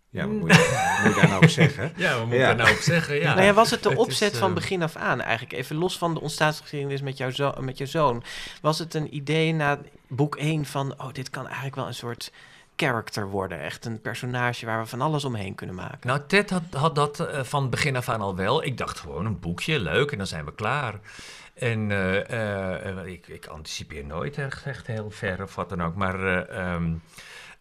Ja, 0.08 0.26
wat 0.26 0.36
moet 0.36 0.54
je, 0.54 0.58
wat 0.58 1.04
moet 1.04 1.14
je 1.14 1.20
daar 1.20 1.30
nou 1.30 1.42
op 1.42 1.48
zeggen? 1.50 1.92
Ja, 1.96 2.18
wat 2.18 2.26
moet 2.26 2.34
Ja. 2.36 2.46
daar 2.46 2.56
nou 2.56 2.70
op 2.70 2.76
zeggen? 2.80 3.14
Ja. 3.20 3.34
Nou 3.34 3.46
ja, 3.46 3.52
was 3.52 3.70
het 3.70 3.82
de 3.82 3.88
Het 3.88 3.98
is, 3.98 4.04
opzet 4.04 4.36
van 4.36 4.48
eh, 4.48 4.54
begin 4.54 4.82
af 4.82 4.96
aan 4.96 5.20
eigenlijk? 5.20 5.52
Even 5.52 5.76
los 5.76 5.98
van 5.98 6.14
de 6.14 6.20
ontstaansgeschiedenis 6.20 7.02
met, 7.02 7.16
jouw 7.16 7.30
zo 7.30 7.54
met 7.60 7.78
je 7.78 7.86
zoon. 7.86 8.22
Was 8.60 8.78
het 8.78 8.94
een 8.94 9.14
idee 9.14 9.52
na 9.52 9.78
boek 10.08 10.36
1 10.36 10.64
van... 10.64 10.94
oh, 11.00 11.12
dit 11.12 11.30
kan 11.30 11.44
eigenlijk 11.46 11.74
wel 11.76 11.86
een 11.86 11.94
soort 11.94 12.32
character 12.76 13.28
worden. 13.28 13.60
Echt 13.60 13.84
een 13.84 14.00
personage 14.00 14.66
waar 14.66 14.80
we 14.82 14.86
van 14.88 15.00
alles 15.00 15.24
omheen 15.24 15.54
kunnen 15.54 15.74
maken. 15.76 15.98
Nou, 16.02 16.20
Ted 16.26 16.50
had, 16.50 16.62
had 16.70 16.94
dat 16.94 17.20
eh, 17.20 17.42
van 17.42 17.70
begin 17.70 17.96
af 17.96 18.08
aan 18.08 18.20
al 18.20 18.36
wel. 18.36 18.64
Ik 18.64 18.78
dacht 18.78 18.98
gewoon 18.98 19.26
een 19.26 19.40
boekje, 19.40 19.80
leuk, 19.80 20.10
en 20.12 20.18
dan 20.18 20.26
zijn 20.26 20.44
we 20.44 20.54
klaar. 20.54 21.00
En 21.54 21.90
eh, 21.90 22.88
eh, 22.88 23.06
ik, 23.06 23.28
ik 23.28 23.46
anticipeer 23.46 24.04
nooit 24.04 24.38
echt, 24.38 24.86
heel 24.86 25.10
ver 25.10 25.42
of 25.42 25.54
wat 25.54 25.68
dan 25.68 25.82
ook. 25.82 25.94
Maar 25.94 26.20
eh, 26.20 26.74
ehm, 26.74 26.94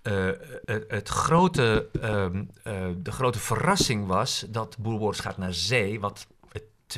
eh, 0.04 0.30
het, 0.66 0.86
het 0.88 1.10
grote, 1.10 1.88
ehm, 2.02 2.44
eh, 2.64 2.88
de 2.98 3.12
grote 3.12 3.40
verrassing 3.40 4.08
was 4.08 4.46
dat 4.50 4.78
Boerwoords 4.78 5.20
gaat 5.20 5.38
naar 5.38 5.54
zee, 5.54 6.00
wat 6.00 6.20
het 6.20 6.28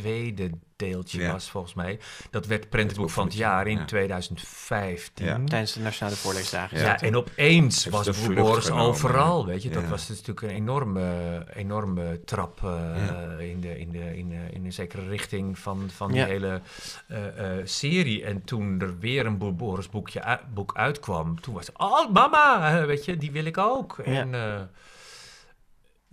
tweede 0.02 0.50
deeltje 0.76 1.22
Ja. 1.22 1.32
was 1.32 1.50
volgens 1.50 1.74
mij. 1.74 2.00
Dat 2.32 2.46
werd 2.46 2.70
prentenboek 2.70 3.10
van 3.10 3.26
het 3.26 3.34
jaar 3.34 3.68
in 3.68 3.78
ja. 3.78 3.86
2015. 3.86 5.26
Ja. 5.26 5.40
Tijdens 5.46 5.74
de 5.74 5.80
Nationale 5.80 6.16
Voorleesdagen. 6.16 6.80
Ja, 6.80 7.02
en 7.02 7.16
opeens 7.16 7.84
Heeft 7.84 7.96
was 7.96 8.18
genomen, 8.18 8.86
overal, 8.86 9.46
weet 9.46 9.64
je. 9.64 9.70
Dat 9.70 9.88
was 9.88 10.08
dus 10.08 10.18
natuurlijk 10.18 10.48
een 10.48 10.56
enorme, 10.62 11.46
enorme 11.54 12.20
trap 12.26 12.64
eh, 12.64 12.70
Ja. 13.08 13.38
in, 13.38 13.62
de, 13.62 13.80
in, 13.80 13.92
de, 13.92 14.18
in, 14.18 14.30
de, 14.30 14.36
in 14.52 14.66
een 14.66 14.74
zekere 14.74 15.08
richting 15.08 15.60
van, 15.60 15.90
van 15.96 16.14
Ja. 16.14 16.26
die 16.26 16.34
hele 16.34 16.62
eh, 17.08 17.58
eh, 17.60 17.66
serie. 17.66 18.24
En 18.26 18.44
toen 18.44 18.82
er 18.82 19.00
weer 19.00 19.26
een 19.26 19.38
Boerboris 19.38 19.90
boekje 19.90 20.24
uit- 20.24 20.54
boek 20.54 20.76
uitkwam, 20.76 21.42
toen 21.42 21.54
was 21.54 21.68
het, 21.68 21.78
oh 21.78 22.12
mama, 22.12 22.86
weet 22.86 23.06
je, 23.06 23.18
die 23.18 23.32
wil 23.32 23.46
ik 23.46 23.58
ook. 23.58 23.98
En 24.00 24.34
eh, 24.36 24.62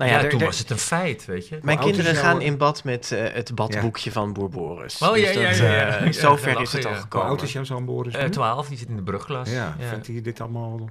Nou 0.07 0.15
ja, 0.19 0.23
er- 0.25 0.31
toen 0.31 0.41
er- 0.41 0.47
was 0.47 0.59
het 0.59 0.71
een 0.71 0.79
feit, 0.79 1.25
weet 1.25 1.49
je. 1.49 1.59
Mijn 1.63 1.79
kinderen 1.79 2.15
gaan 2.15 2.41
in 2.41 2.57
bad 2.57 2.85
met 2.85 3.13
eh, 3.13 3.25
het 3.33 3.55
badboekje 3.55 4.13
van 4.13 4.33
Boer 4.33 4.49
Boris. 4.49 4.99
Oh, 5.03 5.17
ja, 5.17 5.27
Dus 5.27 5.35
ja, 5.35 5.49
dat, 5.49 5.57
ja, 5.57 5.65
ja. 5.73 5.97
eh, 5.97 6.05
Ja, 6.07 6.13
zover 6.27 6.61
is 6.61 6.73
het 6.73 6.85
al 6.85 6.91
ja. 6.91 6.97
Hoe 6.97 7.03
gekomen. 7.05 7.29
oud 7.29 7.43
is 7.43 7.53
jouw 7.53 7.65
zoon 7.65 7.85
Boris 7.85 8.15
Eh 8.15 8.23
nu? 8.23 8.31
12, 8.31 8.69
die 8.69 8.79
zit 8.79 8.89
in 8.89 8.97
de 8.97 9.03
brugklas. 9.03 9.51
Ja, 9.51 9.77
vindt 9.91 10.07
hij 10.07 10.21
dit 10.23 10.41
allemaal 10.41 10.91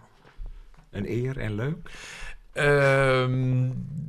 een 0.92 1.10
eer 1.12 1.38
en 1.40 1.56
leuk? 1.56 1.76
Ehm, 2.54 3.68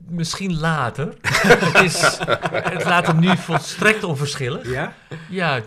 misschien 0.08 0.58
later. 0.60 1.08
het, 1.22 1.82
is, 1.84 2.18
het 2.52 2.84
laat 2.84 3.06
hem 3.06 3.18
nu 3.20 3.36
volstrekt 3.36 4.04
onverschillig. 4.04 4.70
Ja? 4.70 4.92
Ja. 5.28 5.60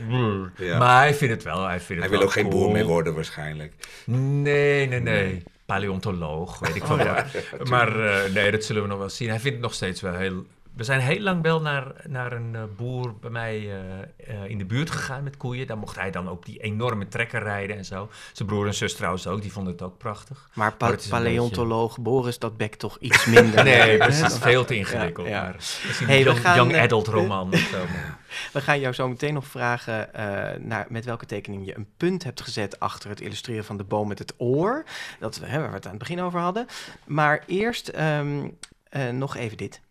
Ja. 0.58 0.78
maar 0.78 0.98
hij 0.98 1.14
vindt 1.14 1.34
het 1.34 1.44
wel. 1.44 1.66
Hij, 1.66 1.80
vindt 1.80 1.90
het 1.90 2.00
Hij 2.00 2.10
wil 2.10 2.18
wel 2.20 2.28
ook 2.28 2.34
geen 2.34 2.50
boer 2.50 2.72
meer 2.72 2.86
worden 2.86 3.14
waarschijnlijk. 3.14 3.74
Nee, 4.06 4.88
nee, 4.88 5.00
nee. 5.00 5.44
Paleontoloog, 5.66 6.59
weet 6.59 6.76
ik 6.76 6.84
Oh, 6.84 6.89
wat. 6.89 7.26
Maar 7.70 8.05
eh, 8.05 8.34
nee, 8.34 8.51
dat 8.51 8.63
zullen 8.63 8.82
we 8.82 8.88
nog 8.88 8.97
wel 8.97 9.09
zien. 9.09 9.30
Hij 9.30 9.39
vindt 9.39 9.53
het 9.53 9.66
nog 9.66 9.74
steeds 9.74 10.01
wel 10.01 10.13
heel... 10.13 10.45
We 10.76 10.84
zijn 10.84 11.00
heel 11.00 11.20
lang 11.20 11.42
wel 11.42 11.62
naar, 11.62 11.92
naar 12.08 12.32
een 12.32 12.56
eh, 12.56 12.62
boer 12.78 13.16
bij 13.20 13.30
mij 13.30 13.56
eh, 13.58 14.02
eh, 14.44 14.50
in 14.50 14.58
de 14.58 14.66
buurt 14.66 14.90
gegaan 14.90 15.24
met 15.24 15.38
koeien. 15.38 15.68
Daar 15.68 15.78
mocht 15.78 15.96
hij 15.96 16.12
dan 16.12 16.30
ook 16.30 16.46
die 16.46 16.60
enorme 16.60 17.08
trekker 17.08 17.44
rijden 17.44 17.78
en 17.78 17.86
zo. 17.86 18.10
Zijn 18.34 18.48
broer 18.48 18.68
en 18.68 18.74
zus 18.74 18.96
trouwens 18.96 19.28
ook, 19.28 19.42
die 19.42 19.52
vonden 19.52 19.74
het 19.74 19.82
ook 19.82 19.98
prachtig. 19.98 20.50
Maar 20.54 20.74
pa- 20.76 20.96
paleontoloog 21.10 22.00
Boris, 22.00 22.40
dat 22.40 22.58
bekt 22.58 22.80
toch 22.80 22.98
iets 23.00 23.26
minder. 23.26 23.64
Nee, 23.76 23.98
dat 23.98 24.08
is 24.08 24.38
veel 24.38 24.66
te 24.66 24.76
ingewikkeld. 24.76 25.28
Ja, 25.28 25.34
ja. 25.36 25.44
Maar 25.44 25.54
misschien 25.56 26.08
Hey, 26.08 26.26
een 26.26 26.36
gaan, 26.36 26.56
young 26.56 26.78
adult 26.78 27.08
roman 27.08 27.54
of 27.54 27.60
zo. 27.60 27.78
maar- 27.78 28.18
We 28.54 28.62
gaan 28.62 28.80
jou 28.80 28.94
zo 28.94 29.08
meteen 29.08 29.34
nog 29.34 29.46
vragen 29.48 30.14
eh, 30.14 30.60
naar 30.60 30.86
met 30.90 31.06
welke 31.06 31.26
tekening 31.26 31.66
je 31.66 31.76
een 31.78 31.88
punt 31.98 32.24
hebt 32.24 32.42
gezet 32.42 32.80
achter 32.80 33.10
het 33.10 33.22
illustreren 33.22 33.66
van 33.66 33.78
de 33.78 33.84
boom 33.84 34.08
met 34.08 34.20
het 34.20 34.34
oor. 34.38 34.84
Dat 35.20 35.38
we, 35.38 35.46
hè, 35.46 35.60
waar 35.60 35.70
we 35.70 35.76
het 35.76 35.86
aan 35.86 35.90
het 35.90 36.00
begin 36.00 36.22
over 36.22 36.40
hadden. 36.40 36.66
Maar 37.06 37.44
eerst 37.48 37.88
ehm, 37.88 38.48
eh, 38.90 39.10
nog 39.10 39.36
even 39.36 39.58
dit. 39.58 39.82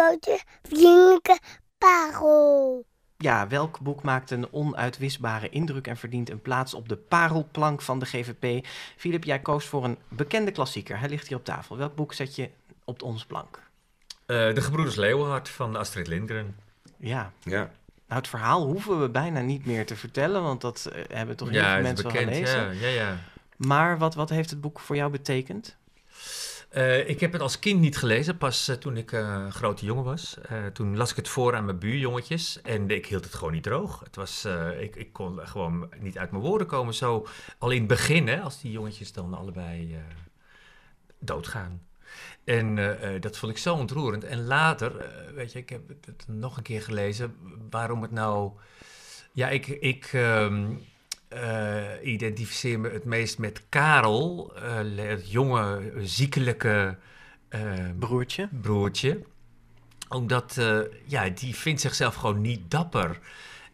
Grote 0.00 0.40
vriendelijke 0.62 1.38
parel. 1.78 2.84
Ja, 3.18 3.48
welk 3.48 3.80
boek 3.80 4.02
maakt 4.02 4.30
een 4.30 4.52
onuitwisbare 4.52 5.48
indruk 5.48 5.86
en 5.86 5.96
verdient 5.96 6.30
een 6.30 6.40
plaats 6.42 6.74
op 6.74 6.88
de 6.88 6.96
parelplank 6.96 7.82
van 7.82 7.98
de 7.98 8.06
GVP? 8.06 8.66
Filip, 8.96 9.24
jij 9.24 9.38
koos 9.40 9.64
voor 9.64 9.84
een 9.84 9.98
bekende 10.08 10.50
klassieker. 10.50 10.98
Hij 10.98 11.08
ligt 11.08 11.28
hier 11.28 11.36
op 11.36 11.44
tafel. 11.44 11.76
Welk 11.76 11.94
boek 11.94 12.12
zet 12.12 12.34
je 12.36 12.50
op 12.84 13.02
onze 13.02 13.26
plank? 13.26 13.62
Eh, 14.26 14.54
de 14.54 14.60
Gebroeders 14.60 14.96
Leeuwenhard 14.96 15.48
van 15.48 15.76
Astrid 15.76 16.06
Lindgren. 16.06 16.56
Ja, 16.98 17.32
Ja. 17.42 17.70
nou 18.06 18.20
het 18.20 18.28
verhaal 18.28 18.64
hoeven 18.66 19.00
we 19.00 19.08
bijna 19.08 19.40
niet 19.40 19.66
meer 19.66 19.86
te 19.86 19.96
vertellen, 19.96 20.42
want 20.42 20.60
dat 20.60 20.86
eh, 20.92 21.02
hebben 21.16 21.36
toch 21.36 21.48
heel 21.50 21.60
ja, 21.60 21.72
veel 21.74 21.82
mensen 21.82 22.04
wel 22.04 22.12
bekend. 22.12 22.30
gelezen. 22.36 22.74
Ja, 22.74 22.88
ja, 22.88 22.94
ja. 23.08 23.18
Maar 23.56 23.98
wat, 23.98 24.14
wat 24.14 24.28
heeft 24.30 24.50
het 24.50 24.60
boek 24.60 24.80
voor 24.80 24.96
jou 24.96 25.10
betekend? 25.10 25.76
Eh, 26.68 27.08
ik 27.08 27.20
heb 27.20 27.32
het 27.32 27.40
als 27.42 27.58
kind 27.58 27.80
niet 27.80 27.96
gelezen, 27.96 28.36
pas 28.38 28.68
eh, 28.68 28.76
toen 28.76 28.96
ik 28.96 29.12
eh, 29.12 29.20
een 29.20 29.52
grote 29.52 29.84
jongen 29.84 30.04
was. 30.04 30.36
Eh, 30.48 30.66
toen 30.66 30.96
las 30.96 31.10
ik 31.10 31.16
het 31.16 31.28
voor 31.28 31.54
aan 31.56 31.64
mijn 31.64 31.78
buurjongetjes 31.78 32.62
en 32.62 32.90
ik 32.90 33.06
hield 33.06 33.24
het 33.24 33.34
gewoon 33.34 33.52
niet 33.52 33.62
droog. 33.62 34.00
Het 34.00 34.16
was, 34.16 34.44
eh, 34.44 34.80
ik, 34.80 34.96
ik 34.96 35.12
kon 35.12 35.40
gewoon 35.46 35.88
niet 35.98 36.18
uit 36.18 36.30
mijn 36.30 36.42
woorden 36.42 36.66
komen. 36.66 36.94
Zo 36.94 37.26
al 37.58 37.70
in 37.70 37.78
het 37.78 37.88
begin, 37.88 38.40
als 38.40 38.60
die 38.60 38.70
jongetjes 38.70 39.12
dan 39.12 39.34
allebei 39.34 39.94
eh, 39.94 40.00
doodgaan. 41.18 41.80
En 42.44 42.78
eh, 42.78 43.14
eh, 43.14 43.20
dat 43.20 43.38
vond 43.38 43.52
ik 43.52 43.58
zo 43.58 43.74
ontroerend. 43.74 44.24
En 44.24 44.44
later, 44.44 44.96
eh, 44.96 45.32
weet 45.32 45.52
je, 45.52 45.58
ik 45.58 45.68
heb 45.68 45.88
het, 45.88 46.06
het 46.06 46.24
nog 46.28 46.56
een 46.56 46.62
keer 46.62 46.82
gelezen, 46.82 47.36
waarom 47.70 48.02
het 48.02 48.10
nou... 48.10 48.52
Ja, 49.32 49.48
ik, 49.48 49.66
ik 49.66 50.10
ehm, 50.12 50.74
eh, 51.28 51.84
identificeer 52.02 52.80
me 52.80 52.88
het 52.88 53.04
meest 53.04 53.38
met 53.38 53.62
Karel, 53.68 54.52
eh, 54.54 55.08
het 55.08 55.30
jonge, 55.30 55.92
ziekelijke 55.96 56.98
eh, 57.48 57.62
Broertje? 57.98 58.48
broertje. 58.52 59.22
Omdat, 60.08 60.56
eh, 60.56 60.78
ja, 61.06 61.28
die 61.28 61.54
vindt 61.54 61.80
zichzelf 61.80 62.14
gewoon 62.14 62.40
niet 62.40 62.70
dapper. 62.70 63.18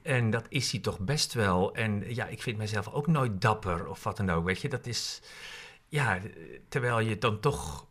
En 0.02 0.30
dat 0.30 0.44
is 0.48 0.70
hij 0.70 0.80
toch 0.80 0.98
best 0.98 1.32
wel. 1.32 1.74
En 1.74 2.14
ja, 2.14 2.26
ik 2.26 2.42
vind 2.42 2.58
mezelf 2.58 2.88
ook 2.88 3.06
nooit 3.06 3.40
dapper 3.40 3.86
of 3.86 4.04
wat 4.04 4.16
dan 4.16 4.30
ook, 4.30 4.44
weet 4.44 4.60
je. 4.60 4.68
Dat 4.68 4.86
is, 4.86 5.22
ja, 5.88 6.18
terwijl 6.68 7.00
je 7.00 7.18
dan 7.18 7.40
toch... 7.40 7.86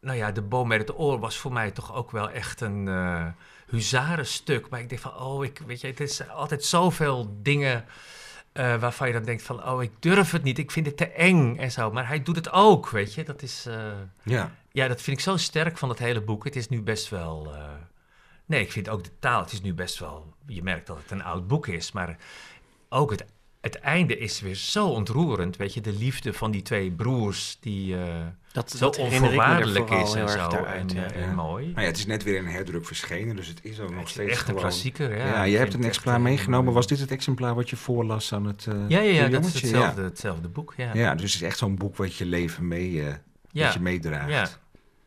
Nou 0.00 0.16
ja, 0.16 0.32
de 0.32 0.42
boom 0.42 0.68
met 0.68 0.80
het 0.80 0.98
oor 0.98 1.18
was 1.18 1.36
voor 1.36 1.52
mij 1.52 1.70
toch 1.70 1.94
ook 1.94 2.10
wel 2.10 2.30
echt 2.30 2.60
een 2.60 2.88
huzarenstuk. 3.66 4.68
Maar 4.68 4.80
ik 4.80 4.88
denk 4.88 5.00
van, 5.00 5.16
oh, 5.16 5.44
ik, 5.44 5.58
weet 5.66 5.80
je, 5.80 5.86
het 5.86 6.00
is 6.00 6.28
altijd 6.28 6.64
zoveel 6.64 7.36
dingen... 7.42 7.84
eh, 8.52 8.80
waarvan 8.80 9.06
je 9.06 9.12
dan 9.12 9.22
denkt 9.22 9.42
van, 9.42 9.66
oh, 9.68 9.82
ik 9.82 9.90
durf 10.00 10.30
het 10.30 10.42
niet, 10.42 10.58
ik 10.58 10.70
vind 10.70 10.86
het 10.86 10.96
te 10.96 11.06
eng 11.08 11.56
en 11.56 11.72
zo. 11.72 11.90
Maar 11.90 12.08
hij 12.08 12.22
doet 12.22 12.36
het 12.36 12.50
ook, 12.52 12.88
weet 12.90 13.14
je. 13.14 13.24
Dat 13.24 13.42
is... 13.42 13.66
eh, 13.66 13.92
Ja. 14.22 14.50
ja, 14.72 14.88
dat 14.88 15.02
vind 15.02 15.16
ik 15.16 15.22
zo 15.22 15.36
sterk 15.36 15.78
van 15.78 15.88
het 15.88 15.98
hele 15.98 16.20
boek. 16.20 16.44
Het 16.44 16.56
is 16.56 16.68
nu 16.68 16.82
best 16.82 17.08
wel. 17.08 17.54
eh, 17.54 17.64
Nee, 18.46 18.60
ik 18.62 18.72
vind 18.72 18.88
ook 18.88 19.04
de 19.04 19.18
taal. 19.18 19.40
Het 19.40 19.52
is 19.52 19.60
nu 19.60 19.74
best 19.74 19.98
wel. 19.98 20.34
Je 20.46 20.62
merkt 20.62 20.86
dat 20.86 20.96
het 20.96 21.10
een 21.10 21.22
oud 21.24 21.46
boek 21.46 21.66
is. 21.66 21.92
Maar 21.92 22.16
ook 22.88 23.10
het, 23.10 23.24
het 23.62 23.78
einde 23.78 24.18
is 24.18 24.40
weer 24.40 24.54
zo 24.54 24.86
ontroerend. 24.86 25.56
Weet 25.56 25.74
je, 25.74 25.80
de 25.80 25.92
liefde 25.92 26.32
van 26.32 26.50
die 26.50 26.62
twee 26.62 26.90
broers. 26.90 27.56
Die 27.60 27.96
eh, 27.96 28.02
Dat, 28.52 28.70
zo 28.70 28.78
dat 28.78 28.98
onvoorwaardelijk 28.98 29.90
is 29.90 30.14
en 30.14 30.28
zo. 30.28 30.48
daaruit, 30.48 30.90
en, 30.94 30.96
ja. 31.00 31.10
eh, 31.10 31.22
en 31.22 31.28
Ja. 31.28 31.34
mooi. 31.34 31.70
Maar 31.74 31.82
ja, 31.82 31.88
het 31.88 31.98
is 31.98 32.06
net 32.06 32.22
weer 32.22 32.36
in 32.36 32.44
een 32.46 32.52
herdruk 32.52 32.86
verschenen, 32.86 33.36
dus 33.36 33.46
het 33.48 33.58
is 33.62 33.80
ook 33.80 33.90
nog 33.94 34.04
is 34.04 34.10
steeds 34.10 34.30
echt 34.30 34.40
een 34.40 34.46
gewoon... 34.46 34.60
klassieker. 34.60 35.16
Ja, 35.16 35.26
Ja, 35.26 35.42
je 35.42 35.56
hebt 35.56 35.72
een 35.72 35.78
het 35.78 35.88
exemplaar 35.88 36.14
echt, 36.14 36.24
meegenomen. 36.24 36.72
Was 36.72 36.86
dit 36.86 37.00
het 37.00 37.10
exemplaar 37.10 37.54
wat 37.54 37.70
je 37.70 37.76
voorlas 37.76 38.32
aan 38.32 38.44
het 38.46 38.66
uh, 38.68 38.74
Ja, 38.88 39.00
ja, 39.00 39.12
ja 39.22 39.28
dat 39.28 39.44
is 39.44 39.54
hetzelfde, 39.60 40.00
Ja. 40.00 40.06
hetzelfde 40.06 40.48
boek. 40.48 40.74
Ja. 40.76 40.90
Ja, 40.94 41.14
dus 41.14 41.32
het 41.32 41.42
is 41.42 41.48
echt 41.48 41.58
zo'n 41.58 41.76
boek 41.76 41.96
wat 41.96 42.14
je 42.14 42.24
leven 42.26 42.68
mee, 42.68 43.00
eh 43.02 43.14
Ja. 43.50 43.64
wat 43.64 43.74
je 43.74 43.80
meedraagt. 43.80 44.60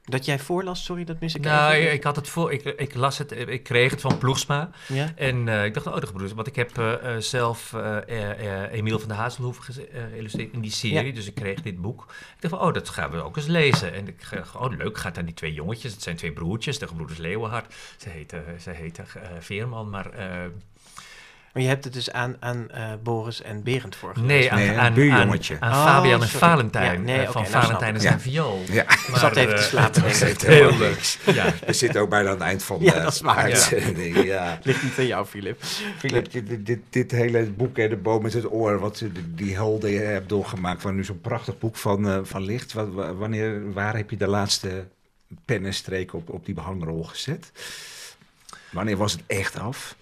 Dat 0.05 0.25
jij 0.25 0.39
voorlas, 0.39 0.83
sorry, 0.83 1.03
dat 1.03 1.19
mis 1.19 1.35
ik 1.35 1.41
Nou, 1.41 1.73
even. 1.73 1.93
ik 1.93 2.03
had 2.03 2.15
het 2.15 2.27
voor, 2.27 2.53
ik, 2.53 2.63
ik 2.63 2.95
las 2.95 3.17
het, 3.17 3.31
ik 3.31 3.63
kreeg 3.63 3.91
het 3.91 4.01
van 4.01 4.17
Ploegsma. 4.17 4.69
Ja? 4.87 5.11
En 5.15 5.47
eh, 5.47 5.65
ik 5.65 5.73
dacht, 5.73 5.87
oh, 5.87 5.95
de 5.95 6.01
gebroeders. 6.05 6.33
Want 6.33 6.47
ik 6.47 6.55
heb 6.55 6.77
eh, 6.77 7.15
zelf 7.19 7.73
eh, 7.73 8.71
Emiel 8.71 8.99
van 8.99 9.07
der 9.07 9.17
Hazelhoeven 9.17 9.63
ge- 9.73 9.89
geïllustreerd 10.11 10.53
in 10.53 10.61
die 10.61 10.71
serie. 10.71 11.05
Ja. 11.05 11.13
Dus 11.13 11.27
ik 11.27 11.35
kreeg 11.35 11.61
dit 11.61 11.81
boek. 11.81 12.01
Ik 12.35 12.41
dacht 12.41 12.53
van, 12.53 12.67
oh, 12.67 12.73
dat 12.73 12.89
gaan 12.89 13.11
we 13.11 13.21
ook 13.21 13.37
eens 13.37 13.45
lezen. 13.47 13.93
En 13.93 14.07
ik 14.07 14.29
dacht, 14.31 14.55
oh, 14.55 14.77
leuk, 14.77 14.97
gaat 14.97 15.17
aan 15.17 15.25
die 15.25 15.33
twee 15.33 15.53
jongetjes. 15.53 15.91
Het 15.93 16.01
zijn 16.03 16.15
twee 16.15 16.31
broertjes, 16.33 16.79
de 16.79 16.87
gebroeders 16.87 17.19
Leeuwenhard. 17.19 17.73
Ze 17.97 18.09
heten, 18.09 18.43
ze 18.61 18.69
heten 18.69 19.05
Veerman, 19.39 19.89
maar... 19.89 20.09
Maar 21.55 21.63
je 21.63 21.69
hebt 21.69 21.83
het 21.83 21.93
dus 21.93 22.11
aan, 22.11 22.35
aan 22.39 22.69
eh, 22.71 22.93
Boris 23.03 23.41
en 23.41 23.63
Berend 23.63 23.95
voorgelezen. 23.95 24.27
nee, 24.35 24.51
aan, 24.51 24.57
Nee, 24.57 24.67
een 24.67 24.73
aan, 24.79 24.85
aan, 24.85 24.93
buurjongetje. 24.93 25.57
aan 25.59 25.71
Oh, 25.71 25.85
Fabian 25.85 26.21
en 26.21 26.27
sorry. 26.27 26.47
Valentijn. 26.47 26.99
Ja, 26.99 27.05
nee, 27.05 27.19
eh, 27.19 27.29
van 27.31 27.41
oké, 27.41 27.51
nou 27.51 27.63
Valentijn 27.63 27.93
en 27.93 27.99
snap 28.01 28.13
ik. 28.15 28.21
zijn 28.21 28.33
viool. 28.33 28.61
Ja, 28.71 28.81
Ik 28.83 29.15
zat 29.15 29.35
even 29.35 29.55
te 29.55 29.61
eh, 29.61 29.67
slapen. 29.67 30.01
dat 30.01 30.11
heeft 30.11 30.45
Heel 30.45 30.77
leuk. 30.77 30.89
niks. 30.89 31.17
Ja. 31.25 31.53
We 31.65 31.73
zitten 31.73 32.01
ook 32.01 32.09
bijna 32.09 32.27
aan 32.29 32.33
het 32.35 32.43
eind 32.43 32.63
van 32.63 32.77
Ja, 32.81 32.93
de 32.93 33.01
dat 33.01 33.13
is 33.13 33.21
waar, 33.21 33.35
ja. 33.35 33.41
uitzending. 33.43 34.23
Ja. 34.23 34.59
Ligt 34.63 34.83
niet 34.83 34.93
aan 34.99 35.05
jou, 35.07 35.25
Filip. 35.25 35.63
Philip, 35.97 36.31
dit, 36.31 36.65
dit, 36.65 36.79
dit, 36.89 37.11
hele 37.11 37.43
boek, 37.43 37.77
hè, 37.77 37.87
De 37.89 37.95
Boom 37.97 38.21
met 38.23 38.33
het 38.33 38.51
Oor, 38.51 38.79
wat 38.79 39.03
die, 39.35 39.55
helden 39.55 39.89
je 39.91 39.99
hebt 39.99 40.29
doorgemaakt, 40.29 40.83
waar 40.83 40.93
nu 40.93 41.03
zo'n 41.03 41.21
prachtig 41.21 41.57
boek 41.59 41.75
van, 41.75 42.07
eh, 42.09 42.19
van 42.23 42.41
ligt. 42.41 42.73
Wat, 42.73 42.87
wanneer, 43.17 43.73
waar 43.73 43.95
heb 43.95 44.09
je 44.09 44.17
de 44.17 44.27
laatste 44.27 44.85
pennenstreek 45.45 46.13
op, 46.13 46.29
op 46.29 46.45
die 46.45 46.55
behangrol 46.55 47.03
gezet? 47.03 47.51
Wanneer 48.71 48.97
was 48.97 49.11
het 49.11 49.21
echt 49.27 49.59
af? 49.59 49.95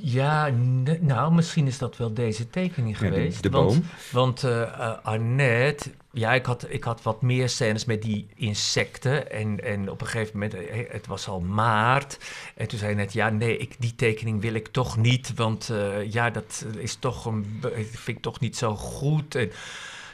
Ja, 0.00 0.48
ne- 0.48 0.98
nou, 1.00 1.32
misschien 1.34 1.66
is 1.66 1.78
dat 1.78 1.96
wel 1.96 2.14
deze 2.14 2.50
tekening 2.50 2.98
Ja, 2.98 3.02
de- 3.02 3.08
geweest. 3.14 3.42
de 3.42 3.50
want, 3.50 3.66
boom. 3.72 3.84
Want 4.12 4.44
eh 4.44 4.62
eh, 4.62 4.92
Annette, 5.02 5.90
ja, 6.12 6.32
ik 6.34 6.46
had, 6.46 6.66
ik 6.68 6.84
had 6.84 7.02
wat 7.02 7.22
meer 7.22 7.48
scènes 7.48 7.84
met 7.84 8.02
die 8.02 8.26
insecten. 8.34 9.30
En, 9.30 9.64
en 9.64 9.90
op 9.90 10.00
een 10.00 10.06
gegeven 10.06 10.32
moment, 10.32 10.54
eh, 10.54 10.84
het 10.92 11.06
was 11.06 11.28
al 11.28 11.40
maart. 11.40 12.18
En 12.54 12.68
toen 12.68 12.78
zei 12.78 12.94
net, 12.94 13.12
ja, 13.12 13.28
nee, 13.30 13.56
ik, 13.56 13.74
die 13.78 13.94
tekening 13.94 14.40
wil 14.40 14.54
ik 14.54 14.68
toch 14.68 14.96
niet. 14.96 15.34
Want 15.34 15.72
ja, 16.10 16.30
dat 16.30 16.64
is 16.78 16.94
toch 16.94 17.24
een, 17.24 17.60
vind 17.90 18.16
ik 18.16 18.22
toch 18.22 18.40
niet 18.40 18.56
zo 18.56 18.76
goed. 18.76 19.34
En, 19.34 19.50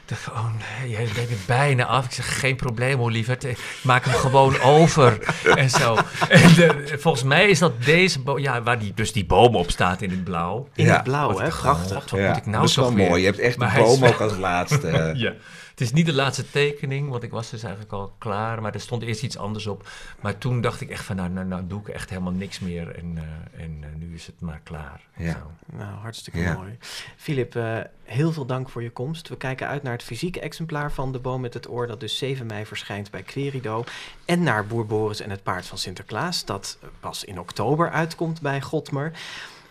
dacht, 0.09 0.27
oh 0.29 0.45
nee, 0.79 0.89
jij 0.89 1.07
bent 1.15 1.29
er 1.29 1.35
bijna 1.47 1.85
af. 1.85 2.05
Ik 2.05 2.11
zeg, 2.11 2.39
geen 2.39 2.55
probleem 2.55 2.97
hoor, 2.97 3.11
lieverd. 3.11 3.43
Ik 3.43 3.57
Maak 3.83 4.05
hem 4.05 4.13
gewoon 4.13 4.59
over. 4.61 5.19
en 5.55 5.69
zo. 5.69 5.97
En 6.29 6.99
volgens 6.99 7.23
mij 7.23 7.47
is 7.49 7.59
dat 7.59 7.83
deze 7.83 8.19
boom, 8.19 8.39
ja, 8.39 8.61
waar 8.63 8.79
die, 8.79 8.93
dus 8.95 9.11
die 9.11 9.25
boom 9.25 9.55
op 9.55 9.71
staat 9.71 10.01
in 10.01 10.09
het 10.09 10.23
blauw. 10.23 10.67
In 10.75 10.85
Ja. 10.85 10.93
het 10.93 11.03
blauw, 11.03 11.27
Wat 11.31 11.41
hè? 11.41 11.47
Prachtig. 11.47 11.97
God, 11.97 12.09
wat 12.11 12.19
moet 12.27 12.37
ik 12.37 12.45
nou 12.45 12.59
dat 12.59 12.69
is 12.69 12.75
wel 12.75 12.93
weer? 12.93 13.07
mooi. 13.07 13.19
Je 13.21 13.27
hebt 13.27 13.39
echt 13.39 13.57
Maar 13.57 13.73
de 13.73 13.79
boom 13.81 14.03
ook 14.05 14.19
als 14.21 14.37
laatste. 14.37 15.13
Ja. 15.15 15.33
Het 15.71 15.83
is 15.83 15.91
niet 15.93 16.05
de 16.05 16.13
laatste 16.13 16.49
tekening, 16.51 17.09
want 17.09 17.23
ik 17.23 17.31
was 17.31 17.49
dus 17.49 17.63
eigenlijk 17.63 17.93
al 17.93 18.15
klaar. 18.17 18.61
Maar 18.61 18.73
er 18.73 18.79
stond 18.79 19.03
eerst 19.03 19.23
iets 19.23 19.37
anders 19.37 19.67
op. 19.67 19.87
Maar 20.21 20.37
toen 20.37 20.61
dacht 20.61 20.81
ik 20.81 20.89
echt 20.89 21.03
van, 21.03 21.15
nou, 21.15 21.29
nou, 21.29 21.47
nou 21.47 21.61
doe 21.67 21.79
ik 21.81 21.87
echt 21.87 22.09
helemaal 22.09 22.31
niks 22.31 22.59
meer. 22.59 22.95
En, 22.95 23.13
eh, 23.17 23.63
en 23.63 23.83
is 24.15 24.25
het 24.25 24.39
maar 24.39 24.59
klaar. 24.63 25.01
Ja. 25.17 25.31
Zo. 25.31 25.51
Nou, 25.65 25.93
hartstikke 25.97 26.39
Ja. 26.39 26.53
mooi. 26.53 26.77
Filip, 27.15 27.55
eh, 27.55 27.79
heel 28.03 28.31
veel 28.31 28.45
dank 28.45 28.69
voor 28.69 28.83
je 28.83 28.89
komst. 28.89 29.29
We 29.29 29.37
kijken 29.37 29.67
uit 29.67 29.83
naar 29.83 29.93
het 29.93 30.03
fysieke 30.03 30.39
exemplaar 30.39 30.91
van 30.91 31.11
De 31.11 31.19
Boom 31.19 31.41
met 31.41 31.53
het 31.53 31.69
Oor... 31.69 31.87
dat 31.87 31.99
dus 31.99 32.17
7 32.17 32.45
mei 32.45 32.65
verschijnt 32.65 33.11
bij 33.11 33.23
Querido. 33.23 33.83
En 34.25 34.43
naar 34.43 34.67
Boer 34.67 34.85
Boris 34.85 35.19
en 35.21 35.29
het 35.29 35.43
Paard 35.43 35.65
van 35.65 35.77
Sinterklaas... 35.77 36.45
dat 36.45 36.77
pas 36.99 37.23
in 37.23 37.39
oktober 37.39 37.89
uitkomt 37.89 38.41
bij 38.41 38.61
Godmer. 38.61 39.11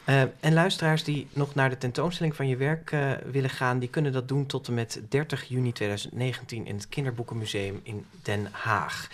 Eh, 0.04 0.20
en 0.20 0.52
luisteraars 0.52 1.04
die 1.04 1.28
nog 1.32 1.54
naar 1.54 1.70
de 1.70 1.78
tentoonstelling 1.78 2.36
van 2.36 2.48
je 2.48 2.56
werk 2.56 2.92
eh, 2.92 3.12
willen 3.30 3.50
gaan... 3.50 3.78
die 3.78 3.88
kunnen 3.88 4.12
dat 4.12 4.28
doen 4.28 4.46
tot 4.46 4.68
en 4.68 4.74
met 4.74 5.00
30 5.08 5.44
juni 5.44 5.72
2019... 5.72 6.66
in 6.66 6.74
het 6.74 6.88
Kinderboekenmuseum 6.88 7.80
in 7.82 8.06
Den 8.22 8.48
Haag. 8.52 9.08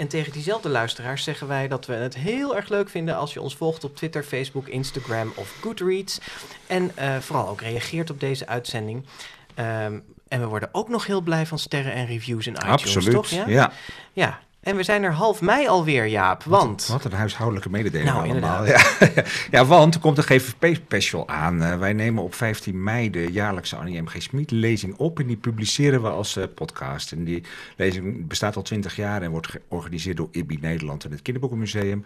En 0.00 0.08
tegen 0.08 0.32
diezelfde 0.32 0.68
luisteraars 0.68 1.24
zeggen 1.24 1.46
wij 1.48 1.68
dat 1.68 1.86
we 1.86 1.92
het 1.92 2.14
heel 2.14 2.56
erg 2.56 2.68
leuk 2.68 2.88
vinden 2.88 3.16
als 3.16 3.32
je 3.32 3.40
ons 3.40 3.56
volgt 3.56 3.84
op 3.84 3.96
Twitter, 3.96 4.22
Facebook, 4.22 4.68
Instagram 4.68 5.32
of 5.34 5.56
Goodreads. 5.60 6.20
En 6.66 6.90
eh, 6.94 7.16
vooral 7.18 7.48
ook 7.48 7.60
reageert 7.60 8.10
op 8.10 8.20
deze 8.20 8.46
uitzending. 8.46 9.06
Ehm, 9.54 9.98
en 10.28 10.40
we 10.40 10.46
worden 10.46 10.68
ook 10.72 10.88
nog 10.88 11.06
heel 11.06 11.20
blij 11.20 11.46
van 11.46 11.58
sterren 11.58 11.92
en 11.92 12.06
reviews 12.06 12.46
in 12.46 12.52
iTunes, 12.52 12.72
Absoluut. 12.72 13.14
toch? 13.14 13.28
Ja? 13.28 13.44
ja. 13.46 13.72
ja. 14.12 14.38
En 14.60 14.76
we 14.76 14.82
zijn 14.82 15.02
er 15.02 15.12
half 15.12 15.40
mei 15.40 15.66
alweer, 15.66 16.06
Jaap. 16.06 16.44
Want... 16.44 16.86
Wat 16.86 17.04
een 17.04 17.12
huishoudelijke 17.12 17.70
mededeling 17.70 18.10
Nou, 18.10 18.30
allemaal. 18.30 18.66
Ja. 18.66 18.80
ja, 19.50 19.64
want 19.64 19.94
er 19.94 20.00
komt 20.00 20.18
een 20.18 20.24
GVP-special 20.24 21.28
aan. 21.28 21.62
Eh, 21.62 21.78
wij 21.78 21.92
nemen 21.92 22.22
op 22.22 22.34
15 22.34 22.82
mei 22.82 23.10
de 23.10 23.32
jaarlijkse 23.32 23.76
Annie 23.76 24.02
M.G. 24.02 24.22
Schmid-lezing 24.22 24.96
op. 24.96 25.20
En 25.20 25.26
die 25.26 25.36
publiceren 25.36 26.02
we 26.02 26.08
als 26.08 26.36
eh, 26.36 26.44
podcast. 26.54 27.12
En 27.12 27.24
die 27.24 27.42
lezing 27.76 28.26
bestaat 28.26 28.56
al 28.56 28.62
20 28.62 28.96
jaar 28.96 29.22
en 29.22 29.30
wordt 29.30 29.48
georganiseerd 29.48 30.16
door 30.16 30.28
IBI 30.30 30.58
Nederland 30.60 31.04
en 31.04 31.10
het 31.10 31.22
Kinderboekenmuseum. 31.22 32.04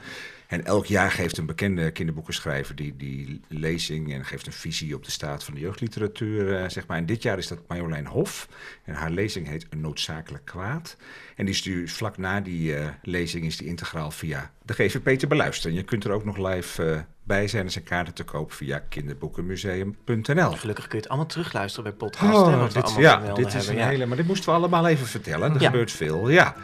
En 0.55 0.65
elk 0.65 0.87
jaar 0.87 1.11
geeft 1.11 1.37
een 1.39 1.47
bekende 1.47 1.91
kinderboekenschrijver 1.91 2.77
die, 2.77 2.97
die 2.97 3.41
lezing 3.49 4.13
en 4.13 4.25
geeft 4.25 4.47
een 4.47 4.53
visie 4.53 4.95
op 4.95 5.05
de 5.05 5.11
staat 5.11 5.45
van 5.45 5.55
de 5.55 5.61
jeugdliteratuur. 5.61 6.57
eh, 6.57 6.69
zeg 6.69 6.87
maar. 6.87 6.97
En 6.97 7.07
dit 7.07 7.23
jaar 7.23 7.39
is 7.39 7.49
dat 7.49 7.69
Marjolein 7.69 8.07
Hof. 8.07 8.49
En 8.85 8.95
haar 8.95 9.11
lezing 9.11 9.49
heet 9.49 9.67
Een 9.71 9.81
noodzakelijk 9.81 10.45
kwaad. 10.45 10.97
En 11.37 11.45
die 11.45 11.55
stuurt 11.55 11.91
vlak 11.91 12.17
na 12.17 12.41
die 12.41 12.77
eh, 12.77 12.89
lezing 13.03 13.45
is 13.45 13.57
die 13.57 13.67
integraal 13.69 14.11
via 14.11 14.53
de 14.63 14.73
GVP 14.73 15.19
te 15.19 15.27
beluisteren. 15.27 15.77
Je 15.77 15.83
kunt 15.83 16.05
er 16.05 16.11
ook 16.11 16.25
nog 16.25 16.37
live 16.37 16.85
eh, 16.85 17.01
bij 17.25 17.49
zijn. 17.49 17.71
Zijn 17.71 17.85
kaarten 17.85 18.15
te 18.15 18.25
koop 18.25 18.53
via 18.53 18.79
kinderboekenmuseum.nl. 18.79 20.51
Gelukkig 20.51 20.87
kun 20.87 20.97
je 20.97 21.03
het 21.03 21.09
allemaal 21.09 21.27
terugluisteren 21.29 21.85
bij 21.91 21.93
podcast. 22.09 22.33
hè, 22.47 22.53
Oh, 22.53 22.59
wat 22.61 22.73
dit, 22.73 22.95
ja, 22.97 23.33
dit 23.35 23.47
is 23.47 23.53
hebben, 23.53 23.71
een 23.73 23.79
ja. 23.79 23.87
hele... 23.89 24.07
Maar 24.07 24.17
dit 24.17 24.27
moesten 24.27 24.49
we 24.51 24.55
allemaal 24.57 24.87
even 24.87 25.07
vertellen. 25.07 25.55
Er 25.55 25.61
Ja. 25.61 25.67
gebeurt 25.67 25.93
veel, 25.93 26.29
ja. 26.29 26.55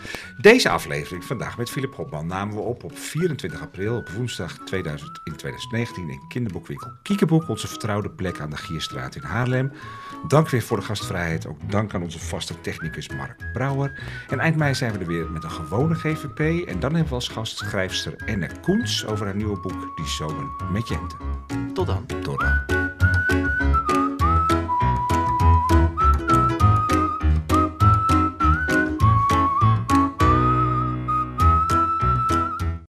Deze 0.40 0.68
aflevering 0.70 1.24
vandaag 1.24 1.56
met 1.58 1.70
Philip 1.70 1.94
Hopman 1.94 2.26
namen 2.26 2.54
we 2.54 2.60
op 2.60 2.84
op 2.84 2.98
24 2.98 3.60
april, 3.60 3.96
op 3.96 4.08
woensdag 4.08 4.58
2000, 4.64 5.20
in 5.24 5.36
2019 5.36 6.08
in 6.10 6.20
kinderboekwinkel 6.28 6.90
Kiekeboek, 7.02 7.48
onze 7.48 7.68
vertrouwde 7.68 8.10
plek 8.10 8.40
aan 8.40 8.50
de 8.50 8.56
Gierstraat 8.56 9.14
in 9.14 9.22
Haarlem. 9.22 9.72
Dank 10.28 10.48
weer 10.48 10.62
voor 10.62 10.76
de 10.76 10.82
gastvrijheid. 10.82 11.46
Ook 11.46 11.70
dank 11.70 11.94
aan 11.94 12.02
onze 12.02 12.18
vaste 12.18 12.60
technicus 12.60 13.08
Mark 13.08 13.52
Brouwer. 13.52 14.00
En 14.28 14.38
eind 14.38 14.56
mei 14.56 14.74
zijn 14.74 14.92
we 14.92 14.98
er 14.98 15.06
weer 15.06 15.30
met 15.30 15.44
een 15.44 15.50
gewone 15.50 15.94
GVP. 15.94 16.66
En 16.68 16.80
dan 16.80 16.90
hebben 16.90 17.08
we 17.08 17.14
als 17.14 17.28
gast 17.28 17.56
schrijfster 17.56 18.14
Enne 18.16 18.48
Koens 18.60 19.06
over 19.06 19.26
haar 19.26 19.36
nieuwe 19.36 19.60
boek 19.60 19.96
Die 19.96 20.08
Zomer 20.08 20.46
met 20.72 20.88
Jente. 20.88 21.16
Tot 21.74 21.86
dan. 21.86 22.06
Tot 22.06 22.40
dan. 22.40 22.89